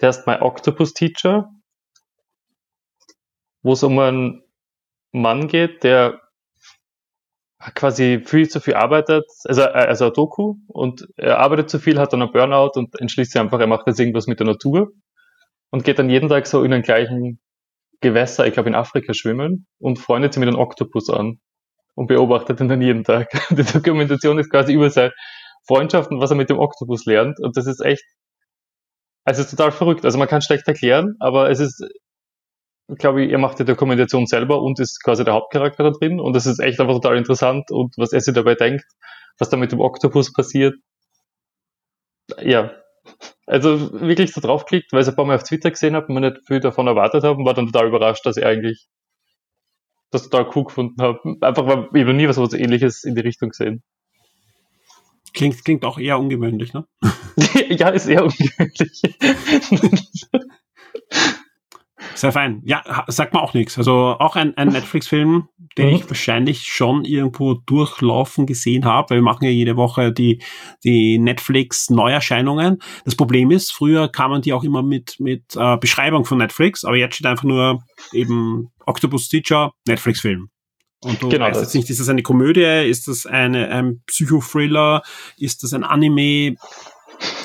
[0.00, 1.50] der ist My Octopus Teacher,
[3.62, 4.42] wo es um einen
[5.12, 6.20] Mann geht, der
[7.74, 11.98] quasi viel zu viel arbeitet, also, äh, also ein Doku, und er arbeitet zu viel,
[11.98, 14.92] hat dann einen Burnout und entschließt sich einfach, er macht jetzt irgendwas mit der Natur
[15.70, 17.40] und geht dann jeden Tag so in den gleichen
[18.00, 21.40] Gewässer, ich glaube in Afrika schwimmen und freundet sich mit einem Oktopus an
[21.94, 23.28] und beobachtet ihn dann jeden Tag.
[23.50, 25.12] Die Dokumentation ist quasi über seine
[25.66, 28.04] Freundschaft und was er mit dem Oktopus lernt und das ist echt,
[29.24, 30.04] also es ist total verrückt.
[30.04, 31.84] Also man kann es schlecht erklären, aber es ist,
[32.98, 36.34] glaube ich, er macht die Dokumentation selber und ist quasi der Hauptcharakter da drin und
[36.34, 38.84] das ist echt einfach total interessant und was er sich dabei denkt,
[39.38, 40.74] was da mit dem Oktopus passiert.
[42.40, 42.72] Ja,
[43.46, 46.14] also wirklich so draufklickt, weil ich es ein paar Mal auf Twitter gesehen habe und
[46.14, 48.88] mir nicht viel davon erwartet habe und war dann total überrascht, dass ich eigentlich
[50.10, 51.18] das total cool gefunden habe.
[51.40, 53.82] Einfach weil ich noch nie was, was ähnliches in die Richtung gesehen.
[55.34, 56.86] Klingt, klingt auch eher ungewöhnlich, ne?
[57.68, 59.02] ja, ist eher ungewöhnlich.
[62.14, 62.60] Sehr fein.
[62.64, 63.78] Ja, sagt mir auch nichts.
[63.78, 65.48] Also auch ein, ein Netflix-Film,
[65.78, 65.94] den Mhm.
[65.94, 70.42] ich wahrscheinlich schon irgendwo durchlaufen gesehen habe, weil wir machen ja jede Woche die,
[70.84, 72.78] die Netflix-Neuerscheinungen.
[73.04, 76.96] Das Problem ist, früher kamen die auch immer mit, mit äh, Beschreibung von Netflix, aber
[76.96, 77.82] jetzt steht einfach nur
[78.12, 80.48] eben Octopus Teacher, Netflix-Film.
[81.04, 81.62] Und du Genau weißt das.
[81.64, 85.02] jetzt nicht, ist das eine Komödie, ist das eine, ein Psychothriller,
[85.36, 86.56] ist das ein Anime?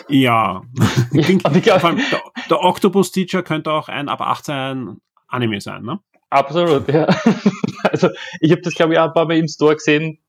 [0.10, 0.62] Ja.
[1.12, 4.98] Vor allem der, der Octopus Teacher könnte auch ein ab 18
[5.28, 6.00] Anime sein, ne?
[6.30, 7.08] Absolut, ja.
[7.84, 8.10] Also
[8.42, 10.20] ich habe das, glaube ich, auch ein paar Mal im Store gesehen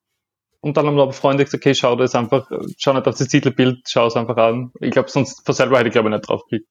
[0.60, 3.80] und dann haben aber Freunde gesagt, okay, schau das einfach, schau nicht auf das Titelbild,
[3.88, 4.70] schau es einfach an.
[4.80, 6.68] Ich glaube, sonst von selber hätte ich, glaube ich, nicht draufgeklickt.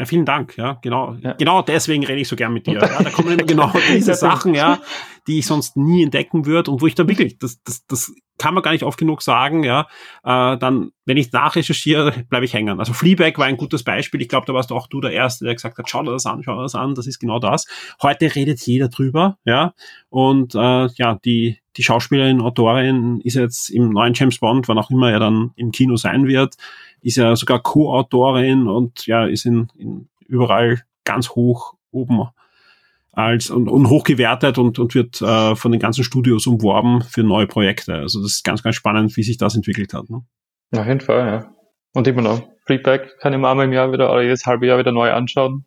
[0.00, 1.14] Ja, vielen Dank, ja, genau.
[1.20, 1.34] Ja.
[1.34, 2.80] Genau deswegen rede ich so gern mit dir.
[2.80, 4.80] Ja, da kommen immer genau diese Sachen, ja,
[5.26, 8.54] die ich sonst nie entdecken würde und wo ich da wirklich, das, das, das kann
[8.54, 9.82] man gar nicht oft genug sagen, ja,
[10.24, 12.78] äh, dann, wenn ich nachrecherchiere, bleibe ich hängen.
[12.78, 14.22] Also Fleabag war ein gutes Beispiel.
[14.22, 16.42] Ich glaube, da warst auch du der Erste, der gesagt hat, schau dir das an,
[16.42, 17.66] schau dir das an, das ist genau das.
[18.00, 19.74] Heute redet jeder drüber, ja,
[20.08, 24.88] und äh, ja, die, die Schauspielerin, Autorin ist jetzt im neuen James Bond, wann auch
[24.88, 26.56] immer er dann im Kino sein wird,
[27.02, 32.28] ist ja sogar Co-Autorin und ja, ist in, in überall ganz hoch oben
[33.12, 37.22] als und, und hoch gewertet und, und wird äh, von den ganzen Studios umworben für
[37.22, 37.94] neue Projekte.
[37.94, 40.08] Also das ist ganz, ganz spannend, wie sich das entwickelt hat.
[40.08, 40.22] Ne?
[40.72, 41.54] Auf jeden Fall, ja.
[41.92, 42.42] Und immer noch.
[42.66, 45.64] Fleabag kann ich mir einmal im Jahr wieder, oder jedes halbe Jahr wieder neu anschauen.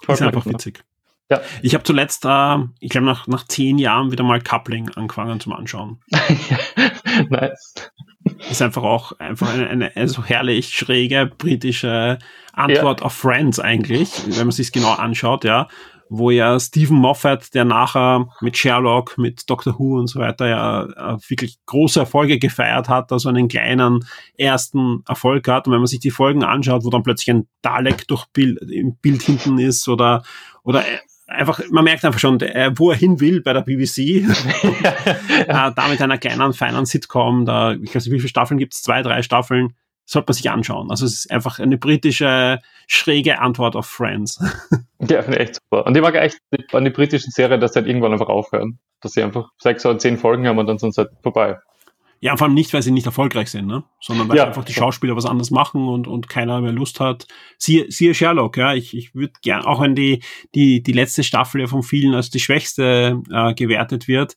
[0.00, 0.54] Gefällt Ist einfach immer.
[0.54, 0.82] witzig.
[1.30, 1.40] Ja.
[1.62, 5.52] Ich habe zuletzt, äh, ich glaube nach, nach zehn Jahren wieder mal Coupling angefangen zum
[5.52, 6.00] Anschauen.
[7.30, 7.92] nice.
[8.48, 12.18] Ist einfach auch einfach eine, eine, eine so herrlich schräge britische
[12.52, 15.68] Antwort auf Friends eigentlich, wenn man sich genau anschaut, ja.
[16.12, 20.82] Wo ja Stephen Moffat, der nachher mit Sherlock, mit Doctor Who und so weiter ja
[20.82, 24.04] äh, wirklich große Erfolge gefeiert hat, also einen kleinen
[24.36, 25.68] ersten Erfolg hat.
[25.68, 28.96] Und wenn man sich die Folgen anschaut, wo dann plötzlich ein Dalek durch Bild, im
[28.96, 30.24] Bild hinten ist oder,
[30.64, 30.84] oder
[31.30, 33.98] einfach, man merkt einfach schon, der, wo er hin will bei der BBC.
[33.98, 38.74] äh, da mit einer kleinen, feinen Sitcom, da, ich weiß nicht, wie viele Staffeln gibt
[38.74, 38.82] es?
[38.82, 39.74] Zwei, drei Staffeln.
[40.04, 40.90] Sollte man sich anschauen.
[40.90, 44.40] Also es ist einfach eine britische, schräge Antwort auf Friends.
[44.98, 45.86] ja, finde ich echt super.
[45.86, 46.40] Und ich mag echt
[46.72, 48.80] an die britischen Serien, dass sie halt irgendwann einfach aufhören.
[49.00, 51.58] Dass sie einfach sechs oder zehn Folgen haben und dann sind sie halt vorbei.
[52.22, 53.82] Ja, vor allem nicht, weil sie nicht erfolgreich sind, ne?
[53.98, 54.46] sondern weil ja.
[54.46, 57.26] einfach die Schauspieler was anderes machen und, und keiner mehr Lust hat.
[57.56, 60.22] Siehe, siehe Sherlock, ja, ich, ich würde gern, auch wenn die,
[60.54, 64.36] die, die letzte Staffel ja von vielen als die schwächste äh, gewertet wird,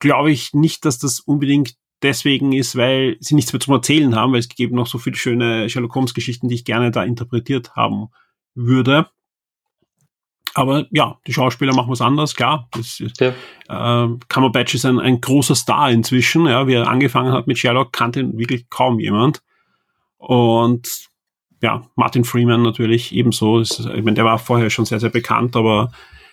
[0.00, 4.32] glaube ich nicht, dass das unbedingt deswegen ist, weil sie nichts mehr zum Erzählen haben,
[4.32, 7.74] weil es gibt noch so viele schöne Sherlock Holmes Geschichten, die ich gerne da interpretiert
[7.74, 8.08] haben
[8.54, 9.08] würde.
[10.54, 12.68] Aber ja, die Schauspieler machen was anderes, klar.
[12.70, 13.34] Das, ja.
[13.68, 16.46] äh, Cumberbatch ist ein, ein großer Star inzwischen.
[16.46, 19.42] Ja, wie er angefangen hat mit Sherlock, kannte ihn wirklich kaum jemand.
[20.16, 21.08] Und
[21.60, 23.58] ja, Martin Freeman natürlich ebenso.
[23.58, 25.90] Ist, ich meine, der war vorher schon sehr, sehr bekannt, aber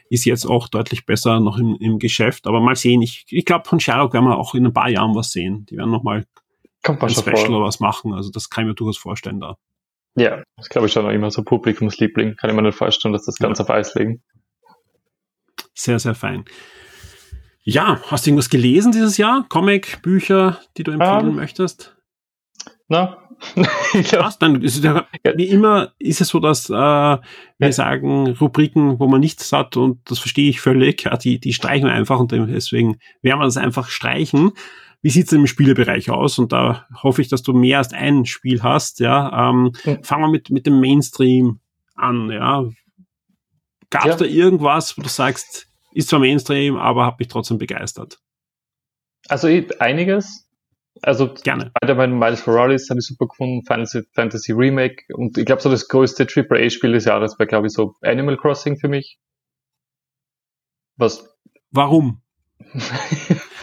[0.10, 2.46] ist jetzt auch deutlich besser noch im, im Geschäft.
[2.46, 5.16] Aber mal sehen, ich, ich glaube, von Sherlock werden wir auch in ein paar Jahren
[5.16, 5.66] was sehen.
[5.68, 6.26] Die werden nochmal
[6.84, 8.14] ein Special oder was machen.
[8.14, 9.58] Also das kann ich mir durchaus vorstellen da.
[10.16, 12.36] Ja, das glaube ich schon noch immer so Publikumsliebling.
[12.36, 13.66] Kann ich mir nicht vorstellen, dass das Ganze ja.
[13.66, 14.22] auf Eis legen.
[15.74, 16.46] Sehr, sehr fein.
[17.64, 19.46] Ja, hast du irgendwas gelesen dieses Jahr?
[19.48, 21.36] Comic, Bücher, die du empfehlen um, ähm.
[21.36, 21.96] möchtest?
[22.88, 23.18] Na,
[24.12, 24.30] ja.
[24.40, 27.22] dann ist wie immer ist es so, dass äh, wir
[27.60, 27.72] ja.
[27.72, 31.88] sagen, Rubriken, wo man nichts hat, und das verstehe ich völlig, ja, die, die streichen
[31.88, 34.52] wir einfach und deswegen werden wir das einfach streichen.
[35.02, 36.38] Wie sieht's im Spielebereich aus?
[36.38, 39.00] Und da hoffe ich, dass du mehr als ein Spiel hast.
[39.00, 40.04] Ja, ähm, mhm.
[40.04, 41.60] fangen wir mit, mit dem Mainstream
[41.96, 42.30] an.
[42.30, 42.66] Ja,
[43.90, 44.18] gab es ja.
[44.18, 48.20] da irgendwas, wo du sagst, ist zwar Mainstream, aber hat mich trotzdem begeistert?
[49.28, 49.48] Also
[49.80, 50.48] einiges.
[51.02, 51.72] Also gerne.
[51.80, 55.70] Bei der Miles Morales habe ich super gefunden, Final Fantasy Remake und ich glaube so
[55.70, 59.18] das größte AAA-Spiel des Jahres war glaube ich so Animal Crossing für mich.
[60.98, 61.28] Was?
[61.72, 62.22] Warum?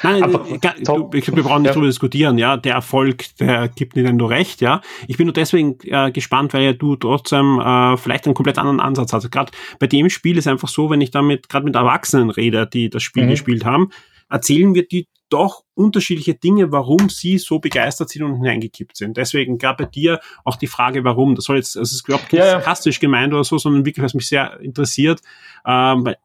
[0.02, 1.72] Nein, Aber, du, wir brauchen nicht ja.
[1.72, 2.56] darüber diskutieren, ja.
[2.56, 4.80] Der Erfolg, der gibt Nintendo recht, ja.
[5.06, 8.80] Ich bin nur deswegen äh, gespannt, weil ja du trotzdem äh, vielleicht einen komplett anderen
[8.80, 9.30] Ansatz hast.
[9.30, 12.90] Gerade bei dem Spiel ist einfach so, wenn ich damit gerade mit Erwachsenen rede, die
[12.90, 13.30] das Spiel mhm.
[13.30, 13.90] gespielt haben,
[14.30, 19.16] erzählen wir die doch unterschiedliche Dinge, warum sie so begeistert sind und hineingekippt sind.
[19.16, 21.34] Deswegen gab bei dir auch die Frage, warum.
[21.34, 24.04] Das soll jetzt, also es ist überhaupt nicht ja, sarkastisch gemeint oder so, sondern wirklich,
[24.04, 25.20] was mich sehr interessiert.
[25.66, 26.16] Ähm, weil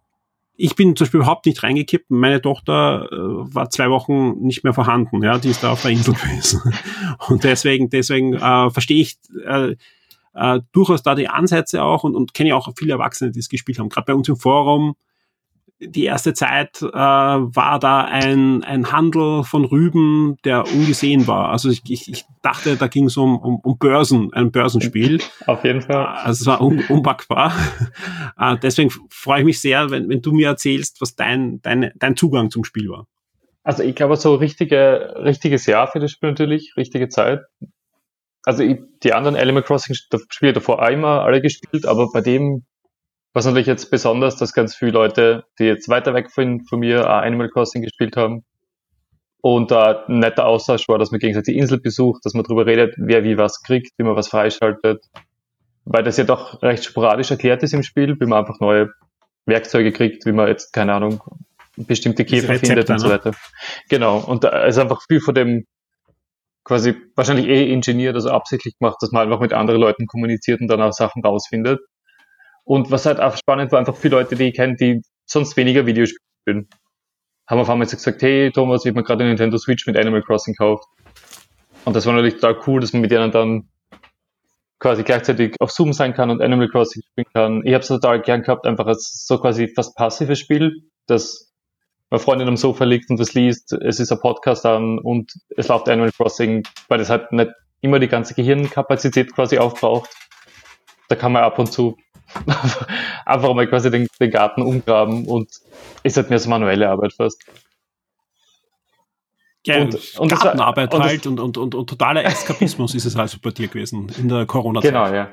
[0.55, 2.11] ich bin zum Beispiel überhaupt nicht reingekippt.
[2.11, 3.15] Meine Tochter äh,
[3.55, 5.23] war zwei Wochen nicht mehr vorhanden.
[5.23, 6.61] Ja, die ist da auf der Insel gewesen.
[7.27, 9.75] Und deswegen, deswegen äh, verstehe ich äh,
[10.35, 13.79] äh, durchaus da die Ansätze auch und, und kenne auch viele Erwachsene, die es gespielt
[13.79, 13.89] haben.
[13.89, 14.95] Gerade bei uns im Forum
[15.87, 21.49] die erste Zeit äh, war da ein, ein Handel von Rüben, der ungesehen war.
[21.49, 25.19] Also ich, ich, ich dachte, da ging es um, um, um Börsen, ein Börsenspiel.
[25.47, 26.05] Auf jeden Fall.
[26.05, 27.53] Also es war un, unpackbar.
[28.37, 32.15] äh, deswegen freue ich mich sehr, wenn, wenn du mir erzählst, was dein, dein, dein
[32.15, 33.07] Zugang zum Spiel war.
[33.63, 37.41] Also ich glaube, so richtige, richtiges Jahr für das Spiel natürlich, richtige Zeit.
[38.43, 42.65] Also ich, die anderen Animal Crossing Spiele davor immer alle gespielt, aber bei dem
[43.33, 47.09] was natürlich jetzt besonders, dass ganz viele Leute, die jetzt weiter weg von, von mir,
[47.09, 48.43] auch Animal Crossing gespielt haben.
[49.41, 52.65] Und da ein netter Austausch war, dass man gegenseitig die Insel besucht, dass man darüber
[52.65, 55.03] redet, wer wie was kriegt, wie man was freischaltet.
[55.83, 58.91] Weil das ja doch recht sporadisch erklärt ist im Spiel, wie man einfach neue
[59.45, 61.21] Werkzeuge kriegt, wie man jetzt, keine Ahnung,
[61.75, 63.15] bestimmte Käfer findet und so ne?
[63.15, 63.31] weiter.
[63.89, 64.19] Genau.
[64.19, 65.65] Und da ist einfach viel von dem
[66.63, 70.67] quasi wahrscheinlich eh ingeniert, also absichtlich gemacht, dass man einfach mit anderen Leuten kommuniziert und
[70.67, 71.81] dann auch Sachen rausfindet.
[72.63, 75.85] Und was halt auch spannend war, einfach viele Leute, die ich kenne, die sonst weniger
[75.85, 76.69] Videospiele spielen,
[77.47, 80.21] haben auf einmal gesagt, hey Thomas, ich habe mir gerade eine Nintendo Switch mit Animal
[80.21, 80.87] Crossing gekauft.
[81.85, 83.67] Und das war natürlich total cool, dass man mit denen dann
[84.79, 87.65] quasi gleichzeitig auf Zoom sein kann und Animal Crossing spielen kann.
[87.65, 91.53] Ich habe es total gern gehabt, einfach als so quasi fast passives Spiel, dass
[92.09, 95.67] meine Freundin am Sofa liegt und das liest, es ist ein Podcast an und es
[95.67, 100.09] läuft Animal Crossing, weil das halt nicht immer die ganze Gehirnkapazität quasi aufbraucht.
[101.09, 101.97] Da kann man ab und zu
[103.25, 105.49] einfach mal quasi den, den, Garten umgraben und
[106.03, 107.43] ist halt mehr so manuelle Arbeit fast.
[109.65, 113.15] Ja, und, und Gartenarbeit war, und halt und, und, und, und, totaler Eskapismus ist es
[113.15, 114.91] also bei dir gewesen in der Corona-Zeit.
[114.91, 115.29] Genau, ja.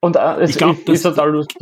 [0.00, 1.56] Und äh, es ich glaub, ist, ist total lustig,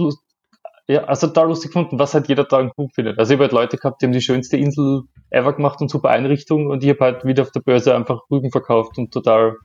[0.89, 3.19] ja, also total lustig gefunden, was halt jeder Tag gut findet.
[3.19, 6.11] Also ich habe halt Leute gehabt, die haben die schönste Insel ever gemacht und super
[6.11, 9.57] Einrichtung und ich habe halt wieder auf der Börse einfach Rüben verkauft und total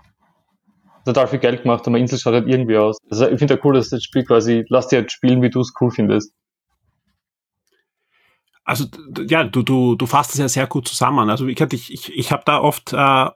[1.07, 2.97] total viel Geld gemacht und meine Insel schaut halt irgendwie aus.
[3.09, 5.61] Also ich finde ja cool, dass das Spiel quasi, lass dir halt spielen, wie du
[5.61, 6.33] es cool findest.
[8.63, 8.85] Also
[9.27, 11.29] ja, du, du, du fasst es ja sehr gut zusammen.
[11.29, 13.27] Also ich, ich, ich, ich habe da oft äh,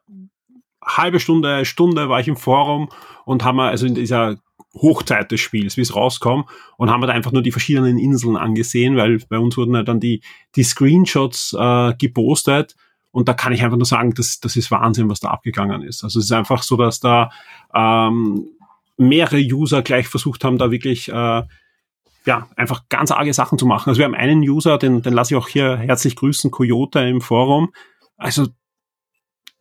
[0.83, 2.89] halbe Stunde, Stunde war ich im Forum
[3.25, 4.37] und haben wir also in dieser
[4.73, 8.95] Hochzeit des Spiels, wie es rauskommt, und haben da einfach nur die verschiedenen Inseln angesehen,
[8.95, 10.21] weil bei uns wurden ja dann die,
[10.55, 12.75] die Screenshots äh, gepostet
[13.11, 16.03] und da kann ich einfach nur sagen, das, das ist Wahnsinn, was da abgegangen ist.
[16.03, 17.29] Also es ist einfach so, dass da
[17.73, 18.47] ähm,
[18.97, 21.43] mehrere User gleich versucht haben, da wirklich äh,
[22.25, 23.89] ja, einfach ganz arge Sachen zu machen.
[23.89, 27.21] Also wir haben einen User, den, den lasse ich auch hier herzlich grüßen, Coyote im
[27.21, 27.73] Forum.
[28.17, 28.47] Also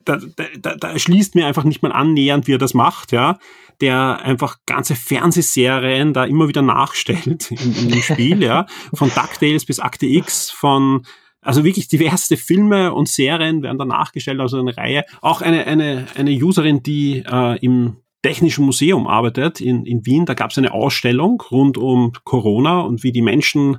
[0.05, 0.19] da,
[0.59, 3.39] da, da schließt mir einfach nicht mal annähernd, wie er das macht, ja,
[3.81, 9.65] der einfach ganze Fernsehserien da immer wieder nachstellt in, in dem Spiel, ja, von DuckTales
[9.65, 11.07] bis Akte X, von
[11.43, 15.05] also wirklich diverse Filme und Serien werden da nachgestellt, also eine Reihe.
[15.23, 20.35] Auch eine, eine, eine Userin, die äh, im Technischen Museum arbeitet in, in Wien, da
[20.35, 23.79] gab es eine Ausstellung rund um Corona und wie die Menschen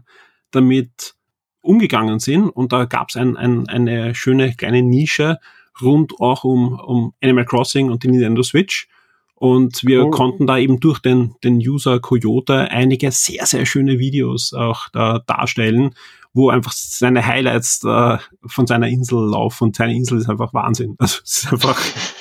[0.49, 1.13] damit
[1.61, 2.49] umgegangen sind.
[2.49, 5.37] Und da gab es ein, ein, eine schöne kleine Nische
[5.79, 8.87] rund auch um, um Animal Crossing und die Nintendo Switch.
[9.35, 10.11] Und wir oh.
[10.11, 15.19] konnten da eben durch den, den User Coyote einige sehr, sehr schöne Videos auch da
[15.19, 15.95] darstellen,
[16.33, 20.95] wo einfach seine Highlights äh, von seiner Insel laufen und seine Insel ist einfach Wahnsinn.
[20.97, 21.79] Also es ist einfach,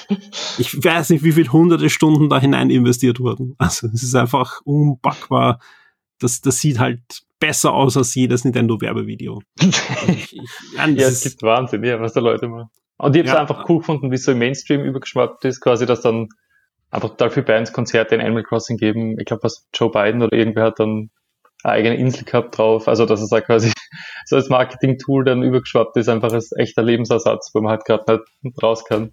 [0.58, 3.54] ich weiß nicht, wie viele hunderte Stunden da hinein investiert wurden.
[3.58, 5.60] Also es ist einfach unpackbar.
[6.18, 7.00] Das, das sieht halt
[7.38, 9.42] besser aus als jedes Nintendo-Werbevideo.
[9.60, 12.68] ja, es gibt Wahnsinn, ja, was da Leute machen.
[12.98, 13.40] Und ich habe es ja.
[13.40, 16.28] einfach cool gefunden, wie so im Mainstream übergeschwappt ist, quasi, dass dann
[16.90, 19.18] einfach total viele Bands Konzerte in Animal Crossing geben.
[19.18, 21.10] Ich glaube, was Joe Biden oder irgendwer hat dann
[21.62, 22.88] eine eigene Insel gehabt drauf.
[22.88, 23.72] Also, dass es da quasi
[24.30, 28.62] so als Marketing-Tool dann übergeschwappt ist, einfach als echter Lebensersatz, wo man halt gerade nicht
[28.62, 29.10] raus kann.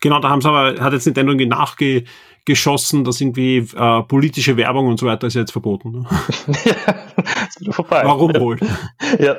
[0.00, 4.88] Genau, da haben sie aber, hat jetzt Nintendo irgendwie nachgeschossen, dass irgendwie äh, politische Werbung
[4.88, 5.92] und so weiter ist jetzt verboten.
[5.92, 6.06] Ne?
[6.64, 6.74] ja,
[7.48, 8.02] ist vorbei.
[8.04, 8.58] Warum wohl?
[9.20, 9.36] Ja.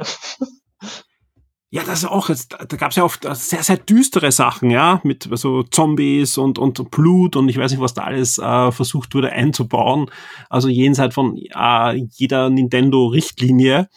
[1.73, 4.99] Ja, das ist auch, jetzt, da gab es ja oft sehr, sehr düstere Sachen, ja,
[5.05, 8.71] mit so also Zombies und, und Blut und ich weiß nicht, was da alles äh,
[8.73, 10.11] versucht wurde einzubauen.
[10.49, 13.87] Also jenseits von äh, jeder Nintendo-Richtlinie.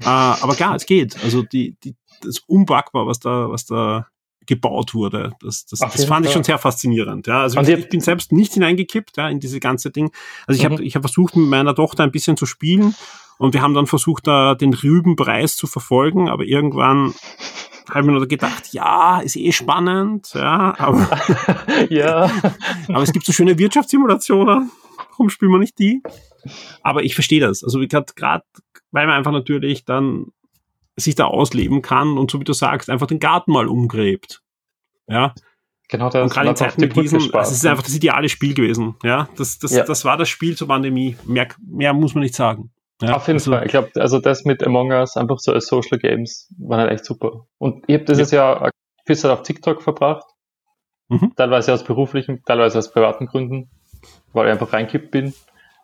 [0.00, 1.16] Äh, aber klar, es geht.
[1.22, 4.06] Also die, die, das ist unpackbar, was da, was da
[4.46, 5.32] gebaut wurde.
[5.40, 7.26] Das, das, das fand ich schon sehr faszinierend.
[7.26, 10.10] Ja, also ich, ich, bin selbst nicht hineingekippt ja, in diese ganze Ding.
[10.46, 10.72] Also ich mhm.
[10.72, 12.94] habe ich hab versucht, mit meiner Tochter ein bisschen zu spielen
[13.38, 17.14] und wir haben dann versucht, da den Rübenpreis zu verfolgen, aber irgendwann
[17.88, 21.08] habe ich mir nur gedacht, ja, ist eh spannend, ja, aber,
[21.90, 22.30] ja.
[22.88, 24.70] aber es gibt so schöne Wirtschaftssimulationen.
[25.10, 26.02] Warum spielen wir nicht die?
[26.82, 27.62] Aber ich verstehe das.
[27.62, 28.44] Also gerade,
[28.90, 30.26] weil man einfach natürlich dann
[30.96, 34.42] sich da ausleben kann und so wie du sagst, einfach den Garten mal umgräbt.
[35.06, 35.34] Ja.
[35.88, 36.22] Genau das.
[36.22, 38.94] Und gerade in Zeiten mit diesen, das ist einfach das ideale Spiel gewesen.
[39.02, 39.84] Ja, das, das, ja.
[39.84, 41.16] das war das Spiel zur Pandemie.
[41.24, 42.70] Mehr, mehr muss man nicht sagen.
[43.02, 43.64] Ja, Auf jeden also, Fall.
[43.64, 47.04] Ich glaube, also das mit Among Us einfach so als Social Games war halt echt
[47.04, 47.46] super.
[47.58, 48.60] Und ich habe dieses ja.
[48.60, 48.70] Jahr
[49.06, 50.26] viel Zeit auf TikTok verbracht.
[51.08, 51.32] Mhm.
[51.34, 53.70] Teilweise aus beruflichen, teilweise aus privaten Gründen,
[54.32, 55.34] weil ich einfach reinkippt bin.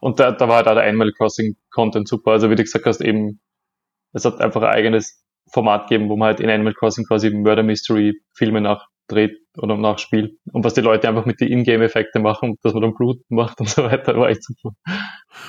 [0.07, 2.31] Und da, da war halt auch der Animal Crossing Content super.
[2.31, 3.41] Also wie du gesagt hast, eben,
[4.13, 5.21] es hat einfach ein eigenes
[5.53, 10.35] Format gegeben, wo man halt in Animal Crossing quasi Murder Mystery Filme nachdreht oder nachspielt.
[10.53, 13.69] Und was die Leute einfach mit den Ingame-Effekte machen, dass man dann Blut macht und
[13.69, 14.75] so weiter, war echt super.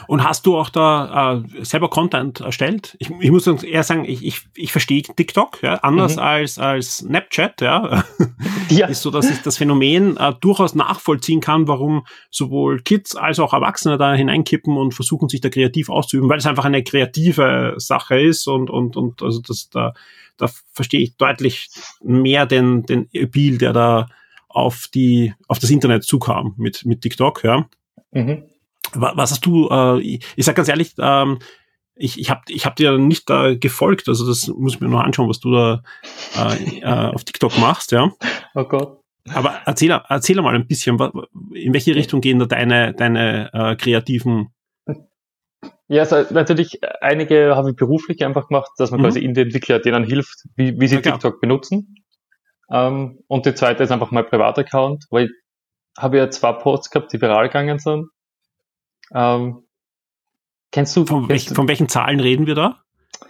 [0.08, 2.95] Und hast du auch da äh, selber Content erstellt?
[3.00, 6.22] Ich, ich muss eher sagen, ich, ich, ich verstehe TikTok, ja, anders mhm.
[6.22, 8.03] als, als Snapchat, ja.
[8.69, 8.88] ja.
[8.88, 13.53] Ist so, dass ich das Phänomen äh, durchaus nachvollziehen kann, warum sowohl Kids als auch
[13.53, 18.19] Erwachsene da hineinkippen und versuchen, sich da kreativ auszuüben, weil es einfach eine kreative Sache
[18.19, 19.94] ist und, und, und also das da,
[20.38, 21.70] da verstehe ich deutlich
[22.02, 24.08] mehr den, den Appeal, der da
[24.50, 27.68] auf die, auf das Internet zukam mit, mit TikTok, ja.
[28.12, 28.44] Mhm.
[28.94, 31.40] Was hast du, äh, ich, ich sag ganz ehrlich, ähm,
[31.96, 35.02] ich, ich habe ich hab dir nicht da gefolgt, also das muss ich mir noch
[35.02, 35.84] anschauen, was du da
[36.36, 38.12] äh, äh, auf TikTok machst, ja.
[38.56, 39.00] Oh Gott.
[39.34, 40.98] Aber erzähl, erzähl mal ein bisschen,
[41.54, 44.54] in welche Richtung gehen da deine, deine äh, kreativen
[45.88, 49.06] ja, also natürlich, einige habe ich beruflich einfach gemacht, dass man mhm.
[49.06, 52.03] quasi Indie-Entwickler denen hilft, wie, wie sie ja, TikTok benutzen.
[52.69, 55.32] Ähm, und die zweite ist einfach mein Privataccount, weil ich
[55.98, 58.10] habe ja zwei Posts gehabt, die viral gegangen sind.
[59.14, 59.64] Ähm,
[60.72, 62.84] kennst du von, kennst welch, von welchen Zahlen reden wir da?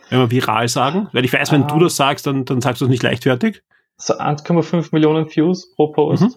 [0.10, 1.10] Wenn wir viral sagen?
[1.14, 3.62] Weil ich weiß, wenn ähm, du das sagst, dann, dann sagst du es nicht leichtfertig.
[3.98, 6.24] So 1,5 Millionen Views pro Post.
[6.24, 6.36] Mhm.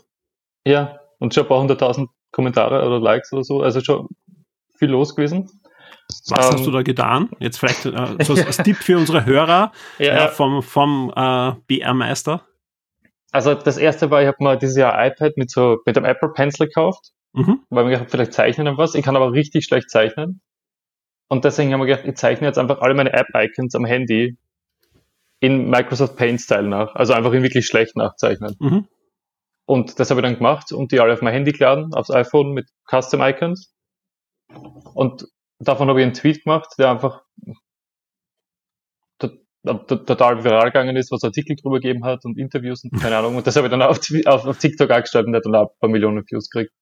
[0.67, 3.63] Ja, und schon ein paar hunderttausend Kommentare oder Likes oder so.
[3.63, 4.09] Also schon
[4.75, 5.60] viel los gewesen.
[6.29, 7.31] Was ähm, hast du da getan?
[7.39, 12.43] Jetzt vielleicht äh, so als Tipp für unsere Hörer ja, äh, vom, vom äh, BR-Meister.
[13.33, 16.31] Also das erste war, ich habe mal dieses Jahr iPad mit so mit dem Apple
[16.31, 17.61] Pencil gekauft, mhm.
[17.71, 18.95] weil mir gedacht, vielleicht zeichnen und was.
[18.95, 20.41] Ich kann aber richtig schlecht zeichnen.
[21.29, 24.37] Und deswegen haben wir gedacht, ich zeichne jetzt einfach alle meine App-Icons am Handy
[25.39, 26.95] in Microsoft Paint-Style nach.
[26.97, 28.57] Also einfach in wirklich schlecht nachzeichnen.
[28.59, 28.89] Mhm.
[29.65, 32.53] Und das habe ich dann gemacht und die alle auf mein Handy geladen, aufs iPhone
[32.53, 33.73] mit Custom Icons.
[34.95, 35.29] Und
[35.61, 37.23] davon habe ich einen Tweet gemacht, der einfach
[39.65, 43.37] total viral gegangen ist, was Artikel drüber gegeben hat und Interviews und keine Ahnung.
[43.37, 45.71] Und das habe ich dann auf, auf, auf TikTok angestellt und der hat dann auch
[45.71, 46.73] ein paar Millionen Views gekriegt.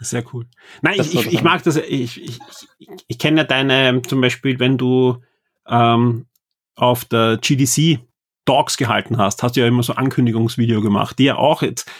[0.00, 0.46] Sehr cool.
[0.82, 1.76] Nein, ich, ich, ich mag das.
[1.76, 2.40] Ich, ich,
[2.78, 5.22] ich, ich kenne ja deine, zum Beispiel, wenn du
[5.68, 6.26] ähm,
[6.74, 8.00] auf der GDC
[8.44, 11.90] Talks gehalten hast, hast du ja immer so Ankündigungsvideo gemacht, die ja auch jetzt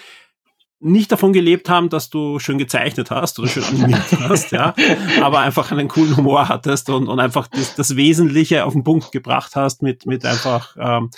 [0.85, 4.75] nicht davon gelebt haben, dass du schön gezeichnet hast oder schön animiert hast, ja,
[5.23, 9.11] aber einfach einen coolen Humor hattest und, und einfach das, das Wesentliche auf den Punkt
[9.11, 11.11] gebracht hast mit, mit einfach, ähm,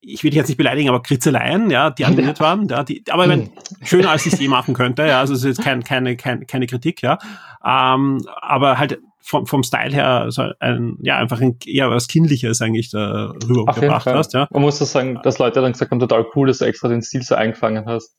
[0.00, 3.22] ich will dich jetzt nicht beleidigen, aber Kritzeleien, ja, die animiert waren, ja, die, aber
[3.22, 3.50] ich mein,
[3.82, 6.44] schöner als ich es je machen könnte, ja, also es ist jetzt kein, keine, keine,
[6.44, 7.18] keine Kritik, ja,
[7.64, 12.60] ähm, aber halt vom, vom Style her so ein, ja, einfach ein, eher was Kindliches
[12.60, 14.46] eigentlich da rübergebracht hast, ja.
[14.50, 17.00] Man muss das sagen, dass Leute dann gesagt haben, total cool, dass du extra den
[17.00, 18.14] Stil so eingefangen hast.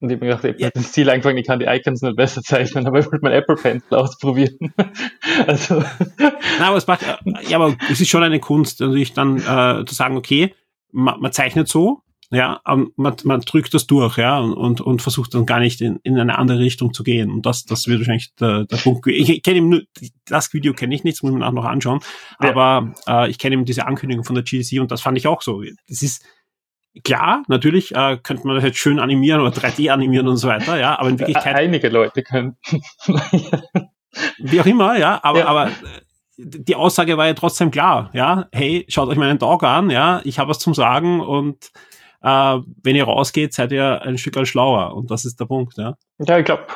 [0.00, 2.16] Und ich habe mir gedacht, ich habe den Stil angefangen, ich kann die Icons nicht
[2.16, 4.72] besser zeichnen, aber ich wollte mein Apple Pencil ausprobieren.
[5.46, 5.84] also.
[6.58, 7.02] Na, aber es macht,
[7.48, 10.54] ja, aber es ist schon eine Kunst, natürlich dann äh, zu sagen, okay,
[10.90, 12.60] man, man zeichnet so, ja,
[12.96, 16.38] man, man drückt das durch, ja, und, und, versucht dann gar nicht in, in eine
[16.38, 17.28] andere Richtung zu gehen.
[17.30, 19.04] Und das, das wird wahrscheinlich der, der Punkt.
[19.08, 19.82] Ich, ich kenne ihm nur,
[20.26, 21.98] das Video kenne ich nicht, das muss man auch noch anschauen.
[22.40, 22.50] Ja.
[22.50, 25.42] Aber äh, ich kenne ihm diese Ankündigung von der GDC und das fand ich auch
[25.42, 25.62] so.
[25.88, 26.24] Das ist,
[27.04, 30.78] Klar, natürlich äh, könnte man das jetzt schön animieren oder 3D animieren und so weiter,
[30.78, 31.54] ja, aber in Wirklichkeit.
[31.54, 32.56] Einige Leute können.
[34.38, 35.46] wie auch immer, ja, aber, ja.
[35.46, 35.70] aber äh,
[36.36, 40.40] die Aussage war ja trotzdem klar, ja, hey, schaut euch meinen Dog an, ja, ich
[40.40, 41.70] habe was zum Sagen und
[42.22, 45.94] äh, wenn ihr rausgeht, seid ihr ein Stück schlauer und das ist der Punkt, ja.
[46.18, 46.66] Ja, ich glaube,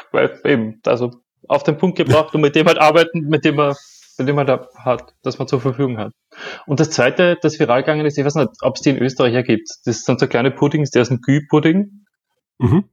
[0.45, 1.11] eben, also
[1.49, 3.77] auf den Punkt gebracht und mit dem halt arbeiten, mit dem er
[4.19, 6.13] mit dem man da hat, das man zur Verfügung hat.
[6.67, 9.45] Und das zweite, das viral gegangen ist, ich weiß nicht, ob es die in Österreich
[9.47, 9.69] gibt.
[9.85, 12.05] Das sind so kleine Puddings, der ist ein Gü-Pudding.
[12.59, 12.85] Mhm.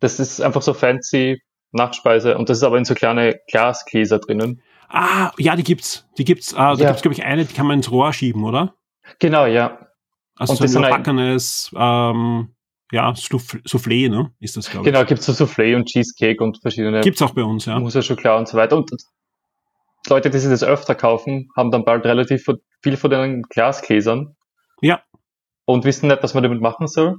[0.00, 4.62] Das ist einfach so fancy Nachspeise und das ist aber in so kleine Glasgläser drinnen.
[4.88, 6.06] Ah, ja, die gibt's.
[6.16, 6.54] Die gibt's.
[6.54, 6.86] Ah, da ja.
[6.88, 8.74] gibt's glaube ich eine, die kann man ins Rohr schieben, oder?
[9.18, 9.78] Genau, ja.
[10.36, 12.54] Also und so ein überbackenes, ähm,
[12.90, 14.32] ja, Soufflé, ne?
[14.40, 14.92] Ist das, glaube ich.
[14.92, 17.00] Genau, gibt's so Soufflé und Cheesecake und verschiedene.
[17.00, 17.78] Gibt's auch bei uns, ja.
[17.78, 18.76] Muss ja schon klar und so weiter.
[18.76, 18.90] Und
[20.08, 22.46] Leute, die sich das öfter kaufen, haben dann bald relativ
[22.82, 24.36] viel von den Glasgläsern.
[24.80, 25.02] Ja.
[25.64, 27.18] Und wissen nicht, was man damit machen soll.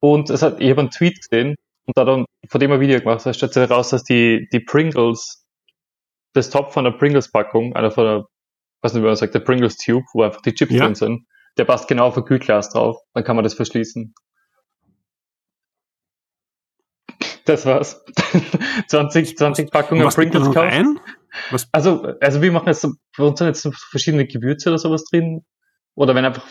[0.00, 1.56] Und es hat, ich habe einen Tweet gesehen
[1.86, 4.60] und da dann von dem ein Video gemacht, da stellt sich heraus, dass die, die
[4.60, 5.46] Pringles,
[6.32, 8.24] das Top von der Pringles-Packung, einer von der,
[8.82, 10.84] was nicht, wie man sagt, der Pringles Tube, wo einfach die Chips ja.
[10.84, 12.98] drin sind, der passt genau auf ein Kühlglas drauf.
[13.14, 14.14] Dann kann man das verschließen.
[17.44, 18.02] Das war's.
[18.88, 21.00] 20, 20 Packungen Pringles kaufen.
[21.50, 21.68] Was?
[21.72, 25.44] Also, also wir machen jetzt, bei uns sind jetzt verschiedene Gewürze oder sowas drin.
[25.94, 26.46] Oder wenn einfach,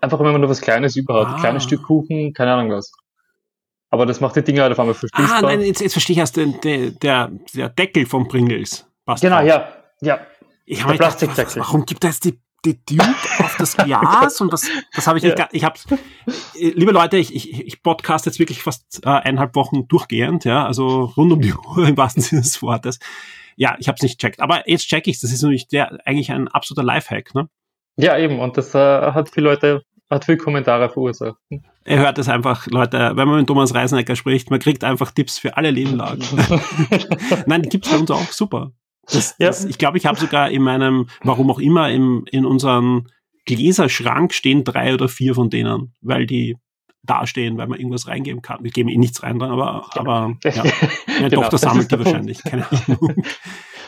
[0.00, 1.40] einfach wenn man nur was Kleines überhaupt, ah.
[1.40, 2.92] kleines Stück Kuchen, keine Ahnung was.
[3.90, 5.38] Aber das macht die Dinger halt auf einmal verschließbar.
[5.38, 8.84] Ah, nein, jetzt, jetzt verstehe ich erst den, der, der, Deckel vom Pringles.
[9.04, 9.46] Passt genau, drauf.
[9.46, 10.20] ja, ja.
[10.64, 11.62] Ich habe Plastikdeckel.
[11.62, 13.04] Warum gibt es die die Duke
[13.38, 15.48] auf das Glas und das, das habe ich nicht, ja.
[15.52, 15.78] ich habe,
[16.54, 21.04] liebe Leute, ich, ich, ich podcast jetzt wirklich fast äh, eineinhalb Wochen durchgehend, ja, also
[21.16, 22.98] rund um die Uhr im wahrsten Sinne des Wortes.
[23.56, 26.30] Ja, ich habe es nicht checkt, aber jetzt check ich das ist nämlich der, eigentlich
[26.30, 27.48] ein absoluter Lifehack, ne?
[27.96, 31.36] Ja, eben, und das äh, hat viele Leute, hat viele Kommentare verursacht.
[31.84, 35.38] Er hört es einfach, Leute, wenn man mit Thomas Reisenecker spricht, man kriegt einfach Tipps
[35.38, 36.22] für alle Lebenlagen.
[37.46, 38.72] Nein, die gibt's bei uns auch, super.
[39.12, 39.46] Das, ja.
[39.48, 43.06] das, ich glaube, ich habe sogar in meinem, warum auch immer, im, in unserem
[43.44, 46.56] Gläserschrank stehen drei oder vier von denen, weil die
[47.06, 48.62] dastehen, weil man irgendwas reingeben kann.
[48.62, 50.50] Wir geben eh nichts rein dran, aber, aber ja.
[50.52, 52.42] ja genau, doch, das sammelt die wahrscheinlich.
[52.42, 53.22] Keine Ahnung.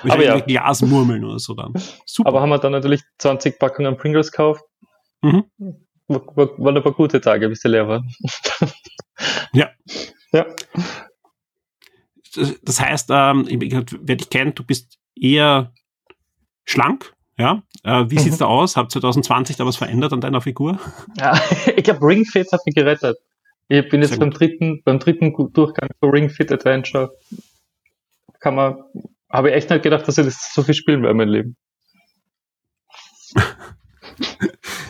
[0.04, 0.38] aber ja.
[0.38, 1.72] Glasmurmeln oder so dann.
[2.06, 2.28] Super.
[2.28, 4.62] Aber haben wir dann natürlich 20 Packungen Pringles gekauft.
[5.22, 5.44] Mhm.
[6.06, 8.08] War, waren ein paar gute Tage, bis die leer waren.
[9.52, 9.68] ja.
[10.32, 10.46] Ja.
[12.62, 15.72] Das heißt, ähm, wer dich kennt, du bist eher
[16.64, 17.62] schlank, ja.
[17.84, 18.20] Äh, wie mhm.
[18.20, 18.76] sieht's da aus?
[18.76, 20.78] Hat 2020 da was verändert an deiner Figur?
[21.18, 21.40] Ja,
[21.76, 23.16] ich glaube, Ring Fit hat mich gerettet.
[23.68, 27.10] Ich bin jetzt beim dritten, beim dritten Durchgang für Ring Fit Adventure.
[28.40, 28.78] Kann man,
[29.30, 31.56] habe ich echt nicht gedacht, dass ich das so viel spielen werde in meinem Leben.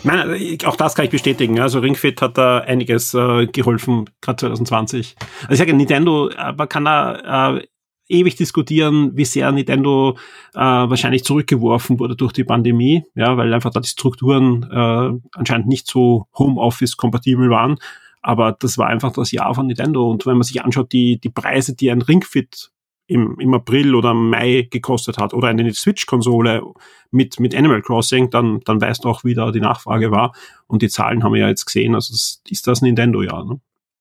[0.04, 1.58] Nein, also auch das kann ich bestätigen.
[1.60, 5.16] Also Ring Fit hat da einiges äh, geholfen, gerade 2020.
[5.42, 7.66] Also ich sage, Nintendo, äh, man kann da äh,
[8.08, 10.16] ewig diskutieren, wie sehr Nintendo
[10.54, 15.66] äh, wahrscheinlich zurückgeworfen wurde durch die Pandemie, ja, weil einfach da die Strukturen äh, anscheinend
[15.66, 17.76] nicht so Homeoffice-kompatibel waren.
[18.22, 20.10] Aber das war einfach das Jahr von Nintendo.
[20.10, 22.70] Und wenn man sich anschaut, die, die Preise, die ein Ringfit
[23.06, 26.62] im, im April oder Mai gekostet hat oder eine Switch-Konsole
[27.10, 30.34] mit, mit Animal Crossing, dann, dann weißt du auch, wie da die Nachfrage war.
[30.66, 31.94] Und die Zahlen haben wir ja jetzt gesehen.
[31.94, 33.44] Also das ist das Nintendo-Jahr.
[33.44, 33.60] Ne?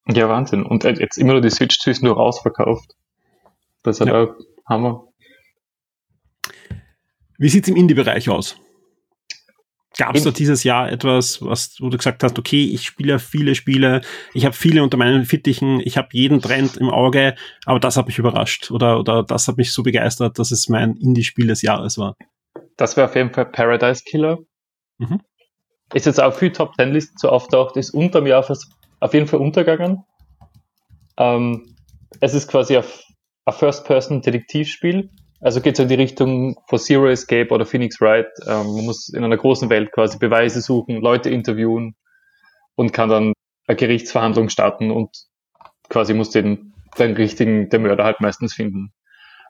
[0.10, 0.64] Ja, Wahnsinn.
[0.64, 2.97] Und jetzt immer nur die Switch ist nur ausverkauft.
[3.84, 4.24] Das hat ja.
[4.24, 4.36] auch
[4.68, 5.08] Hammer.
[7.38, 8.58] Wie sieht's im Indie-Bereich aus?
[9.98, 13.56] Gab es da dieses Jahr etwas, was wo du gesagt hast, okay, ich spiele viele
[13.56, 14.02] Spiele,
[14.34, 18.06] ich habe viele unter meinen Fittichen, ich habe jeden Trend im Auge, aber das hat
[18.06, 21.98] mich überrascht oder, oder das hat mich so begeistert, dass es mein Indie-Spiel des Jahres
[21.98, 22.16] war.
[22.76, 24.38] Das wäre auf jeden Fall Paradise Killer.
[25.00, 25.22] Mhm.
[25.94, 28.46] Ist jetzt auch für Top Ten Listen so auftaucht, ist unterm Jahr
[29.00, 30.04] auf jeden Fall untergegangen.
[31.18, 31.76] Ähm,
[32.20, 32.80] es ist quasi
[33.48, 35.10] ein First-Person-Detektivspiel
[35.40, 38.28] also geht es in die Richtung von Zero Escape oder Phoenix Wright.
[38.48, 41.96] Ähm, man muss in einer großen Welt quasi Beweise suchen, Leute interviewen
[42.76, 43.34] und kann dann
[43.68, 45.10] eine Gerichtsverhandlung starten und
[45.90, 48.94] quasi muss den, den richtigen, den Mörder halt meistens finden.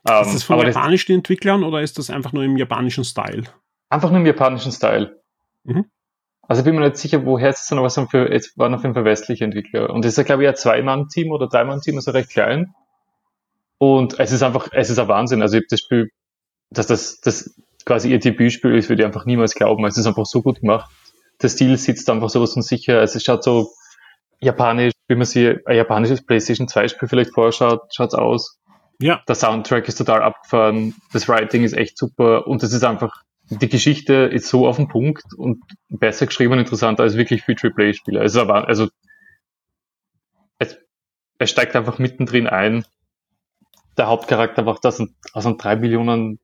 [0.07, 3.43] Ähm, ist das von japanischen Entwicklern oder ist das einfach nur im japanischen Style?
[3.89, 5.21] Einfach nur im japanischen Style.
[5.63, 5.85] Mhm.
[6.49, 9.43] Also bin mir nicht sicher, woher es was für, es waren auf jeden Fall westliche
[9.43, 9.89] Entwickler.
[9.89, 12.73] Und das ist ja, glaube ich, ein Zwei-Mann-Team oder Drei-Mann-Team, also recht klein.
[13.79, 15.41] Und es ist einfach, es ist ein Wahnsinn.
[15.41, 16.09] Also ich habe das Spiel,
[16.69, 19.85] dass das, das quasi ihr Debütspiel ist, würde ich einfach niemals glauben.
[19.85, 20.89] Es ist einfach so gut gemacht.
[21.41, 22.99] Der Stil sitzt einfach sowas von sicher.
[22.99, 23.71] Also es schaut so
[24.39, 28.59] japanisch, wie man sich ein japanisches PlayStation 2 Spiel vielleicht vorschaut, schaut's aus.
[28.99, 29.21] Ja.
[29.27, 30.95] Der Soundtrack ist total abgefahren.
[31.13, 32.47] Das Writing ist echt super.
[32.47, 36.59] Und es ist einfach, die Geschichte ist so auf den Punkt und besser geschrieben und
[36.59, 38.21] interessanter als wirklich für AAA-Spieler.
[38.21, 38.89] Also, also
[40.57, 40.77] es,
[41.37, 42.85] es steigt einfach mittendrin ein
[43.97, 46.39] der Hauptcharakter wacht aus einem, aus einem drei Millionen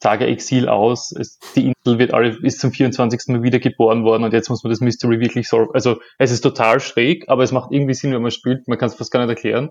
[0.00, 1.12] Tage Exil aus.
[1.12, 3.20] Es, die Insel wird alle bis zum 24.
[3.28, 5.74] Mal wieder geboren worden und jetzt muss man das Mystery wirklich solven.
[5.74, 8.68] Also es ist total schräg, aber es macht irgendwie Sinn, wenn man spielt.
[8.68, 9.70] Man kann es fast gar nicht erklären,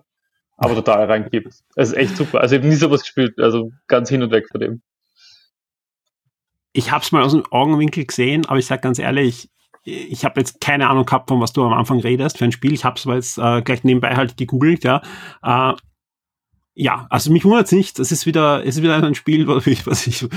[0.58, 1.54] aber total reingibt.
[1.76, 2.42] Es ist echt super.
[2.42, 4.82] Also ich habe nie sowas gespielt, also ganz hin und weg von dem.
[6.74, 9.50] Ich habe es mal aus dem Augenwinkel gesehen, aber ich sage ganz ehrlich,
[9.84, 12.74] ich habe jetzt keine Ahnung gehabt, von was du am Anfang redest für ein Spiel.
[12.74, 15.02] Ich habe es jetzt äh, gleich nebenbei halt gegoogelt, ja.
[15.42, 15.74] Äh,
[16.80, 17.98] ja, also mich wundert es nicht.
[17.98, 20.28] Es ist wieder, es ist wieder ein Spiel, wo, ich, was ich,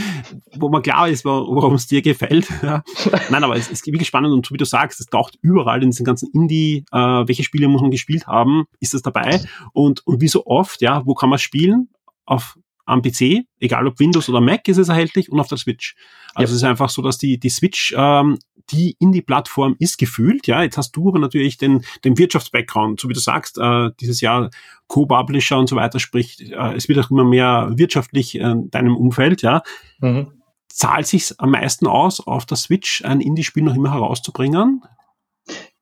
[0.57, 2.49] wo man klar ist, warum es dir gefällt.
[2.63, 2.83] Ja.
[3.31, 6.05] Nein, aber es, ist wirklich spannend und wie du sagst, es taucht überall in diesen
[6.05, 9.41] ganzen Indie, äh, welche Spiele muss man gespielt haben, ist das dabei.
[9.73, 11.89] Und, und wie so oft, ja, wo kann man spielen?
[12.27, 12.59] Auf
[12.91, 15.95] am PC, egal ob Windows oder Mac, ist es erhältlich und auf der Switch.
[16.35, 16.57] Also ja.
[16.57, 18.39] es ist einfach so, dass die, die Switch ähm,
[18.71, 20.47] die in die Plattform ist gefühlt.
[20.47, 24.21] Ja, jetzt hast du aber natürlich den, den Wirtschaftsbackground, so wie du sagst, äh, dieses
[24.21, 24.51] Jahr
[24.87, 29.43] Co-Publisher und so weiter, sprich, äh, es wird auch immer mehr wirtschaftlich in deinem Umfeld,
[29.43, 29.63] ja.
[30.01, 30.33] Mhm.
[30.69, 34.83] Zahlt sich am meisten aus, auf der Switch ein Indie-Spiel noch immer herauszubringen?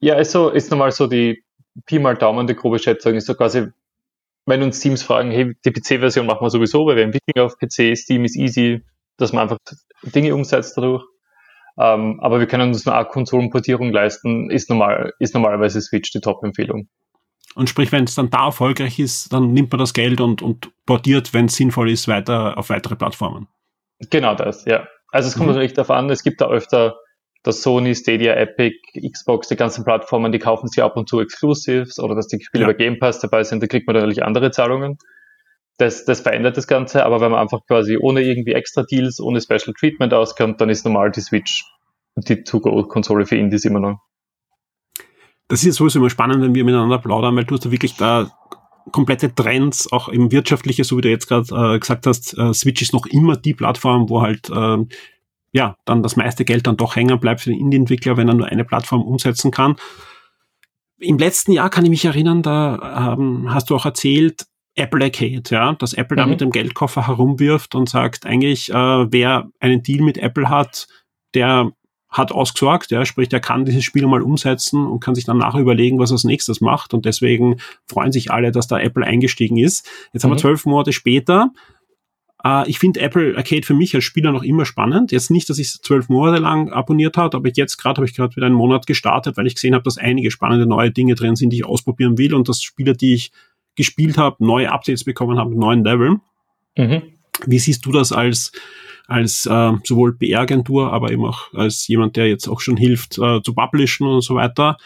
[0.01, 1.45] Ja, also ist normal so die
[1.85, 3.67] Pi mal Daumen, die grobe Schätzung ist so quasi,
[4.49, 7.97] wenn uns Teams fragen, hey, die PC-Version machen wir sowieso, weil wir entwickeln auf PC,
[7.97, 8.83] Steam ist easy,
[9.19, 9.59] dass man einfach
[10.03, 11.05] Dinge umsetzt dadurch.
[11.79, 16.89] Ähm, aber wir können uns eine Konsolenportierung leisten, ist, normal, ist normalerweise Switch die Top-Empfehlung.
[17.55, 20.71] Und sprich, wenn es dann da erfolgreich ist, dann nimmt man das Geld und, und
[20.87, 23.49] portiert, wenn es sinnvoll ist, weiter auf weitere Plattformen.
[24.11, 24.87] Genau das, ja.
[25.11, 25.55] Also es kommt mhm.
[25.55, 26.97] natürlich darauf an, es gibt da öfter
[27.49, 28.77] das Sony, Stadia, Epic,
[29.11, 32.65] Xbox, die ganzen Plattformen, die kaufen sich ab und zu Exclusives oder dass die Spiele
[32.65, 32.69] ja.
[32.69, 34.99] bei Game Pass dabei sind, da kriegt man natürlich andere Zahlungen.
[35.79, 39.41] Das, das verändert das Ganze, aber wenn man einfach quasi ohne irgendwie extra Deals, ohne
[39.41, 41.65] Special Treatment auskommt, dann ist normal die Switch
[42.17, 43.99] die To-Go-Konsole für Indies immer noch.
[45.47, 47.97] Das ist ja sowieso immer spannend, wenn wir miteinander plaudern, weil du hast da wirklich
[47.97, 48.31] da
[48.93, 52.83] komplette Trends, auch im wirtschaftliche, so wie du jetzt gerade äh, gesagt hast, äh, Switch
[52.83, 54.85] ist noch immer die Plattform, wo halt äh,
[55.59, 58.47] ja dann das meiste Geld dann doch hängen bleibt für den Indie-Entwickler, wenn er nur
[58.47, 59.77] eine Plattform umsetzen kann.
[60.99, 65.43] Im letzten Jahr kann ich mich erinnern, da ähm, hast du auch erzählt, Apple Arcade,
[65.51, 66.21] ja, dass Apple mhm.
[66.21, 68.75] da mit dem Geldkoffer herumwirft und sagt, eigentlich, äh,
[69.13, 70.87] wer einen Deal mit Apple hat,
[71.35, 71.73] der
[72.09, 75.61] hat ausgesorgt, ja, sprich, der kann dieses Spiel mal umsetzen und kann sich dann nachher
[75.61, 76.95] überlegen, was er als nächstes macht.
[76.95, 77.57] Und deswegen
[77.87, 79.87] freuen sich alle, dass da Apple eingestiegen ist.
[80.13, 80.29] Jetzt mhm.
[80.29, 80.41] haben wir mhm.
[80.41, 81.51] zwölf Monate später.
[82.45, 85.13] Äh, ich finde Apple Arcade für mich als Spieler noch immer spannend.
[85.13, 88.15] Jetzt nicht, dass ich es zwölf Monate lang abonniert habe, aber jetzt gerade habe ich
[88.15, 91.37] gerade wieder einen Monat gestartet, weil ich gesehen habe, dass einige spannende neue Dinge drin
[91.37, 93.33] sind, die ich ausprobieren will und dass Spieler, die ich
[93.77, 96.17] gespielt habe, neue Updates bekommen habe, neuen Level.
[96.77, 97.03] Mhm.
[97.47, 98.51] Wie siehst du das als,
[99.07, 103.41] als äh, sowohl PR-Agentur, aber eben auch als jemand, der jetzt auch schon hilft äh,
[103.43, 104.77] zu publishen und so weiter?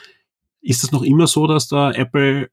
[0.60, 2.50] Ist es noch immer so, dass da Apple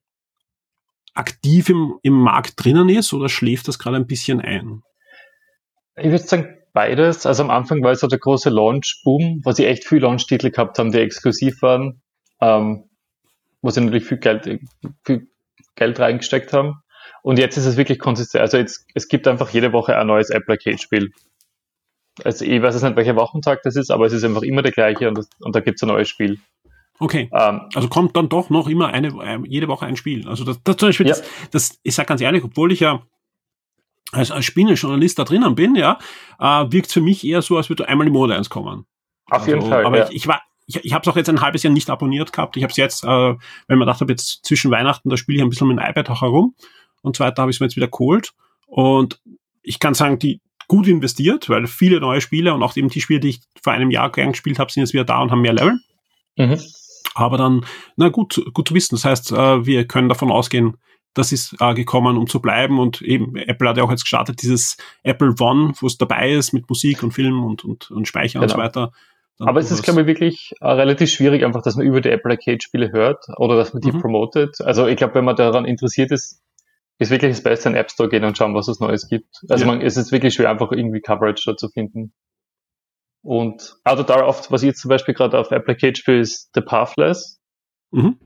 [1.14, 4.84] aktiv im, im Markt drinnen ist oder schläft das gerade ein bisschen ein?
[6.00, 7.26] Ich würde sagen, beides.
[7.26, 10.80] Also am Anfang war es so der große Launch-Boom, wo sie echt viel Launch-Titel gehabt
[10.80, 12.02] haben, die exklusiv waren,
[12.42, 12.86] ähm,
[13.62, 14.60] wo sie natürlich viel Geld,
[15.04, 15.28] viel
[15.76, 16.82] Geld reingesteckt haben.
[17.22, 18.42] Und jetzt ist es wirklich konsistent.
[18.42, 21.12] Also jetzt, es gibt einfach jede Woche ein neues Apple Arcade-Spiel.
[22.24, 24.72] Also ich weiß jetzt nicht, welcher Wochentag das ist, aber es ist einfach immer der
[24.72, 26.40] gleiche und, das, und da gibt es ein neues Spiel.
[27.00, 27.30] Okay.
[27.34, 30.28] Ähm, also kommt dann doch noch immer eine, äh, jede Woche ein Spiel.
[30.28, 31.14] Also das, das zum Beispiel, ja.
[31.14, 33.04] das, das, ich sag ganz ehrlich, obwohl ich ja
[34.12, 36.00] als, als Spielejournalist da drinnen bin, ja,
[36.40, 38.86] äh, wirkt für mich eher so, als würde einmal im Monat eins kommen.
[39.30, 39.86] Auf jeden Also, Fall.
[39.86, 40.10] Aber ja.
[40.10, 42.58] ich, ich war, ich, ich habe es auch jetzt ein halbes Jahr nicht abonniert gehabt.
[42.58, 43.36] Ich habe es jetzt, äh,
[43.68, 46.22] wenn man dachte, jetzt zwischen Weihnachten, da spiele ich ein bisschen mit dem iPad auch
[46.22, 46.56] herum.
[47.02, 48.34] Und so weiter habe ich es mir jetzt wieder geholt.
[48.66, 49.22] Und
[49.62, 53.20] ich kann sagen, die gut investiert, weil viele neue Spiele und auch eben die Spiele,
[53.20, 55.54] die ich vor einem Jahr gern gespielt habe, sind jetzt wieder da und haben mehr
[55.54, 55.80] Level.
[56.38, 56.60] Mhm.
[57.16, 57.66] Aber dann,
[57.96, 58.96] na gut, gut zu wissen.
[58.96, 60.78] Das heißt, äh, wir können davon ausgehen,
[61.14, 62.80] das ist äh, gekommen, um zu bleiben.
[62.80, 66.54] Und eben, Apple hat ja auch jetzt gestartet, dieses Apple One, wo es dabei ist
[66.54, 68.66] mit Musik und Film und, und, und Speicher und so Genau.
[68.66, 68.92] weiter.
[69.38, 72.10] Dann Aber es ist, glaube ich, wirklich äh, relativ schwierig, einfach, dass man über die
[72.10, 74.00] Apple Arcade-Spiele hört oder dass man die Mhm.
[74.02, 74.60] promotet.
[74.62, 76.42] Also ich glaube, wenn man daran interessiert ist,
[77.00, 79.42] ist wirklich das Beste, in den App Store gehen und schauen, was es Neues gibt.
[79.50, 79.72] Also Ja.
[79.72, 82.12] man, es ist wirklich schwer, einfach irgendwie Coverage da zu finden.
[83.22, 86.50] Und auch total oft, was ich jetzt zum Beispiel gerade auf Apple Arcade spiele, ist
[86.54, 87.40] The Pathless.
[87.92, 88.18] Mhm.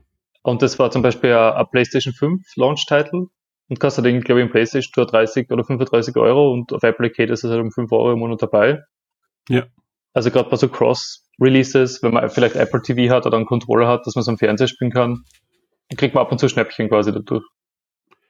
[0.44, 3.26] Und das war zum Beispiel ein, PlayStation 5 Launch-Title.
[3.70, 7.06] Und kostet den, glaube ich, im PlayStation Store 30 oder 35 Euro und auf Apple
[7.06, 8.82] Arcade ist es halt um 5 Euro im Monat dabei.
[9.48, 9.64] Ja.
[10.12, 14.06] Also gerade bei so Cross-Releases, wenn man vielleicht Apple TV hat oder einen Controller hat,
[14.06, 15.24] dass man so am Fernseher spielen kann,
[15.88, 17.42] dann kriegt man ab und zu Schnäppchen quasi dadurch.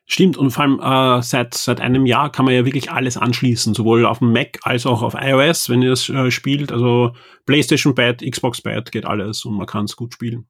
[0.07, 0.81] Stimmt, und vor allem
[1.19, 4.59] äh, seit, seit einem Jahr kann man ja wirklich alles anschließen, sowohl auf dem Mac
[4.63, 6.71] als auch auf iOS, wenn ihr es äh, spielt.
[6.71, 7.15] Also
[7.47, 10.47] PlayStation Bad, Xbox Bad, geht alles und man kann es gut spielen.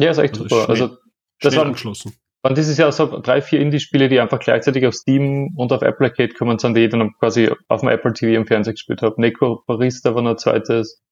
[0.00, 0.64] Ja, ist echt Also super.
[0.74, 0.96] schnell- Also
[1.42, 2.14] das waren, angeschlossen.
[2.42, 6.06] waren dieses Jahr so drei, vier Indie-Spiele, die einfach gleichzeitig auf Steam und auf Apple
[6.08, 9.20] Arcade kommen sind, die ich dann quasi auf dem Apple TV im Fernsehen gespielt habe.
[9.20, 11.02] Necro Barista war noch ein zweites,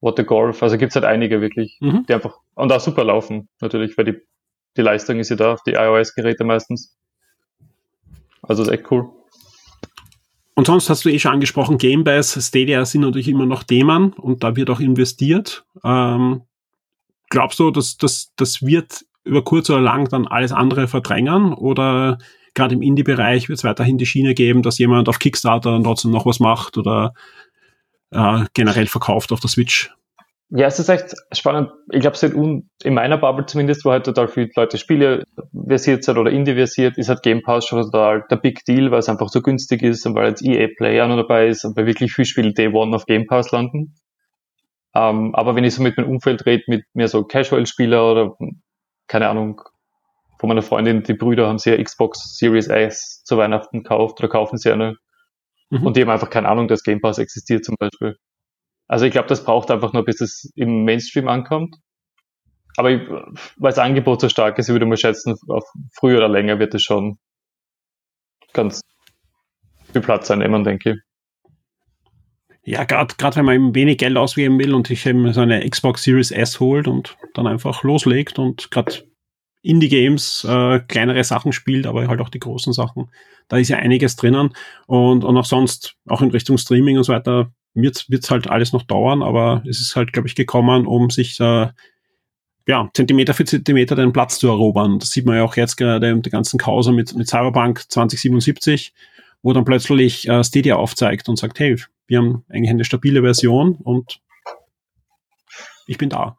[0.00, 2.04] What the Golf, also gibt's halt einige wirklich, Mhm.
[2.06, 4.14] die einfach, und auch super laufen, natürlich, weil die,
[4.76, 6.94] die Leistung ist ja da auf die iOS-Geräte meistens.
[8.42, 9.08] Also ist echt cool.
[10.54, 14.12] Und sonst hast du eh schon angesprochen, Game Pass, Stadia sind natürlich immer noch Themen
[14.12, 15.64] und da wird auch investiert.
[15.82, 16.42] Ähm,
[17.30, 22.18] glaubst du, dass dass das wird über kurz oder lang dann alles andere verdrängen oder
[22.54, 26.10] gerade im Indie-Bereich wird es weiterhin die Schiene geben, dass jemand auf Kickstarter dann trotzdem
[26.10, 27.12] noch was macht oder
[28.10, 29.92] äh, generell verkauft auf der Switch?
[30.50, 31.70] Ja, es ist echt spannend.
[31.90, 35.24] Ich glaube, seit un in meiner Bubble zumindest, wo halt total viele Leute Spiele
[35.66, 39.00] versiert sind oder Indie versiert, ist halt Game Pass schon total der Big Deal, weil
[39.00, 41.86] es einfach so günstig ist und weil jetzt EA Player noch dabei ist und weil
[41.86, 43.96] wirklich viele Spiele Day One auf Game Pass landen.
[44.94, 48.36] Ähm, aber wenn ich so mit meinem Umfeld rede, mit mehr so Casual-Spieler oder
[49.06, 49.62] keine Ahnung,
[50.38, 54.28] von meiner Freundin, die Brüder haben sich ja Xbox Series S zu Weihnachten gekauft oder
[54.28, 54.96] kaufen sie eine.
[55.70, 55.86] Mhm.
[55.86, 58.16] Und die haben einfach keine Ahnung, dass Game Pass existiert zum Beispiel.
[58.86, 61.76] Also ich glaube, das braucht einfach nur, bis es im Mainstream ankommt.
[62.76, 65.64] Aber ich, weil das Angebot so stark ist, ich würde mal schätzen, auf
[65.98, 67.18] früher oder länger wird es schon
[68.52, 68.82] ganz
[69.92, 71.05] viel Platz einnehmen, denke ich.
[72.68, 76.02] Ja, gerade wenn man eben wenig Geld ausgeben will und sich eben so eine Xbox
[76.02, 79.04] Series S holt und dann einfach loslegt und gerade
[79.62, 83.08] Indie-Games äh, kleinere Sachen spielt, aber halt auch die großen Sachen.
[83.46, 84.50] Da ist ja einiges drinnen
[84.88, 88.72] und, und auch sonst, auch in Richtung Streaming und so weiter, wird es halt alles
[88.72, 91.68] noch dauern, aber es ist halt, glaube ich, gekommen, um sich äh,
[92.66, 94.98] ja, Zentimeter für Zentimeter den Platz zu erobern.
[94.98, 98.92] Das sieht man ja auch jetzt gerade im ganzen Causa mit, mit Cyberpunk 2077,
[99.42, 103.76] wo dann plötzlich äh, Stadia aufzeigt und sagt, hey, wir haben eigentlich eine stabile Version
[103.82, 104.20] und
[105.86, 106.36] ich bin da.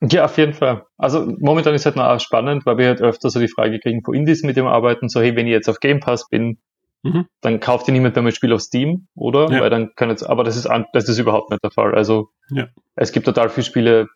[0.00, 0.84] Ja, auf jeden Fall.
[0.98, 4.02] Also momentan ist halt noch auch spannend, weil wir halt öfter so die Frage kriegen
[4.02, 6.58] von Indies mit dem arbeiten, so hey, wenn ich jetzt auf Game Pass bin,
[7.04, 7.26] Mhm.
[7.40, 9.50] dann kauft ihr niemand mehr mein Spiel auf Steam, oder?
[9.50, 9.60] Ja.
[9.60, 11.96] Weil dann kann jetzt, aber das ist das ist überhaupt nicht der Fall.
[11.96, 12.68] Also Ja.
[12.94, 14.08] es gibt total viele Spiele,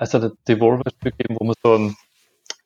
[0.00, 1.94] es hat ein Devolver-Spiel gegeben, wo man so ein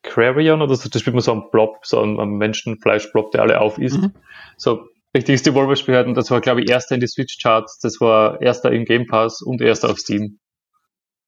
[0.01, 3.61] Clarion oder so, da spielt man so einen Blob, so einen, einen Menschenfleischblob, der alle
[3.61, 3.97] auf ist.
[3.97, 4.13] Mhm.
[4.57, 8.41] So richtiges Devolver-Spiel hat und das war, glaube ich, erster in die Switch-Charts, das war
[8.41, 10.39] erster im Game Pass und erster auf Steam.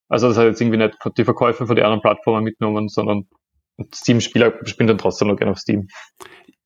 [0.07, 3.27] Also das hat jetzt irgendwie nicht die Verkäufe von den anderen Plattformen mitgenommen, sondern
[3.93, 5.87] Steam-Spieler spielen dann trotzdem noch gerne auf Steam.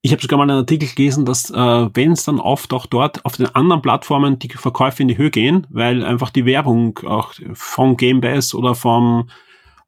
[0.00, 3.24] Ich habe sogar mal einen Artikel gelesen, dass äh, wenn es dann oft auch dort
[3.24, 7.32] auf den anderen Plattformen die Verkäufe in die Höhe gehen, weil einfach die Werbung auch
[7.54, 9.30] vom Game Pass oder vom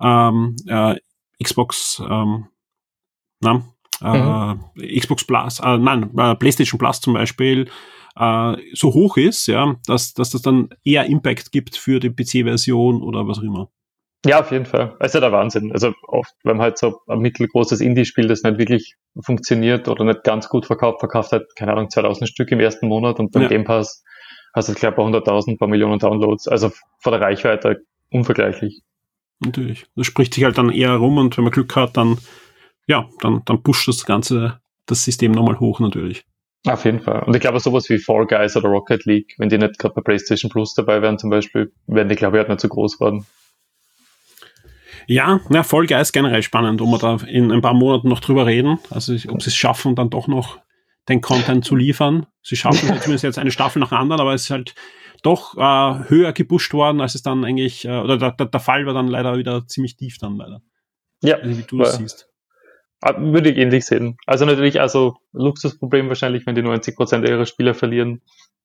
[0.00, 0.96] ähm, äh,
[1.42, 2.46] Xbox ähm,
[3.40, 3.62] na,
[4.02, 7.68] äh, Xbox Plus, äh, nein, äh, PlayStation Plus zum Beispiel
[8.72, 13.28] so hoch ist, ja, dass, dass das dann eher Impact gibt für die PC-Version oder
[13.28, 13.68] was auch immer.
[14.24, 14.96] Ja, auf jeden Fall.
[15.00, 15.70] Es ist ja der Wahnsinn.
[15.70, 20.24] Also oft, wenn man halt so ein mittelgroßes Indie-Spiel, das nicht wirklich funktioniert oder nicht
[20.24, 23.48] ganz gut verkauft, verkauft halt, keine Ahnung, 2000 Stück im ersten Monat und beim Ja.
[23.48, 24.02] Game Pass
[24.54, 26.48] hast du gleich ein paar hunderttausend, ein paar Millionen Downloads.
[26.48, 28.80] Also von der Reichweite unvergleichlich.
[29.40, 29.84] Natürlich.
[29.94, 32.16] Das spricht sich halt dann eher rum und wenn man Glück hat, dann,
[32.86, 36.24] ja, dann, dann pusht das Ganze, das System nochmal hoch natürlich.
[36.66, 37.22] Auf jeden Fall.
[37.22, 40.02] Und ich glaube, sowas wie Fall Guys oder Rocket League, wenn die nicht gerade bei
[40.02, 43.26] PlayStation Plus dabei wären zum Beispiel, wären die, glaube ich, halt nicht so groß worden.
[45.06, 48.46] Ja, na, Folge ist generell spannend, ob wir da in ein paar Monaten noch drüber
[48.46, 48.80] reden.
[48.90, 50.58] Also, ob sie es schaffen, dann doch noch
[51.08, 52.26] den Content zu liefern.
[52.42, 54.74] Sie schaffen es zumindest jetzt eine Staffel nach der anderen, aber es ist halt
[55.22, 58.86] doch äh, höher gepusht worden, als es dann eigentlich, äh, oder der, der, der Fall
[58.86, 60.62] war dann leider wieder ziemlich tief dann leider.
[61.22, 62.28] Ja, wie du das siehst.
[63.06, 64.16] Ah, würde ich ähnlich sehen.
[64.26, 68.20] Also natürlich, also Luxusproblem wahrscheinlich, wenn die 90% ihrer Spieler verlieren.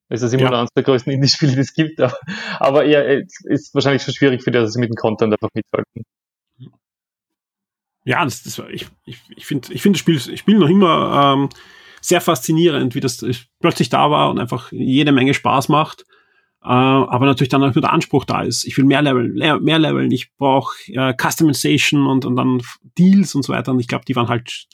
[0.10, 0.50] Ist das immer ja.
[0.50, 2.02] noch eines der größten Indie-Spiele, die es gibt.
[2.02, 2.18] Aber,
[2.60, 3.02] aber ja,
[3.44, 6.04] ist wahrscheinlich schon schwierig für die, dass sie mit dem Content einfach mithalten.
[8.04, 11.36] Ja, das, das, ich, ich, ich finde ich finde das Spiel, ich spiele noch immer
[11.36, 11.50] ähm,
[12.02, 13.24] sehr faszinierend, wie das
[13.60, 16.06] plötzlich da war und einfach jede Menge Spaß macht.
[16.64, 18.66] Äh, aber natürlich dann auch nur der Anspruch da ist.
[18.66, 19.30] Ich will mehr Level,
[19.62, 22.62] mehr Leveln, ich brauche äh, Customization und, und dann
[22.98, 23.72] Deals und so weiter.
[23.72, 24.68] Und ich glaube, die waren halt,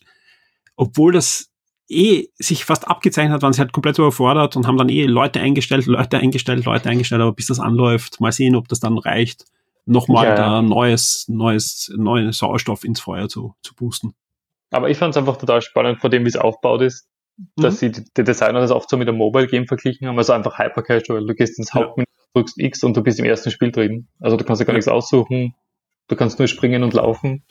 [0.76, 1.50] obwohl das
[1.90, 5.40] eh sich fast abgezeichnet hat, waren sie halt komplett überfordert und haben dann eh Leute
[5.40, 9.46] eingestellt, Leute eingestellt, Leute eingestellt, aber bis das anläuft, mal sehen, ob das dann reicht,
[9.86, 10.36] nochmal ja.
[10.36, 14.14] da neues, neues, neuen Sauerstoff ins Feuer zu, zu boosten.
[14.72, 17.08] Aber ich fand es einfach total spannend, vor dem, wie es aufgebaut ist
[17.56, 17.94] dass mhm.
[17.94, 20.82] sie die Designer das oft so mit einem Mobile Game verglichen haben, also einfach hyper
[20.82, 21.26] casual.
[21.26, 24.08] Du gehst ins Hauptmenü, drückst X und du bist im ersten Spiel drin.
[24.20, 25.54] Also du kannst ja gar nichts aussuchen,
[26.08, 27.44] du kannst nur springen und laufen.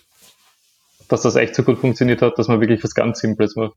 [1.09, 3.77] Dass das echt so gut funktioniert hat, dass man wirklich was ganz Simples macht.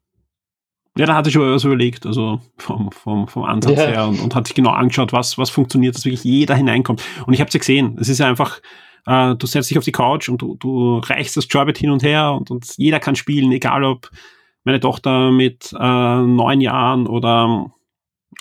[0.98, 3.86] Ja, da hatte ich aber so überlegt, also vom, vom, vom Ansatz ja.
[3.86, 7.04] her und, und hat sich genau angeschaut, was, was funktioniert, dass wirklich jeder hineinkommt.
[7.28, 8.60] Und ich habe es ja gesehen, es ist ja einfach,
[9.06, 12.02] äh, du setzt dich auf die Couch und du, du reichst das Jorbit hin und
[12.02, 14.10] her und, und jeder kann spielen, egal ob
[14.64, 17.72] meine Tochter mit äh, neun Jahren oder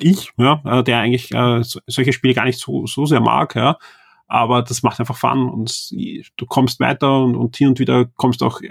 [0.01, 3.79] ich, ja, äh, der eigentlich äh, solche Spiele gar nicht so, so sehr mag, ja.
[4.27, 8.43] Aber das macht einfach Fun und du kommst weiter und, und hin und wieder kommst
[8.43, 8.71] auch äh,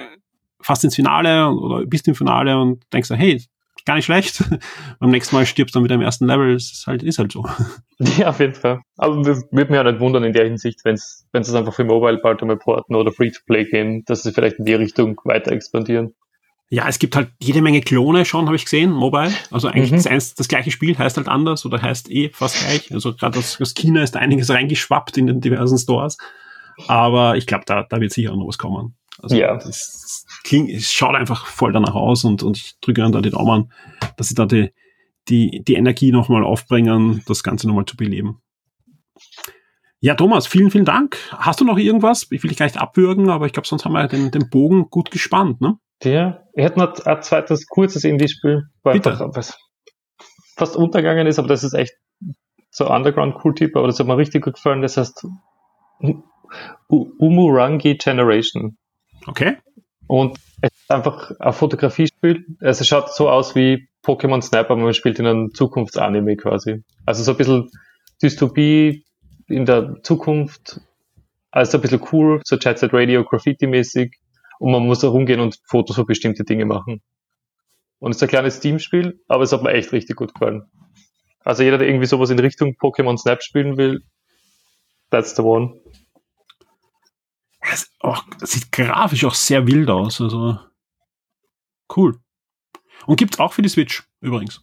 [0.62, 3.42] fast ins Finale oder bist im Finale und denkst, hey,
[3.88, 4.44] gar nicht schlecht.
[5.00, 6.54] Beim nächsten Mal stirbst du dann wieder im ersten Level.
[6.54, 7.44] Es ist halt, ist halt so.
[8.20, 8.82] Ja, auf jeden Fall.
[8.98, 12.42] Aber würde mich ja nicht wundern in der Hinsicht, wenn es einfach für Mobile bald
[12.42, 16.14] einmal porten oder Free-to-Play gehen, dass sie vielleicht in die Richtung weiter expandieren.
[16.70, 19.32] Ja, es gibt halt jede Menge Klone schon, habe ich gesehen, mobile.
[19.52, 19.96] Also eigentlich mhm.
[19.98, 22.94] das, eins, das gleiche Spiel heißt halt anders oder heißt eh fast gleich.
[22.94, 26.18] Also gerade aus, aus China ist da einiges reingeschwappt in den diversen Stores.
[26.88, 28.96] Aber ich glaube, da, da wird sicher auch noch was kommen.
[29.20, 29.56] Also ja.
[29.56, 33.32] das klingt, es schaut einfach voll danach aus und, und ich drücke dann da die
[33.32, 33.72] Daumen,
[34.18, 34.72] dass sie da die,
[35.30, 38.42] die, die Energie nochmal aufbringen, das Ganze nochmal zu beleben.
[40.00, 41.18] Ja, Thomas, vielen, vielen Dank.
[41.32, 42.28] Hast du noch irgendwas?
[42.30, 44.90] Ich will dich gar nicht abwürgen, aber ich glaube, sonst haben wir den, den Bogen
[44.90, 45.80] gut gespannt, ne?
[46.04, 49.58] Ja, ich hätte noch ein zweites kurzes Indie-Spiel, was
[50.56, 51.96] fast untergegangen ist, aber das ist echt
[52.70, 54.82] so Underground-Cool-Typ, aber das hat mir richtig gut gefallen.
[54.82, 55.26] Das heißt
[56.88, 58.78] Umurangi Generation.
[59.26, 59.58] Okay.
[60.08, 62.46] Und es ist einfach ein Fotografiespiel.
[62.62, 66.84] Also es schaut so aus wie Pokémon Snap, aber man spielt in einem Zukunftsanime quasi.
[67.06, 67.70] Also so ein bisschen
[68.22, 69.04] Dystopie
[69.48, 70.80] in der Zukunft.
[71.52, 74.16] Also ein bisschen cool, so Jet Set Radio, Graffiti-mäßig
[74.60, 77.02] und man muss da rumgehen und Fotos für bestimmte Dinge machen.
[78.00, 80.70] Und es ist ein kleines Teamspiel, aber es hat mir echt richtig gut gefallen.
[81.44, 84.04] Also jeder, der irgendwie sowas in Richtung Pokémon Snap spielen will,
[85.10, 85.80] that's the one.
[87.62, 90.60] Es auch, sieht grafisch auch sehr wild aus, also
[91.96, 92.20] cool.
[93.06, 94.62] Und gibt's auch für die Switch übrigens.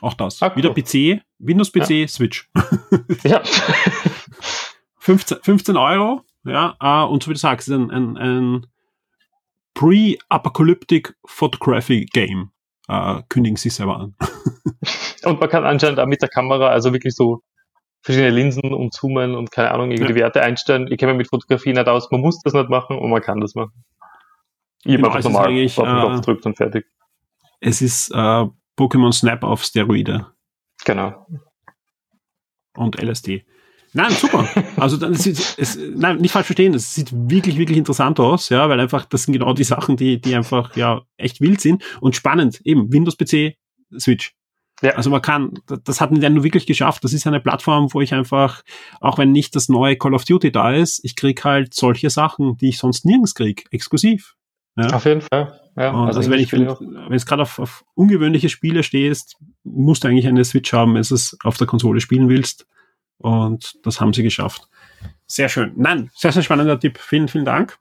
[0.00, 0.42] Auch das.
[0.42, 0.56] Cool.
[0.56, 2.08] Wieder PC, Windows PC, ja.
[2.08, 2.50] Switch.
[3.24, 3.42] ja.
[4.98, 8.66] 15, 15 Euro, ja, uh, und so wie du sagst, ein, ein, ein
[9.74, 12.50] Pre-Apocalyptic Photography Game.
[12.88, 14.16] Äh, kündigen sie selber an.
[15.24, 17.42] und man kann anscheinend auch mit der Kamera, also wirklich so
[18.02, 20.26] verschiedene Linsen und zoomen und keine Ahnung, irgendwie ja.
[20.26, 20.88] Werte einstellen.
[20.90, 22.10] Ich kenne mich mit Fotografie nicht aus.
[22.10, 23.84] Man muss das nicht machen und man kann das machen.
[24.84, 26.86] Ich genau, einfach normal auf den Knopf gedrückt und fertig.
[27.60, 28.46] Es ist äh,
[28.76, 30.26] Pokémon Snap auf Steroide.
[30.84, 31.26] Genau.
[32.76, 33.46] Und LSD.
[33.94, 34.48] Nein, super.
[34.76, 38.68] Also dann ist es, nein, nicht falsch verstehen, es sieht wirklich, wirklich interessant aus, ja,
[38.68, 42.16] weil einfach das sind genau die Sachen, die, die einfach ja echt wild sind und
[42.16, 42.60] spannend.
[42.64, 43.54] Eben Windows PC,
[43.96, 44.34] Switch.
[44.82, 44.96] Ja.
[44.96, 45.52] Also man kann,
[45.84, 47.04] das hat Nintendo wirklich geschafft.
[47.04, 48.62] Das ist eine Plattform, wo ich einfach,
[49.00, 52.56] auch wenn nicht das neue Call of Duty da ist, ich krieg halt solche Sachen,
[52.56, 54.34] die ich sonst nirgends krieg, exklusiv.
[54.76, 54.88] Ja.
[54.88, 55.60] Auf jeden Fall.
[55.76, 60.08] Ja, also, also wenn ich, wenn es gerade auf, auf ungewöhnliche Spiele stehst, musst du
[60.08, 62.66] eigentlich eine Switch haben, wenn du es auf der Konsole spielen willst.
[63.18, 64.68] Und das haben sie geschafft.
[65.26, 65.72] Sehr schön.
[65.76, 66.98] Nein, sehr, sehr spannender Tipp.
[66.98, 67.78] Vielen, vielen Dank.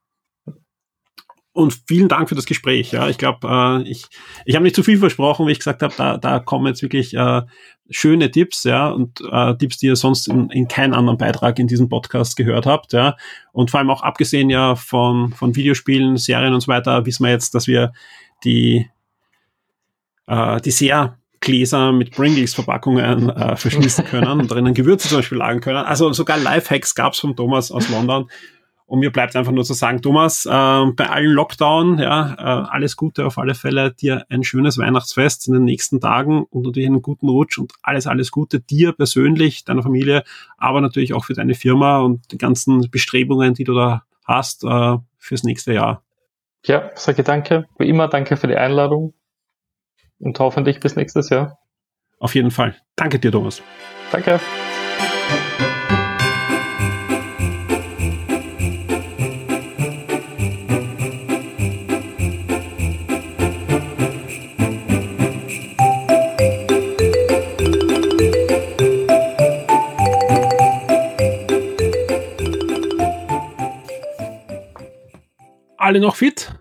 [1.56, 2.94] Und vielen Dank für das Gespräch.
[2.94, 4.06] Ja, ich glaube, äh, ich,
[4.44, 7.14] ich habe nicht zu viel versprochen, wie ich gesagt habe, da, da kommen jetzt wirklich
[7.14, 7.44] äh,
[7.92, 11.68] schöne Tipps, ja, und äh, Tipps, die ihr sonst in, in keinem anderen Beitrag in
[11.68, 13.18] diesem Podcast gehört habt, ja.
[13.52, 17.32] Und vor allem auch abgesehen ja von, von Videospielen, Serien und so weiter, wissen wir
[17.32, 17.94] jetzt, dass wir
[18.44, 18.90] die,
[20.26, 25.62] äh, die sehr Gläser mit Pringles-Verpackungen äh, verschließen können und drinnen Gewürze zum Beispiel lagern
[25.62, 25.86] können.
[25.86, 28.30] Also sogar Lifehacks gab es von Thomas aus London.
[28.86, 32.96] Und mir bleibt einfach nur zu sagen, Thomas, äh, bei allen Lockdown, ja, äh, alles
[32.96, 37.02] Gute auf alle Fälle, dir ein schönes Weihnachtsfest in den nächsten Tagen und natürlich einen
[37.02, 40.24] guten Rutsch und alles, alles Gute dir persönlich, deiner Familie,
[40.58, 44.98] aber natürlich auch für deine Firma und die ganzen Bestrebungen, die du da hast äh,
[45.18, 46.04] fürs nächste Jahr.
[46.66, 47.66] Ja, sage danke.
[47.78, 49.14] Wie immer danke für die Einladung
[50.24, 51.60] und hoffentlich bis nächstes Jahr.
[52.20, 52.76] Auf jeden Fall.
[52.96, 53.62] Danke dir, Thomas.
[54.12, 54.40] Danke.
[75.78, 76.54] Alle noch fit?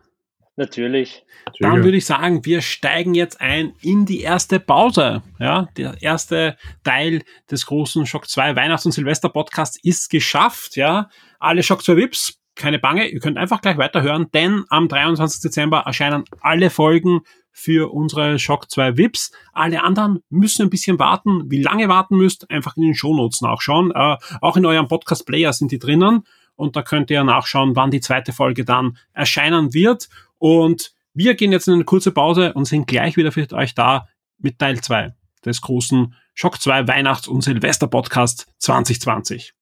[0.56, 1.24] Natürlich.
[1.60, 5.22] Dann würde ich sagen, wir steigen jetzt ein in die erste Pause.
[5.38, 10.76] Ja, der erste Teil des großen Shock 2 Weihnachts- und Silvester Podcasts ist geschafft.
[10.76, 11.08] Ja,
[11.38, 15.40] alle Shock 2 Vips, keine Bange, ihr könnt einfach gleich weiterhören, denn am 23.
[15.40, 19.32] Dezember erscheinen alle Folgen für unsere Shock 2 Vips.
[19.54, 21.50] Alle anderen müssen ein bisschen warten.
[21.50, 23.90] Wie lange warten müsst, einfach in den Shownotes nachschauen.
[23.94, 26.24] Äh, auch in eurem Podcast Player sind die drinnen
[26.56, 30.08] und da könnt ihr nachschauen, wann die zweite Folge dann erscheinen wird.
[30.42, 34.08] Und wir gehen jetzt in eine kurze Pause und sind gleich wieder für euch da
[34.38, 35.14] mit Teil 2
[35.44, 39.54] des großen Schock 2 Weihnachts- und Silvester Podcast 2020.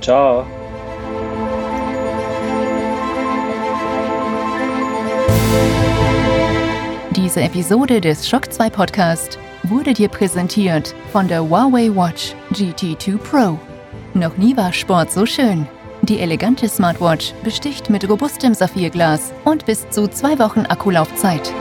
[0.00, 0.44] Ciao.
[7.14, 13.60] Diese Episode des Shock 2 Podcast wurde dir präsentiert von der Huawei Watch GT2 Pro.
[14.14, 15.68] Noch nie war Sport so schön.
[16.08, 21.52] Die elegante Smartwatch besticht mit robustem Saphirglas und bis zu zwei Wochen Akkulaufzeit.